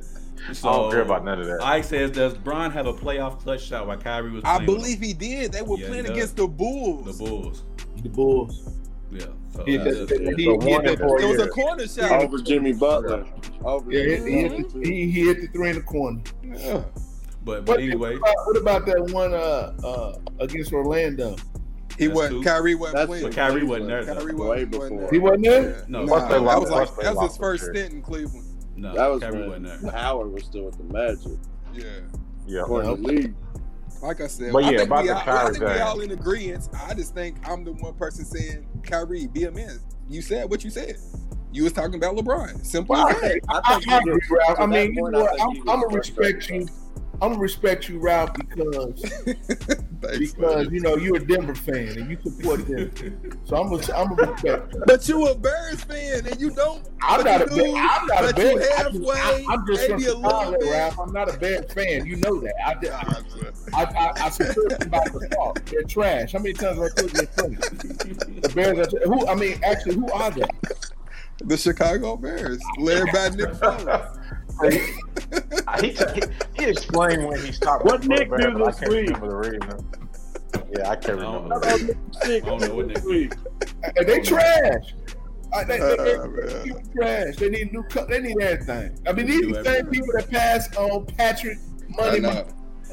So, 0.53 0.69
I 0.69 0.75
don't 0.75 0.91
care 0.91 1.01
about 1.01 1.25
none 1.25 1.39
of 1.39 1.47
that. 1.47 1.63
Ike 1.63 1.85
says, 1.85 2.11
does 2.11 2.35
Bron 2.35 2.69
have 2.69 2.85
a 2.85 2.93
playoff 2.93 3.39
clutch 3.39 3.63
shot 3.65 3.87
while 3.87 3.97
Kyrie 3.97 4.29
was 4.29 4.43
I 4.43 4.57
playing 4.57 4.67
with 4.71 4.77
believe 4.77 4.99
he 4.99 5.13
did. 5.13 5.53
They 5.53 5.63
were 5.63 5.77
Yeah, 5.79 5.87
playing 5.87 6.05
against 6.05 6.35
the 6.35 6.47
Bulls. 6.47 7.17
the 7.17 7.25
Bulls? 7.25 7.63
The 8.03 8.09
Bulls. 8.09 8.69
Yeah. 9.09 9.25
So, 9.55 9.65
He, 9.65 9.79
he, 9.79 9.79
So 9.79 10.05
he, 10.05 10.35
hit 10.35 10.99
the, 10.99 11.17
It 11.19 11.27
was 11.27 11.39
a 11.39 11.49
corner 11.49 11.87
shot. 11.87 12.11
Over 12.11 12.37
Jimmy 12.37 12.73
Butler. 12.73 13.25
Over 13.63 13.91
yeah, 13.91 14.03
he, 14.03 14.15
Jimmy 14.17 14.31
he, 14.31 14.41
hit 14.41 14.73
the, 14.73 14.79
he, 14.83 15.11
he 15.11 15.25
hit 15.25 15.41
the 15.41 15.47
three 15.47 15.69
in 15.69 15.75
the 15.77 15.81
corner. 15.81 16.21
Yeah. 16.43 16.83
But, 17.43 17.65
but 17.65 17.67
What, 17.67 17.79
anyway, 17.79 18.17
what, 18.17 18.31
about, 18.31 18.47
what 18.47 18.57
about 18.57 18.85
that 18.85 19.13
one 19.13 19.33
uh, 19.33 19.73
uh, 19.83 20.17
against 20.39 20.71
Orlando? 20.73 21.35
He 21.97 22.07
That's 22.07 22.15
wasn't. 22.15 22.43
two. 22.43 22.49
Kyrie 22.49 22.75
wasn't 22.75 22.95
That's 22.97 23.07
playing. 23.07 23.23
but 23.25 23.35
Kyrie 23.35 23.63
wasn't 23.63 23.87
there. 23.89 24.05
though. 24.05 24.15
Kyrie 24.15 24.33
wasn't, 24.33 24.71
before. 24.71 24.89
wasn't 24.89 25.11
He 25.11 25.19
wasn't 25.19 25.43
there? 25.43 25.69
Yeah. 25.69 25.83
No. 25.87 25.99
Nah, 26.03 26.07
Plus 26.07 26.29
that 26.29 26.41
was 26.41 26.69
like 26.69 26.95
that 26.97 27.15
was 27.15 27.29
his 27.31 27.37
first 27.37 27.63
sure. 27.63 27.73
stint 27.75 27.93
in 27.93 28.01
Cleveland. 28.01 28.47
No, 28.75 28.95
That 28.95 29.07
was 29.07 29.21
Kyrie 29.21 29.39
when 29.49 29.63
wasn't 29.63 29.81
there. 29.83 29.91
Howard 29.91 30.31
was 30.31 30.43
still 30.45 30.65
with 30.65 30.77
the 30.77 30.83
Magic. 30.85 31.37
Yeah. 31.73 31.83
Yeah. 32.47 32.63
For 32.65 32.83
the 32.83 32.93
league. 32.93 33.35
Like 34.01 34.19
I 34.21 34.27
said, 34.27 34.51
But 34.51 34.63
I 34.63 34.71
yeah, 34.71 34.77
think 34.79 34.87
about 34.89 35.01
we 35.03 35.07
the 35.09 35.13
all, 35.15 35.37
I 35.37 35.51
think 35.51 35.63
we 35.63 35.79
all 35.79 36.01
in 36.01 36.11
agreement. 36.11 36.69
I 36.73 36.93
just 36.95 37.13
think 37.13 37.37
I'm 37.47 37.63
the 37.63 37.73
one 37.73 37.93
person 37.95 38.25
saying 38.25 38.65
Kyrie, 38.83 39.27
be 39.27 39.43
a 39.43 39.51
man. 39.51 39.79
You 40.09 40.21
said 40.23 40.49
what 40.49 40.63
you 40.63 40.71
said. 40.71 40.95
You 41.51 41.63
was 41.65 41.73
talking 41.73 41.95
about 41.95 42.15
LeBron. 42.15 42.65
Simple 42.65 42.93
Well, 42.95 43.09
as 43.09 43.17
I, 43.17 43.19
that. 43.19 43.39
I 43.49 43.59
I, 43.63 43.81
I 43.95 43.97
agree, 43.99 44.19
Ralph. 44.31 44.59
I 44.59 44.65
mean, 44.65 44.93
you 44.95 45.11
know 45.11 45.19
I 45.19 45.21
what? 45.21 45.31
think 45.31 45.41
I'm, 45.41 45.51
he 45.51 45.59
I'm 45.59 45.81
gonna 45.81 45.87
respect 45.97 46.49
you. 46.49 46.67
I'm 47.21 47.29
gonna 47.29 47.39
respect 47.39 47.87
you, 47.87 47.99
Ralph, 47.99 48.33
because 48.33 49.01
Thanks, 50.01 50.33
because 50.33 50.65
man. 50.65 50.73
you 50.73 50.81
know 50.81 50.95
you're 50.97 51.17
a 51.17 51.25
Denver 51.25 51.53
fan 51.53 51.89
and 51.89 52.09
you 52.09 52.17
support 52.23 52.67
them. 52.67 52.91
So 53.45 53.57
I'm 53.57 53.69
gonna 53.69 53.93
I'm 53.95 54.15
gonna 54.15 54.31
respect. 54.31 54.73
you. 54.73 54.83
But 54.87 55.07
you 55.07 55.27
a 55.27 55.35
Bears 55.35 55.83
fan 55.83 56.25
and 56.25 56.41
you 56.41 56.49
don't. 56.49 56.89
I'm 57.03 57.23
not 57.23 57.43
a 57.43 57.45
do, 57.45 57.75
I'm 57.77 58.07
not 58.07 58.37
a 58.37 58.41
you. 58.41 58.59
I'm 58.77 58.93
just, 58.93 59.49
I'm 59.49 59.67
just 59.67 59.89
maybe 59.89 60.05
a 60.07 60.15
little 60.15 60.51
bit. 60.53 60.71
Ralph. 60.71 60.99
I'm 60.99 61.13
not 61.13 61.33
a 61.33 61.37
bad 61.37 61.71
fan. 61.71 62.07
You 62.07 62.15
know 62.15 62.39
that. 62.39 62.55
I 62.65 62.73
just, 62.75 63.69
I, 63.75 63.83
I, 63.83 64.25
I 64.25 64.29
support 64.29 64.79
them 64.79 64.89
by 64.89 65.03
default. 65.05 65.63
They're 65.67 65.83
trash. 65.83 66.31
How 66.33 66.39
many 66.39 66.53
times 66.53 66.79
have 66.79 66.91
I 66.91 67.01
told 67.01 67.13
you 67.13 67.27
they're? 67.35 68.41
The 68.41 68.51
Bears 68.55 68.79
are 68.79 68.89
tra- 68.89 69.07
who? 69.07 69.27
I 69.27 69.35
mean, 69.35 69.59
actually, 69.63 69.95
who 69.95 70.11
are 70.11 70.31
they? 70.31 70.43
The 71.43 71.57
Chicago 71.57 72.17
Bears, 72.17 72.61
led 72.77 73.05
by 73.11 73.29
Nick 73.29 73.49
Foles. 73.53 74.17
he, 75.81 75.89
he, 75.89 76.21
he 76.55 76.65
explained 76.69 77.25
when 77.27 77.39
he 77.43 77.51
stopped. 77.51 77.85
What 77.85 78.03
working 78.05 78.27
for 78.27 78.37
the 78.37 78.47
Nick 78.47 78.53
Bears, 78.53 78.53
do 78.53 78.59
but 78.59 78.61
I 78.63 78.71
this 78.71 78.79
can't 78.79 78.91
week? 78.91 79.05
remember 79.07 79.29
the 79.29 79.49
reason. 79.51 79.87
Yeah, 80.77 80.89
I 80.89 80.95
can't 80.95 81.19
I 81.19 81.21
don't 81.23 81.43
remember. 81.43 81.49
know. 81.49 81.59
the 81.59 81.77
reason. 81.77 81.97
I 82.23 82.39
don't 82.39 82.61
know 82.61 82.75
what 82.75 82.87
they 82.93 83.29
And 83.97 84.07
they 84.07 84.19
trash. 84.21 84.93
Uh, 85.53 85.63
they, 85.65 85.77
they, 85.79 85.95
they, 85.97 86.15
Oh, 86.15 86.27
man. 86.27 86.63
they 86.63 86.83
trash. 87.01 87.35
They 87.37 87.49
need 87.49 87.73
new. 87.73 87.83
Co- 87.83 88.05
they 88.05 88.19
need 88.21 88.39
everything. 88.41 88.97
I 89.07 89.11
mean, 89.13 89.25
these 89.25 89.41
Do 89.41 89.53
the 89.53 89.63
same 89.65 89.87
people 89.87 90.09
that 90.15 90.29
pass 90.29 90.73
on 90.77 91.05
Patrick 91.07 91.57
I 91.99 92.19
Money. 92.19 92.43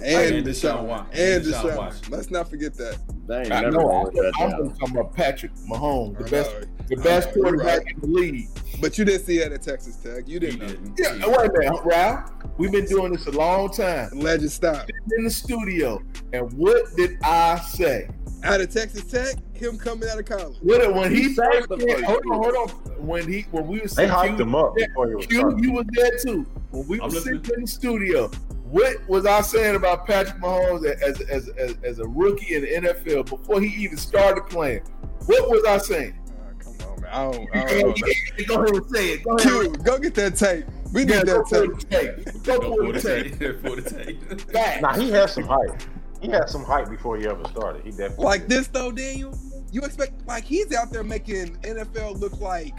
Know. 0.00 0.06
And 0.06 0.36
And 0.36 0.46
Deshaun 0.46 0.78
Deshaun. 0.78 0.84
Watson. 0.84 1.20
And 1.20 1.20
And 1.20 1.44
Deshaun 1.44 1.62
Deshaun. 1.62 1.76
Watson. 1.76 2.12
Let's 2.12 2.30
not 2.30 2.50
forget 2.50 2.74
that. 2.74 2.98
They 3.26 3.38
ain't 3.40 3.52
I 3.52 3.60
know. 3.62 3.70
gonna 3.70 4.02
live 4.04 4.14
that 4.14 4.32
I'm 4.40 4.50
down. 4.50 4.74
talking 4.78 4.96
about 4.96 5.14
Patrick 5.14 5.54
Mahomes, 5.68 6.18
the 6.18 6.24
best, 6.30 6.50
the 6.88 6.96
best 6.96 7.32
quarterback 7.32 7.84
right. 7.84 7.94
in 7.94 8.00
the 8.00 8.06
league. 8.06 8.48
But 8.80 8.96
you 8.98 9.04
didn't 9.04 9.24
see 9.26 9.38
that 9.40 9.52
at 9.52 9.62
Texas 9.62 9.96
Tech. 9.96 10.26
You 10.28 10.40
didn't. 10.40 10.60
know. 10.60 10.66
didn't. 10.68 10.98
Yeah, 10.98 11.26
wait 11.26 11.50
a 11.50 11.58
minute, 11.58 11.80
Ralph. 11.84 12.30
We've 12.56 12.72
been 12.72 12.86
doing 12.86 13.12
this 13.12 13.26
a 13.26 13.32
long 13.32 13.70
time. 13.70 14.10
Legend 14.14 14.50
stop. 14.50 14.88
In 15.16 15.24
the 15.24 15.30
studio, 15.30 16.02
and 16.32 16.52
what 16.54 16.84
did 16.96 17.18
I 17.22 17.58
say? 17.60 18.08
Out 18.44 18.60
of 18.60 18.72
Texas 18.72 19.02
Tech, 19.10 19.34
him 19.52 19.76
coming 19.76 20.08
out 20.08 20.16
of 20.18 20.24
college. 20.24 20.56
What 20.62 20.80
did- 20.80 20.94
when 20.94 21.10
he 21.10 21.22
He 21.24 21.34
first 21.34 21.68
said 21.68 21.78
the 21.80 21.84
came, 21.84 22.04
hold 22.04 22.22
on, 22.30 22.42
hold 22.42 22.54
on. 22.56 22.68
When 23.04 23.28
he 23.30 23.42
when 23.50 23.66
we 23.66 23.80
was 23.80 23.94
They 23.94 24.06
hyped 24.06 24.38
him 24.40 24.54
up 24.54 24.74
before 24.76 25.08
he 25.18 25.26
Q, 25.26 25.56
you 25.60 25.72
was 25.72 25.86
there 25.90 26.12
too. 26.24 26.46
When 26.70 26.86
we 26.86 27.00
were 27.00 27.10
sitting 27.10 27.42
in 27.56 27.60
the 27.62 27.66
studio, 27.66 28.30
what 28.70 28.96
was 29.08 29.26
I 29.26 29.40
saying 29.40 29.76
about 29.76 30.06
Patrick 30.06 30.40
Mahomes 30.40 30.84
as 30.84 31.20
as, 31.22 31.48
as, 31.50 31.76
as 31.82 31.98
a 31.98 32.06
rookie 32.06 32.54
in 32.54 32.62
the 32.62 32.88
NFL 32.90 33.28
before 33.28 33.60
he 33.60 33.68
even 33.82 33.96
started 33.96 34.42
playing? 34.48 34.82
What 35.26 35.48
was 35.50 35.64
I 35.66 35.78
saying? 35.78 36.18
Uh, 36.28 36.52
come 36.62 36.74
on, 36.90 37.00
man. 37.02 37.10
I 37.12 37.30
don't, 37.32 37.56
I 37.56 37.64
Go 37.64 37.80
don't 37.80 38.00
know. 38.00 38.06
ahead, 38.06 38.46
go 38.48 38.54
ahead 38.62 38.74
and 38.76 38.90
say 38.90 39.08
it. 39.12 39.24
Go 39.24 39.36
ahead. 39.36 39.84
Go 39.84 39.98
get 39.98 40.14
that 40.14 40.36
tape. 40.36 40.64
We 40.92 41.04
need 41.04 41.14
Yeah, 41.14 41.24
go 41.24 41.44
that 41.44 41.48
for 41.48 41.74
tape. 41.84 42.24
tape. 42.24 42.42
Go 42.44 42.58
Go 42.60 42.76
for 42.76 42.86
for 42.86 42.92
the 42.92 42.92
the 42.92 43.00
tape. 43.00 43.38
tape. 43.38 43.60
For 43.62 43.76
the 43.80 43.90
tape. 43.90 44.52
Back. 44.52 44.80
Nah, 44.82 44.94
he 44.94 45.10
had 45.10 45.28
some 45.30 45.44
hype. 45.44 45.82
He 46.22 46.28
had 46.30 46.48
some 46.48 46.64
hype 46.64 46.88
before 46.88 47.16
he 47.18 47.26
ever 47.26 47.44
started. 47.48 47.84
He 47.84 47.90
definitely 47.90 48.24
Like 48.24 48.48
this 48.48 48.68
though, 48.68 48.90
Daniel. 48.90 49.36
You 49.70 49.82
expect 49.82 50.26
like 50.26 50.44
he's 50.44 50.74
out 50.74 50.90
there 50.90 51.04
making 51.04 51.56
NFL 51.58 52.18
look 52.18 52.40
like 52.40 52.74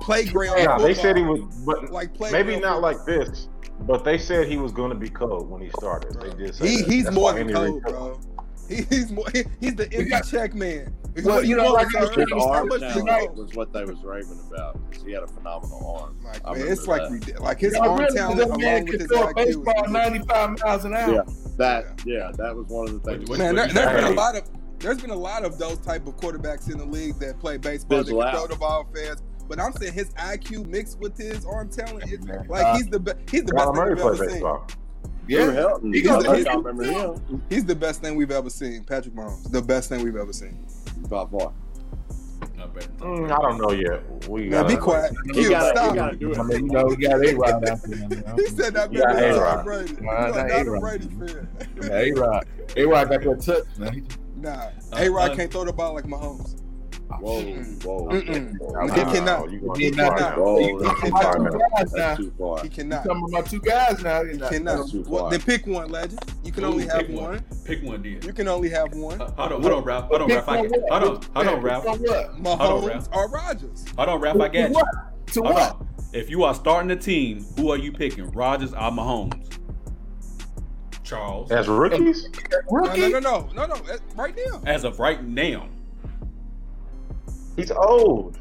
playground. 0.00 0.64
Nah, 0.64 0.78
they 0.78 0.94
said 0.94 1.16
he 1.16 1.22
was, 1.22 1.40
but 1.66 1.90
like 1.90 2.14
playground. 2.14 2.46
maybe 2.46 2.60
not 2.60 2.80
football. 2.80 2.80
like 2.80 3.04
this. 3.06 3.48
But 3.86 4.04
they 4.04 4.18
said 4.18 4.48
he 4.48 4.56
was 4.58 4.72
going 4.72 4.90
to 4.90 4.96
be 4.96 5.08
cold 5.10 5.50
when 5.50 5.60
he 5.62 5.70
started. 5.70 6.14
They 6.20 6.30
did 6.44 6.54
say 6.54 6.68
He, 6.68 6.76
that. 6.82 6.90
he's 6.90 7.04
That's 7.04 7.16
more 7.16 7.32
than 7.32 7.52
cold, 7.52 7.82
bro. 7.82 8.20
He's 8.68 9.10
more. 9.10 9.24
He, 9.32 9.42
he's 9.60 9.74
the 9.74 9.84
empty 9.92 10.04
got- 10.10 10.26
check 10.26 10.54
man. 10.54 10.94
Well, 11.24 11.36
What 11.36 11.46
you 11.46 11.56
do 11.56 11.62
know, 11.62 11.72
want, 11.74 11.92
like. 11.94 12.16
His 12.16 12.32
arm 12.42 12.68
much 12.68 12.80
talent 12.80 13.34
was 13.34 13.52
what 13.54 13.70
they 13.74 13.84
was 13.84 14.02
raving 14.02 14.40
about. 14.50 14.78
He 15.04 15.12
had 15.12 15.22
a 15.22 15.26
phenomenal 15.26 15.98
arm. 16.00 16.16
Like, 16.24 16.42
man, 16.56 16.68
it's 16.68 16.86
like 16.86 17.02
that. 17.26 17.40
like 17.42 17.60
his 17.60 17.74
Y'all 17.74 17.90
arm 17.90 17.98
really, 17.98 18.16
talent 18.16 18.40
along 18.40 18.60
man 18.62 18.84
with 18.86 19.00
his 19.00 19.08
throw 19.10 19.24
a 19.24 19.34
IQ. 19.34 19.34
baseball 19.34 19.84
is- 19.84 19.90
95 19.90 20.60
miles 20.64 20.84
an 20.86 20.94
hour. 20.94 21.12
Yeah. 21.12 21.20
That 21.58 22.02
yeah, 22.06 22.30
that 22.38 22.56
was 22.56 22.66
one 22.68 22.88
of 22.88 23.02
the 23.02 23.10
things. 23.18 23.28
Man, 23.38 23.56
there, 23.56 23.68
there's 23.68 23.94
been 24.02 24.12
a 24.12 24.16
lot 24.16 24.36
of 24.36 24.44
there's 24.78 25.00
been 25.02 25.10
a 25.10 25.14
lot 25.14 25.44
of 25.44 25.58
those 25.58 25.78
type 25.80 26.06
of 26.06 26.16
quarterbacks 26.16 26.70
in 26.72 26.78
the 26.78 26.86
league 26.86 27.18
that 27.18 27.38
play 27.40 27.58
baseball 27.58 27.98
that 27.98 28.04
Fizzle 28.04 28.20
can 28.20 28.28
out. 28.28 28.34
throw 28.34 28.46
the 28.46 28.56
ball 28.56 28.88
fast. 28.94 29.22
But 29.52 29.60
I'm 29.60 29.72
saying 29.74 29.92
his 29.92 30.08
IQ 30.14 30.66
mixed 30.66 30.98
with 30.98 31.14
his 31.18 31.44
arm 31.44 31.68
talent, 31.68 32.10
it's 32.10 32.24
Man. 32.24 32.46
like 32.48 32.74
he's 32.76 32.86
the 32.86 32.98
be- 32.98 33.12
he's 33.30 33.44
the 33.44 33.52
Kyler 33.52 33.74
best 33.74 33.76
thing 33.76 33.84
we've 33.90 33.98
ever 34.00 34.16
seen. 34.16 34.26
baseball. 34.28 34.66
Drew 35.28 35.38
Yeah. 35.38 35.52
Henson. 35.52 35.92
He 35.92 36.00
I 36.00 36.02
got- 36.04 36.22
know 36.22 36.32
y'all 36.36 36.62
remember 36.62 36.84
him 36.84 37.42
He's 37.50 37.64
the 37.66 37.74
best 37.76 38.00
thing 38.00 38.16
we've 38.16 38.30
ever 38.30 38.48
seen. 38.48 38.82
Patrick 38.84 39.14
Mahomes, 39.14 39.52
the 39.52 39.60
best 39.60 39.90
thing 39.90 40.02
we've 40.02 40.16
ever 40.16 40.32
seen. 40.32 40.56
by 41.10 41.26
far. 41.26 41.52
Not 42.56 42.74
better 42.74 42.88
Mm, 43.00 43.30
I 43.30 43.42
don't 43.42 43.58
know 43.60 43.72
yet. 43.72 44.26
We 44.26 44.48
Now 44.48 44.62
gotta- 44.62 44.74
be 44.74 44.80
quiet. 44.80 45.12
He 45.26 45.32
Q, 45.42 45.50
gotta, 45.50 45.76
stop. 45.78 45.94
gotta 45.96 46.16
do 46.16 46.30
it. 46.32 46.38
I 46.38 46.42
mean, 46.44 46.64
you 46.66 46.72
know, 46.72 46.86
we 46.86 46.96
got 46.96 47.22
A 47.22 47.34
Rod 47.34 47.68
out 47.68 47.82
there. 47.82 47.96
man. 48.08 48.24
He 48.38 48.46
said 48.46 48.72
that 48.72 48.90
Yeah, 48.90 49.00
better 49.04 49.20
than 49.20 49.34
A-Rod. 49.34 49.54
Tom 49.56 49.64
Brady. 49.66 49.96
Nah, 50.00 50.10
are 50.12 50.28
not 50.30 50.36
not 50.36 50.50
a 50.50 50.60
A-Rod. 50.62 50.80
Brady 50.80 51.08
fan. 51.08 51.48
A 51.92 52.12
Rod. 52.12 52.46
A 52.78 52.84
Rod 52.86 53.08
got 53.10 53.22
that 53.22 53.40
touch. 53.42 53.78
Man. 53.78 54.06
Nah, 54.38 54.50
Uh, 54.50 54.70
A 54.96 55.08
Rod 55.10 55.30
uh, 55.32 55.36
can't 55.36 55.52
throw 55.52 55.64
the 55.66 55.72
ball 55.74 55.92
like 55.92 56.04
Mahomes. 56.04 56.56
Whoa, 57.20 57.40
whoa, 57.42 58.08
Mm-mm. 58.08 58.94
He 58.94 59.12
cannot. 59.12 59.50
You 59.50 59.60
going 59.60 59.80
He 59.80 59.90
too 59.90 59.96
far 59.96 60.16
cannot. 60.16 60.36
now. 60.36 60.42
Whoa, 60.44 60.82
talking 60.82 61.08
about 61.10 61.52
two 61.52 61.58
guys 61.58 61.92
now. 61.92 62.06
That's 62.06 62.16
too 62.18 62.32
far. 62.38 62.62
He 62.62 62.68
cannot. 62.68 63.04
talking 63.04 63.24
about 63.28 63.46
two 63.46 63.60
guys 63.60 64.02
now. 64.02 64.24
He 64.24 64.38
cannot. 64.38 64.86
Well, 65.06 65.28
then 65.28 65.40
pick 65.42 65.66
one, 65.66 65.90
legend. 65.90 66.20
You 66.44 66.52
can 66.52 66.64
Ooh, 66.64 66.68
only 66.68 66.86
have 66.86 67.06
pick 67.06 67.10
one. 67.16 67.44
Pick 67.64 67.82
one, 67.82 68.02
then. 68.02 68.20
You 68.22 68.32
can 68.32 68.48
only 68.48 68.68
have 68.70 68.94
one. 68.94 69.20
Uh, 69.20 69.30
Hold 69.32 69.52
on, 69.52 69.62
hold 69.62 69.72
on, 69.74 69.84
Ralph. 69.84 70.04
Hold 70.06 70.22
on, 70.22 70.28
Pick 70.28 70.36
Ralph. 70.46 70.48
I 70.48 70.60
one 70.60 70.70
got, 70.70 70.80
hold 70.90 70.92
on, 70.92 71.22
hold 71.34 71.46
on, 71.48 71.54
Pick 71.54 71.64
Ralph. 71.64 71.84
one 71.84 72.00
what? 72.02 72.28
on, 72.28 72.42
Mahomes 72.42 73.16
or 73.16 73.28
Rodgers. 73.28 73.84
Hold 73.96 74.08
on, 74.08 74.20
Ralph. 74.20 74.40
I 74.40 74.48
To 74.48 74.52
got 74.52 74.70
you. 74.70 74.82
To 75.34 75.42
Hold 75.42 75.54
what? 75.54 75.72
on. 75.76 75.88
If 76.12 76.28
you 76.30 76.44
are 76.44 76.54
starting 76.54 76.90
a 76.90 76.96
team, 76.96 77.44
who 77.56 77.70
are 77.70 77.76
you 77.78 77.90
picking? 77.92 78.30
Rodgers 78.32 78.72
or 78.72 78.90
Mahomes? 78.90 79.58
Charles. 81.04 81.50
As 81.50 81.68
rookies, 81.68 82.28
No, 82.70 82.78
Rookie? 82.78 83.00
no, 83.00 83.18
no, 83.18 83.48
no, 83.54 83.66
no, 83.66 83.74
no. 83.74 83.76
Right 84.14 84.34
now. 84.46 84.62
As 84.66 84.84
of 84.84 84.98
right 84.98 85.22
now. 85.22 85.68
He's 87.56 87.70
old. 87.70 88.38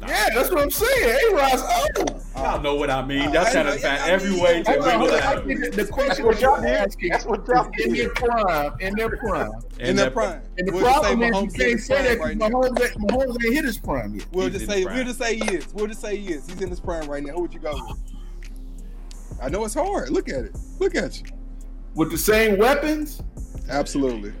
Yeah, 0.00 0.28
that's 0.34 0.50
what 0.50 0.62
I'm 0.62 0.70
saying. 0.70 1.18
A 1.30 1.34
Rod's 1.36 1.62
old. 1.98 2.22
Y'all 2.34 2.62
know 2.62 2.74
what 2.74 2.88
I 2.90 3.04
mean. 3.04 3.28
Uh, 3.28 3.32
Y'all 3.32 3.44
I 3.46 3.52
trying 3.52 3.66
to 3.66 3.72
find 3.78 4.02
every 4.10 4.40
way 4.40 4.62
to 4.62 4.70
I 4.70 4.72
Hold 4.90 5.02
wiggle 5.02 5.16
out 5.18 5.22
I 5.22 5.32
of 5.40 5.44
think 5.46 5.60
it. 5.62 5.72
the, 5.76 5.84
the 5.84 5.92
question 5.92 6.24
what 6.24 6.36
that 6.36 6.42
y'all 6.42 6.58
you're 6.62 6.68
asking 6.68 7.10
That's 7.10 7.26
what 7.26 7.46
y'all 7.46 7.70
is 7.78 7.84
in 7.86 7.92
did. 7.92 8.06
their 8.06 8.14
prime, 8.14 8.72
in 8.80 8.94
their 8.94 9.16
prime. 9.18 9.52
In 9.78 9.96
their 9.96 10.10
prime. 10.10 10.40
And 10.56 10.68
the 10.68 10.72
We'll 10.72 10.82
problem 10.84 11.22
is 11.22 11.42
you 11.42 11.50
can't 11.50 11.80
say 11.80 12.02
that 12.02 12.18
prime 12.18 12.38
because 12.38 12.50
right 12.50 12.50
now. 12.50 12.60
Mahomes, 12.60 12.80
ain't- 12.80 13.10
Mahomes 13.10 13.44
ain't 13.44 13.54
hit 13.54 13.64
his 13.66 13.76
prime 13.78 14.14
yet. 14.14 14.26
We'll 14.32 14.48
just 14.48 14.66
say 14.66 14.78
his 14.78 14.86
we'll 14.86 15.04
just 15.04 15.18
say 15.18 15.36
he 15.36 15.54
is. 15.54 15.66
We'll 15.74 15.86
just 15.86 16.00
say 16.00 16.16
he 16.16 16.32
is. 16.32 16.46
He's 16.48 16.62
in 16.62 16.70
his 16.70 16.80
prime 16.80 17.06
right 17.06 17.22
now. 17.22 17.34
Who 17.34 17.42
would 17.42 17.52
you 17.52 17.60
go 17.60 17.72
with? 17.74 17.98
I 19.42 19.50
know 19.50 19.64
it's 19.66 19.74
hard. 19.74 20.08
Look 20.08 20.30
at 20.30 20.44
it. 20.46 20.56
Look 20.78 20.94
at 20.94 21.20
you. 21.20 21.26
With 21.94 22.10
the 22.10 22.18
same 22.18 22.56
weapons, 22.58 23.20
Absolutely. 23.68 24.32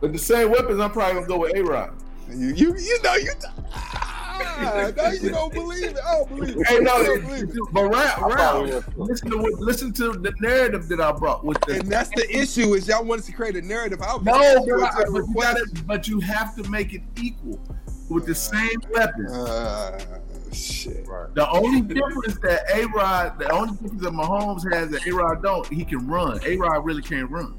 with 0.00 0.12
the 0.12 0.18
same 0.18 0.50
weapons, 0.50 0.80
I'm 0.80 0.90
probably 0.90 1.14
gonna 1.14 1.26
go 1.28 1.38
with 1.38 1.54
A 1.54 1.62
Rod. 1.62 1.92
You 2.30 2.48
you 2.54 2.76
you 2.76 3.02
know 3.02 3.14
you. 3.14 3.32
Ah, 3.72 4.90
no, 4.96 5.10
you 5.10 5.30
don't 5.30 5.52
believe 5.52 5.84
it. 5.84 5.98
I 6.04 6.18
don't 6.18 6.28
believe 6.28 6.56
it. 6.56 6.66
Hey, 6.66 6.78
no, 6.80 6.94
I 6.94 7.02
don't 7.04 7.20
believe 7.26 7.50
it. 7.50 7.58
but 7.72 7.84
Ralph, 7.84 8.16
probably 8.16 8.70
Ralph, 8.70 8.96
would. 8.96 9.08
listen 9.08 9.30
to 9.30 9.38
what, 9.38 9.52
listen 9.54 9.92
to 9.94 10.12
the 10.12 10.32
narrative 10.40 10.88
that 10.88 11.00
I 11.00 11.12
brought 11.12 11.44
with 11.44 11.60
the. 11.62 11.80
And 11.80 11.88
that's 11.88 12.10
the 12.10 12.28
issue 12.30 12.74
is 12.74 12.88
y'all 12.88 13.04
wanted 13.04 13.24
to 13.26 13.32
create 13.32 13.56
a 13.56 13.62
narrative. 13.62 14.02
I 14.02 14.14
was 14.14 14.24
no, 14.24 14.66
just 14.66 14.66
but, 14.66 15.08
I, 15.08 15.10
but, 15.10 15.28
you 15.28 15.34
gotta, 15.34 15.82
but 15.86 16.08
you 16.08 16.20
have 16.20 16.56
to 16.56 16.68
make 16.68 16.94
it 16.94 17.02
equal 17.16 17.60
with 18.08 18.26
the 18.26 18.34
same 18.34 18.80
weapons. 18.92 19.32
Uh, 19.32 20.20
shit. 20.52 21.06
Right. 21.06 21.34
The 21.34 21.48
only 21.50 21.80
difference 21.80 22.38
that 22.40 22.64
A 22.72 22.86
Rod, 22.86 23.38
the 23.38 23.50
only 23.50 23.76
difference 23.76 24.02
that 24.02 24.12
Mahomes 24.12 24.72
has 24.72 24.90
that 24.90 25.06
A 25.06 25.10
Rod 25.12 25.42
don't, 25.42 25.66
he 25.68 25.84
can 25.84 26.06
run. 26.06 26.40
A 26.44 26.56
Rod 26.56 26.84
really 26.84 27.02
can't 27.02 27.30
run. 27.30 27.54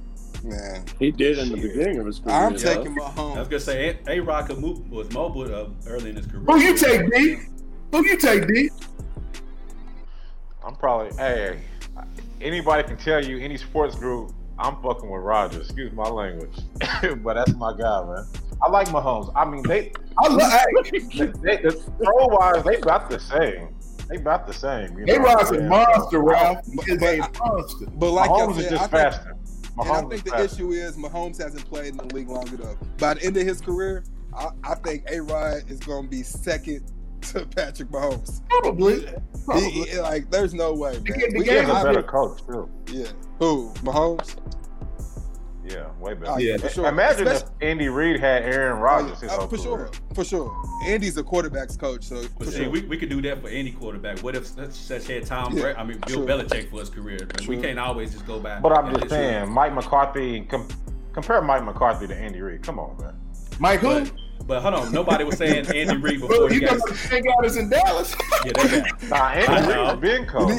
Man, 0.46 0.86
He 1.00 1.12
did 1.12 1.40
in 1.40 1.50
the 1.50 1.56
beginning 1.58 1.98
of 2.00 2.06
his 2.06 2.20
career. 2.20 2.36
I'm 2.36 2.54
though. 2.54 2.60
taking 2.60 3.00
I 3.00 3.40
was 3.40 3.48
gonna 3.48 3.60
say 3.60 3.98
A 4.08 4.20
Rod 4.20 4.48
was 4.92 5.12
mobile 5.12 5.54
uh, 5.54 5.70
early 5.88 6.12
in 6.12 6.16
his 6.18 6.28
career. 6.28 6.44
Who 6.46 6.60
you 6.62 6.78
take, 6.78 7.12
D? 7.12 7.38
Who 7.92 8.06
you 8.06 8.18
take, 8.18 8.48
D? 8.48 8.70
I'm 10.64 10.76
probably 10.76 11.16
hey. 11.18 11.60
Anybody 12.42 12.84
can 12.84 12.98
tell 12.98 13.24
you 13.24 13.38
any 13.40 13.58
sports 13.58 13.96
group. 13.96 14.32
I'm 14.60 14.76
fucking 14.82 15.10
with 15.10 15.22
Rodgers. 15.22 15.66
Excuse 15.66 15.92
my 15.94 16.08
language, 16.08 16.56
but 17.24 17.34
that's 17.34 17.54
my 17.56 17.76
guy, 17.76 18.04
man. 18.06 18.26
I 18.62 18.70
like 18.70 18.88
Mahomes. 18.90 19.32
I 19.36 19.46
mean, 19.46 19.64
they 19.64 19.92
I 20.18 20.28
love 20.28 20.52
hey, 20.52 21.00
they, 21.42 21.58
they 21.58 21.70
throw 21.70 22.28
wise, 22.28 22.64
they 22.64 22.78
about 22.78 23.10
the 23.10 23.20
same. 23.20 23.70
They 24.08 24.18
about 24.18 24.46
the 24.48 24.54
same. 24.54 24.98
You 25.00 25.06
know 25.06 25.16
A 25.16 25.20
what 25.22 25.56
a 25.58 25.62
monster, 25.64 26.20
Ralph. 26.22 26.66
He 26.68 26.76
But- 26.76 26.88
is 26.90 27.22
but 27.28 27.40
monster. 27.40 27.86
But 27.96 28.12
like 28.12 28.30
y'all 28.30 28.48
Mahomes 28.50 28.60
is 28.60 28.70
just 28.70 28.94
I 28.94 29.10
think, 29.12 29.35
faster. 29.78 29.94
and 29.98 30.06
I 30.06 30.10
think 30.10 30.24
the 30.24 30.32
faster. 30.32 30.46
issue 30.64 30.72
is 30.72 30.98
Mahomes 30.98 31.42
hasn't 31.42 31.66
played 31.70 31.88
in 31.88 31.98
the 31.98 32.14
league 32.16 32.30
long 32.30 32.48
enough. 32.48 32.76
By 32.98 33.16
the 33.16 33.24
end 33.26 33.38
of 33.38 33.46
his 33.48 33.62
career, 33.62 34.04
I, 34.36 34.50
I 34.64 34.76
think 34.76 35.06
A 35.12 35.20
Rod 35.22 35.64
is 35.70 35.80
going 35.80 36.04
to 36.06 36.10
be 36.10 36.24
second 36.24 36.92
to 37.22 37.46
Patrick 37.56 37.90
Mahomes. 37.90 38.42
Probably. 38.50 39.08
Probably. 39.46 39.70
he- 39.72 40.00
like, 40.00 40.30
there's 40.32 40.54
no 40.54 40.74
way, 40.74 40.94
man. 40.94 41.02
Again, 41.02 41.30
the 41.34 41.40
We 41.40 41.46
game 41.46 41.66
can 41.66 41.76
He's 41.76 41.82
a 41.84 41.88
better 41.88 42.04
coach 42.04 42.40
too. 42.46 42.70
Yeah. 42.92 43.08
Who? 43.40 43.72
Mahomes? 43.84 44.36
Yeah, 45.68 45.88
way 46.00 46.14
better. 46.14 46.34
Oh, 46.34 46.38
yeah, 46.38 46.58
for 46.58 46.70
sure. 46.70 46.88
Imagine 46.88 47.28
Especially- 47.28 47.56
if 47.60 47.68
Andy 47.68 47.88
Reid 47.90 48.20
had 48.20 48.44
Aaron 48.44 48.78
Rodgers 48.80 49.20
his 49.22 49.32
Uh, 49.32 49.38
whole 49.38 49.48
for 49.48 49.58
career. 49.58 49.64
sure, 49.64 49.90
for 50.14 50.24
sure. 50.24 50.56
Andy's 50.86 51.18
a 51.18 51.24
quarterbacks 51.24 51.78
coach, 51.80 52.04
so 52.04 52.24
But 52.38 52.50
see, 52.50 52.58
sure. 52.64 52.70
we, 52.70 52.82
we 52.82 52.98
could 52.98 53.10
do 53.10 53.20
that 53.24 53.42
for 53.42 53.48
any 53.50 53.72
quarterback. 53.72 54.20
What 54.20 54.36
if 54.36 54.46
such, 54.46 54.72
such 54.74 55.08
had 55.08 55.26
Tom 55.26 55.54
Yeah, 55.56 55.62
Brady? 55.62 55.78
I 55.80 55.84
mean, 55.84 55.98
Bill 56.06 56.18
true. 56.18 56.26
Belichick 56.28 56.70
for 56.70 56.80
his 56.82 56.90
career. 56.90 57.18
But 57.28 57.48
we 57.48 57.58
can't 57.60 57.80
always 57.80 58.12
just 58.14 58.28
go 58.28 58.40
back. 58.40 58.62
But 58.62 58.78
I'm 58.78 58.86
just 58.92 59.06
listen. 59.06 59.10
saying, 59.18 59.50
Mike 59.52 59.74
McCarthy. 59.74 60.42
Com- 60.42 60.68
compare 61.14 61.42
Mike 61.42 61.64
McCarthy 61.64 62.06
to 62.08 62.16
Andy 62.16 62.42
Reid. 62.42 62.62
Come 62.62 62.78
on, 62.80 62.96
man. 63.00 63.16
Mike 63.58 63.80
who? 63.80 64.02
But, 64.06 64.12
but 64.48 64.62
hold 64.62 64.76
on, 64.76 64.92
nobody 64.92 65.24
was 65.24 65.38
saying 65.38 65.66
Andy 65.74 65.98
Reid 65.98 66.20
Bro, 66.20 66.28
before 66.30 66.50
he 66.50 66.56
you 66.56 66.62
got. 66.62 66.78
got 66.78 66.90
the 66.90 66.96
same 66.96 67.24
in 67.64 67.70
Dallas. 67.72 68.16
Yeah, 68.46 68.52
that 68.54 68.84
guy. 69.02 69.08
Nah, 69.10 69.16
I 69.16 69.34
Andy. 69.34 69.72
Reid's 69.74 70.00
been 70.00 70.26
cold. 70.28 70.52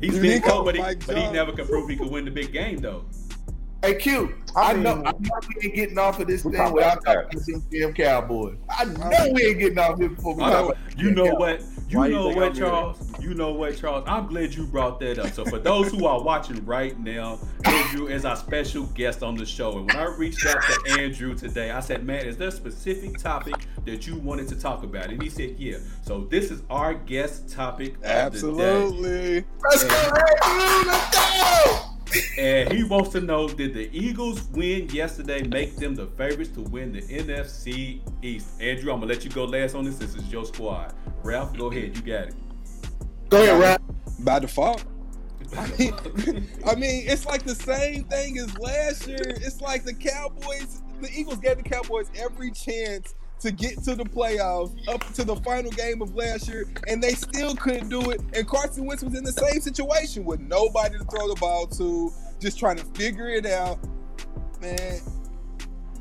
He's 0.00 0.14
You 0.16 0.20
been 0.20 0.30
need 0.34 0.42
cold, 0.44 0.66
but 0.66 0.74
he, 0.76 0.82
but 0.82 1.16
he 1.16 1.30
never 1.30 1.52
could 1.52 1.66
prove 1.66 1.88
he 1.88 1.96
could 1.96 2.10
win 2.10 2.24
the 2.26 2.30
big 2.30 2.52
game 2.52 2.76
though. 2.78 3.04
Hey 3.84 3.96
Q, 3.96 4.34
I 4.56 4.70
I, 4.70 4.72
know, 4.72 5.02
I 5.04 5.12
know 5.12 5.40
we 5.46 5.62
ain't 5.62 5.74
getting 5.74 5.98
off 5.98 6.18
of 6.18 6.26
this 6.26 6.42
We 6.42 6.52
thing 6.52 6.72
without 6.72 7.02
about 7.02 7.04
talking 7.04 7.38
about 7.38 7.46
them 7.46 7.64
damn 7.70 7.92
Cowboys. 7.92 8.56
I 8.70 8.86
know 8.86 9.30
we 9.34 9.44
ain't 9.44 9.58
getting 9.58 9.78
off 9.78 9.98
here 9.98 10.08
before 10.08 10.34
we 10.34 10.42
I 10.42 10.52
talk 10.52 10.70
about 10.70 10.98
you 10.98 11.10
know 11.10 11.26
Cowboys. 11.26 11.38
what? 11.38 11.90
You 11.90 11.98
Why 11.98 12.08
know 12.08 12.24
think 12.24 12.36
what, 12.36 12.46
I'm 12.46 12.54
Charles? 12.54 13.20
You 13.20 13.34
know 13.34 13.52
what, 13.52 13.76
Charles? 13.76 14.04
I'm 14.06 14.26
glad 14.26 14.54
you 14.54 14.64
brought 14.64 15.00
that 15.00 15.18
up. 15.18 15.34
So 15.34 15.44
for 15.44 15.58
those 15.58 15.90
who 15.90 16.06
are 16.06 16.22
watching 16.22 16.64
right 16.64 16.98
now, 16.98 17.38
Andrew 17.66 18.06
is 18.06 18.24
our 18.24 18.36
special 18.36 18.86
guest 18.86 19.22
on 19.22 19.34
the 19.34 19.44
show. 19.44 19.76
And 19.76 19.86
when 19.86 19.96
I 19.96 20.16
reached 20.16 20.46
out 20.46 20.62
to 20.62 20.98
Andrew 20.98 21.34
today, 21.34 21.70
I 21.70 21.80
said, 21.80 22.06
"Man, 22.06 22.24
is 22.24 22.38
there 22.38 22.48
a 22.48 22.52
specific 22.52 23.18
topic 23.18 23.66
that 23.84 24.06
you 24.06 24.16
wanted 24.16 24.48
to 24.48 24.58
talk 24.58 24.82
about?" 24.82 25.10
And 25.10 25.22
he 25.22 25.28
said, 25.28 25.56
"Yeah." 25.58 25.76
So 26.00 26.24
this 26.30 26.50
is 26.50 26.62
our 26.70 26.94
guest 26.94 27.50
topic 27.50 27.96
of 27.96 28.00
the 28.00 28.06
day. 28.08 28.14
Absolutely. 28.14 29.44
Let's 29.62 29.84
go, 29.84 29.94
Andrew. 29.94 30.90
Let's 30.90 31.14
go. 31.14 31.93
And 32.38 32.72
he 32.72 32.84
wants 32.84 33.10
to 33.10 33.20
know 33.20 33.48
did 33.48 33.74
the 33.74 33.88
Eagles 33.92 34.42
win 34.52 34.88
yesterday 34.90 35.42
make 35.42 35.76
them 35.76 35.94
the 35.94 36.06
favorites 36.06 36.50
to 36.50 36.60
win 36.60 36.92
the 36.92 37.02
NFC 37.02 38.00
East? 38.22 38.60
Andrew, 38.60 38.92
I'm 38.92 39.00
gonna 39.00 39.12
let 39.12 39.24
you 39.24 39.30
go 39.30 39.44
last 39.44 39.74
on 39.74 39.84
this. 39.84 39.96
This 39.96 40.14
is 40.14 40.30
your 40.30 40.44
squad. 40.44 40.94
Ralph, 41.22 41.56
go 41.56 41.70
ahead. 41.70 41.96
You 41.96 42.02
got 42.02 42.28
it. 42.28 42.34
Go 43.30 43.42
ahead, 43.42 43.60
Ralph. 43.60 43.80
By 44.20 44.38
default. 44.38 44.84
I 45.56 45.68
mean, 45.78 45.94
I 46.66 46.74
mean, 46.74 47.04
it's 47.06 47.26
like 47.26 47.44
the 47.44 47.54
same 47.54 48.04
thing 48.04 48.38
as 48.38 48.56
last 48.58 49.06
year. 49.06 49.18
It's 49.20 49.60
like 49.60 49.84
the 49.84 49.94
Cowboys, 49.94 50.82
the 51.00 51.10
Eagles 51.12 51.38
gave 51.38 51.56
the 51.56 51.62
Cowboys 51.62 52.10
every 52.16 52.50
chance 52.50 53.14
to 53.44 53.52
get 53.52 53.82
to 53.84 53.94
the 53.94 54.04
playoffs 54.04 54.72
up 54.88 55.04
to 55.12 55.22
the 55.22 55.36
final 55.36 55.70
game 55.72 56.00
of 56.00 56.14
last 56.14 56.48
year, 56.48 56.64
and 56.88 57.02
they 57.02 57.12
still 57.12 57.54
couldn't 57.54 57.90
do 57.90 58.10
it. 58.10 58.22
And 58.32 58.48
Carson 58.48 58.86
Wentz 58.86 59.02
was 59.02 59.14
in 59.14 59.22
the 59.22 59.32
same 59.32 59.60
situation 59.60 60.24
with 60.24 60.40
nobody 60.40 60.96
to 60.96 61.04
throw 61.04 61.28
the 61.28 61.34
ball 61.34 61.66
to, 61.66 62.10
just 62.40 62.58
trying 62.58 62.78
to 62.78 62.84
figure 62.98 63.28
it 63.28 63.44
out. 63.44 63.78
Man, 64.62 64.98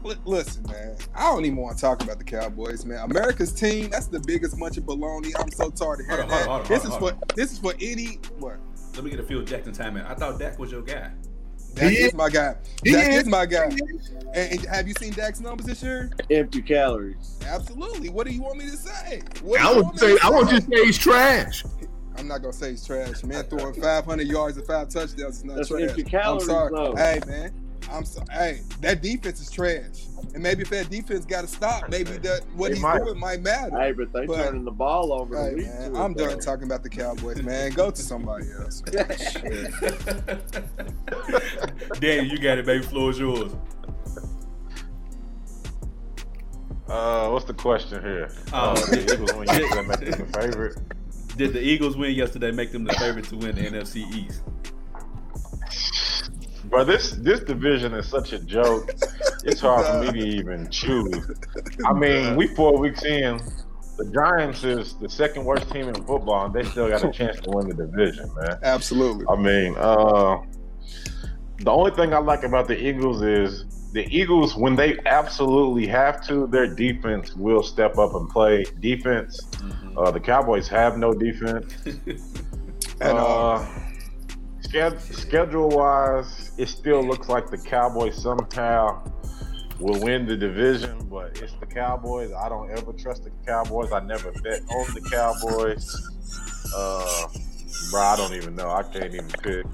li- 0.04 0.16
listen, 0.24 0.64
man, 0.72 0.96
I 1.14 1.24
don't 1.24 1.44
even 1.44 1.58
want 1.58 1.76
to 1.76 1.82
talk 1.82 2.02
about 2.02 2.18
the 2.18 2.24
Cowboys, 2.24 2.86
man. 2.86 3.00
America's 3.00 3.52
team, 3.52 3.90
that's 3.90 4.08
the 4.08 4.22
biggest 4.22 4.58
bunch 4.58 4.78
of 4.78 4.86
baloney. 4.86 5.34
I'm 5.38 5.52
so 5.52 5.70
tired 5.70 6.00
of 6.00 6.06
hearing 6.06 6.22
Hold 6.22 6.22
on, 6.22 6.28
that. 6.30 6.48
hold 6.48 6.48
on, 6.48 6.48
hold 6.48 6.62
on, 6.62 6.68
this 6.70 6.86
is 6.86 6.92
on, 6.92 7.00
for 7.00 7.36
this 7.36 7.52
is 7.52 7.60
for 7.60 7.74
any 7.82 8.20
what. 8.40 8.58
Let 8.96 9.04
me 9.04 9.10
get 9.10 9.20
a 9.20 9.24
Phil 9.24 9.42
Jackson 9.42 9.74
time 9.74 9.98
in. 9.98 10.06
I 10.06 10.14
thought 10.14 10.40
Dak 10.40 10.58
was 10.60 10.72
your 10.72 10.82
guy. 10.82 11.12
Dak 11.76 11.92
He 11.92 11.98
is 11.98 12.08
is. 12.08 12.14
my 12.14 12.30
guy. 12.30 12.56
He 12.84 12.92
Dak 12.92 13.12
is. 13.12 13.22
is 13.24 13.28
my 13.28 13.46
guy. 13.46 13.66
And, 14.34 14.52
and 14.54 14.66
have 14.66 14.88
you 14.88 14.94
seen 15.00 15.14
Dak's 15.14 15.40
numbers 15.40 15.66
this 15.66 15.82
year? 15.84 16.12
Empty 16.30 16.62
calories. 16.62 17.40
Absolutely. 17.46 18.10
What 18.10 18.28
do 18.28 18.34
you 18.34 18.42
want 18.42 18.58
me 18.58 18.66
to 18.70 18.78
say? 18.78 19.22
What 19.42 19.60
I 19.62 19.74
would 19.74 19.86
want 19.86 20.00
say 20.00 20.18
I 20.24 20.30
want 20.30 20.52
you 20.52 20.60
to 20.60 20.66
say 20.66 20.86
he's 20.86 20.98
trash. 20.98 21.64
I'm 22.18 22.28
not 22.28 22.42
gonna 22.42 22.54
say 22.54 22.72
he's 22.72 22.86
trash. 22.86 23.24
Man 23.24 23.44
throwing 23.46 23.74
500 23.80 24.28
yards 24.28 24.58
and 24.58 24.66
five 24.68 24.90
touchdowns 24.90 25.38
is 25.38 25.44
not 25.46 25.56
That's 25.58 25.70
trash. 25.70 25.82
empty 25.90 26.04
calories, 26.04 26.44
I'm 26.44 26.48
sorry. 26.50 26.72
though. 26.74 26.96
Hey 26.96 27.20
man, 27.28 27.52
I'm 27.94 28.06
sorry. 28.06 28.26
Hey, 28.32 28.62
that 28.82 29.04
defense 29.04 29.40
is 29.40 29.52
trash. 29.52 30.08
And 30.34 30.42
maybe 30.42 30.64
if 30.64 30.70
that 30.72 30.90
defense 30.90 31.26
got 31.26 31.42
to 31.42 31.48
stop, 31.48 31.90
maybe 31.96 32.12
that 32.14 32.42
what 32.56 32.70
They 32.70 32.76
he's 32.76 32.84
might. 32.84 33.04
doing 33.04 33.20
might 33.20 33.42
matter. 33.42 33.78
Hey, 33.80 33.92
but 33.92 34.12
they 34.12 34.26
But- 34.26 34.38
turning 34.46 34.66
the 34.66 34.72
ball 34.72 35.14
over. 35.14 35.38
Hey 35.38 35.56
man, 35.64 35.96
I'm 35.96 36.14
done 36.14 36.30
though. 36.30 36.40
talking 36.40 36.64
about 36.66 36.82
the 36.84 36.90
Cowboys, 36.90 37.42
man. 37.44 37.72
Go 37.74 37.92
to 37.92 38.02
somebody 38.02 38.48
else. 38.60 38.82
Danny, 42.00 42.30
you 42.30 42.40
got 42.40 42.58
it, 42.58 42.66
baby. 42.66 42.84
Floor 42.84 43.12
is 43.12 43.20
yours. 43.20 43.52
Uh, 46.88 47.30
what's 47.30 47.46
the 47.46 47.54
question 47.54 48.02
here? 48.02 48.30
Uh, 48.52 48.72
Uh, 48.72 48.76
the 48.88 49.14
Eagles 49.14 49.34
win 49.34 49.48
yesterday, 49.48 49.88
make 49.88 50.00
them 50.00 50.12
the 50.32 50.40
favorite. 50.40 50.78
Did 51.38 51.54
the 51.54 51.62
Eagles 51.62 51.96
win 51.98 52.14
yesterday 52.14 52.52
make 52.52 52.72
them 52.72 52.84
the 52.84 52.94
favorite 52.94 53.26
to 53.30 53.38
win 53.38 53.56
the 53.56 53.62
NFC 53.62 54.02
East? 54.16 54.42
But 56.74 56.86
this 56.86 57.12
this 57.12 57.40
division 57.42 57.94
is 57.94 58.08
such 58.08 58.34
a 58.34 58.40
joke. 58.40 58.90
It's 59.44 59.62
hard 59.62 59.86
for 59.86 60.12
me 60.12 60.20
to 60.22 60.28
even 60.40 60.70
choose. 60.72 61.32
I 61.86 61.94
mean, 61.94 62.36
we 62.36 62.48
four 62.48 62.78
weeks 62.80 63.04
in. 63.04 63.40
The 63.98 64.12
Giants 64.12 64.64
is 64.64 64.96
the 64.96 65.08
second 65.08 65.46
worst 65.46 65.70
team 65.70 65.88
in 65.88 65.94
football, 65.94 66.46
and 66.46 66.54
they 66.54 66.64
still 66.64 66.90
got 66.90 67.04
a 67.04 67.12
chance 67.12 67.40
to 67.42 67.52
win 67.52 67.70
the 67.70 67.76
division, 67.76 68.28
man. 68.42 68.58
Absolutely. 68.64 69.24
I 69.30 69.36
mean, 69.36 69.76
uh, 69.78 70.42
the 71.60 71.70
only 71.70 71.92
thing 71.92 72.12
I 72.12 72.18
like 72.18 72.42
about 72.44 72.68
the 72.68 72.76
Eagles 72.76 73.22
is 73.22 73.66
the 73.94 74.08
Eagles, 74.10 74.56
when 74.56 74.76
they 74.76 74.98
absolutely 75.06 75.86
have 75.86 76.26
to, 76.28 76.48
their 76.48 76.66
defense 76.74 77.36
will 77.36 77.62
step 77.62 78.00
up 78.00 78.16
and 78.16 78.28
play 78.30 78.66
defense. 78.80 79.40
Mhm. 79.58 79.94
Uh, 79.96 80.10
the 80.10 80.20
Cowboys 80.20 80.68
have 80.68 80.98
no 80.98 81.14
defense. 81.14 81.76
At 83.02 83.16
all. 83.16 83.60
Uh, 83.60 84.98
schedule 84.98 85.70
wise, 85.70 86.43
it 86.58 86.68
still 86.68 87.04
looks 87.04 87.30
like 87.30 87.50
the 87.50 87.58
Cowboys 87.58 88.22
somehow 88.22 89.04
will 89.80 90.00
win 90.02 90.26
the 90.26 90.38
division, 90.38 91.08
but 91.10 91.42
it's 91.42 91.54
the 91.60 91.66
Cowboys. 91.66 92.32
I 92.32 92.48
don't 92.50 92.70
ever 92.72 92.94
trust 92.94 93.24
the 93.24 93.32
Cowboys. 93.46 93.92
I 93.92 94.00
never 94.02 94.32
bet 94.32 94.62
on 94.70 94.94
the 94.94 95.02
Cowboys. 95.12 96.10
Uh, 96.76 97.28
bro, 97.92 98.02
I 98.02 98.16
don't 98.16 98.34
even 98.34 98.56
know. 98.56 98.70
I 98.70 98.84
can't 98.84 99.14
even 99.14 99.28
pick. 99.28 99.66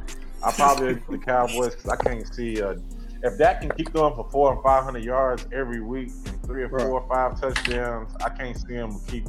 I 0.43 0.51
probably 0.51 0.93
the 1.09 1.17
Cowboys 1.17 1.75
because 1.75 1.91
I 1.91 1.95
can't 1.97 2.33
see. 2.33 2.61
Uh, 2.61 2.75
if 3.21 3.37
that 3.37 3.59
can 3.59 3.71
keep 3.71 3.91
going 3.91 4.15
for 4.15 4.29
four 4.31 4.53
and 4.53 4.63
five 4.63 4.83
hundred 4.85 5.03
yards 5.03 5.45
every 5.51 5.81
week 5.81 6.09
and 6.25 6.41
three 6.43 6.63
or 6.63 6.69
four 6.69 6.89
or 6.89 7.07
five 7.09 7.39
touchdowns, 7.39 8.11
I 8.23 8.29
can't 8.29 8.57
see 8.57 8.73
them 8.75 8.99
keep. 9.07 9.25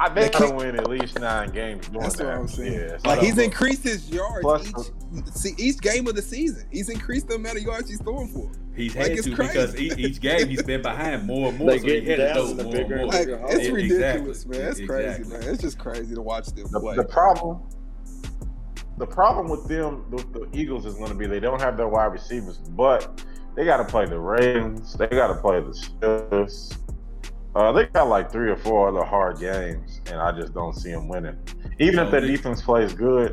I 0.00 0.08
They 0.08 0.22
think 0.22 0.32
they'll 0.34 0.48
can't- 0.50 0.56
win 0.56 0.76
at 0.76 0.88
least 0.88 1.18
nine 1.18 1.50
games 1.50 1.88
doing 1.88 2.00
That's 2.02 2.16
that. 2.16 2.26
what 2.26 2.34
I'm 2.36 2.48
saying. 2.48 2.72
Yeah, 2.72 2.96
Like 3.04 3.18
he's 3.20 3.36
increased 3.38 3.82
his 3.82 4.08
yards 4.08 4.42
Plus- 4.42 4.68
each 4.68 5.26
see, 5.34 5.54
each 5.58 5.80
game 5.80 6.06
of 6.06 6.14
the 6.14 6.22
season. 6.22 6.64
He's 6.70 6.88
increased 6.88 7.28
the 7.28 7.34
amount 7.34 7.58
of 7.58 7.64
yards 7.64 7.88
he's 7.90 8.00
throwing 8.00 8.28
for. 8.28 8.50
He's 8.76 8.94
Like, 8.94 9.08
had 9.12 9.24
to 9.24 9.34
crazy. 9.34 9.52
because 9.52 9.76
each, 9.76 9.98
each 9.98 10.20
game 10.20 10.46
he's 10.48 10.62
been 10.62 10.82
behind 10.82 11.26
more 11.26 11.48
and 11.48 11.58
more, 11.58 11.70
They 11.72 11.78
so 11.78 11.84
he 11.86 12.00
getting 12.02 12.26
had 12.26 12.34
to 12.34 12.44
throw 12.54 12.62
more 12.64 12.72
bigger 12.72 12.94
and 12.94 13.04
more. 13.10 13.12
Like 13.12 13.28
it's 13.50 13.66
yeah, 13.66 13.72
ridiculous, 13.72 14.44
exactly. 14.44 14.58
man. 14.58 14.68
It's 14.68 14.80
crazy, 14.86 15.08
Exactly. 15.08 15.38
man. 15.38 15.48
It's 15.54 15.62
just 15.62 15.78
crazy 15.80 16.14
to 16.14 16.22
watch 16.22 16.46
them 16.46 16.66
the, 16.70 16.78
play. 16.80 16.94
the 16.96 17.04
problem 17.04 17.60
the 18.98 19.06
problem 19.06 19.48
with 19.48 19.66
them 19.68 20.04
the, 20.10 20.16
the 20.38 20.48
eagles 20.58 20.84
is 20.84 20.94
going 20.94 21.08
to 21.08 21.14
be 21.14 21.24
they 21.26 21.38
don't 21.38 21.60
have 21.60 21.76
their 21.76 21.86
wide 21.86 22.06
receivers 22.12 22.58
but 22.58 23.22
they 23.54 23.64
got 23.64 23.76
to 23.76 23.84
play 23.84 24.04
the 24.06 24.18
ravens 24.18 24.94
they 24.94 25.06
got 25.06 25.28
to 25.28 25.34
play 25.36 25.60
the 25.60 25.70
steelers 25.70 26.76
uh, 27.58 27.72
they 27.72 27.86
got 27.86 28.08
like 28.08 28.30
three 28.30 28.50
or 28.50 28.56
four 28.56 28.88
other 28.88 29.04
hard 29.04 29.38
games 29.40 30.00
and 30.06 30.20
i 30.20 30.30
just 30.32 30.52
don't 30.54 30.74
see 30.74 30.90
them 30.92 31.08
winning 31.08 31.36
even 31.78 31.98
if 32.04 32.10
their 32.10 32.20
defense 32.20 32.62
plays 32.62 32.92
good 32.92 33.30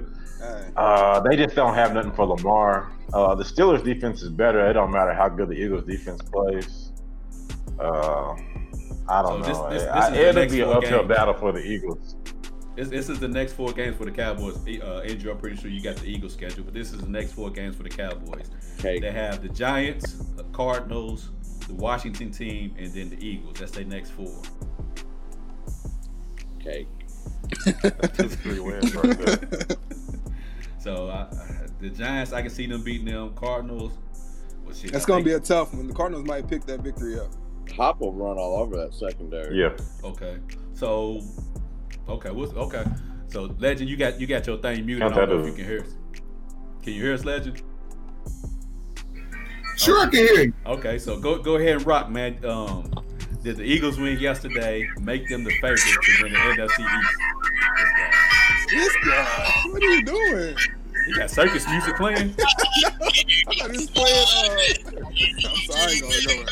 uh, 0.75 1.19
they 1.21 1.35
just 1.35 1.55
don't 1.55 1.73
have 1.75 1.93
nothing 1.93 2.11
for 2.11 2.25
lamar 2.25 2.91
uh, 3.13 3.33
the 3.35 3.43
steelers 3.43 3.83
defense 3.83 4.21
is 4.21 4.29
better 4.29 4.59
it 4.69 4.73
don't 4.73 4.91
matter 4.91 5.13
how 5.13 5.29
good 5.29 5.49
the 5.49 5.53
eagles 5.53 5.83
defense 5.85 6.21
plays 6.33 6.91
uh, 7.79 8.33
i 9.09 9.21
don't 9.21 9.43
So 9.43 9.49
this- 9.49 9.57
know 9.57 9.69
this- 9.69 9.83
this 9.83 9.91
I- 9.91 10.07
is 10.07 10.13
the 10.13 10.19
it'll 10.29 10.41
next 10.41 10.53
be 10.53 10.61
an 10.61 10.67
four 10.67 10.77
uphill 10.77 10.99
games. 10.99 11.09
battle 11.09 11.33
for 11.33 11.51
the 11.51 11.59
eagles 11.63 12.15
This, 12.75 12.89
this 12.89 13.09
is 13.09 13.19
the 13.19 13.27
next 13.29 13.53
four 13.53 13.71
games 13.71 13.95
for 13.95 14.03
the 14.03 14.11
Cowboys. 14.11 14.57
Uh, 14.67 14.99
Andrew, 15.09 15.31
I'm 15.31 15.37
pretty 15.37 15.55
sure 15.55 15.69
you 15.71 15.81
got 15.81 15.95
the 15.95 16.07
Eagles 16.07 16.33
schedule, 16.33 16.65
but 16.65 16.73
this 16.73 16.91
is 16.91 16.99
the 16.99 17.07
next 17.09 17.31
four 17.31 17.49
games 17.49 17.73
for 17.77 17.83
the 17.83 17.89
Cowboys. 17.89 18.49
Cake. 18.79 18.99
They 19.01 19.13
have 19.13 19.41
the 19.41 19.47
Giants, 19.47 20.15
the 20.35 20.43
Cardinals, 20.51 21.29
the 21.67 21.73
Washington 21.73 22.31
team, 22.31 22.75
and 22.77 22.93
then 22.93 23.09
the 23.09 23.25
Eagles. 23.25 23.57
That's 23.59 23.71
their 23.71 23.85
next 23.85 24.11
four. 24.11 24.33
Okay. 26.57 26.87
That's 27.65 28.35
three 28.41 28.59
wins 28.59 28.95
right 28.95 29.17
there. 29.17 29.77
So 30.79 31.07
uh, 31.07 31.33
the 31.79 31.89
Giants, 31.89 32.31
I 32.31 32.41
can 32.41 32.51
see 32.51 32.67
them 32.67 32.83
beating 32.83 33.07
them. 33.07 33.33
Cardinals, 33.33 33.93
well, 34.63 34.75
shit, 34.75 34.91
That's 34.91 35.05
I 35.05 35.07
gonna 35.07 35.23
be 35.23 35.33
a 35.33 35.39
tough 35.39 35.73
one. 35.73 35.87
The 35.87 35.93
Cardinals 35.93 36.25
might 36.25 36.47
pick 36.47 36.65
that 36.65 36.81
victory 36.81 37.19
up. 37.19 37.31
Hop 37.75 37.99
will 37.99 38.13
run 38.13 38.37
all 38.37 38.59
over 38.59 38.77
that 38.77 38.93
secondary. 38.93 39.59
Yeah. 39.59 39.75
okay. 40.03 40.37
So, 40.73 41.21
okay, 42.07 42.29
what's 42.29 42.53
okay? 42.53 42.85
So, 43.27 43.55
Legend, 43.59 43.89
you 43.89 43.97
got 43.97 44.19
you 44.19 44.27
got 44.27 44.45
your 44.45 44.57
thing 44.57 44.85
muted. 44.85 45.03
I 45.03 45.09
don't 45.09 45.27
that 45.27 45.35
know 45.35 45.39
if 45.41 45.47
you 45.47 45.53
can 45.53 45.65
hear 45.65 45.81
us. 45.81 45.95
Can 46.83 46.93
you 46.93 47.01
hear 47.01 47.13
us, 47.13 47.25
Legend? 47.25 47.61
Sure, 49.77 49.99
I 49.99 50.05
can 50.09 50.19
hear 50.19 50.41
you. 50.45 50.53
Okay, 50.65 50.97
so 50.97 51.19
go 51.19 51.37
go 51.37 51.55
ahead 51.57 51.77
and 51.77 51.85
rock, 51.85 52.09
man. 52.09 52.43
Um, 52.45 52.91
did 53.43 53.57
the 53.57 53.63
Eagles 53.63 53.97
win 53.99 54.17
yesterday? 54.19 54.87
Make 54.99 55.27
them 55.29 55.43
the 55.43 55.51
favorite 55.61 55.79
to 55.79 56.23
win 56.23 56.33
the 56.33 56.39
NFC 56.39 56.79
East. 56.79 57.15
This 57.77 57.91
guy, 57.93 58.09
This 58.71 58.95
guy, 59.05 59.61
what 59.71 59.83
are 59.83 59.89
you 59.89 60.03
doing? 60.03 60.57
he 61.07 61.13
got 61.13 61.29
circus 61.29 61.67
music 61.69 61.95
playing. 61.97 62.29
thought 62.33 63.71
he 63.71 63.77
was 63.77 63.89
playing. 63.91 64.25
Uh, 64.85 65.01
I'm 65.05 65.55
sorry, 65.67 65.81
I 65.81 65.91
ain't 65.91 66.01
gonna 66.01 66.15
go 66.25 66.33
there. 66.33 66.45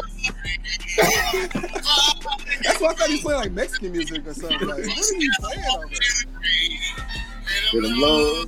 That's 2.63 2.80
why 2.80 2.89
I 2.89 2.93
thought 2.93 3.07
you 3.09 3.15
was 3.15 3.21
playing 3.24 3.39
like 3.41 3.51
Mexican 3.51 3.91
music 3.93 4.28
or 4.28 4.34
something. 4.34 4.59
Like, 4.67 4.86
what 4.86 5.11
are 5.11 5.17
you 5.17 5.32
playing 5.39 5.63
over 5.74 5.88
there? 5.88 5.99
Get 7.71 7.84
him 7.84 7.99
low. 7.99 8.45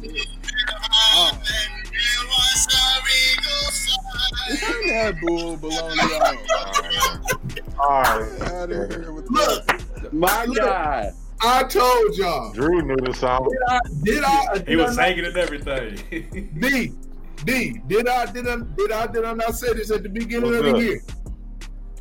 That 4.95 5.19
bull 5.21 5.57
baloney 5.57 6.21
out. 6.21 7.79
All 7.79 8.01
right. 8.01 8.41
Out 8.51 8.71
of 8.71 8.89
here 8.89 9.11
with 9.11 9.29
Look, 9.29 9.67
that. 9.67 10.13
My 10.13 10.45
Look. 10.45 10.57
guy. 10.57 11.11
I 11.41 11.63
told 11.63 12.15
y'all. 12.15 12.53
Drew 12.53 12.81
knew 12.81 12.95
the 12.95 13.13
song. 13.13 13.49
Did 13.49 13.59
I? 13.67 13.79
Did 14.03 14.23
I? 14.23 14.45
Uh, 14.53 14.59
he 14.65 14.75
was 14.77 14.97
I 14.97 15.09
singing 15.09 15.25
and 15.25 15.37
everything. 15.37 15.97
D. 16.59 16.91
D. 17.43 17.81
Did 17.87 18.07
I? 18.07 18.25
Did 18.31 18.47
I? 18.47 18.55
Did 18.77 18.91
I? 18.91 19.07
Did 19.07 19.25
I 19.25 19.33
not 19.33 19.55
say 19.55 19.73
this 19.73 19.91
at 19.91 20.03
the 20.03 20.09
beginning 20.09 20.49
What's 20.51 20.65
of 20.65 20.73
the 20.73 20.79
year? 20.79 21.01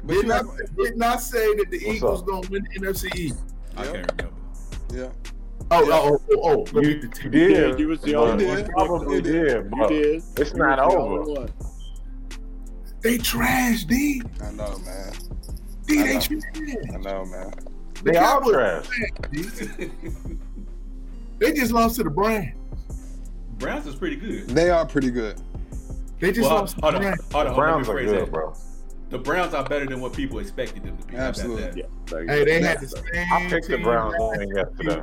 But 0.04 0.12
Did 0.14 0.22
you 0.22 0.28
not, 0.28 0.44
did 0.78 0.96
not 0.96 1.20
say 1.20 1.54
that 1.56 1.70
the 1.70 1.78
What's 1.78 1.96
Eagles 1.96 2.20
up? 2.20 2.26
gonna 2.28 2.48
win 2.48 2.66
the 2.72 2.80
NFC 2.80 3.14
East. 3.16 3.38
I 3.76 3.84
can't 3.84 4.12
remember. 4.12 4.30
yeah. 4.92 5.08
Oh, 5.70 5.90
oh, 5.90 6.20
oh, 6.30 6.40
oh, 6.44 6.64
oh. 6.74 6.80
You 6.80 7.08
did. 7.30 7.78
You 7.80 7.88
was 7.88 8.00
the 8.02 8.14
only 8.14 8.46
one. 8.46 8.58
You 8.58 8.64
probably 8.66 9.20
did, 9.22 9.70
You 9.74 9.88
did. 9.88 10.22
it's 10.36 10.52
You 10.52 10.58
not 10.58 10.78
was 10.78 10.94
the 10.94 11.40
over. 11.40 11.48
Only 13.04 13.16
one. 13.16 13.18
They 13.18 13.18
trash, 13.22 13.84
D. 13.84 14.22
I 14.42 14.50
know, 14.52 14.78
man. 14.78 15.12
D, 15.86 15.98
I 16.00 16.02
they 16.02 16.14
know. 16.14 16.20
trash. 16.20 16.42
I 16.92 16.96
know, 16.98 17.24
man. 17.26 17.52
The 18.02 18.12
They 18.12 18.16
all 18.16 18.40
Cowboys 18.40 18.86
trash. 18.88 19.00
They 21.38 21.52
just 21.52 21.72
lost 21.72 21.96
to 21.96 22.04
the 22.04 22.10
Browns. 22.10 22.48
Browns 23.58 23.86
is 23.86 23.94
pretty 23.94 24.16
good. 24.16 24.48
They 24.48 24.70
are 24.70 24.86
pretty 24.86 25.10
good. 25.10 25.40
They 26.20 26.32
just 26.32 26.48
Well, 26.48 26.60
lost 26.60 26.76
to 26.76 26.82
hold 26.82 26.94
the 26.94 26.98
on, 26.98 27.02
Browns. 27.04 27.20
hold 27.32 27.46
The 27.46 27.50
on. 27.50 27.56
Browns 27.56 27.88
are 27.88 28.02
good, 28.04 28.20
that. 28.26 28.32
bro. 28.32 28.54
The 29.10 29.18
Browns 29.18 29.54
are 29.54 29.64
better 29.64 29.86
than 29.86 30.00
what 30.00 30.12
people 30.12 30.38
expected 30.38 30.82
them 30.84 30.96
to 30.96 31.06
be. 31.06 31.16
Absolutely. 31.16 31.82
Yeah. 31.82 31.86
there 32.06 32.26
Hey, 32.26 32.44
they 32.44 32.60
had 32.62 32.80
the 32.80 32.88
same. 32.88 33.02
I 33.32 33.46
picked 33.48 33.68
the 33.68 33.78
Browns 33.78 34.14
last 34.18 34.30
winning 34.38 34.56
yesterday. 34.56 35.02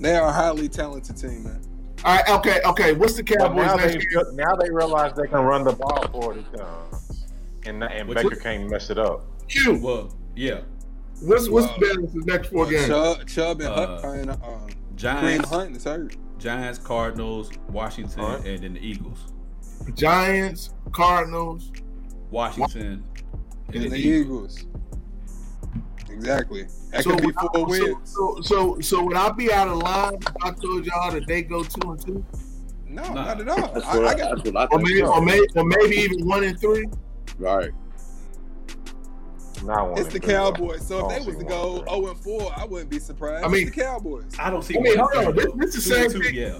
They 0.00 0.14
are 0.16 0.28
a 0.28 0.32
highly 0.32 0.68
talented 0.68 1.16
team, 1.16 1.44
man. 1.44 1.60
All 2.04 2.16
right, 2.16 2.28
okay, 2.30 2.60
okay. 2.64 2.92
What's 2.94 3.14
the 3.14 3.22
But 3.22 3.38
Cowboys 3.38 3.66
now 3.66 3.76
next 3.76 3.92
they 3.94 4.00
year? 4.10 4.32
now 4.32 4.54
they 4.56 4.70
realize 4.70 5.12
they 5.14 5.26
can 5.26 5.40
run 5.44 5.64
the 5.64 5.72
ball 5.72 6.08
for 6.08 6.34
it 6.36 6.44
comes, 6.56 7.19
and 7.66 7.82
and 7.84 8.08
What 8.08 8.16
Baker 8.16 8.34
you- 8.34 8.40
can't 8.40 8.70
mess 8.70 8.90
it 8.90 8.98
up. 8.98 9.24
Q. 9.48 9.78
Well, 9.82 10.14
yeah. 10.36 10.60
What's 11.22 11.48
what's 11.48 11.66
Wow. 11.68 11.76
the 11.78 11.86
balance 11.86 12.14
of 12.14 12.24
the 12.24 12.32
next 12.32 12.48
four 12.48 12.66
games? 12.66 12.86
Chubb, 12.86 13.26
Chubb 13.26 13.60
and 13.60 13.68
Uh, 13.68 14.00
Hunt, 14.00 14.20
and, 14.20 14.30
um, 14.30 14.38
Kareem 14.38 14.96
Giants, 14.96 15.48
Hunt 15.50 15.76
is 15.76 15.84
hurt. 15.84 16.16
Giants, 16.38 16.78
Cardinals, 16.78 17.50
Washington, 17.68 18.20
Alright. 18.20 18.46
and 18.46 18.62
then 18.62 18.74
the 18.74 18.80
Eagles. 18.80 19.18
Giants, 19.94 20.70
Cardinals. 20.92 21.70
Washington 22.30 23.02
and, 23.72 23.82
And 23.84 23.92
the 23.92 23.96
Eagles. 23.98 24.64
Exactly. 26.10 26.66
That 26.90 27.04
So 27.04 27.10
could 27.10 27.20
be 27.20 27.26
would 27.26 27.34
I- 27.38 27.46
four 27.54 27.66
wins. 27.66 27.96
So, 28.04 28.36
so, 28.40 28.42
so, 28.42 28.80
so 28.80 29.04
would 29.04 29.16
I 29.16 29.30
be 29.32 29.52
out 29.52 29.68
of 29.68 29.78
line 29.78 30.14
if 30.14 30.34
I 30.42 30.50
told 30.52 30.86
y'all 30.86 31.10
that 31.12 31.26
they 31.26 31.42
go 31.42 31.62
two 31.62 31.90
and 31.92 32.00
two, 32.04 32.24
No, 32.88 33.02
Nah. 33.02 33.14
not 33.14 33.40
at 33.40 33.48
all. 33.48 33.72
That's 33.72 33.86
I, 33.86 33.96
what 33.98 34.04
I 34.06 34.08
I, 34.10 34.14
got, 34.14 34.36
that's 34.36 34.50
what 34.50 34.56
I 34.56 34.74
or 34.74 34.78
maybe, 34.80 35.02
or 35.02 35.20
maybe, 35.22 35.46
or 35.54 35.64
maybe 35.64 35.96
even 35.96 36.26
one 36.26 36.42
and 36.44 36.58
three? 36.60 36.86
Right. 37.38 37.70
Not 39.62 39.98
it's 39.98 40.12
the. 40.12 40.20
Cowboys. 40.20 40.86
So 40.86 41.10
if 41.10 41.18
they 41.18 41.26
was 41.26 41.36
to 41.36 41.44
go 41.44 41.82
want 41.86 41.88
0 41.88 42.06
and 42.08 42.20
4, 42.20 42.52
I 42.56 42.64
wouldn't 42.64 42.90
be 42.90 42.98
surprised. 42.98 43.44
I 43.44 43.48
mean- 43.48 43.66
it's 43.66 43.76
the 43.76 43.82
Cowboys. 43.82 44.24
I 44.38 44.50
don't 44.50 44.62
see. 44.62 44.78
I 44.78 44.80
mean, 44.80 44.98
hold 44.98 45.26
on. 45.28 45.36
This, 45.36 45.46
this 45.56 45.74
is 45.76 45.84
the 45.84 45.94
same 45.94 46.10
two, 46.10 46.22
thing. 46.22 46.34
yeah. 46.34 46.58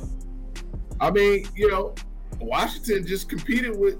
I 1.00 1.10
mean, 1.10 1.46
you 1.54 1.70
know, 1.70 1.94
Washington 2.40 3.06
just 3.06 3.28
competed 3.28 3.78
with 3.78 3.98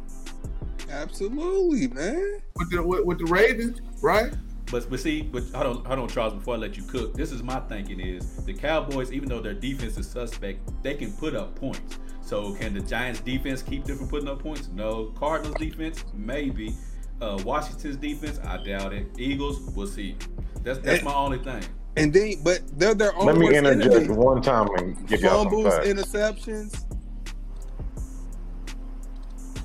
Absolutely, 0.91 1.89
man. 1.89 2.41
with 2.57 2.71
the 2.71 2.83
with, 2.83 3.05
with 3.05 3.19
the 3.19 3.27
Ravens, 3.27 3.81
right? 4.03 4.33
But 4.71 4.89
but 4.91 5.01
see, 5.01 5.23
but 5.23 5.45
hold 5.55 5.79
on, 5.79 5.85
hold 5.85 5.99
on, 6.01 6.09
Charles. 6.09 6.35
Before 6.35 6.55
I 6.55 6.59
let 6.59 6.77
you 6.77 6.83
cook, 6.83 7.15
this 7.15 7.33
is 7.33 7.43
my 7.43 7.61
thinking: 7.61 8.01
is 8.01 8.45
the 8.45 8.53
Cowboys, 8.53 9.13
even 9.13 9.29
though 9.29 9.41
their 9.41 9.55
defense 9.55 9.97
is 9.99 10.09
suspect, 10.09 10.61
they 10.83 10.95
can 10.95 11.13
put 11.13 11.35
up 11.35 11.55
points. 11.55 11.99
So 12.31 12.53
can 12.53 12.75
the 12.75 12.81
Giants' 12.81 13.19
defense 13.19 13.61
keep 13.61 13.83
them 13.83 13.99
from 13.99 14.07
putting 14.07 14.29
up 14.29 14.41
points? 14.41 14.69
No. 14.69 15.07
Cardinals' 15.19 15.57
defense, 15.57 16.05
maybe. 16.15 16.77
Uh, 17.21 17.43
Washington's 17.45 17.97
defense, 17.97 18.39
I 18.45 18.63
doubt 18.63 18.93
it. 18.93 19.09
Eagles, 19.19 19.59
we'll 19.75 19.89
see. 19.89 20.17
That's 20.63 20.79
that's 20.79 21.03
my 21.03 21.13
only 21.13 21.39
thing. 21.39 21.65
And 21.97 22.13
then, 22.13 22.35
but 22.45 22.61
they're 22.79 22.95
their 22.95 23.17
own 23.17 23.27
Let 23.27 23.37
me 23.37 23.57
interject 23.57 23.93
enemy. 23.93 24.15
one 24.15 24.41
time 24.43 24.69
and 24.77 25.09
give 25.09 25.23
y'all 25.23 25.43
some 25.43 25.51
Fumbles, 25.51 25.75
interceptions. 25.85 26.85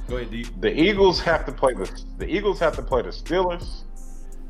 Go 0.10 0.18
ahead, 0.18 0.32
D. 0.32 0.48
The 0.60 0.74
Eagles 0.76 1.20
have 1.20 1.46
to 1.46 1.52
play 1.52 1.76
the 1.76 2.04
the 2.18 2.28
Eagles 2.28 2.60
have 2.62 2.76
to 2.78 2.82
play 2.82 3.04
the 3.04 3.10
Steelers. 3.10 3.84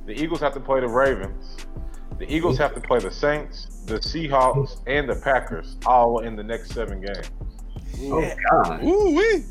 The 0.05 0.13
Eagles 0.13 0.39
have 0.39 0.53
to 0.53 0.61
play 0.61 0.79
the 0.79 0.87
Ravens. 0.87 1.57
The 2.17 2.33
Eagles 2.33 2.57
have 2.59 2.73
to 2.75 2.79
play 2.79 2.99
the 2.99 3.11
Saints, 3.11 3.83
the 3.87 3.95
Seahawks, 3.95 4.79
and 4.87 5.09
the 5.09 5.17
Packers 5.17 5.75
all 5.85 6.19
in 6.19 6.37
the 6.37 6.43
next 6.43 6.71
seven 6.71 7.01
games. 7.01 7.29
Oh 8.01 8.31
God! 8.51 8.83
Ooh 8.83 9.15
wee. 9.15 9.43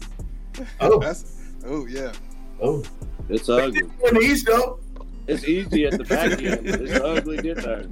Oh. 0.80 0.98
That's 1.00 1.40
oh 1.66 1.86
yeah. 1.86 2.12
Oh, 2.60 2.82
It's 3.28 3.48
ugly. 3.48 3.80
did 3.82 3.90
the 4.00 4.20
East 4.20 4.46
though. 4.46 4.78
It's 5.26 5.44
easy 5.44 5.86
at 5.86 5.98
the 5.98 6.04
back 6.04 6.32
end. 6.42 6.66
It's 6.66 7.00
ugly 7.00 7.38
get 7.38 7.56
there. 7.58 7.86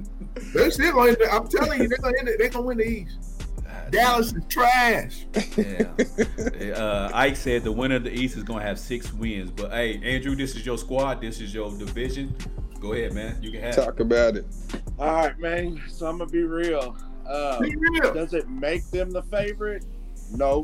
They 0.53 0.69
still 0.69 0.93
going. 0.93 1.15
I'm 1.31 1.47
telling 1.47 1.81
you, 1.81 1.87
they're 1.87 1.97
gonna 1.97 2.17
end 2.19 2.27
it. 2.29 2.39
They're 2.39 2.49
gonna 2.49 2.65
win 2.65 2.77
the 2.77 2.87
East. 2.87 3.17
Dallas 3.91 4.33
is 4.33 4.43
trash. 4.49 5.25
Yeah. 5.57 6.73
uh, 6.75 7.11
Ike 7.13 7.35
said 7.35 7.63
the 7.63 7.71
winner 7.71 7.95
of 7.97 8.03
the 8.03 8.11
East 8.11 8.37
is 8.37 8.43
gonna 8.43 8.63
have 8.63 8.79
six 8.79 9.13
wins. 9.13 9.51
But 9.51 9.71
hey, 9.71 9.99
Andrew, 10.03 10.35
this 10.35 10.55
is 10.55 10.65
your 10.65 10.77
squad. 10.77 11.21
This 11.21 11.41
is 11.41 11.53
your 11.53 11.71
division. 11.77 12.35
Go 12.79 12.93
ahead, 12.93 13.13
man. 13.13 13.37
You 13.41 13.51
can 13.51 13.61
have. 13.61 13.77
it. 13.77 13.81
Talk 13.83 13.99
about 13.99 14.35
it. 14.37 14.45
All 14.99 15.13
right, 15.13 15.37
man. 15.39 15.81
So 15.89 16.07
I'm 16.07 16.17
gonna 16.17 16.29
be 16.31 16.43
real. 16.43 16.95
Uh, 17.27 17.59
Be 17.61 17.73
real. 17.77 18.13
does 18.13 18.33
it 18.33 18.49
make 18.49 18.83
them 18.91 19.09
the 19.09 19.23
favorite? 19.23 19.85
No. 20.31 20.63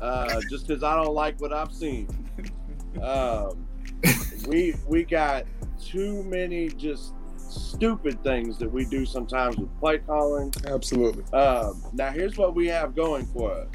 Uh, 0.00 0.40
just 0.48 0.66
because 0.66 0.82
I 0.82 0.94
don't 0.94 1.14
like 1.14 1.40
what 1.40 1.52
I've 1.52 1.72
seen. 1.72 2.08
Um, 3.02 3.66
we 4.46 4.74
we 4.86 5.04
got 5.04 5.44
too 5.80 6.22
many 6.24 6.68
just 6.68 7.14
stupid 7.36 8.22
things 8.22 8.58
that 8.58 8.70
we 8.70 8.84
do 8.84 9.04
sometimes 9.06 9.56
with 9.56 9.76
play 9.80 9.98
calling. 9.98 10.52
Absolutely. 10.66 11.24
Um, 11.32 11.82
now 11.92 12.10
here's 12.10 12.36
what 12.36 12.54
we 12.54 12.66
have 12.68 12.94
going 12.94 13.26
for 13.26 13.52
us. 13.52 13.68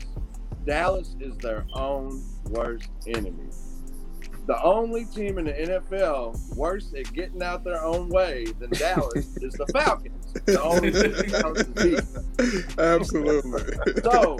Dallas 0.65 1.15
is 1.19 1.37
their 1.37 1.65
own 1.73 2.23
worst 2.49 2.89
enemy. 3.07 3.49
The 4.45 4.61
only 4.61 5.05
team 5.05 5.37
in 5.37 5.45
the 5.45 5.53
NFL 5.53 6.55
worse 6.55 6.93
at 6.97 7.11
getting 7.13 7.41
out 7.41 7.63
their 7.63 7.81
own 7.81 8.09
way 8.09 8.45
than 8.59 8.71
Dallas 8.71 9.37
is 9.41 9.53
the 9.53 9.65
Falcons. 9.67 10.33
The 10.45 10.61
only 10.61 10.91
team 10.91 11.31
Dallas 11.31 11.63
beating. 11.63 12.75
Absolutely. 12.77 14.01
So 14.03 14.37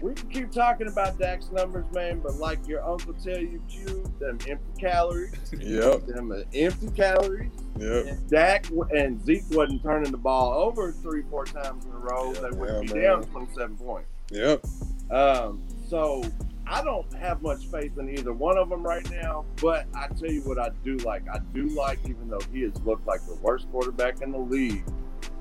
we 0.00 0.14
can 0.14 0.28
keep 0.28 0.50
talking 0.50 0.88
about 0.88 1.18
Dak's 1.18 1.50
numbers, 1.50 1.84
man, 1.92 2.20
but 2.20 2.34
like 2.36 2.66
your 2.66 2.82
uncle 2.88 3.14
tell 3.14 3.38
you, 3.38 3.62
Q, 3.68 4.04
them 4.18 4.38
empty 4.48 4.80
calories, 4.80 5.32
yep. 5.60 6.06
them 6.06 6.32
uh, 6.32 6.38
empty 6.54 6.88
calories. 6.96 7.50
Yep. 7.78 8.06
If 8.06 8.28
Dak 8.28 8.66
and 8.94 9.24
Zeke 9.24 9.44
wasn't 9.50 9.82
turning 9.82 10.10
the 10.10 10.16
ball 10.18 10.52
over 10.52 10.92
three, 10.92 11.22
four 11.30 11.44
times 11.44 11.84
in 11.84 11.92
a 11.92 11.98
row, 11.98 12.32
they 12.32 12.50
wouldn't 12.50 12.88
Yeah, 12.88 12.94
be 12.94 13.00
man. 13.00 13.02
down 13.20 13.24
27 13.24 13.76
points. 13.76 14.08
Yep. 14.30 14.64
Um, 15.10 15.62
so 15.88 16.22
I 16.66 16.82
don't 16.82 17.10
have 17.14 17.40
much 17.40 17.66
faith 17.68 17.96
in 17.98 18.10
either 18.10 18.32
one 18.32 18.58
of 18.58 18.68
them 18.68 18.82
right 18.82 19.08
now. 19.10 19.44
But 19.62 19.86
I 19.94 20.08
tell 20.08 20.30
you 20.30 20.42
what, 20.42 20.58
I 20.58 20.70
do 20.84 20.96
like. 20.98 21.22
I 21.32 21.38
do 21.54 21.68
like, 21.68 21.98
even 22.06 22.28
though 22.28 22.40
he 22.52 22.62
has 22.62 22.72
looked 22.84 23.06
like 23.06 23.24
the 23.26 23.34
worst 23.36 23.70
quarterback 23.70 24.20
in 24.22 24.32
the 24.32 24.38
league 24.38 24.84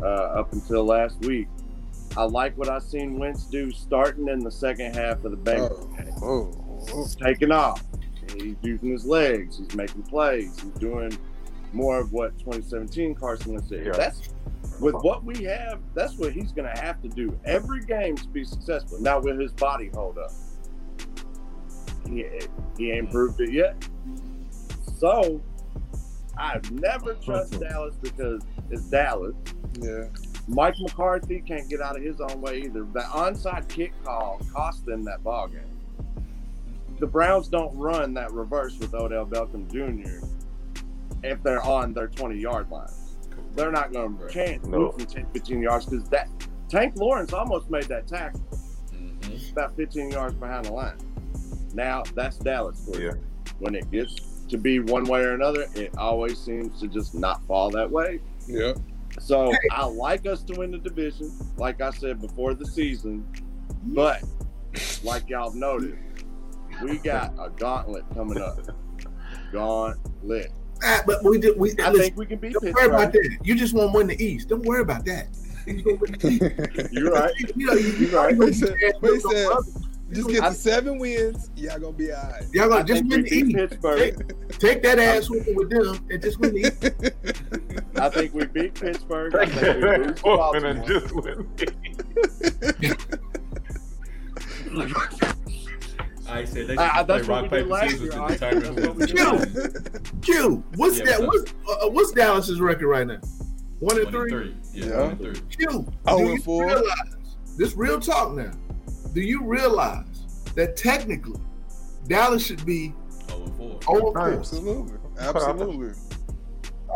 uh, 0.02 0.06
up 0.06 0.54
until 0.54 0.86
last 0.86 1.20
week. 1.22 1.48
I 2.16 2.24
like 2.24 2.58
what 2.58 2.70
I 2.70 2.80
seen 2.80 3.18
Wentz 3.18 3.46
do 3.46 3.72
starting 3.72 4.28
in 4.28 4.40
the 4.40 4.52
second 4.52 4.96
half 4.96 5.24
of 5.24 5.32
the 5.32 5.38
Bengals 5.38 5.90
Oh. 5.92 6.04
game. 6.04 6.14
Oh. 6.22 6.88
oh. 6.94 7.04
He's 7.04 7.16
taking 7.16 7.52
off. 7.52 7.84
He's 8.36 8.56
using 8.62 8.92
his 8.92 9.06
legs. 9.06 9.58
He's 9.58 9.74
making 9.76 10.04
plays. 10.04 10.60
He's 10.60 10.72
doing 10.74 11.18
more 11.74 12.00
of 12.00 12.14
what 12.14 12.38
2017 12.40 13.16
Carson 13.16 13.54
Wentz 13.54 13.68
did. 13.68 13.86
Yeah. 13.86 13.92
That's 13.94 14.30
with 14.80 14.96
what 14.96 15.24
we 15.24 15.44
have. 15.44 15.80
That's 15.94 16.18
what 16.18 16.34
he's 16.34 16.52
going 16.52 16.74
to 16.74 16.82
have 16.82 17.02
to 17.02 17.10
do 17.10 17.38
every 17.46 17.84
game 17.86 18.16
to 18.16 18.28
be 18.28 18.44
successful. 18.44 19.00
Now, 19.02 19.20
will 19.20 19.40
his 19.40 19.52
body 19.54 19.90
hold 19.94 20.18
up? 20.18 20.32
He, 22.08 22.26
he 22.78 22.92
ain't 22.92 23.10
mm. 23.10 23.12
proved 23.12 23.42
it 23.42 23.52
yet. 23.52 23.76
So 24.98 25.42
I've 26.38 26.70
never 26.72 27.16
trust 27.16 27.60
Dallas 27.60 27.96
because 28.02 28.42
it's 28.70 28.84
Dallas. 28.84 29.36
Yeah. 29.80 30.06
Mike 30.48 30.76
McCarthy 30.80 31.42
can't 31.42 31.70
get 31.70 31.82
out 31.82 31.98
of 31.98 32.04
his 32.04 32.22
own 32.22 32.40
way 32.42 32.60
either. 32.62 32.84
The 32.94 33.02
onside 33.02 33.68
kick 33.68 33.92
call 34.04 34.40
cost 34.54 34.86
them 34.86 35.04
that 35.04 35.24
ball 35.24 35.48
game. 35.48 35.62
The 37.00 37.08
Browns 37.08 37.48
don't 37.48 37.78
run 37.78 38.14
that 38.16 38.32
reverse 38.32 38.78
with 38.80 38.94
Odell 38.94 39.26
Beckham 39.26 39.70
Jr. 39.72 40.26
if 41.24 41.42
they're 41.44 41.62
on 41.62 41.94
their 41.94 42.08
20 42.08 42.38
yard 42.40 42.70
line. 42.72 42.88
They're 43.56 43.72
not 43.72 43.92
going 43.92 44.18
to 44.18 44.28
chance 44.30 44.66
No. 44.68 44.92
from 44.92 45.06
10, 45.06 45.26
15 45.34 45.62
yards 45.62 45.86
because 45.86 46.08
that 46.10 46.30
Tank 46.70 46.96
Lawrence 46.96 47.34
almost 47.34 47.70
made 47.70 47.84
that 47.86 48.08
tackle 48.08 48.42
Mhm. 48.92 49.52
about 49.52 49.76
15 49.76 50.12
yards 50.12 50.36
behind 50.36 50.66
the 50.66 50.74
line. 50.74 50.98
Now 51.74 52.04
that's 52.16 52.38
Dallas 52.38 52.84
for 52.90 53.00
you. 53.00 53.08
Yeah. 53.08 53.14
When 53.60 53.76
it 53.76 53.90
gets 53.92 54.16
to 54.50 54.58
be 54.58 54.80
one 54.80 55.04
way 55.06 55.22
or 55.22 55.34
another, 55.34 55.66
it 55.76 55.96
always 55.98 56.40
seems 56.40 56.80
to 56.80 56.88
just 56.88 57.14
not 57.16 57.44
fall 57.46 57.70
that 57.72 57.90
way. 57.92 58.20
Yeah. 58.48 58.74
So 59.20 59.52
I 59.72 59.86
like 59.86 60.26
us 60.26 60.44
to 60.44 60.54
win 60.60 60.72
the 60.72 60.78
division, 60.78 61.32
like 61.58 61.82
I 61.82 61.90
said 61.92 62.22
before 62.22 62.54
the 62.54 62.66
season. 62.66 63.26
But 63.84 64.24
like 65.04 65.30
y'all 65.30 65.54
noted, 65.54 65.98
we 66.84 66.98
got 67.00 67.34
a 67.40 67.50
gauntlet 67.50 68.06
coming 68.14 68.40
up. 68.42 68.60
Gauntlet. 69.52 70.52
Ah, 70.84 71.02
but 71.08 71.24
we 71.24 71.40
did. 71.40 71.58
We 71.58 71.72
I 71.80 71.90
listen, 71.90 72.00
think 72.00 72.18
we 72.18 72.26
can 72.28 72.38
beat 72.40 72.54
don't 72.54 72.64
worry 72.74 72.86
about 72.86 73.12
that. 73.14 73.38
You 73.44 73.56
just 73.56 73.74
want 73.74 73.92
to 73.92 73.98
win 73.98 74.08
the 74.08 74.24
East. 74.24 74.50
Don't 74.50 74.64
worry 74.64 74.82
about 74.82 75.06
that. 75.06 75.28
You 75.68 75.84
gonna 75.84 75.98
win 75.98 76.12
the 76.14 76.28
East. 76.30 76.94
You're 76.94 77.12
right. 77.12 77.34
You 77.58 77.66
know, 77.66 77.74
you, 77.74 77.90
You're 78.08 78.12
right. 78.12 78.34
you 78.34 78.40
know, 78.40 78.48
He 78.48 78.94
but 79.02 79.12
he 79.12 79.20
said- 79.20 79.48
brother, 79.50 79.62
Just 80.12 80.30
get 80.30 80.42
I- 80.44 80.50
the 80.50 80.56
seven 80.56 81.00
wins. 81.00 81.50
Y'all 81.56 81.80
gonna 81.80 81.92
be 81.94 82.12
all 82.12 82.24
right. 82.24 82.44
Y'all 82.54 82.70
gonna 82.70 82.84
just 82.84 83.04
win 83.06 83.24
we 83.24 83.44
the. 83.44 83.54
Pittsburgh. 83.54 84.36
Take 84.60 84.82
that 84.84 85.00
ass 85.00 85.30
with 85.30 85.46
them 85.70 86.08
and 86.10 86.22
just 86.22 86.40
win 86.40 86.54
the 86.54 86.60
East. 86.68 86.84
I 88.00 88.10
think 88.10 88.34
we 88.34 88.46
beat 88.46 88.74
Pittsburgh. 88.76 89.36
I 89.36 89.46
Take 89.46 89.54
think 89.56 89.84
we 89.84 89.98
lose 89.98 90.22
back 90.22 90.64
and 90.64 90.86
just 90.88 91.14
with 91.16 91.26
me. 92.82 92.90
I 96.30 96.44
said 96.44 96.68
they 96.68 96.74
should 96.74 96.80
Uh, 96.80 97.04
play 97.06 97.18
that's 97.18 97.28
what 97.28 97.28
rock 97.28 97.44
we 97.44 97.50
did 97.50 97.52
paper 97.58 97.70
last 97.70 97.90
scissors 97.92 98.02
year, 98.14 98.28
to 98.28 98.34
determine 98.34 98.64
That's 98.98 99.12
who 99.12 99.28
what 99.30 99.40
we 99.40 99.46
wins. 99.46 99.54
did. 99.54 100.22
Q, 100.22 100.64
what's 100.76 101.00
Yeah, 101.00 101.06
that? 101.06 101.22
what's 101.28 101.52
What's 101.64 101.84
uh, 101.84 101.90
what's 101.90 102.12
Dallas's 102.12 102.60
record 102.60 102.88
right 102.88 103.08
now? 103.08 103.20
One 103.80 103.98
and 104.00 104.10
three. 104.10 104.30
three. 104.30 104.56
Yeah, 104.74 104.86
Yeah. 104.86 105.00
one 105.02 105.10
and 105.12 105.20
three. 105.20 105.42
Q, 105.58 105.88
Oh, 106.06 106.18
do 106.18 106.24
and 106.26 106.34
you 106.38 106.42
four. 106.44 106.66
realize 106.66 106.86
this 107.58 107.76
real 107.76 108.00
talk 108.00 108.34
now? 108.36 108.52
Do 109.18 109.24
you 109.24 109.44
realize 109.44 110.06
that 110.54 110.78
technically 110.78 111.42
Dallas 112.08 112.46
should 112.46 112.64
be 112.68 112.94
over 113.34 113.52
four. 113.58 113.80
0 113.82 114.14
4, 114.14 114.32
Absolutely. 114.32 114.98
Absolutely. 115.18 115.94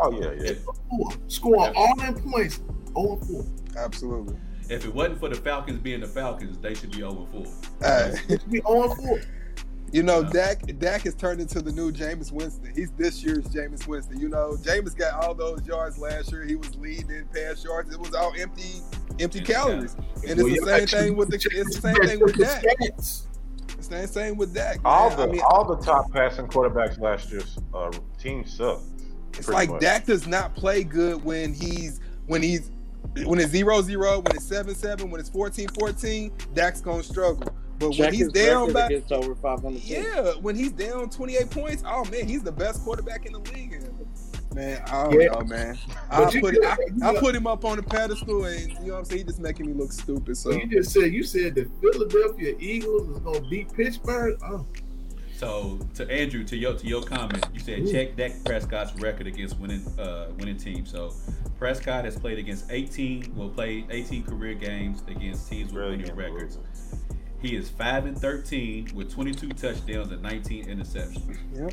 Oh 0.00 0.20
yeah, 0.20 0.30
yeah. 0.40 0.52
Four, 0.88 1.10
scoring 1.26 1.72
all 1.74 1.96
them 1.96 2.14
points 2.30 2.60
0 2.96 3.16
4? 3.16 3.44
Absolutely. 3.76 4.36
If 4.70 4.84
it 4.84 4.94
wasn't 4.94 5.18
for 5.18 5.30
the 5.30 5.34
Falcons 5.34 5.80
being 5.80 5.98
the 5.98 6.06
Falcons, 6.06 6.58
they 6.58 6.74
should 6.74 6.92
be 6.92 7.02
over 7.02 7.26
4. 7.32 7.44
Hey, 7.80 8.14
It 8.28 8.40
should 8.40 8.52
be 8.52 8.60
0 8.60 8.94
4. 8.94 9.20
You 9.92 10.02
know, 10.02 10.20
Yeah. 10.22 10.30
Dak 10.30 10.78
Dak 10.78 11.02
has 11.02 11.14
turned 11.14 11.40
into 11.40 11.60
the 11.60 11.70
new 11.72 11.92
Jameis 11.92 12.32
Winston. 12.32 12.72
He's 12.74 12.90
this 12.92 13.22
year's 13.22 13.44
Jameis 13.46 13.86
Winston. 13.86 14.18
You 14.18 14.28
know, 14.28 14.56
Jameis 14.62 14.96
got 14.96 15.22
all 15.22 15.34
those 15.34 15.64
yards 15.66 15.98
last 15.98 16.32
year. 16.32 16.44
He 16.44 16.54
was 16.56 16.74
leading 16.76 17.10
in 17.10 17.26
pass 17.34 17.62
yards. 17.64 17.92
It 17.92 18.00
was 18.00 18.14
all 18.14 18.32
empty, 18.38 18.80
empty 19.20 19.22
Empty 19.24 19.40
calories. 19.40 19.94
And 20.26 20.40
it's 20.40 20.60
the 20.60 20.86
same 20.86 20.86
thing 20.86 21.16
with 21.16 21.28
the 21.30 21.36
it's 21.36 21.76
the 21.76 21.80
same 21.82 21.94
thing 22.06 22.20
with 22.20 22.36
check 22.38 22.62
Dak. 22.62 22.78
the 22.78 22.92
stats. 22.92 23.22
It's 23.78 23.88
the 23.88 24.06
same 24.06 24.08
thing 24.08 24.36
with 24.36 24.54
Dak. 24.54 24.78
All 24.84 25.10
the 25.10 25.24
I 25.24 25.26
mean, 25.26 25.42
all 25.50 25.64
the 25.64 25.82
top 25.82 26.10
passing 26.12 26.46
quarterbacks 26.46 26.98
last 26.98 27.30
year's 27.30 27.58
uh, 27.74 27.90
team 28.18 28.46
sucked. 28.46 28.82
It's 29.34 29.48
like 29.48 29.70
much. 29.70 29.80
Dak 29.80 30.06
does 30.06 30.26
not 30.26 30.54
play 30.54 30.84
good 30.84 31.22
when 31.24 31.52
he's 31.52 32.00
when 32.26 32.42
he's 32.42 32.70
when 33.26 33.38
it's 33.40 33.50
zero 33.50 33.82
zero, 33.82 34.20
when 34.20 34.36
it's 34.36 34.44
seven 34.44 34.74
seven, 34.74 35.10
when 35.10 35.20
it's 35.20 35.28
14-14, 35.30 36.54
Dak's 36.54 36.80
gonna 36.80 37.02
struggle. 37.02 37.54
But 37.82 37.88
when 37.90 37.98
Check 37.98 38.12
he's 38.12 38.20
his 38.26 38.32
down 38.32 38.68
record 38.68 38.74
by 38.74 38.86
against 38.86 39.12
over 39.12 39.34
500 39.34 39.82
teams. 39.82 39.90
yeah, 39.90 40.32
when 40.40 40.54
he's 40.54 40.70
down 40.70 41.10
28 41.10 41.50
points, 41.50 41.82
oh 41.84 42.04
man, 42.06 42.28
he's 42.28 42.42
the 42.44 42.52
best 42.52 42.84
quarterback 42.84 43.26
in 43.26 43.32
the 43.32 43.40
league. 43.40 43.82
Man, 44.54 44.80
I 44.86 45.04
don't 45.10 45.20
Yeah. 45.20 45.26
know, 45.28 45.40
man. 45.40 45.78
I 46.10 46.24
put 46.40 46.56
I, 46.64 46.76
I 47.02 47.14
put 47.18 47.34
him 47.34 47.46
up 47.48 47.64
on 47.64 47.76
the 47.78 47.82
pedestal, 47.82 48.44
and 48.44 48.70
you 48.74 48.86
know 48.88 48.92
what 48.92 48.98
I'm 49.00 49.04
saying. 49.06 49.18
He 49.18 49.24
just 49.24 49.40
making 49.40 49.66
me 49.66 49.72
look 49.72 49.90
stupid. 49.92 50.36
So 50.36 50.50
So 50.52 50.56
you 50.58 50.66
just 50.68 50.92
said 50.92 51.12
you 51.12 51.24
said 51.24 51.54
the 51.56 51.68
Philadelphia 51.80 52.54
Eagles 52.60 53.08
is 53.08 53.18
gonna 53.18 53.40
beat 53.48 53.72
Pittsburgh. 53.72 54.38
Oh, 54.44 54.64
So 55.34 55.80
to 55.94 56.08
Andrew, 56.08 56.44
to 56.44 56.56
your 56.56 56.74
to 56.74 56.86
your 56.86 57.02
comment, 57.02 57.44
you 57.52 57.58
said 57.60 57.80
Ooh. 57.80 57.90
check 57.92 58.14
Dak 58.14 58.32
Prescott's 58.44 58.94
record 59.00 59.26
against 59.26 59.58
winning 59.58 59.84
uh 59.98 60.26
winning 60.38 60.58
teams. 60.58 60.90
So 60.92 61.12
Prescott 61.58 62.04
has 62.04 62.18
played 62.18 62.38
against 62.38 62.70
18, 62.70 63.34
will 63.34 63.48
play 63.48 63.86
18 63.90 64.24
career 64.24 64.54
games 64.54 65.02
against 65.08 65.48
teams 65.48 65.72
with 65.72 65.76
Really 65.82 65.90
winning 65.92 66.06
can't 66.06 66.18
records. 66.18 66.58
He 67.42 67.56
is 67.56 67.68
five 67.68 68.06
and 68.06 68.16
13 68.16 68.92
with 68.94 69.12
22 69.12 69.48
touchdowns 69.50 70.12
and 70.12 70.22
19 70.22 70.66
interceptions. 70.66 71.36
yeah. 71.54 71.68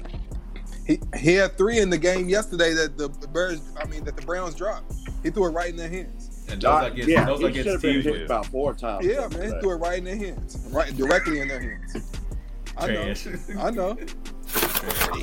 He, 0.88 1.00
he 1.20 1.36
had 1.36 1.56
three 1.56 1.78
in 1.78 1.92
the 1.92 1.98
game 2.00 2.28
yesterday 2.28 2.74
that 2.74 2.98
the 2.98 3.10
Bears, 3.28 3.62
I 3.80 3.86
mean, 3.86 4.04
that 4.06 4.16
the 4.16 4.24
Browns 4.24 4.56
dropped. 4.56 4.92
He 5.22 5.30
threw 5.30 5.46
it 5.46 5.50
right 5.52 5.70
in 5.70 5.76
their 5.78 5.88
hands. 5.90 6.48
And 6.50 6.60
those 6.60 6.86
against 6.88 7.08
yeah, 7.10 7.26
those 7.26 7.40
he 7.42 7.46
are 7.46 7.54
should 7.54 7.66
have 7.68 7.76
against 7.76 7.82
been 7.84 7.94
teams 7.94 8.06
with 8.06 8.22
about 8.24 8.46
four 8.48 8.74
times. 8.74 9.06
Yeah, 9.06 9.28
man, 9.28 9.54
he 9.54 9.60
threw 9.60 9.74
it 9.74 9.76
right 9.76 10.00
in 10.00 10.06
their 10.06 10.16
hands, 10.16 10.58
right 10.72 10.96
directly 10.98 11.42
in 11.42 11.48
their 11.48 11.62
hands. 11.62 12.12
I 12.76 12.88
know. 12.88 13.14
I 13.60 13.70
know. 13.72 13.98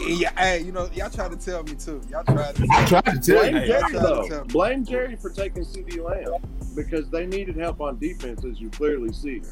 Yeah, 0.07 0.31
hey, 0.39 0.61
you 0.61 0.71
know, 0.71 0.89
y'all 0.95 1.11
tried 1.11 1.31
to 1.33 1.37
tell 1.37 1.63
me 1.65 1.75
too. 1.75 2.01
Y'all 2.11 2.23
tried 2.23 2.55
to. 2.57 2.67
I 2.71 2.85
tried 2.85 3.05
to 3.07 3.19
tell 3.19 3.41
Blame 3.41 3.55
you. 3.55 3.61
Hey, 3.63 3.67
Jerry 3.67 3.93
to 3.93 3.99
though. 3.99 4.29
tell- 4.29 4.45
Blame 4.45 4.85
Jerry 4.85 5.17
for 5.17 5.31
taking 5.31 5.65
CeeDee 5.65 6.05
Lamb 6.05 6.41
because 6.77 7.09
they 7.09 7.27
needed 7.27 7.57
help 7.57 7.81
on 7.81 7.99
defense, 7.99 8.45
as 8.45 8.61
you 8.61 8.69
clearly 8.71 9.13
see. 9.13 9.43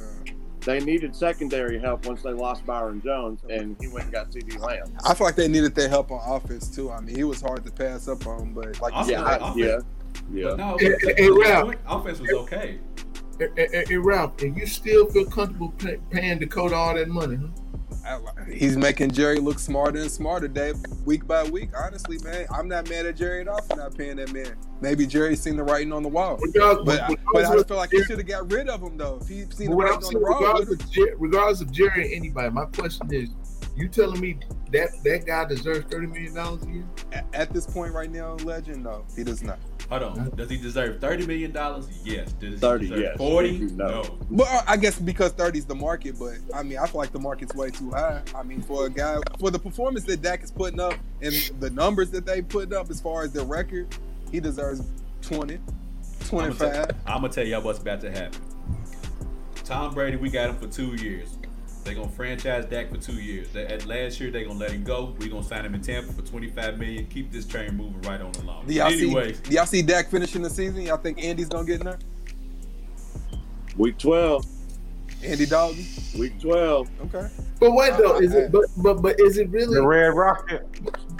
They 0.64 0.80
needed 0.80 1.14
secondary 1.14 1.78
help 1.78 2.06
once 2.06 2.22
they 2.22 2.32
lost 2.32 2.64
Byron 2.64 3.02
Jones, 3.02 3.40
and 3.50 3.76
he 3.80 3.88
went 3.88 4.04
and 4.04 4.12
got 4.12 4.30
CeeDee 4.30 4.58
Lamb. 4.58 4.86
I 5.04 5.14
feel 5.14 5.26
like 5.26 5.36
they 5.36 5.48
needed 5.48 5.74
their 5.74 5.88
help 5.88 6.10
on 6.10 6.20
offense 6.24 6.68
too. 6.74 6.90
I 6.90 7.00
mean, 7.00 7.14
he 7.16 7.24
was 7.24 7.40
hard 7.42 7.64
to 7.66 7.70
pass 7.70 8.08
up 8.08 8.26
on, 8.26 8.54
but 8.54 8.80
like 8.80 8.94
you 8.94 9.00
Offense- 9.00 9.08
said, 9.08 9.20
Yeah, 9.20 9.24
I, 9.24 9.54
yeah, 9.56 9.78
yeah. 10.32 10.44
But 10.50 10.56
no, 10.58 10.76
Hey, 10.78 11.14
hey, 11.18 11.30
Ralph. 11.30 11.74
offense 11.86 12.20
was 12.20 12.30
okay. 12.30 12.78
Hey, 13.38 13.48
hey, 13.56 13.68
hey, 13.72 13.84
hey, 13.88 13.96
Ralph, 13.96 14.40
and 14.42 14.56
you 14.56 14.64
still 14.66 15.06
feel 15.06 15.26
comfortable 15.26 15.70
pay, 15.72 15.98
paying 16.10 16.38
Dakota 16.38 16.74
all 16.76 16.94
that 16.94 17.08
money, 17.08 17.36
huh? 17.36 17.48
I- 18.06 18.50
he's 18.50 18.76
making 18.76 19.10
Jerry 19.12 19.38
look 19.38 19.58
smarter 19.58 19.98
and 20.00 20.10
smarter, 20.10 20.48
Dave, 20.48 20.76
week 21.04 21.26
by 21.26 21.42
week. 21.44 21.70
Honestly, 21.78 22.18
man, 22.22 22.46
I'm 22.50 22.68
not 22.68 22.88
mad 22.88 23.06
at 23.06 23.16
Jerry 23.16 23.40
at 23.40 23.48
all 23.48 23.62
for 23.62 23.76
not 23.76 23.96
paying 23.96 24.16
that 24.16 24.32
man. 24.32 24.54
Maybe 24.80 25.06
Jerry's 25.06 25.40
seen 25.40 25.56
the 25.56 25.62
writing 25.64 25.92
on 25.92 26.02
the 26.02 26.08
wall, 26.08 26.38
Regardless, 26.42 26.84
but 26.98 27.08
but, 27.08 27.18
but 27.32 27.44
I 27.46 27.62
feel 27.62 27.76
like 27.76 27.90
he 27.90 28.02
should 28.04 28.18
have 28.18 28.26
got 28.26 28.50
rid 28.52 28.68
of 28.68 28.82
him 28.82 28.96
though. 28.98 29.18
If 29.22 29.28
he'd 29.28 29.54
seen 29.54 29.70
the 29.70 29.76
writing 29.76 29.98
I'm 29.98 30.04
on 30.04 30.12
the 30.12 30.18
wall, 30.20 30.38
regardless 30.40 30.70
of, 30.70 30.90
Jer- 30.90 31.14
regardless 31.18 31.60
of 31.62 31.72
Jerry 31.72 32.12
or 32.12 32.14
anybody, 32.16 32.50
my 32.50 32.66
question 32.66 33.08
is, 33.12 33.30
you 33.76 33.88
telling 33.88 34.20
me 34.20 34.38
that 34.72 34.90
that 35.04 35.24
guy 35.26 35.44
deserves 35.46 35.86
thirty 35.90 36.06
million 36.06 36.34
dollars 36.34 36.62
a 36.64 36.70
year? 36.70 36.84
at, 37.12 37.24
at 37.32 37.52
this 37.52 37.66
point 37.66 37.92
right 37.94 38.10
now, 38.10 38.34
legend, 38.44 38.84
no, 38.84 39.04
he 39.16 39.24
does 39.24 39.42
not. 39.42 39.58
Hold 39.90 40.02
on. 40.02 40.30
Does 40.36 40.50
he 40.50 40.56
deserve 40.56 40.98
$30 41.00 41.26
million? 41.26 41.52
Yes. 42.04 42.32
Does 42.32 42.60
30, 42.60 42.84
he 42.84 42.90
deserve 42.90 43.04
yes. 43.04 43.16
40? 43.18 43.58
No. 43.58 43.88
No. 43.88 44.18
Well, 44.30 44.48
uh, 44.50 44.62
I 44.66 44.76
guess 44.76 44.98
because 44.98 45.32
30 45.32 45.58
is 45.58 45.66
the 45.66 45.74
market, 45.74 46.18
but 46.18 46.34
I 46.54 46.62
mean, 46.62 46.78
I 46.78 46.86
feel 46.86 47.00
like 47.00 47.12
the 47.12 47.18
market's 47.18 47.54
way 47.54 47.70
too 47.70 47.90
high. 47.90 48.22
I 48.34 48.42
mean, 48.42 48.62
for 48.62 48.86
a 48.86 48.90
guy, 48.90 49.18
for 49.38 49.50
the 49.50 49.58
performance 49.58 50.04
that 50.06 50.22
Dak 50.22 50.42
is 50.42 50.50
putting 50.50 50.80
up 50.80 50.94
and 51.20 51.34
the 51.60 51.70
numbers 51.70 52.10
that 52.12 52.24
they 52.24 52.42
put 52.42 52.72
up 52.72 52.90
as 52.90 53.00
far 53.00 53.22
as 53.22 53.32
their 53.32 53.44
record, 53.44 53.94
he 54.32 54.40
deserves 54.40 54.82
20, 55.22 55.58
25. 56.26 56.90
I'm 57.06 57.20
gonna 57.20 57.28
tell 57.28 57.46
y'all 57.46 57.62
what's 57.62 57.78
about 57.78 58.00
to 58.02 58.10
happen. 58.10 58.40
Tom 59.64 59.94
Brady, 59.94 60.16
we 60.16 60.30
got 60.30 60.50
him 60.50 60.56
for 60.56 60.66
two 60.66 60.94
years. 60.96 61.38
They're 61.84 61.94
gonna 61.94 62.08
franchise 62.08 62.64
Dak 62.64 62.90
for 62.90 62.96
two 62.96 63.14
years. 63.14 63.48
They, 63.50 63.66
at 63.66 63.84
last 63.86 64.18
year, 64.18 64.30
they're 64.30 64.44
gonna 64.44 64.58
let 64.58 64.70
him 64.70 64.84
go. 64.84 65.14
We're 65.18 65.28
gonna 65.28 65.44
sign 65.44 65.66
him 65.66 65.74
in 65.74 65.82
Tampa 65.82 66.12
for 66.14 66.22
25 66.22 66.78
million. 66.78 67.06
Keep 67.06 67.30
this 67.30 67.44
train 67.46 67.76
moving 67.76 68.00
right 68.02 68.20
on 68.20 68.32
along. 68.36 68.66
Do 68.66 68.72
y'all, 68.72 68.86
Anyways, 68.86 69.36
see, 69.36 69.42
do 69.42 69.54
y'all 69.54 69.66
see 69.66 69.82
Dak 69.82 70.10
finishing 70.10 70.40
the 70.40 70.48
season? 70.50 70.82
Y'all 70.82 70.96
think 70.96 71.22
Andy's 71.22 71.48
gonna 71.48 71.66
get 71.66 71.80
in 71.80 71.86
there? 71.86 71.98
Week 73.76 73.98
12, 73.98 74.46
Andy 75.22 75.46
Dalton? 75.46 75.84
week 76.18 76.40
12. 76.40 76.88
Okay. 77.06 77.28
But 77.60 77.72
wait 77.72 77.92
though, 77.98 78.18
is 78.18 78.34
it? 78.34 78.50
But 78.50 78.64
but 78.78 79.02
but 79.02 79.20
is 79.20 79.36
it 79.36 79.50
really? 79.50 79.74
The 79.74 79.86
Red 79.86 80.14
Rocket. 80.14 80.66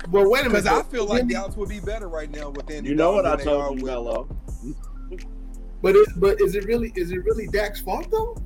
But 0.08 0.30
wait 0.30 0.46
a 0.46 0.48
minute. 0.48 0.64
Because 0.64 0.66
I 0.66 0.82
feel 0.84 1.04
like 1.06 1.22
Really? 1.22 1.34
Dallas 1.34 1.56
would 1.56 1.68
be 1.68 1.80
better 1.80 2.08
right 2.08 2.30
now 2.30 2.50
with 2.50 2.70
Andy 2.70 2.90
You 2.90 2.94
know 2.94 3.12
what 3.12 3.26
I 3.26 3.36
than 3.36 3.46
they 3.46 3.52
are 3.52 3.66
told 3.66 3.80
you, 3.80 3.86
Mello. 3.86 4.28
But 5.82 5.96
it, 5.96 6.08
but 6.16 6.40
is 6.40 6.54
it 6.54 6.64
really 6.64 6.92
is 6.96 7.10
it 7.10 7.22
really 7.24 7.46
Dak's 7.48 7.80
fault 7.80 8.10
though? 8.10 8.36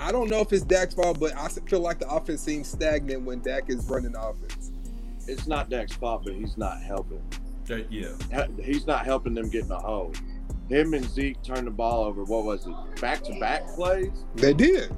I 0.00 0.12
don't 0.12 0.30
know 0.30 0.40
if 0.40 0.52
it's 0.52 0.64
Dak's 0.64 0.94
fault, 0.94 1.18
but 1.20 1.34
I 1.36 1.48
feel 1.48 1.80
like 1.80 1.98
the 1.98 2.08
offense 2.08 2.40
seems 2.40 2.68
stagnant 2.68 3.22
when 3.22 3.40
Dak 3.40 3.64
is 3.68 3.84
running 3.88 4.12
the 4.12 4.20
offense. 4.22 4.70
It's 5.26 5.46
not 5.46 5.68
Dak's 5.70 5.92
fault, 5.94 6.22
but 6.24 6.34
he's 6.34 6.56
not 6.56 6.80
helping. 6.80 7.20
that- 7.66 7.92
yeah. 7.92 8.46
He's 8.62 8.86
not 8.86 9.04
helping 9.04 9.34
them 9.34 9.50
get 9.50 9.62
in 9.62 9.68
the 9.68 9.78
hole. 9.78 10.12
Him 10.70 10.94
and 10.94 11.04
Zeke 11.04 11.42
turned 11.42 11.66
the 11.66 11.70
ball 11.70 12.04
over. 12.04 12.24
What 12.24 12.44
was 12.44 12.66
it? 12.66 12.72
Back 13.00 13.22
to 13.24 13.38
back 13.38 13.66
plays. 13.74 14.10
They 14.36 14.54
did. 14.54 14.90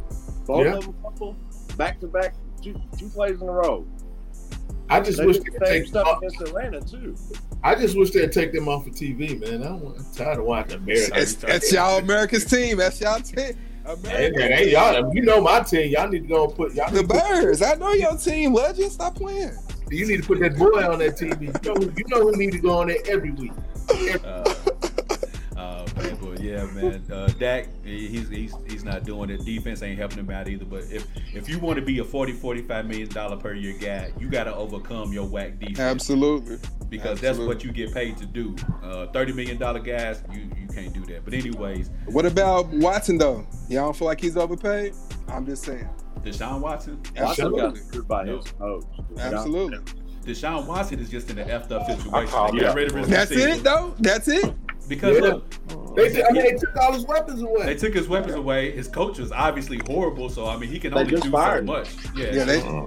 Both 0.46 0.66
Yeah. 0.66 0.74
of 0.76 0.84
them, 0.84 0.94
couple 1.02 1.36
back 1.76 1.98
to 2.00 2.06
back, 2.06 2.34
two 2.62 2.80
two 2.96 3.08
plays 3.08 3.40
in 3.42 3.48
a 3.48 3.52
row. 3.52 3.84
I 4.88 5.00
just 5.00 5.18
They 5.18 5.26
wish 5.26 5.38
they'd 5.38 5.64
take. 5.64 5.86
stuff 5.86 6.06
Off, 6.06 6.18
against 6.18 6.40
Atlanta 6.42 6.80
too. 6.80 7.16
I 7.64 7.74
just 7.76 7.96
wish 7.96 8.10
they'd 8.10 8.30
take 8.32 8.52
them 8.52 8.68
off 8.68 8.86
of 8.86 8.94
TV, 8.94 9.34
man. 9.40 9.62
I 9.64 9.66
am 9.74 9.94
tired 10.14 10.38
of 10.38 10.44
watching 10.44 10.76
America. 10.82 11.10
That's, 11.14 11.34
that's 11.34 11.72
y'all 11.72 11.98
America's 11.98 12.44
team. 12.44 12.76
That's 12.78 13.00
y'all 13.00 13.20
team. 13.20 13.56
Hey, 13.84 14.30
man, 14.30 14.52
hey, 14.52 14.70
y'all, 14.72 15.14
you 15.14 15.22
know 15.22 15.40
my 15.40 15.60
team. 15.60 15.90
Y'all 15.90 16.08
need 16.08 16.22
to 16.22 16.28
go 16.28 16.44
and 16.46 16.54
put 16.54 16.74
y'all. 16.74 16.90
The 16.90 17.00
Need 17.00 17.08
put, 17.08 17.16
Bears. 17.18 17.62
I 17.62 17.74
know 17.74 17.92
your 17.92 18.16
team, 18.16 18.52
legend. 18.54 18.92
Stop 18.92 19.16
playing. 19.16 19.52
you 19.90 20.06
need 20.06 20.22
to 20.22 20.26
put 20.26 20.38
that 20.40 20.56
boy 20.56 20.84
on 20.88 20.98
that 21.00 21.16
TV. 21.16 21.46
You 21.46 21.74
know, 21.74 21.80
who- 21.80 21.92
you 21.96 22.04
know 22.08 22.20
who 22.20 22.36
need 22.36 22.52
to 22.52 22.58
go 22.58 22.78
on 22.78 22.88
there 22.88 22.98
every 23.08 23.30
week. 23.32 23.52
Uh, 23.90 24.18
uh, 24.28 24.54
but 26.02 26.20
But 26.20 26.40
yeah, 26.40 26.64
man, 26.66 27.02
uh, 27.12 27.26
Dak, 27.38 27.68
he's, 27.84 28.28
he's 28.28 28.54
he's 28.68 28.84
not 28.84 29.04
doing 29.04 29.30
it. 29.30 29.44
Defense 29.44 29.82
ain't 29.82 29.98
helping 29.98 30.18
him 30.18 30.30
out 30.30 30.48
either. 30.48 30.64
But 30.64 30.84
if 30.90 31.06
if 31.34 31.48
you 31.48 31.58
want 31.58 31.78
to 31.78 31.84
be 31.84 31.98
a 31.98 32.04
40, 32.04 32.32
45 32.32 32.86
million 32.86 33.08
dollar 33.08 33.36
per 33.36 33.54
year 33.54 33.76
guy, 33.78 34.12
you 34.18 34.28
got 34.28 34.44
to 34.44 34.54
overcome 34.54 35.12
your 35.12 35.26
whack 35.26 35.58
defense. 35.58 35.78
Absolutely. 35.80 36.58
Because 36.88 37.22
Absolutely. 37.22 37.26
that's 37.26 37.38
what 37.38 37.64
you 37.64 37.72
get 37.72 37.92
paid 37.94 38.16
to 38.18 38.26
do. 38.26 38.56
Uh, 38.82 39.06
Thirty 39.08 39.32
million 39.32 39.58
dollar 39.58 39.80
guys, 39.80 40.22
you 40.32 40.40
you 40.60 40.66
can't 40.68 40.92
do 40.92 41.04
that. 41.06 41.24
But 41.24 41.34
anyways, 41.34 41.90
What 42.06 42.26
about 42.26 42.68
Watson 42.68 43.18
though? 43.18 43.46
Y'all 43.68 43.84
don't 43.86 43.96
feel 43.96 44.06
like 44.08 44.20
he's 44.20 44.36
overpaid? 44.36 44.94
I'm 45.28 45.46
just 45.46 45.62
saying. 45.64 45.88
Deshaun 46.22 46.60
Watson, 46.60 46.96
Watson 46.96 47.14
got 47.14 47.30
Absolutely. 47.30 47.80
screwed 47.80 48.08
by 48.08 48.26
his 48.26 48.44
coach. 48.52 48.84
Absolutely. 49.18 49.78
Deshaun 50.24 50.66
Watson 50.66 50.98
is 50.98 51.08
just 51.08 51.30
in 51.30 51.38
an 51.38 51.48
effed 51.48 51.70
up 51.72 51.86
situation. 51.86 52.28
call 52.28 52.52
Get 52.52 52.60
that. 52.62 52.74
rid 52.76 52.90
of 52.90 52.96
his 52.96 53.08
That's 53.08 53.30
receiver. 53.30 53.48
it 53.52 53.62
though. 53.64 53.94
That's 54.00 54.28
it. 54.28 54.52
Because 54.88 55.16
Yeah. 55.16 55.22
look, 55.22 55.89
They, 56.08 56.24
I 56.24 56.30
mean, 56.32 56.42
they 56.42 56.54
took 56.54 56.76
all 56.76 56.92
his 56.92 57.04
weapons 57.04 57.42
away. 57.42 57.66
They 57.66 57.74
took 57.76 57.94
his 57.94 58.08
weapons 58.08 58.34
away. 58.34 58.70
His 58.72 58.88
coach 58.88 59.18
was 59.18 59.30
obviously 59.32 59.80
horrible, 59.86 60.28
so 60.28 60.46
I 60.46 60.56
mean 60.56 60.70
he 60.70 60.78
can 60.78 60.92
They 60.92 61.00
only 61.00 61.10
do 61.16 61.20
so 61.22 61.30
fired 61.30 61.60
him. 61.60 61.66
much. 61.66 61.88
Yeah. 62.16 62.32
Yeah, 62.32 62.44
they 62.44 62.60
uh-huh. 62.60 62.86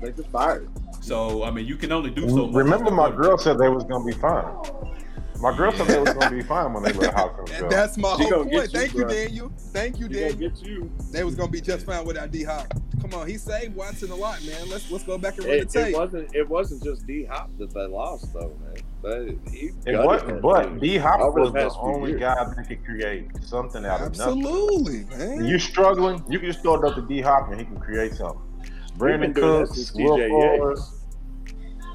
They 0.00 0.12
just 0.12 0.30
fired. 0.30 0.68
so 1.00 1.44
I 1.44 1.50
mean 1.50 1.66
you 1.66 1.76
can 1.76 1.92
only 1.92 2.10
do 2.10 2.28
so 2.28 2.46
much. 2.46 2.54
Remember, 2.54 2.90
my 2.90 3.10
girl 3.10 3.38
said 3.38 3.58
they 3.58 3.68
was 3.68 3.84
gonna 3.84 4.04
be 4.04 4.12
fine. 4.12 4.54
My 5.40 5.56
girl 5.56 5.72
said 5.72 5.88
they 5.88 5.98
was 5.98 6.12
gonna 6.14 6.30
be 6.30 6.42
fine 6.42 6.72
when 6.72 6.84
they 6.84 6.92
let 6.92 7.14
Hopkins 7.14 7.50
go. 7.60 7.68
That's 7.68 7.96
my 7.98 8.14
She 8.16 8.22
whole 8.24 8.44
gonna 8.44 8.50
point. 8.50 8.72
get 8.72 8.72
you, 8.72 8.78
Thank 8.78 8.94
you. 8.94 9.04
Daniel. 9.08 9.52
Thank 9.72 9.98
you, 9.98 10.06
He 10.06 10.14
gonna 10.14 10.28
Daniel. 10.30 10.50
get 10.50 10.62
you. 10.62 10.92
They 11.10 11.24
was 11.24 11.34
gonna 11.34 11.50
be 11.50 11.60
just 11.60 11.84
fine 11.84 12.04
without 12.04 12.30
D 12.30 12.44
Hop. 12.44 12.72
Come 13.00 13.14
on, 13.14 13.26
he 13.26 13.36
saved 13.36 13.74
Watson 13.74 14.12
a 14.12 14.14
lot, 14.14 14.40
man. 14.44 14.68
Let's 14.68 14.88
let's 14.90 15.02
go 15.02 15.18
back 15.18 15.38
and 15.38 15.46
run 15.46 15.54
It, 15.56 15.70
the 15.70 15.80
it 15.80 15.84
tape. 15.86 15.96
wasn't. 15.96 16.32
It 16.34 16.48
wasn't 16.48 16.84
just 16.84 17.06
D 17.08 17.24
Hop 17.24 17.50
that 17.58 17.74
they 17.74 17.86
lost 17.86 18.32
though, 18.32 18.56
man. 18.62 18.81
They, 19.02 19.36
he 19.50 19.66
It 19.66 19.92
gutted 19.92 20.06
wasn't, 20.06 20.28
that 20.34 20.42
but 20.42 20.62
team. 20.64 20.78
D 20.78 20.96
Hop 20.98 21.34
the 21.34 21.40
was 21.40 21.52
the 21.52 21.70
only 21.80 22.10
years. 22.10 22.20
guy 22.20 22.34
that 22.44 22.68
could 22.68 22.84
create 22.84 23.28
something 23.42 23.84
out 23.84 24.00
of 24.00 24.16
nothing. 24.16 24.38
Absolutely, 24.44 24.98
When 25.04 25.38
man. 25.38 25.44
you 25.44 25.58
struggling, 25.58 26.22
you 26.28 26.38
can 26.38 26.48
just 26.50 26.62
throw 26.62 26.74
it 26.74 26.84
up 26.84 26.94
to 26.94 27.02
D 27.02 27.20
Hop 27.20 27.50
and 27.50 27.58
he 27.58 27.66
can 27.66 27.78
create 27.80 28.14
something. 28.14 28.40
Brandon 28.96 29.32
been 29.32 29.42
doing 29.42 29.66
Cooks, 29.66 29.92
Will 29.94 30.16
TJ 30.18 30.28
Fuller, 30.28 30.76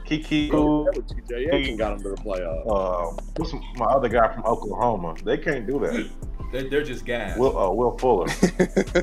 Keke, 0.05 0.49
TJ 0.49 1.51
Yates 1.51 1.69
and 1.69 1.77
got 1.77 1.93
him 1.93 2.03
to 2.03 2.09
the 2.09 2.15
playoffs. 2.15 2.65
uh, 2.67 3.21
what's 3.35 3.53
my 3.77 3.85
other 3.85 4.09
guy 4.09 4.33
from 4.33 4.43
Oklahoma? 4.45 5.15
They 5.23 5.37
can't 5.37 5.67
do 5.67 5.79
that. 5.79 6.09
They, 6.51 6.67
they're 6.69 6.83
just 6.83 7.05
guys. 7.05 7.37
Will 7.37 7.57
uh, 7.57 7.69
Will 7.71 7.97
Fuller. 7.97 8.27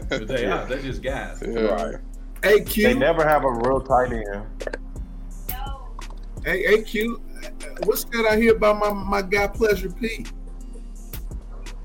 But 0.08 0.28
they 0.28 0.46
are. 0.46 0.64
They're 0.66 0.80
just 0.82 1.02
guys. 1.02 1.42
Yeah. 1.46 1.96
Hey 2.42 2.60
They 2.60 2.92
never 2.94 3.26
have 3.26 3.44
a 3.44 3.50
real 3.50 3.80
tight 3.80 4.12
end. 4.12 4.46
hey, 6.44 6.62
hey 6.66 6.82
Q, 6.82 7.20
what's 7.84 8.04
that 8.04 8.26
I 8.30 8.36
hear 8.36 8.54
about 8.56 8.78
my, 8.78 8.92
my 8.92 9.22
guy 9.22 9.46
Pleasure 9.46 9.90
P? 9.90 10.24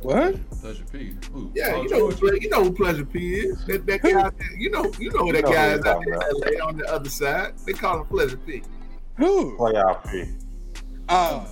What? 0.01 0.35
Pleasure 0.61 0.85
P. 0.91 1.13
Who? 1.33 1.51
Yeah, 1.55 1.73
Oh, 1.75 1.83
you 1.83 1.89
know, 1.89 2.09
who 2.09 2.15
George. 2.15 2.41
You 2.41 2.49
know 2.49 2.63
who 2.63 2.71
Pleasure 2.71 3.05
P 3.05 3.33
is. 3.35 3.65
That, 3.65 3.85
that 3.85 4.01
guy, 4.01 4.31
you 4.57 4.69
know, 4.71 4.89
you 4.97 5.11
know 5.11 5.25
who 5.25 5.33
that 5.33 5.37
You 5.37 5.41
know 5.43 5.51
guy 5.51 5.71
who 5.71 5.79
is 5.79 5.85
out 5.85 6.03
there 6.05 6.13
in 6.53 6.59
LA 6.59 6.65
on 6.65 6.77
the 6.77 6.85
other 6.93 7.09
side. 7.09 7.53
They 7.65 7.73
call 7.73 7.99
him 7.99 8.05
Pleasure 8.07 8.37
P. 8.37 8.61
Who? 9.17 9.57
Playoff 9.57 10.09
P. 10.09 10.25
Ah, 11.09 11.47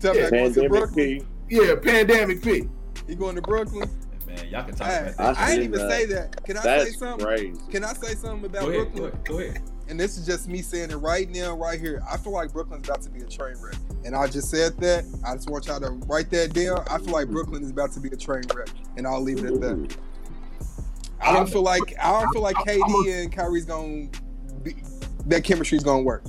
tell 0.00 0.12
me 0.14 0.20
Yeah, 0.20 0.24
that 0.30 0.30
going 0.32 0.52
to 0.54 0.60
Pandemic 0.60 0.70
Brooklyn. 0.70 1.20
P. 1.20 1.26
Yeah, 1.48 1.74
Pandemic 1.76 2.42
P. 2.42 2.68
He 3.06 3.14
going 3.14 3.36
to 3.36 3.42
Brooklyn? 3.42 3.88
Man, 4.26 4.48
y'all 4.50 4.64
can 4.64 4.74
talk 4.74 4.88
Hey, 4.88 5.00
about 5.14 5.16
that. 5.16 5.38
I, 5.38 5.46
I 5.46 5.52
ain't 5.52 5.62
even 5.62 5.78
that. 5.78 5.90
say 5.90 6.04
that. 6.06 6.44
Can 6.44 6.56
I 6.58 6.62
say 6.84 6.90
something? 6.90 7.24
crazy. 7.26 7.60
Can 7.70 7.84
I 7.84 7.92
say 7.94 8.14
something 8.14 8.44
about 8.46 8.62
Go 8.62 8.68
ahead, 8.70 8.92
go 8.94 9.02
Brooklyn? 9.02 9.12
ahead. 9.12 9.24
Go 9.24 9.38
ahead. 9.38 9.62
And 9.88 9.98
this 10.00 10.18
is 10.18 10.26
just 10.26 10.48
me 10.48 10.62
saying 10.62 10.90
it 10.90 10.96
right 10.96 11.30
now, 11.30 11.54
right 11.54 11.80
here. 11.80 12.02
I 12.10 12.16
feel 12.16 12.32
like 12.32 12.52
Brooklyn's 12.52 12.88
about 12.88 13.02
to 13.02 13.10
be 13.10 13.20
a 13.20 13.26
train 13.26 13.56
wreck. 13.60 13.76
And 14.04 14.16
I 14.16 14.26
just 14.26 14.50
said 14.50 14.76
that. 14.78 15.04
I 15.24 15.34
just 15.34 15.48
want 15.48 15.66
y'all 15.66 15.80
to 15.80 15.90
write 16.06 16.30
that 16.30 16.52
down. 16.52 16.84
I 16.90 16.98
feel 16.98 17.12
like 17.12 17.28
Brooklyn 17.28 17.62
is 17.62 17.70
about 17.70 17.92
to 17.92 18.00
be 18.00 18.08
a 18.08 18.16
train 18.16 18.42
wreck. 18.54 18.68
And 18.96 19.06
I'll 19.06 19.20
leave 19.20 19.38
it 19.38 19.46
at 19.46 19.60
that. 19.60 19.96
I 21.20 21.32
don't 21.32 21.48
feel 21.48 21.62
like 21.62 21.94
I 22.00 22.20
don't 22.20 22.32
feel 22.32 22.42
like 22.42 22.56
KD 22.56 23.22
and 23.22 23.32
Kyrie's 23.32 23.64
gonna 23.64 24.08
be 24.62 24.76
that 25.26 25.44
chemistry's 25.44 25.82
gonna 25.82 26.02
work. 26.02 26.24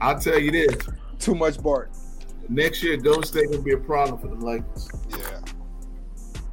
I'll 0.00 0.18
tell 0.18 0.38
you 0.38 0.50
this. 0.50 0.76
Too 1.18 1.34
much 1.34 1.62
Bart. 1.62 1.90
Next 2.48 2.82
year, 2.82 2.96
Golden 2.96 3.22
State 3.22 3.50
gonna 3.50 3.62
be 3.62 3.72
a 3.72 3.78
problem 3.78 4.18
for 4.20 4.28
the 4.28 4.44
Lakers. 4.44 4.88
Yeah. 5.10 5.40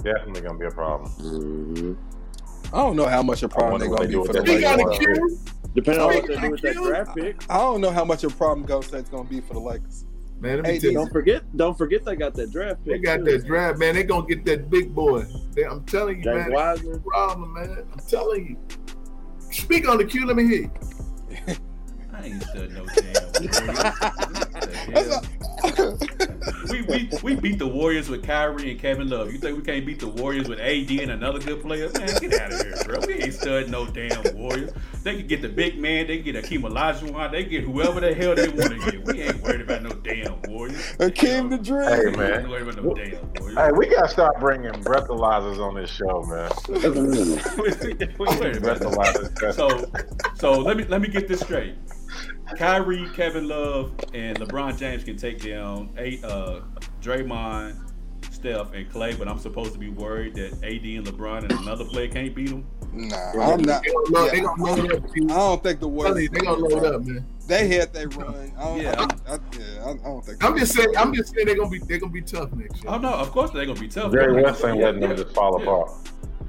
Definitely 0.03 0.41
gonna 0.41 0.59
be 0.59 0.65
a 0.67 0.71
problem. 0.71 1.11
Mhm. 1.19 1.97
I 2.71 2.77
don't 2.77 2.95
know 2.95 3.07
how 3.07 3.23
much 3.23 3.41
a 3.41 3.49
problem 3.49 3.79
they're 3.79 3.89
gonna 3.89 4.01
they 4.01 4.07
be 4.07 4.13
for 4.13 4.21
with 4.21 4.31
the 4.33 4.41
that 4.41 4.47
He 4.47 4.61
got 4.61 4.77
Lakers. 4.77 5.43
A 5.69 5.73
Q. 5.73 5.81
Depending 5.81 6.01
on 6.03 6.13
what 6.15 6.27
they 6.27 6.35
do 6.41 6.51
with 6.51 6.61
that 6.61 6.75
draft 6.75 7.15
pick. 7.15 7.43
I 7.49 7.57
don't 7.57 7.81
know 7.81 7.91
how 7.91 8.05
much 8.05 8.23
of 8.23 8.33
a 8.33 8.35
problem 8.35 8.65
Golden 8.65 8.87
State's 8.89 9.09
gonna 9.09 9.27
be 9.29 9.41
for 9.41 9.53
the 9.53 9.59
Lakers. 9.59 10.05
Man, 10.41 10.55
let 10.57 10.65
me 10.65 10.71
Hey, 10.71 10.79
tell 10.79 10.91
you, 10.91 10.97
Don't 10.97 11.11
forget, 11.11 11.57
don't 11.57 11.77
forget 11.77 12.05
they 12.05 12.15
got 12.15 12.33
that 12.35 12.51
draft 12.51 12.83
pick. 12.85 12.93
they 12.93 12.99
got 12.99 13.17
too. 13.17 13.25
that 13.37 13.45
draft, 13.45 13.77
man. 13.77 13.95
They 13.95 14.03
gonna 14.03 14.25
get 14.25 14.45
that 14.45 14.69
big 14.69 14.95
boy. 14.95 15.25
They, 15.53 15.65
I'm 15.65 15.83
telling 15.83 16.17
you, 16.19 16.23
James 16.23 16.47
man. 16.47 16.51
Wiseman. 16.53 17.01
Problem, 17.01 17.53
man. 17.53 17.83
I'm 17.91 17.99
telling 18.07 18.47
you. 18.47 18.57
Speak 19.51 19.87
on 19.89 19.97
the 19.97 20.05
cue, 20.05 20.25
Let 20.25 20.35
me 20.37 20.45
hear. 20.47 20.61
you. 20.61 20.71
I 22.13 22.23
ain't 22.23 22.43
stood 22.43 22.71
no 22.71 22.85
damn. 22.85 24.43
Warriors. 24.59 25.15
What 25.61 25.75
the 25.75 25.83
hell? 25.83 26.19
we, 26.71 26.81
we 26.83 27.09
we 27.23 27.35
beat 27.35 27.59
the 27.59 27.67
Warriors 27.67 28.09
with 28.09 28.23
Kyrie 28.23 28.71
and 28.71 28.79
Kevin 28.79 29.09
Love. 29.09 29.31
You 29.31 29.37
think 29.39 29.57
we 29.57 29.63
can't 29.63 29.85
beat 29.85 29.99
the 29.99 30.07
Warriors 30.07 30.47
with 30.47 30.59
AD 30.59 30.89
and 30.89 31.11
another 31.11 31.39
good 31.39 31.61
player? 31.61 31.89
Man, 31.93 32.07
get 32.19 32.39
out 32.39 32.53
of 32.53 32.61
here, 32.61 32.75
bro. 32.85 32.99
We 33.05 33.13
ain't 33.15 33.33
stud 33.33 33.69
no 33.69 33.85
damn 33.85 34.35
Warriors. 34.35 34.71
They 35.03 35.17
can 35.17 35.27
get 35.27 35.41
the 35.41 35.49
big 35.49 35.77
man. 35.77 36.07
They 36.07 36.21
can 36.21 36.33
get 36.33 36.43
Akeem 36.43 36.61
Olajuwon. 36.61 37.31
They 37.31 37.43
can 37.43 37.51
get 37.51 37.63
whoever 37.63 37.99
the 37.99 38.13
hell 38.13 38.35
they 38.35 38.47
want 38.49 38.81
to 38.81 38.91
get. 38.91 39.05
We 39.05 39.21
ain't 39.21 39.41
worried 39.41 39.61
about 39.61 39.83
no 39.83 39.89
damn 39.89 40.41
Warriors. 40.43 40.77
Akeem 40.97 41.49
the 41.49 41.57
Dream. 41.57 41.89
Hey, 41.89 42.03
know, 42.03 42.11
we 42.11 42.17
man. 42.17 42.51
ain't 42.51 42.69
about 42.69 42.83
no 42.83 42.93
damn 42.93 43.33
Warriors. 43.33 43.57
Hey, 43.57 43.71
we 43.71 43.87
gotta 43.87 44.09
start 44.09 44.39
bringing 44.39 44.71
breathalyzers 44.71 45.59
on 45.59 45.75
this 45.75 45.89
show, 45.89 46.23
man. 46.23 46.51
we 46.69 47.69
ain't 48.05 48.19
worried 48.19 48.57
about. 48.57 48.79
Breathalyzers. 48.79 49.53
So, 49.53 49.91
so 50.35 50.59
let 50.59 50.77
me 50.77 50.85
let 50.85 51.01
me 51.01 51.07
get 51.07 51.27
this 51.27 51.41
straight. 51.41 51.75
Kyrie, 52.57 53.07
Kevin 53.15 53.47
Love, 53.47 53.91
and 54.13 54.39
LeBron 54.39 54.77
James 54.77 55.03
can 55.03 55.17
take 55.17 55.41
down 55.43 55.89
eight, 55.97 56.23
uh, 56.23 56.61
Draymond, 57.01 57.75
Steph, 58.31 58.73
and 58.73 58.89
Clay, 58.89 59.15
but 59.15 59.27
I'm 59.27 59.39
supposed 59.39 59.73
to 59.73 59.79
be 59.79 59.89
worried 59.89 60.35
that 60.35 60.53
AD 60.63 60.83
and 60.85 61.05
LeBron 61.07 61.43
and 61.43 61.51
another 61.51 61.85
player 61.85 62.07
can't 62.07 62.33
beat 62.33 62.49
them. 62.49 62.65
Nah, 62.91 63.15
I'm 63.53 63.61
not. 63.61 63.83
They 63.83 63.91
gonna 63.91 64.09
load, 64.09 64.31
they 64.31 64.41
gonna 64.41 64.63
load 64.63 64.93
up. 64.93 65.13
Q. 65.13 65.25
I 65.25 65.33
don't 65.33 65.63
think 65.63 65.79
the 65.79 65.87
I'm 65.87 65.95
telling 65.97 66.13
Warriors. 66.13 66.29
They 66.31 66.39
gonna 66.39 66.57
load 66.57 66.85
up, 66.85 67.05
man. 67.05 67.25
They 67.47 67.67
had 67.67 67.93
they 67.93 68.05
run. 68.07 68.51
I 68.57 68.63
don't, 68.63 68.81
Yeah. 68.81 68.95
I, 69.27 69.33
I, 69.33 69.37
yeah, 69.59 69.83
I, 69.85 69.91
I 69.91 69.95
don't 69.95 70.25
think. 70.25 70.43
I'm 70.43 70.57
just 70.57 70.73
saying. 70.73 70.97
I'm 70.97 71.13
just 71.13 71.33
saying 71.33 71.45
they're 71.45 71.55
gonna 71.55 71.69
be. 71.69 71.79
They're 71.79 71.99
gonna 71.99 72.11
be 72.11 72.21
tough 72.21 72.51
next 72.53 72.83
year. 72.83 72.91
Oh 72.91 72.97
no, 72.97 73.09
of 73.13 73.29
course 73.31 73.51
they're 73.51 73.65
gonna 73.67 73.79
be 73.79 73.87
tough. 73.87 74.11
Jerry 74.11 74.41
West 74.41 74.63
ain't 74.65 74.79
Yeah, 74.79 74.85
letting 74.85 75.01
them 75.01 75.11
yeah, 75.11 75.17
just 75.17 75.35
fall 75.35 75.55
yeah. 75.59 75.63
apart. 75.63 75.91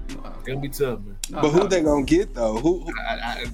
They're 0.09 0.55
gonna 0.55 0.61
be 0.61 0.69
tough, 0.71 1.01
man. 1.01 1.17
No, 1.31 1.43
But 1.43 1.51
who 1.51 1.59
no. 1.59 1.67
they 1.67 1.83
gonna 1.83 2.05
get 2.05 2.35
though? 2.35 2.57
Who? 2.57 2.81
who 2.81 2.93
I, 2.99 3.15
I, 3.15 3.45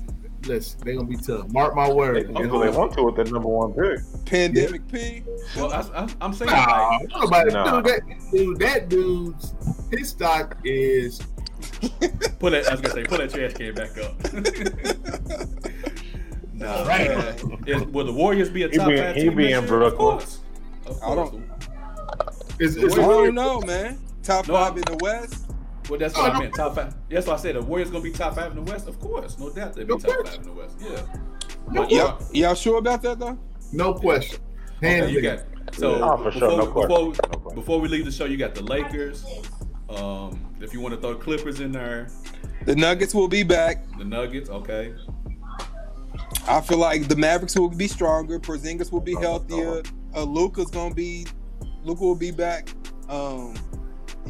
listen, 0.47 0.81
they're 0.85 0.94
gonna 0.94 1.06
be 1.09 1.16
tough. 1.16 1.48
Mark 1.52 1.74
my 1.74 1.89
They 1.89 1.94
word. 1.94 2.28
what 2.32 2.43
they 2.62 2.70
want 2.70 2.93
to 2.94 3.02
with 3.05 3.16
their 3.16 3.24
number 3.27 3.48
one 3.48 3.73
pick. 3.73 4.01
Pandemic 4.27 4.86
P. 4.90 5.23
Well, 5.56 5.73
I, 5.73 5.81
I, 6.02 6.09
I'm 6.20 6.32
saying 6.32 6.51
Nah, 6.51 6.98
like, 7.01 7.09
nobody, 7.10 7.52
Nah. 7.52 7.81
dude, 7.81 7.85
that 7.86 8.01
dude, 8.32 8.59
that 8.59 8.89
dude's 8.89 9.55
his 9.90 10.09
stock 10.10 10.56
is 10.64 11.20
pull 12.39 12.51
that. 12.51 12.66
I 12.68 12.73
was 12.73 12.81
gonna 12.81 12.94
say, 12.94 13.05
pull 13.05 13.18
that 13.18 13.31
trash 13.31 13.52
can 13.55 13.74
back 13.74 13.97
up. 13.98 14.32
no, 16.52 16.85
Right. 16.86 17.10
uh, 17.10 17.32
is, 17.66 17.82
will 17.85 18.05
the 18.06 18.12
Warriors 18.12 18.51
be 18.51 18.64
a 18.64 18.68
He 18.68 18.77
top 18.77 18.89
be- 18.89 18.97
five 18.98 19.16
he 19.16 19.28
be 19.28 19.44
in 19.44 19.48
year? 19.51 19.62
Brooklyn. 19.62 19.93
Of 19.93 19.98
course. 19.98 20.40
Of 20.86 21.02
I 21.02 21.14
don't- 21.14 21.44
is, 22.59 22.77
I 22.78 22.82
is 22.82 22.94
don't 22.94 23.35
know, 23.35 23.60
man. 23.60 23.98
Top 24.23 24.48
No, 24.48 24.55
five 24.55 24.77
in 24.77 24.82
the 24.82 24.97
West. 25.02 25.51
Well, 25.89 25.99
that's 25.99 26.15
Oh, 26.17 26.23
what 26.23 26.31
I 26.31 26.35
no. 26.35 26.41
meant. 26.41 26.55
Top 26.55 26.75
five. 26.75 26.95
That's 27.09 27.27
why 27.27 27.35
I 27.35 27.37
said 27.37 27.55
the 27.57 27.63
Warriors 27.63 27.91
gonna 27.91 28.03
be 28.03 28.11
top 28.11 28.35
five 28.35 28.51
in 28.57 28.65
the 28.65 28.71
West. 28.71 28.89
Of 28.89 28.99
course, 29.01 29.39
no 29.39 29.51
doubt 29.51 29.75
they'll 29.75 29.87
be 29.87 29.93
No 29.95 29.99
top 29.99 30.17
question. 30.19 30.27
five 30.27 30.47
in 30.49 30.55
the 30.55 30.61
West. 30.61 30.77
Yeah. 30.81 31.71
No 31.73 31.83
But 31.83 31.91
Y'all, 31.91 32.19
y'all 32.33 32.55
sure 32.55 32.79
about 32.79 33.03
that 33.03 33.19
though? 33.19 33.39
no 33.73 33.95
question. 33.95 34.41
Hands 34.83 35.05
Okay, 35.05 35.13
you 35.13 35.21
down. 35.23 35.37
got 35.67 35.75
so 35.75 35.95
Oh, 36.03 36.17
for 36.23 36.31
sure, 36.33 36.41
before, 36.41 36.57
no 36.59 36.67
question. 36.67 37.31
before, 37.31 37.51
No 37.51 37.55
before 37.55 37.81
we 37.81 37.89
leave 37.89 38.05
the 38.05 38.13
show, 38.13 38.25
you 38.25 38.37
got 38.37 38.55
the 38.55 38.63
Lakers. 38.63 39.25
Um, 39.89 40.39
if 40.61 40.73
you 40.75 40.81
want 40.81 40.95
to 40.95 41.01
throw 41.01 41.15
Clippers 41.15 41.61
in 41.61 41.73
there, 41.73 42.09
The 42.65 42.75
Nuggets 42.75 43.15
will 43.15 43.29
be 43.29 43.43
back. 43.43 43.85
the 43.99 44.05
Nuggets, 44.05 44.51
okay. 44.51 44.93
I 46.49 46.61
feel 46.61 46.79
like 46.79 47.09
the 47.09 47.17
Mavericks 47.17 47.57
will 47.57 47.69
be 47.69 47.89
stronger. 47.89 48.39
Porzingis 48.39 48.91
will 48.93 49.01
be 49.01 49.15
healthier. 49.15 49.83
Uh, 50.15 50.23
Luka's 50.25 50.71
gonna 50.71 50.95
be. 50.95 51.27
Luca 51.85 52.03
will 52.03 52.15
be 52.17 52.31
back. 52.31 52.69
Um, 53.09 53.55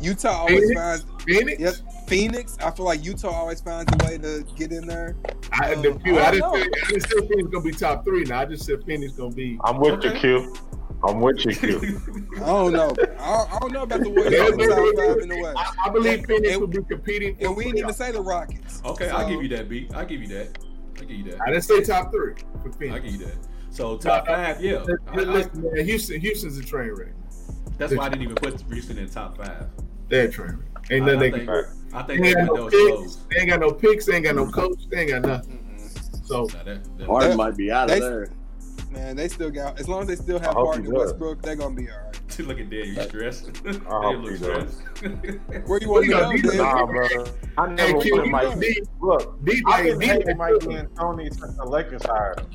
Utah 0.01 0.29
always 0.41 0.61
Phoenix? 0.61 0.81
finds. 0.81 1.05
Phoenix. 1.25 1.61
Yep, 1.61 1.75
Phoenix. 2.09 2.59
I 2.63 2.71
feel 2.71 2.85
like 2.85 3.05
Utah 3.05 3.31
always 3.31 3.61
finds 3.61 3.93
a 3.93 4.07
way 4.07 4.19
to 4.19 4.45
get 4.57 4.73
in 4.73 4.87
there. 4.87 5.17
I, 5.53 5.75
Um, 5.75 5.83
the 5.83 5.93
Q, 5.95 6.19
I 6.19 6.27
I, 6.29 6.39
don't 6.39 6.55
didn't 6.55 6.75
say, 6.75 6.81
I 6.83 6.89
didn't 6.89 7.03
say 7.11 7.29
Phoenix 7.29 7.49
gonna 7.49 7.65
be 7.65 7.73
top 7.73 8.05
three. 8.05 8.25
Now 8.25 8.41
I 8.41 8.45
just 8.47 8.65
said 8.65 8.85
Phoenix 8.85 9.13
gonna 9.15 9.35
be. 9.35 9.59
I'm 9.65 9.79
with 9.79 10.03
you, 10.05 10.11
Okay. 10.11 10.21
Q. 10.21 10.55
I'm 11.07 11.21
with 11.21 11.45
you, 11.45 11.55
Q. 11.55 12.01
I 12.37 12.39
don't 12.47 12.73
know. 12.73 12.95
I, 13.19 13.47
I 13.53 13.59
don't 13.61 13.73
know 13.73 13.83
about 13.83 14.01
the 14.01 14.09
Warriors 14.11 14.33
Yeah, 14.33 14.57
being 14.57 14.69
top 14.71 14.79
yeah, 14.79 14.93
yeah. 15.05 15.13
five 15.15 15.23
in 15.23 15.29
the 15.29 15.41
West. 15.43 15.59
I, 15.59 15.75
I 15.87 15.91
believe 15.91 16.25
Phoenix 16.27 16.53
And- 16.53 16.61
will 16.61 16.69
be 16.69 16.83
competing. 16.83 17.37
And 17.41 17.55
we 17.57 17.65
didn't 17.65 17.79
even 17.79 17.93
say 17.95 18.13
the 18.13 18.23
Rockets. 18.23 18.81
Okay, 18.85 19.09
So- 19.09 19.17
I'll 19.17 19.29
give 19.29 19.43
you 19.43 19.49
that 19.57 19.69
beat. 19.69 19.95
I'll 19.95 20.07
give 20.07 20.23
you 20.23 20.29
that. 20.29 20.59
I'll 20.99 21.03
give 21.05 21.11
you 21.19 21.31
that. 21.33 21.41
I 21.43 21.47
didn't 21.51 21.65
say 21.65 21.83
top 21.83 22.11
three 22.13 22.35
for 22.63 22.69
I'll 22.91 22.99
give 23.01 23.13
you 23.13 23.19
that. 23.27 23.37
So 23.71 23.99
top 23.99 24.27
No, 24.27 24.33
no. 24.37 24.43
five, 24.45 24.61
yeah. 24.65 24.85
I- 25.09 25.13
I- 25.13 25.25
Listen, 25.25 25.63
man, 25.75 25.85
Houston, 25.85 26.21
Houston's 26.21 26.57
a 26.59 26.65
train 26.65 26.93
wreck. 26.97 27.13
That's 27.79 27.95
why 27.95 28.07
I 28.07 28.09
didn't 28.09 28.23
even 28.23 28.37
put 28.37 28.59
Houston 28.73 28.97
in 28.97 29.09
top 29.11 29.37
five. 29.37 29.67
They're 30.09 30.29
trying. 30.29 30.63
Ain't 30.91 31.05
I, 31.09 31.13
I 31.13 31.15
nothing. 31.15 31.33
think, 31.33 31.47
they, 31.47 31.53
I 31.97 32.03
think 32.03 32.23
they 32.23 32.33
that 32.33 32.39
ain't 32.41 32.49
got 32.49 32.57
no 32.57 32.69
picks. 32.71 33.17
They 33.17 33.37
ain't 33.41 33.49
got 33.51 33.61
no 33.61 33.73
picks. 33.73 34.07
They 34.07 34.15
ain't 34.17 34.25
got 34.25 34.35
no 34.37 34.51
coach. 34.51 34.89
They 34.91 35.01
ain't 35.01 35.11
got 35.11 35.23
nothing. 35.23 35.63
So 36.25 36.43
Nah, 36.55 36.63
that- 36.65 36.99
that- 36.99 37.07
Harden 37.07 37.31
They- 37.31 37.37
might 37.37 37.57
be 37.57 37.71
out 37.73 37.89
they- 37.89 37.97
of 37.97 38.03
there. 38.03 38.29
Man, 38.93 39.17
they 39.17 39.29
still 39.29 39.51
got 39.51 39.79
as 39.81 39.89
long 39.89 40.03
as 40.03 40.07
they 40.09 40.17
still 40.17 40.39
have 40.39 40.55
hope 40.55 40.67
Harden 40.69 40.87
and. 40.87 40.95
Westbrook, 40.97 41.43
they're 41.43 41.57
gonna 41.57 41.75
be 41.75 41.89
all 41.91 41.97
right. 41.99 42.39
Look 42.47 42.59
at 42.61 42.71
Dad, 42.71 42.87
you 42.87 43.03
stressed. 43.03 43.53
Dad 43.65 43.77
hope 43.87 44.23
look 44.25 44.37
stressed. 44.37 44.81
Where 45.67 45.81
you 45.81 45.89
want 45.91 46.05
to 46.07 46.13
Well, 46.15 46.31
go, 46.31 46.31
you 46.31 46.43
know, 46.43 46.51
Dan? 46.51 46.57
Nah, 46.59 46.87
brother. 46.87 47.27
I 47.59 47.67
Hey, 47.69 47.75
never 47.75 48.01
Q, 48.01 48.13
wanted 48.15 48.27
you 48.27 48.31
Mike. 48.33 48.55
know, 48.55 48.61
D, 48.61 48.83
Look, 49.01 49.45
D, 49.45 49.63
I've 49.67 49.85
been 49.85 49.99
D, 49.99 50.07
hating 50.07 50.27
D, 50.29 50.35
Mike 50.35 50.55
D'Antoni 50.61 51.29
since 51.39 51.57
the 51.57 51.65
Lakers 51.65 52.03
hired 52.07 52.41
him. 52.41 52.47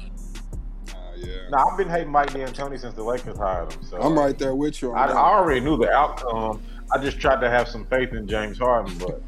Oh, 0.95 0.95
yeah. 1.17 1.27
Nah, 1.49 1.65
I've 1.69 1.77
been 1.77 1.89
hating 1.89 2.11
Mike 2.11 2.31
D'Antoni 2.33 2.79
since 2.79 2.93
the 2.95 3.03
Lakers 3.03 3.37
hired 3.37 3.73
him. 3.73 3.83
So 3.83 3.97
I'm 4.01 4.17
right 4.17 4.37
there 4.37 4.55
with 4.55 4.81
you. 4.81 4.93
I. 4.93 5.07
I 5.07 5.15
already 5.17 5.59
knew 5.59 5.77
the 5.77 5.91
outcome. 5.91 6.61
I 6.93 6.97
just 6.99 7.19
tried 7.19 7.41
to 7.41 7.49
have 7.49 7.67
some 7.67 7.85
faith 7.85 8.13
in 8.13 8.27
James 8.27 8.57
Harden, 8.57 8.97
but 8.97 9.21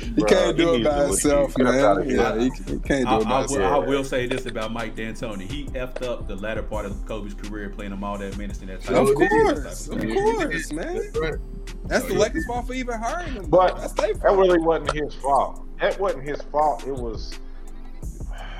he 0.00 0.10
bruh, 0.10 0.28
can't 0.28 0.56
do 0.56 0.74
it 0.74 0.84
by 0.84 1.04
himself, 1.04 1.54
Get 1.54 1.66
us 1.66 1.82
outta 1.82 2.04
man. 2.04 2.10
Yeah, 2.10 2.38
he, 2.38 2.50
he 2.72 2.78
can't 2.80 3.04
do 3.04 3.08
I, 3.08 3.18
it 3.18 3.24
by 3.24 3.30
I, 3.30 3.40
will, 3.40 3.40
himself. 3.40 3.72
I 3.72 3.78
will 3.78 4.04
say 4.04 4.26
this 4.26 4.46
about 4.46 4.72
Mike 4.72 4.96
D'Antoni. 4.96 5.50
He 5.50 5.64
effed 5.66 6.02
up 6.02 6.26
the 6.26 6.36
latter 6.36 6.62
part 6.62 6.86
of 6.86 7.04
Kobe's 7.06 7.34
career 7.34 7.68
playing 7.68 7.92
him 7.92 8.02
all 8.02 8.18
that 8.18 8.36
minutes 8.36 8.60
in 8.62 8.68
that 8.68 8.82
time. 8.82 8.96
Of 8.96 9.14
course, 9.14 9.58
is. 9.58 9.88
of 9.88 10.02
Yeah. 10.02 10.14
course, 10.14 10.72
man. 10.72 11.40
That's 11.84 12.06
the 12.06 12.14
Lakers' 12.14 12.46
fault 12.46 12.66
for 12.66 12.74
even 12.74 12.98
hiring 12.98 13.34
him. 13.34 13.50
But 13.50 13.76
that 13.96 14.18
really 14.24 14.58
wasn't 14.58 14.92
his 14.92 15.14
fault. 15.14 15.64
That 15.80 15.98
wasn't 16.00 16.24
his 16.24 16.40
fault. 16.42 16.86
It 16.86 16.94
was 16.94 17.38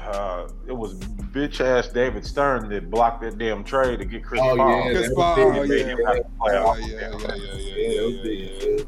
uh, 0.08 0.48
it 0.66 0.72
was 0.72 0.94
bitch 1.32 1.60
ass 1.60 1.88
David 1.88 2.24
Stern 2.24 2.68
that 2.70 2.90
blocked 2.90 3.20
that 3.22 3.38
damn 3.38 3.62
trade 3.64 3.98
to 3.98 4.04
get 4.04 4.24
Chris 4.24 4.40
Oh, 4.42 4.56
Paul. 4.56 4.68
yeah, 4.86 4.92
Chris 4.92 5.08
that 5.08 5.14
Paul, 5.16 5.50
was 5.50 5.58
oh, 5.58 5.62
yeah. 5.74 5.84
him 5.84 5.98
have 6.06 6.16
to 6.16 6.22
play 6.40 6.56
Oh, 6.56 6.66
off 6.66 6.78
yeah, 6.80 6.86
yeah, 6.86 6.96
yeah, 6.98 7.18
yeah, 7.18 7.34
Yeah, 7.36 7.76
yeah, 7.76 8.00
that 8.00 8.02
was 8.06 8.26
yeah, 8.78 8.84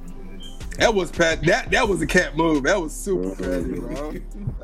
That 0.78 0.94
was 0.94 1.10
pat. 1.12 1.42
That 1.44 1.70
that 1.70 1.88
was 1.88 2.00
a 2.02 2.06
cat 2.06 2.36
move. 2.36 2.62
That 2.64 2.80
was 2.80 2.92
super 2.94 3.34
petty, 3.36 3.80
bro. 3.80 4.12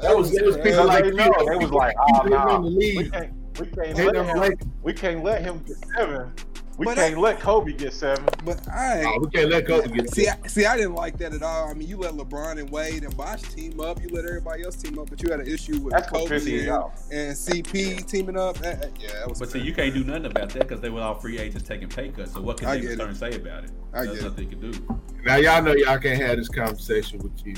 That 0.03 0.17
was- 0.17 0.33
that 0.33 0.45
was 0.45 0.57
people 0.59 0.87
like 0.87 1.05
they 1.05 1.11
know 1.11 1.33
they 1.47 1.57
was 1.57 1.71
like, 1.73 1.95
oh 1.99 2.23
People 2.23 2.39
no, 2.39 2.57
in 2.57 2.63
the 2.63 2.97
we 2.97 3.11
can't, 3.11 3.33
we 3.61 3.67
can't 3.67 3.97
Hate 3.99 4.07
let 4.07 4.15
him, 4.27 4.37
like, 4.39 4.61
we 4.83 4.93
can't 4.95 5.23
let 5.25 5.43
him 5.43 5.63
get 5.67 5.77
seven. 5.97 6.33
We 6.77 6.85
But 6.85 6.97
can't 6.97 7.19
let 7.19 7.41
Kobe 7.41 7.73
get 7.73 7.95
seven. 7.95 8.27
But 8.45 8.69
I 8.69 9.03
oh, 9.07 9.21
we 9.21 9.31
can't 9.31 9.51
let 9.51 9.67
Kobe 9.67 9.89
get 9.89 10.11
see. 10.13 10.29
I, 10.29 10.37
see, 10.47 10.67
I 10.67 10.77
didn't 10.77 10.95
like 10.95 11.17
that 11.19 11.33
at 11.33 11.43
all. 11.43 11.69
I 11.69 11.73
mean, 11.73 11.89
you 11.89 11.97
let 11.97 12.13
LeBron 12.13 12.59
and 12.59 12.69
Wade 12.69 13.03
and 13.03 13.17
Bosh 13.17 13.41
team 13.43 13.81
up. 13.81 14.03
You 14.03 14.09
let 14.09 14.27
everybody 14.27 14.63
else 14.63 14.77
team 14.77 14.99
up, 14.99 15.09
but 15.09 15.23
you 15.23 15.31
had 15.31 15.41
an 15.41 15.47
issue 15.47 15.79
with 15.79 15.95
That's 15.95 16.11
Kobe 16.11 16.35
and, 16.37 16.69
and 17.11 17.35
CP 17.35 18.07
teaming 18.07 18.37
up. 18.37 18.59
That- 18.59 18.83
that- 18.83 19.01
yeah, 19.01 19.09
that 19.21 19.29
was. 19.29 19.39
But 19.39 19.49
see, 19.49 19.59
petty. 19.61 19.69
you 19.71 19.75
can't 19.75 19.95
do 19.95 20.05
nothing 20.05 20.27
about 20.27 20.51
that 20.51 20.61
because 20.61 20.83
they 20.83 20.91
were 20.91 21.01
all 21.01 21.15
free 21.15 21.39
agents 21.39 21.67
taking 21.67 21.89
pay 21.89 22.11
cuts. 22.11 22.35
So 22.35 22.43
what 22.43 22.59
can 22.59 22.69
I 22.69 22.79
David 22.79 22.99
get 22.99 23.09
it. 23.09 23.17
Say 23.17 23.35
about 23.37 23.65
it? 23.65 23.71
I 23.95 24.05
There's 24.05 24.19
get 24.19 24.27
it. 24.27 24.29
nothing 24.29 24.51
can 24.51 24.71
do. 24.71 25.01
Now 25.25 25.37
y'all 25.37 25.63
know 25.63 25.73
y'all 25.73 25.99
can't 25.99 26.21
have 26.21 26.37
this 26.37 26.49
conversation 26.51 27.21
with 27.21 27.47
you. 27.47 27.55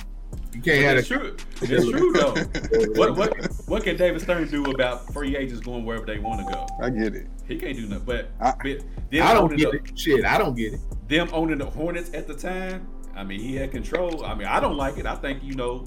You 0.55 0.60
can't 0.62 0.85
have 0.85 0.98
It's 0.98 1.10
it. 1.10 1.15
true. 1.15 1.36
It's 1.62 1.89
true 1.90 2.12
though. 2.12 2.35
what 3.01 3.16
what 3.16 3.51
what 3.66 3.82
can 3.85 3.97
David 3.97 4.20
Stern 4.20 4.48
do 4.48 4.65
about 4.70 5.12
free 5.12 5.36
agents 5.36 5.60
going 5.60 5.85
wherever 5.85 6.05
they 6.06 6.19
want 6.19 6.47
to 6.47 6.52
go? 6.55 6.66
I 6.82 6.90
get 6.90 7.15
it. 7.15 7.27
He 7.47 7.56
can't 7.56 7.77
do 7.77 7.86
nothing. 7.86 8.05
But, 8.05 8.31
I- 8.40 8.55
but 8.62 8.81
them, 9.10 9.27
I 9.27 9.35
don't 9.35 9.56
get 9.56 9.70
the, 9.70 9.77
it. 9.78 9.98
Shit, 9.98 10.24
I 10.24 10.39
don't 10.39 10.55
get 10.56 10.74
it. 10.74 10.81
them 11.09 11.28
owning 11.32 11.59
the 11.59 11.66
Hornets 11.66 12.10
at 12.15 12.27
the 12.27 12.35
time. 12.35 12.89
I 13.15 13.24
mean, 13.24 13.40
he 13.40 13.56
had 13.56 13.70
control. 13.73 14.24
I 14.24 14.35
mean, 14.35 14.47
I 14.48 14.60
don't 14.60 14.77
like 14.77 14.98
it. 14.98 15.06
I 15.06 15.15
think 15.16 15.43
you 15.43 15.55
know. 15.55 15.85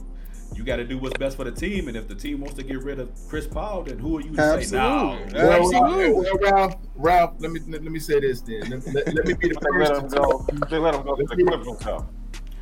You 0.54 0.66
got 0.66 0.76
to 0.76 0.84
do 0.84 0.98
what's 0.98 1.18
best 1.18 1.38
for 1.38 1.46
the 1.46 1.52
team, 1.52 1.88
and 1.88 1.96
if 1.96 2.10
the 2.10 2.14
team 2.14 2.42
wants 2.42 2.56
to 2.58 2.64
get 2.64 2.84
rid 2.84 3.00
of 3.00 3.10
Chris 3.30 3.48
Paul, 3.48 3.84
then 3.84 3.98
who 3.98 4.18
are 4.18 4.22
you 4.22 4.36
to 4.36 4.62
say 4.66 4.76
no? 4.76 5.12
Absolutely. 5.24 5.34
Well, 5.42 5.52
Absolutely. 5.54 6.12
well, 6.12 6.38
Ralph, 6.54 6.76
Ralph, 6.96 7.34
let 7.40 7.52
me 7.52 7.62
let, 7.70 7.82
me 7.84 8.00
say 8.00 8.20
this 8.20 8.42
then. 8.42 8.60
Let, 8.70 8.86
let- 8.94 9.14
let 9.16 9.26
me 9.28 9.34
be 9.34 9.48
the 9.48 9.56
They 9.62 9.80
let 9.80 9.92
him 9.96 10.02
first. 10.02 10.10
To 10.10 10.16
tell, 10.18 10.40
go. 10.40 10.66
They 10.70 10.78
let 10.78 10.96
him 10.96 11.04
go 11.04 11.16
to 11.16 11.24
the 11.24 11.36
Clippers. 11.46 11.86
Though. 11.86 12.06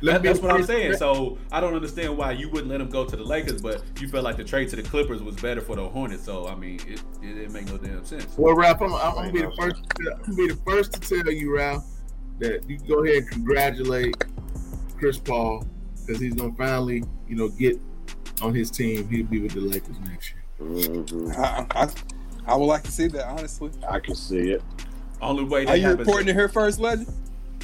Let 0.02 0.12
That, 0.14 0.22
me 0.22 0.28
that's 0.28 0.40
what 0.40 0.50
I'm 0.52 0.64
saying. 0.64 0.94
So 0.96 1.38
I 1.52 1.60
don't 1.60 1.74
understand 1.74 2.16
why 2.16 2.32
you 2.32 2.48
wouldn't 2.50 2.68
let 2.70 2.80
him 2.80 2.88
go 2.88 3.04
to 3.04 3.16
the 3.16 3.22
Lakers, 3.24 3.60
but 3.60 3.82
you 4.00 4.08
felt 4.08 4.24
like 4.24 4.36
the 4.36 4.44
trade 4.44 4.68
to 4.70 4.76
the 4.76 4.82
Clippers 4.82 5.22
was 5.22 5.36
better 5.36 5.60
for 5.60 5.76
the 5.76 5.88
Hornets. 5.88 6.24
So 6.24 6.46
I 6.48 6.54
mean, 6.54 6.80
it, 6.86 7.02
it 7.22 7.34
didn't 7.34 7.52
make 7.52 7.66
no 7.66 7.76
damn 7.76 8.04
sense. 8.04 8.26
Well, 8.36 8.54
Ralph, 8.54 8.80
I'm, 8.80 8.94
I'm 8.94 9.14
gonna 9.14 9.32
be 9.32 9.42
the 9.42 9.52
first. 9.52 9.76
To 9.76 10.04
tell, 10.04 10.14
I'm 10.14 10.20
gonna 10.22 10.36
be 10.36 10.48
the 10.48 10.60
first 10.64 10.92
to 10.94 11.00
tell 11.00 11.32
you, 11.32 11.54
Ralph, 11.54 11.84
that 12.38 12.68
you 12.68 12.78
can 12.78 12.86
go 12.86 13.04
ahead 13.04 13.16
and 13.18 13.30
congratulate 13.30 14.16
Chris 14.98 15.18
Paul 15.18 15.64
because 16.06 16.20
he's 16.20 16.34
gonna 16.34 16.54
finally, 16.54 17.04
you 17.28 17.36
know, 17.36 17.48
get 17.48 17.76
on 18.42 18.54
his 18.54 18.70
team. 18.70 19.08
He'll 19.08 19.26
be 19.26 19.40
with 19.40 19.52
the 19.52 19.60
Lakers 19.60 19.98
next 20.00 20.32
year. 20.32 20.36
Mhm. 20.68 21.36
I, 21.38 21.66
I, 21.84 21.88
I 22.46 22.56
would 22.56 22.66
like 22.66 22.82
to 22.84 22.90
see 22.90 23.06
that 23.08 23.26
honestly. 23.26 23.70
I 23.88 23.98
can 24.00 24.14
see 24.14 24.52
it. 24.52 24.62
Only 25.22 25.44
way 25.44 25.64
that 25.66 25.72
Are 25.72 25.76
you 25.76 25.82
happens. 25.84 26.06
reporting 26.06 26.26
to 26.28 26.32
here 26.32 26.48
first, 26.48 26.80
legend? 26.80 27.06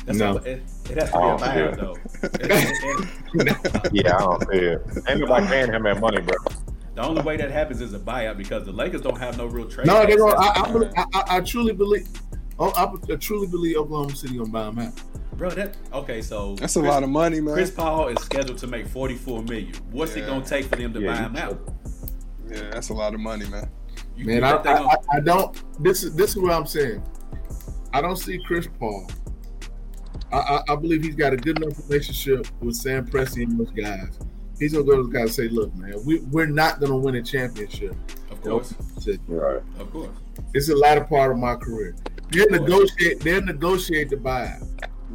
That's 0.07 0.19
No. 0.19 0.29
all- 0.33 0.37
it, 0.39 0.63
it 0.91 0.97
has 0.99 1.11
to 1.11 1.17
be 1.19 1.23
Oh, 1.23 1.35
a 1.35 1.39
buyout 1.39 1.77
though. 1.77 1.97
And- 2.41 3.49
and 3.51 3.91
Yeah, 3.93 4.17
I 4.17 4.21
don't 4.21 4.41
see 4.51 4.59
it. 4.59 4.83
Ain't 5.09 5.21
nobody 5.21 5.47
paying 5.55 5.73
him 5.73 5.83
that 5.83 6.01
money, 6.01 6.21
bro. 6.23 6.37
the 6.95 7.03
only 7.03 7.23
way 7.23 7.37
that 7.37 7.51
happens 7.51 7.81
is 7.81 7.93
a 7.93 7.99
buyout 7.99 8.37
because 8.39 8.65
the 8.65 8.73
Lakers 8.73 9.03
don't 9.03 9.19
have 9.19 9.37
no 9.37 9.47
real 9.47 9.69
trade. 9.69 9.87
No, 9.87 10.07
they're 10.07 10.17
gonna. 10.17 10.35
I, 10.39 10.47
I, 10.47 10.63
I, 10.97 11.05
I, 11.15 11.37
I 11.37 11.41
truly 11.41 11.73
believe. 11.73 12.07
Oh, 12.59 12.71
I, 12.75 13.13
I 13.13 13.17
truly 13.17 13.47
believe 13.49 13.77
Oklahoma 13.77 14.17
City 14.17 14.39
gonna 14.39 14.49
buy 14.49 14.69
him 14.69 14.79
out. 14.79 14.93
bro. 15.37 15.51
That 15.51 15.77
okay? 15.93 16.23
So 16.23 16.55
That's 16.55 16.77
a 16.77 16.81
lot 16.81 17.03
of 17.03 17.11
money, 17.11 17.41
man. 17.41 17.53
Chris 17.55 17.71
Paul 17.71 18.09
is 18.09 18.19
scheduled 18.23 18.57
to 18.59 18.67
make 18.67 18.87
44 18.87 19.43
million. 19.43 19.75
What's 19.91 20.17
Yeah. 20.17 20.23
it 20.23 20.27
gonna 20.29 20.45
take 20.45 20.67
for 20.67 20.77
them 20.77 20.95
to 20.95 21.01
Yeah, 21.01 21.13
buy 21.13 21.23
him 21.25 21.37
out? 21.37 21.69
yeah, 22.49 22.71
that's 22.71 22.89
a 22.91 22.95
lot 22.95 23.13
of 23.13 23.21
money, 23.21 23.47
man. 23.49 23.69
You, 24.17 24.25
Man, 24.27 24.45
I, 24.45 24.53
I, 24.53 24.73
I, 24.85 24.97
I 25.15 25.21
don't. 25.21 25.83
This 25.83 26.03
is 26.05 26.15
this 26.15 26.31
is 26.31 26.39
what 26.39 26.53
I'm 26.53 26.65
saying. 26.65 27.03
I 27.93 28.01
don't 28.01 28.17
see 28.17 28.39
Chris 28.47 28.67
Paul. 28.79 29.11
I, 30.33 30.37
I, 30.39 30.73
I 30.73 30.77
believe 30.77 31.03
he's 31.05 31.15
got 31.15 31.33
a 31.33 31.37
good 31.37 31.63
enough 31.63 31.79
relationship 31.89 32.47
with 32.61 32.75
Sam 32.77 33.07
Presti 33.07 33.45
and 33.45 33.59
those 33.59 33.71
guys. 33.71 34.19
He's 34.59 34.73
gonna 34.73 34.85
go 34.85 34.97
to 34.97 35.03
the 35.05 35.13
guys 35.13 35.23
and 35.23 35.33
say, 35.33 35.49
"Look, 35.49 35.75
man, 35.77 35.95
we, 36.05 36.21
we're 36.31 36.47
not 36.47 36.81
gonna 36.81 36.97
win 36.97 37.15
a 37.17 37.23
championship." 37.23 37.95
of 38.31 38.41
course, 38.43 38.75
Said, 38.99 39.21
Right. 39.29 39.63
of 39.79 39.91
course. 39.93 40.11
It's 40.55 40.69
the 40.69 40.77
latter 40.77 41.05
part 41.05 41.31
of 41.33 41.39
my 41.39 41.55
career. 41.57 41.95
They'll 42.31 42.51
negotiate. 42.51 43.21
They'll 43.21 43.43
negotiate 43.43 44.11
the 44.11 44.17
buyout. 44.17 44.67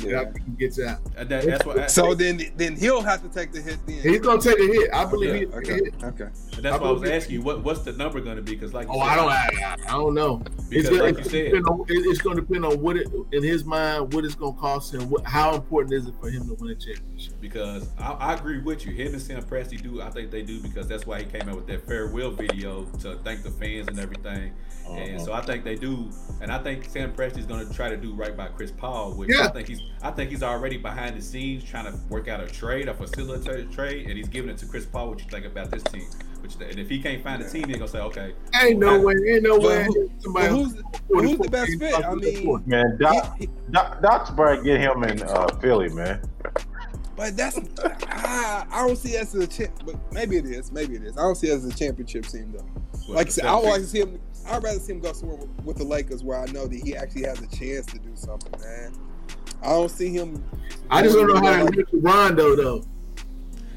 Yeah. 0.10 0.22
After 0.22 0.40
gets 0.58 0.80
out, 0.80 1.00
And 1.18 1.30
that, 1.30 1.46
that's 1.46 1.66
what. 1.66 1.80
I, 1.80 1.88
So 1.88 2.14
then, 2.14 2.42
then 2.58 2.76
he'll 2.76 3.02
have 3.02 3.22
to 3.24 3.30
take 3.30 3.52
the 3.52 3.62
hit. 3.62 3.78
Then. 3.86 4.00
he's 4.02 4.20
gonna 4.20 4.42
take 4.42 4.60
a 4.60 4.64
hit. 4.66 4.90
I 4.94 5.06
believe 5.06 5.30
Yeah, 5.34 5.40
he'll 5.40 5.56
Okay. 5.58 5.74
hit. 5.74 5.94
Okay. 6.04 6.24
and 6.56 6.64
that's 6.64 6.80
why 6.80 6.88
I 6.88 6.92
was 6.92 7.10
asking 7.10 7.36
you 7.36 7.42
what 7.42 7.64
what's 7.64 7.82
the 7.82 7.94
number 7.94 8.20
gonna 8.22 8.42
be? 8.42 8.54
Because 8.54 8.74
like, 8.74 8.88
Oh, 8.90 8.94
said, 9.00 9.08
I 9.08 9.16
don't. 9.16 9.30
I, 9.30 9.76
I 9.88 9.92
don't 9.92 10.14
know. 10.14 10.38
Because 10.70 10.72
It's 10.72 10.90
gonna, 10.90 11.04
like 11.04 11.18
you 11.18 11.24
said, 11.24 11.46
depend 11.46 11.68
on, 11.68 11.82
it- 11.88 12.06
it's 12.08 12.22
gonna 12.22 12.42
depend 12.42 12.66
on 12.66 12.80
what 12.82 12.98
it 12.98 13.08
in 13.32 13.44
his 13.44 13.64
mind, 13.66 14.14
what 14.14 14.26
it's 14.26 14.36
gonna 14.36 14.58
cost 14.58 14.94
him. 14.94 15.10
What, 15.10 15.26
how 15.26 15.56
important 15.56 15.94
is 15.94 16.08
it 16.08 16.14
for 16.20 16.30
him 16.30 16.48
to 16.48 16.54
win 16.56 16.72
a 16.72 16.76
championship? 16.76 17.34
because 17.40 17.90
I, 18.00 18.12
I 18.14 18.34
agree 18.34 18.60
with 18.62 18.86
you. 18.86 18.94
Him 18.94 19.14
and 19.14 19.22
Sam 19.22 19.42
Presti 19.44 19.82
do. 19.82 20.02
I 20.02 20.10
think 20.10 20.32
they 20.32 20.42
do 20.42 20.60
because 20.60 20.88
that's 20.88 21.06
why 21.06 21.20
he 21.20 21.26
came 21.26 21.48
out 21.50 21.56
with 21.56 21.68
that 21.68 21.86
farewell 21.88 22.32
video 22.32 22.86
to 23.02 23.16
thank 23.24 23.44
the 23.44 23.52
fans 23.52 23.88
and 23.88 24.00
everything. 24.00 24.54
And 24.90 25.16
Uh-huh. 25.16 25.26
so 25.26 25.34
I 25.34 25.42
think 25.42 25.64
they 25.64 25.76
do. 25.76 26.10
And 26.42 26.52
I 26.52 26.58
think 26.62 26.86
Sam 26.86 27.14
Presti's 27.14 27.46
going 27.46 27.66
to 27.68 27.74
try 27.74 27.90
to 27.90 27.98
do 27.98 28.14
right 28.14 28.36
by 28.36 28.48
Chris 28.48 28.72
Paul. 28.72 29.14
Which 29.14 29.30
I 29.36 29.48
think 29.50 29.68
he's. 29.68 29.82
I 30.04 30.12
think 30.12 30.32
he's 30.32 30.42
already 30.44 30.78
behind 30.78 31.16
the 31.18 31.22
scenes 31.22 31.64
trying 31.64 31.86
to 31.86 31.98
work 32.10 32.28
out 32.28 32.40
a 32.42 32.48
trade, 32.48 32.88
a 32.88 32.94
facilitated 32.94 33.72
trade, 33.72 34.08
and 34.08 34.18
he's 34.18 34.28
giving 34.28 34.50
it 34.50 34.58
to 34.60 34.66
Chris 34.66 34.86
Paul. 34.86 35.10
What 35.10 35.20
you 35.20 35.30
think 35.30 35.46
about 35.46 35.70
this 35.72 35.84
team? 35.84 36.08
Which 36.42 36.56
and 36.56 36.80
if 36.80 36.90
he 36.90 37.00
can't 37.00 37.24
find 37.24 37.40
a 37.42 37.48
team, 37.48 37.68
he's 37.68 37.78
gonna 37.78 37.88
say, 37.88 38.00
okay, 38.00 38.34
Ain't 38.60 38.80
no 38.80 39.00
way. 39.00 39.14
Ain't 39.28 39.44
no 39.44 39.60
way. 39.60 39.84
who- 39.84 40.10
who's 40.24 40.74
who's 41.08 41.38
the 41.38 41.50
best 41.52 41.72
fit? 41.78 41.94
I 42.04 42.16
mean, 42.16 42.64
Man, 42.66 42.98
Doc, 43.00 43.36
he- 43.38 43.46
he- 43.46 43.52
Doc, 43.70 44.02
Doc's 44.02 44.32
probably 44.32 44.64
get 44.64 44.80
him 44.82 45.04
in 45.04 45.22
uh, 45.22 45.48
Philly, 45.62 45.90
man. 45.90 46.20
but 47.16 47.38
that's 47.38 47.60
I, 48.08 48.66
I 48.72 48.88
don't 48.88 48.96
see 48.98 49.12
it 49.12 49.22
as 49.22 49.36
a 49.36 49.46
champ. 49.46 49.84
But 49.86 49.96
maybe 50.12 50.38
it 50.38 50.46
is. 50.46 50.72
Maybe 50.72 50.96
it 50.96 51.04
is. 51.04 51.16
I 51.16 51.22
don't 51.22 51.36
see 51.36 51.50
it 51.50 51.54
as 51.54 51.66
a 51.66 51.74
championship 51.76 52.26
team 52.26 52.54
though. 52.58 52.64
what, 53.06 53.10
Like 53.18 53.28
I 53.28 53.30
said, 53.30 53.46
I 53.46 53.56
would 53.56 53.66
like 53.70 53.82
to 53.82 53.88
see 53.88 54.00
him. 54.00 54.20
I'd 54.48 54.64
rather 54.64 54.80
see 54.80 54.94
him 54.94 55.00
go 55.00 55.14
somewhere 55.14 55.38
with, 55.38 55.64
with 55.64 55.78
the 55.78 55.84
Lakers 55.84 56.24
where 56.24 56.40
I 56.40 56.46
know 56.48 56.66
that 56.66 56.76
he 56.84 56.96
actually 56.96 57.26
has 57.26 57.40
a 57.40 57.48
chance 57.56 57.86
to 57.88 58.00
do 58.00 58.10
something, 58.16 58.60
man. 58.60 58.94
I 59.62 59.70
don't 59.70 59.90
see 59.90 60.10
him. 60.10 60.44
I 60.90 61.02
just 61.04 61.16
don't 61.16 61.28
know 61.28 61.36
how 61.52 61.66
to 61.66 61.72
get 61.72 61.90
to 61.92 61.98
Rondo 62.00 62.56
though. 62.56 62.84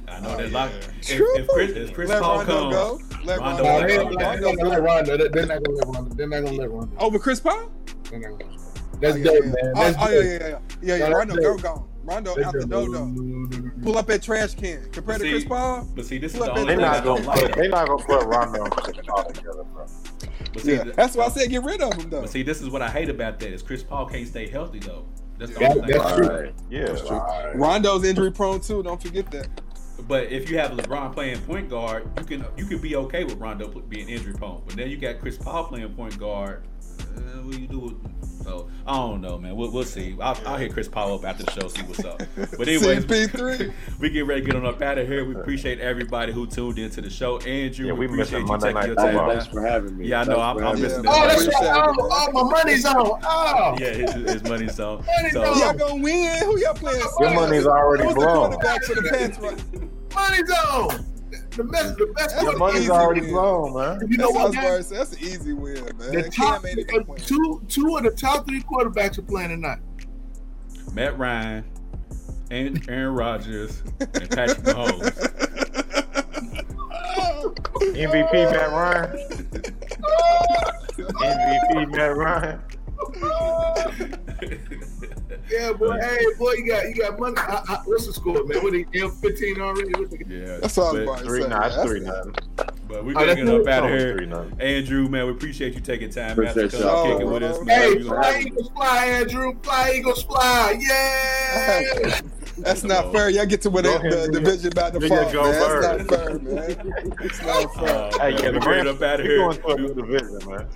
I 0.09 0.21
know 0.21 0.31
Oh, 0.31 0.37
that. 0.37 0.51
yeah. 0.51 0.59
Like, 0.65 0.71
if, 1.01 1.17
True. 1.17 1.37
if 1.39 1.49
Chris, 1.49 1.71
if 1.73 1.93
Chris 1.95 2.09
Let 2.09 2.23
Paul 2.23 2.39
Rondo 2.39 2.53
comes, 2.53 2.75
go. 2.75 3.01
Let 3.25 3.39
Rondo 3.41 3.63
Rondo, 3.63 3.63
No, 3.65 3.75
will 3.75 3.89
they 3.89 3.97
go. 3.97 4.03
ain't, 4.03 4.21
Rondo 4.21 4.55
gonna 4.57 4.77
go. 4.77 4.83
Rondo. 4.83 5.17
They- 5.17 5.29
They're 5.29 5.47
not 5.47 5.63
gonna 5.65 5.77
let 5.79 5.87
Rondo. 5.89 6.15
They're 6.15 6.27
not 6.29 6.45
gonna 6.45 6.57
let 6.57 6.71
Rondo. 6.71 6.97
over 6.99 7.19
Chris 7.19 7.41
Paul. 7.41 7.71
They're 8.11 8.21
not 8.21 8.39
gonna- 8.39 8.53
That's 9.01 9.15
oh, 9.15 9.19
yeah, 9.19 9.25
dope, 9.25 9.35
yeah. 9.35 9.41
man. 9.41 9.55
Oh, 9.77 9.81
That's 9.83 9.97
oh, 9.99 10.09
yeah, 10.09 10.15
dope. 10.15 10.25
yeah, 10.25 10.49
yeah, 10.49 10.49
yeah, 10.49 10.59
yeah. 10.83 10.97
yeah. 10.97 11.09
No, 11.09 11.17
Rondo, 11.19 11.35
that's 11.35 11.47
go 11.47 11.59
gone. 11.59 11.89
Rondo 12.05 12.35
That's 12.35 12.47
out 12.49 12.53
the 12.55 12.67
dope. 12.67 12.93
dodo. 12.93 13.71
Pull 13.83 13.99
up 13.99 14.07
that 14.09 14.23
trash 14.23 14.55
can. 14.55 14.89
Compared 14.93 15.21
to 15.21 15.31
Chris 15.31 15.45
Paul. 15.45 15.89
But 15.97 16.05
see, 16.07 16.19
this 16.19 16.35
is 16.35 16.39
the 16.41 16.51
only 16.53 16.77
They 16.77 16.83
I 16.85 16.87
not 16.97 17.05
gonna 17.05 17.23
put 17.25 17.55
they're 17.55 17.69
not 17.69 17.89
gonna 17.89 18.05
put 18.05 18.25
Rondo 18.27 18.65
and 18.65 18.73
Chris 18.73 18.97
Paul 19.07 19.25
together, 19.25 19.65
bro. 19.73 19.87
But 20.53 20.63
see, 20.63 20.73
Yeah, 20.75 20.85
that's 20.95 21.17
why 21.17 21.25
I 21.25 21.29
said 21.31 21.49
get 21.49 21.63
rid 21.65 21.81
of 21.81 21.95
him 21.95 22.11
though. 22.11 22.21
But 22.23 22.31
see, 22.31 22.43
this 22.43 22.61
is 22.61 22.69
what 22.71 22.83
I 22.83 22.89
hate 22.91 23.09
about 23.09 23.41
that 23.41 23.49
is 23.51 23.63
Chris 23.63 23.83
Paul 23.83 24.07
can't 24.07 24.29
stay 24.29 24.49
healthy 24.49 24.79
though. 24.81 25.07
That's 25.39 25.53
the 25.53 25.59
That- 25.61 25.87
that's 25.87 26.15
true. 26.15 26.27
Right. 26.29 26.55
Yeah, 26.71 26.83
Right. 27.11 27.57
Rondo's 27.57 28.05
injury 28.05 28.31
prone 28.31 28.61
too. 28.61 28.83
Don't 28.83 29.01
forget 29.03 29.31
that. 29.33 29.49
But 30.07 30.31
if 30.31 30.51
you 30.51 30.59
have 30.59 30.73
LeBron 30.73 31.13
playing 31.15 31.41
point 31.43 31.71
guard, 31.71 32.09
you 32.19 32.25
can 32.25 32.45
you 32.57 32.67
can 32.67 32.79
be 32.79 32.95
okay 32.97 33.25
with 33.25 33.37
Rondo 33.37 33.69
being 33.89 34.09
injury 34.09 34.35
prone. 34.35 34.63
But 34.67 34.77
then 34.77 34.91
you 34.91 34.97
got 34.97 35.21
Chris 35.21 35.37
Paul 35.39 35.65
playing 35.65 35.95
point 35.95 36.19
guard. 36.19 36.63
Uh, 37.01 37.43
what 37.43 37.59
you 37.59 37.67
do 37.67 37.79
with 37.81 37.95
so 38.45 38.69
I 38.87 38.95
don't 38.97 39.23
know, 39.23 39.39
man. 39.39 39.57
We'll, 39.57 39.71
we'll 39.71 39.85
see. 39.85 40.15
I'll, 40.21 40.39
I'll 40.45 40.59
hit 40.59 40.75
Chris 40.75 40.87
Paul 40.87 41.15
up 41.15 41.25
after 41.25 41.45
the 41.45 41.51
show, 41.53 41.69
see 41.69 41.81
what's 41.83 42.05
up. 42.05 42.23
But 42.37 42.69
anyway, 42.69 42.97
CP3. 42.97 43.73
we 43.99 44.11
get 44.11 44.27
ready 44.27 44.43
to 44.43 44.47
get 44.47 44.55
on 44.55 44.67
up 44.67 44.83
out 44.83 44.99
of 44.99 45.09
here. 45.09 45.25
We 45.25 45.35
appreciate 45.35 45.81
everybody 45.81 46.31
who 46.33 46.47
tuned 46.47 46.79
into 46.79 47.01
the 47.01 47.09
show. 47.09 47.39
Andrew, 47.39 47.87
Yeah, 47.87 47.93
we, 47.95 48.07
we 48.07 48.13
appreciate 48.15 48.41
you 48.41 48.47
Monday 48.47 48.67
taking 48.67 48.81
Night 48.81 48.87
your 48.87 48.97
time 48.97 49.29
Thanks 49.31 49.47
for 49.47 49.63
having 49.63 49.97
me. 49.97 50.09
Yeah, 50.09 50.21
I 50.21 50.25
know. 50.25 50.41
I'm, 50.41 50.59
I'm 50.59 50.81
missing 50.81 51.03
me. 51.03 51.09
that. 51.09 51.25
Oh, 51.25 51.27
that's 51.29 51.47
right. 51.47 51.95
Oh, 51.99 52.09
oh, 52.13 52.45
my 52.45 52.51
money's 52.51 52.85
on. 52.85 52.95
Oh, 53.23 53.77
Yeah, 53.81 53.91
his, 53.93 54.13
his 54.13 54.45
money's 54.45 54.79
on. 54.79 55.05
Money's 55.17 55.33
So, 55.33 55.43
on. 55.43 55.59
Y'all 55.59 55.73
gonna 55.75 56.03
win? 56.03 56.39
Who 56.45 56.59
y'all 56.61 56.75
playing? 56.75 57.03
Your 57.21 57.35
money's 57.35 57.67
already 57.67 58.05
Who's 58.05 58.15
the 58.15 58.21
blown. 58.21 58.51
quarterback 58.51 58.85
for 58.85 58.95
the 58.95 59.09
Pats? 59.09 59.39
right? 59.39 60.15
money's 60.15 60.51
on. 60.51 61.14
The 61.51 61.65
best, 61.65 61.97
the 61.99 62.07
best. 62.17 62.31
That's 62.35 62.43
Your 62.43 62.57
money's 62.59 62.83
easy 62.83 62.91
already 62.91 63.21
win. 63.23 63.31
blown, 63.31 63.75
man. 63.75 64.09
You 64.11 64.17
know 64.19 64.33
That's, 64.33 64.35
what? 64.35 64.35
what 64.35 64.41
I 64.43 64.47
was 64.47 64.55
man? 64.55 64.65
about 64.65 64.77
to 64.77 64.83
say. 64.85 64.97
That's 64.97 65.13
an 65.13 65.19
easy 65.21 65.53
win, 65.53 65.85
man. 65.85 66.13
The 66.13 66.31
top 66.31 66.65
uh, 66.65 67.15
two, 67.19 67.63
two 67.69 67.97
of 67.97 68.05
the 68.05 68.11
top 68.11 68.47
three 68.47 68.61
quarterbacks 68.63 69.19
are 69.19 69.23
playing 69.23 69.51
tonight. 69.51 69.79
Matt 70.93 71.19
Ryan, 71.19 71.65
and 72.51 72.89
Aaron 72.89 73.15
Rodgers, 73.15 73.83
and 74.01 74.31
Patrick 74.31 74.59
Mahomes. 74.61 75.31
MVP 77.95 78.51
Matt 78.51 78.71
Ryan. 78.71 79.11
MVP 80.97 81.91
Matt 81.97 82.17
Ryan. 82.17 82.61
Yeah, 85.51 85.73
boy. 85.75 85.99
Hey, 86.01 86.25
boy, 86.39 86.53
you 86.53 86.67
got 86.67 86.89
you 86.89 86.95
got 86.95 87.19
money. 87.19 87.35
I, 87.37 87.63
I, 87.69 87.77
what's 87.85 88.07
the 88.07 88.13
score, 88.15 88.43
man? 88.45 88.63
What 88.63 88.73
they 88.73 88.87
M 88.99 89.11
fifteen 89.11 89.61
already? 89.61 89.91
The, 89.93 90.25
yeah, 90.27 90.57
That's 90.59 90.77
all 90.79 90.89
I 90.89 90.93
was 90.93 91.05
but, 91.07 91.13
about 91.13 91.25
Three 91.25 91.41
nine. 91.41 91.51
That's 91.51 91.77
That's- 91.77 91.87
three 91.91 92.01
nine. 92.01 92.33
but 92.89 93.05
we 93.05 93.13
Oh, 93.15 93.15
gotta 93.15 93.35
get 93.37 93.49
up 93.49 93.67
out 93.69 93.85
of 93.85 93.91
Three 93.91 93.99
here. 94.01 94.21
nine. 94.27 94.57
Andrew, 94.59 95.09
man, 95.09 95.27
we 95.27 95.33
appreciate 95.33 95.75
you 95.75 95.81
taking 95.81 96.09
time 96.11 96.31
out 96.31 96.37
to 96.37 96.43
Appreciate 96.51 96.73
come 96.73 96.81
y'all. 96.81 97.13
kick 97.13 97.21
it 97.21 97.31
with 97.31 97.43
us. 97.43 97.61
Man. 97.65 97.79
Hey, 97.79 97.95
We- 97.95 98.03
fly 98.05 98.43
Eagles 98.47 98.69
fly, 98.75 99.05
Andrew. 99.07 99.55
Fly 99.63 99.93
Eagles 99.97 100.23
fly. 100.25 100.77
Yeah. 100.81 102.21
That's 102.59 102.85
not 102.85 103.13
fair. 103.13 103.29
Y'all 103.29 103.47
get 103.47 103.61
to 103.63 103.71
win 103.71 103.85
Go 103.85 103.99
the, 103.99 104.29
the 104.33 104.41
division 104.41 104.71
by 104.75 104.91
Nigga, 104.93 105.01
default, 105.01 105.33
go 105.33 105.43
man. 105.43 105.53
That's 105.83 106.11
not 106.11 106.19
fair, 106.19 106.39
man. 106.39 106.93
It's 107.21 107.43
not 107.43 107.75
fair. 107.77 107.89
Uh, 107.97 108.19
Hey, 108.19 108.31
yeah, 108.33 108.51
we 108.51 108.59
the 108.59 108.61
get 108.61 108.87
up 108.87 109.03
out 109.03 109.21
of 109.21 109.27
we 109.27 109.37
going 109.37 109.57
to 109.59 109.67
a 109.67 109.77
here. 109.77 109.89
new 109.89 109.95
division, 109.95 110.39
man. 110.51 110.67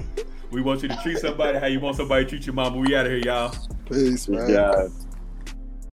We 0.50 0.62
want 0.62 0.82
you 0.82 0.88
to 0.88 0.96
treat 1.02 1.18
somebody 1.18 1.58
how 1.58 1.66
you 1.66 1.80
want 1.80 1.96
somebody 1.96 2.24
to 2.24 2.30
treat 2.30 2.46
your 2.46 2.54
mama. 2.54 2.76
We 2.78 2.96
out 2.96 3.06
of 3.06 3.12
here, 3.12 3.20
y'all. 3.20 3.54
Peace, 3.86 4.28
man. 4.28 4.48
Yeah. 4.48 4.88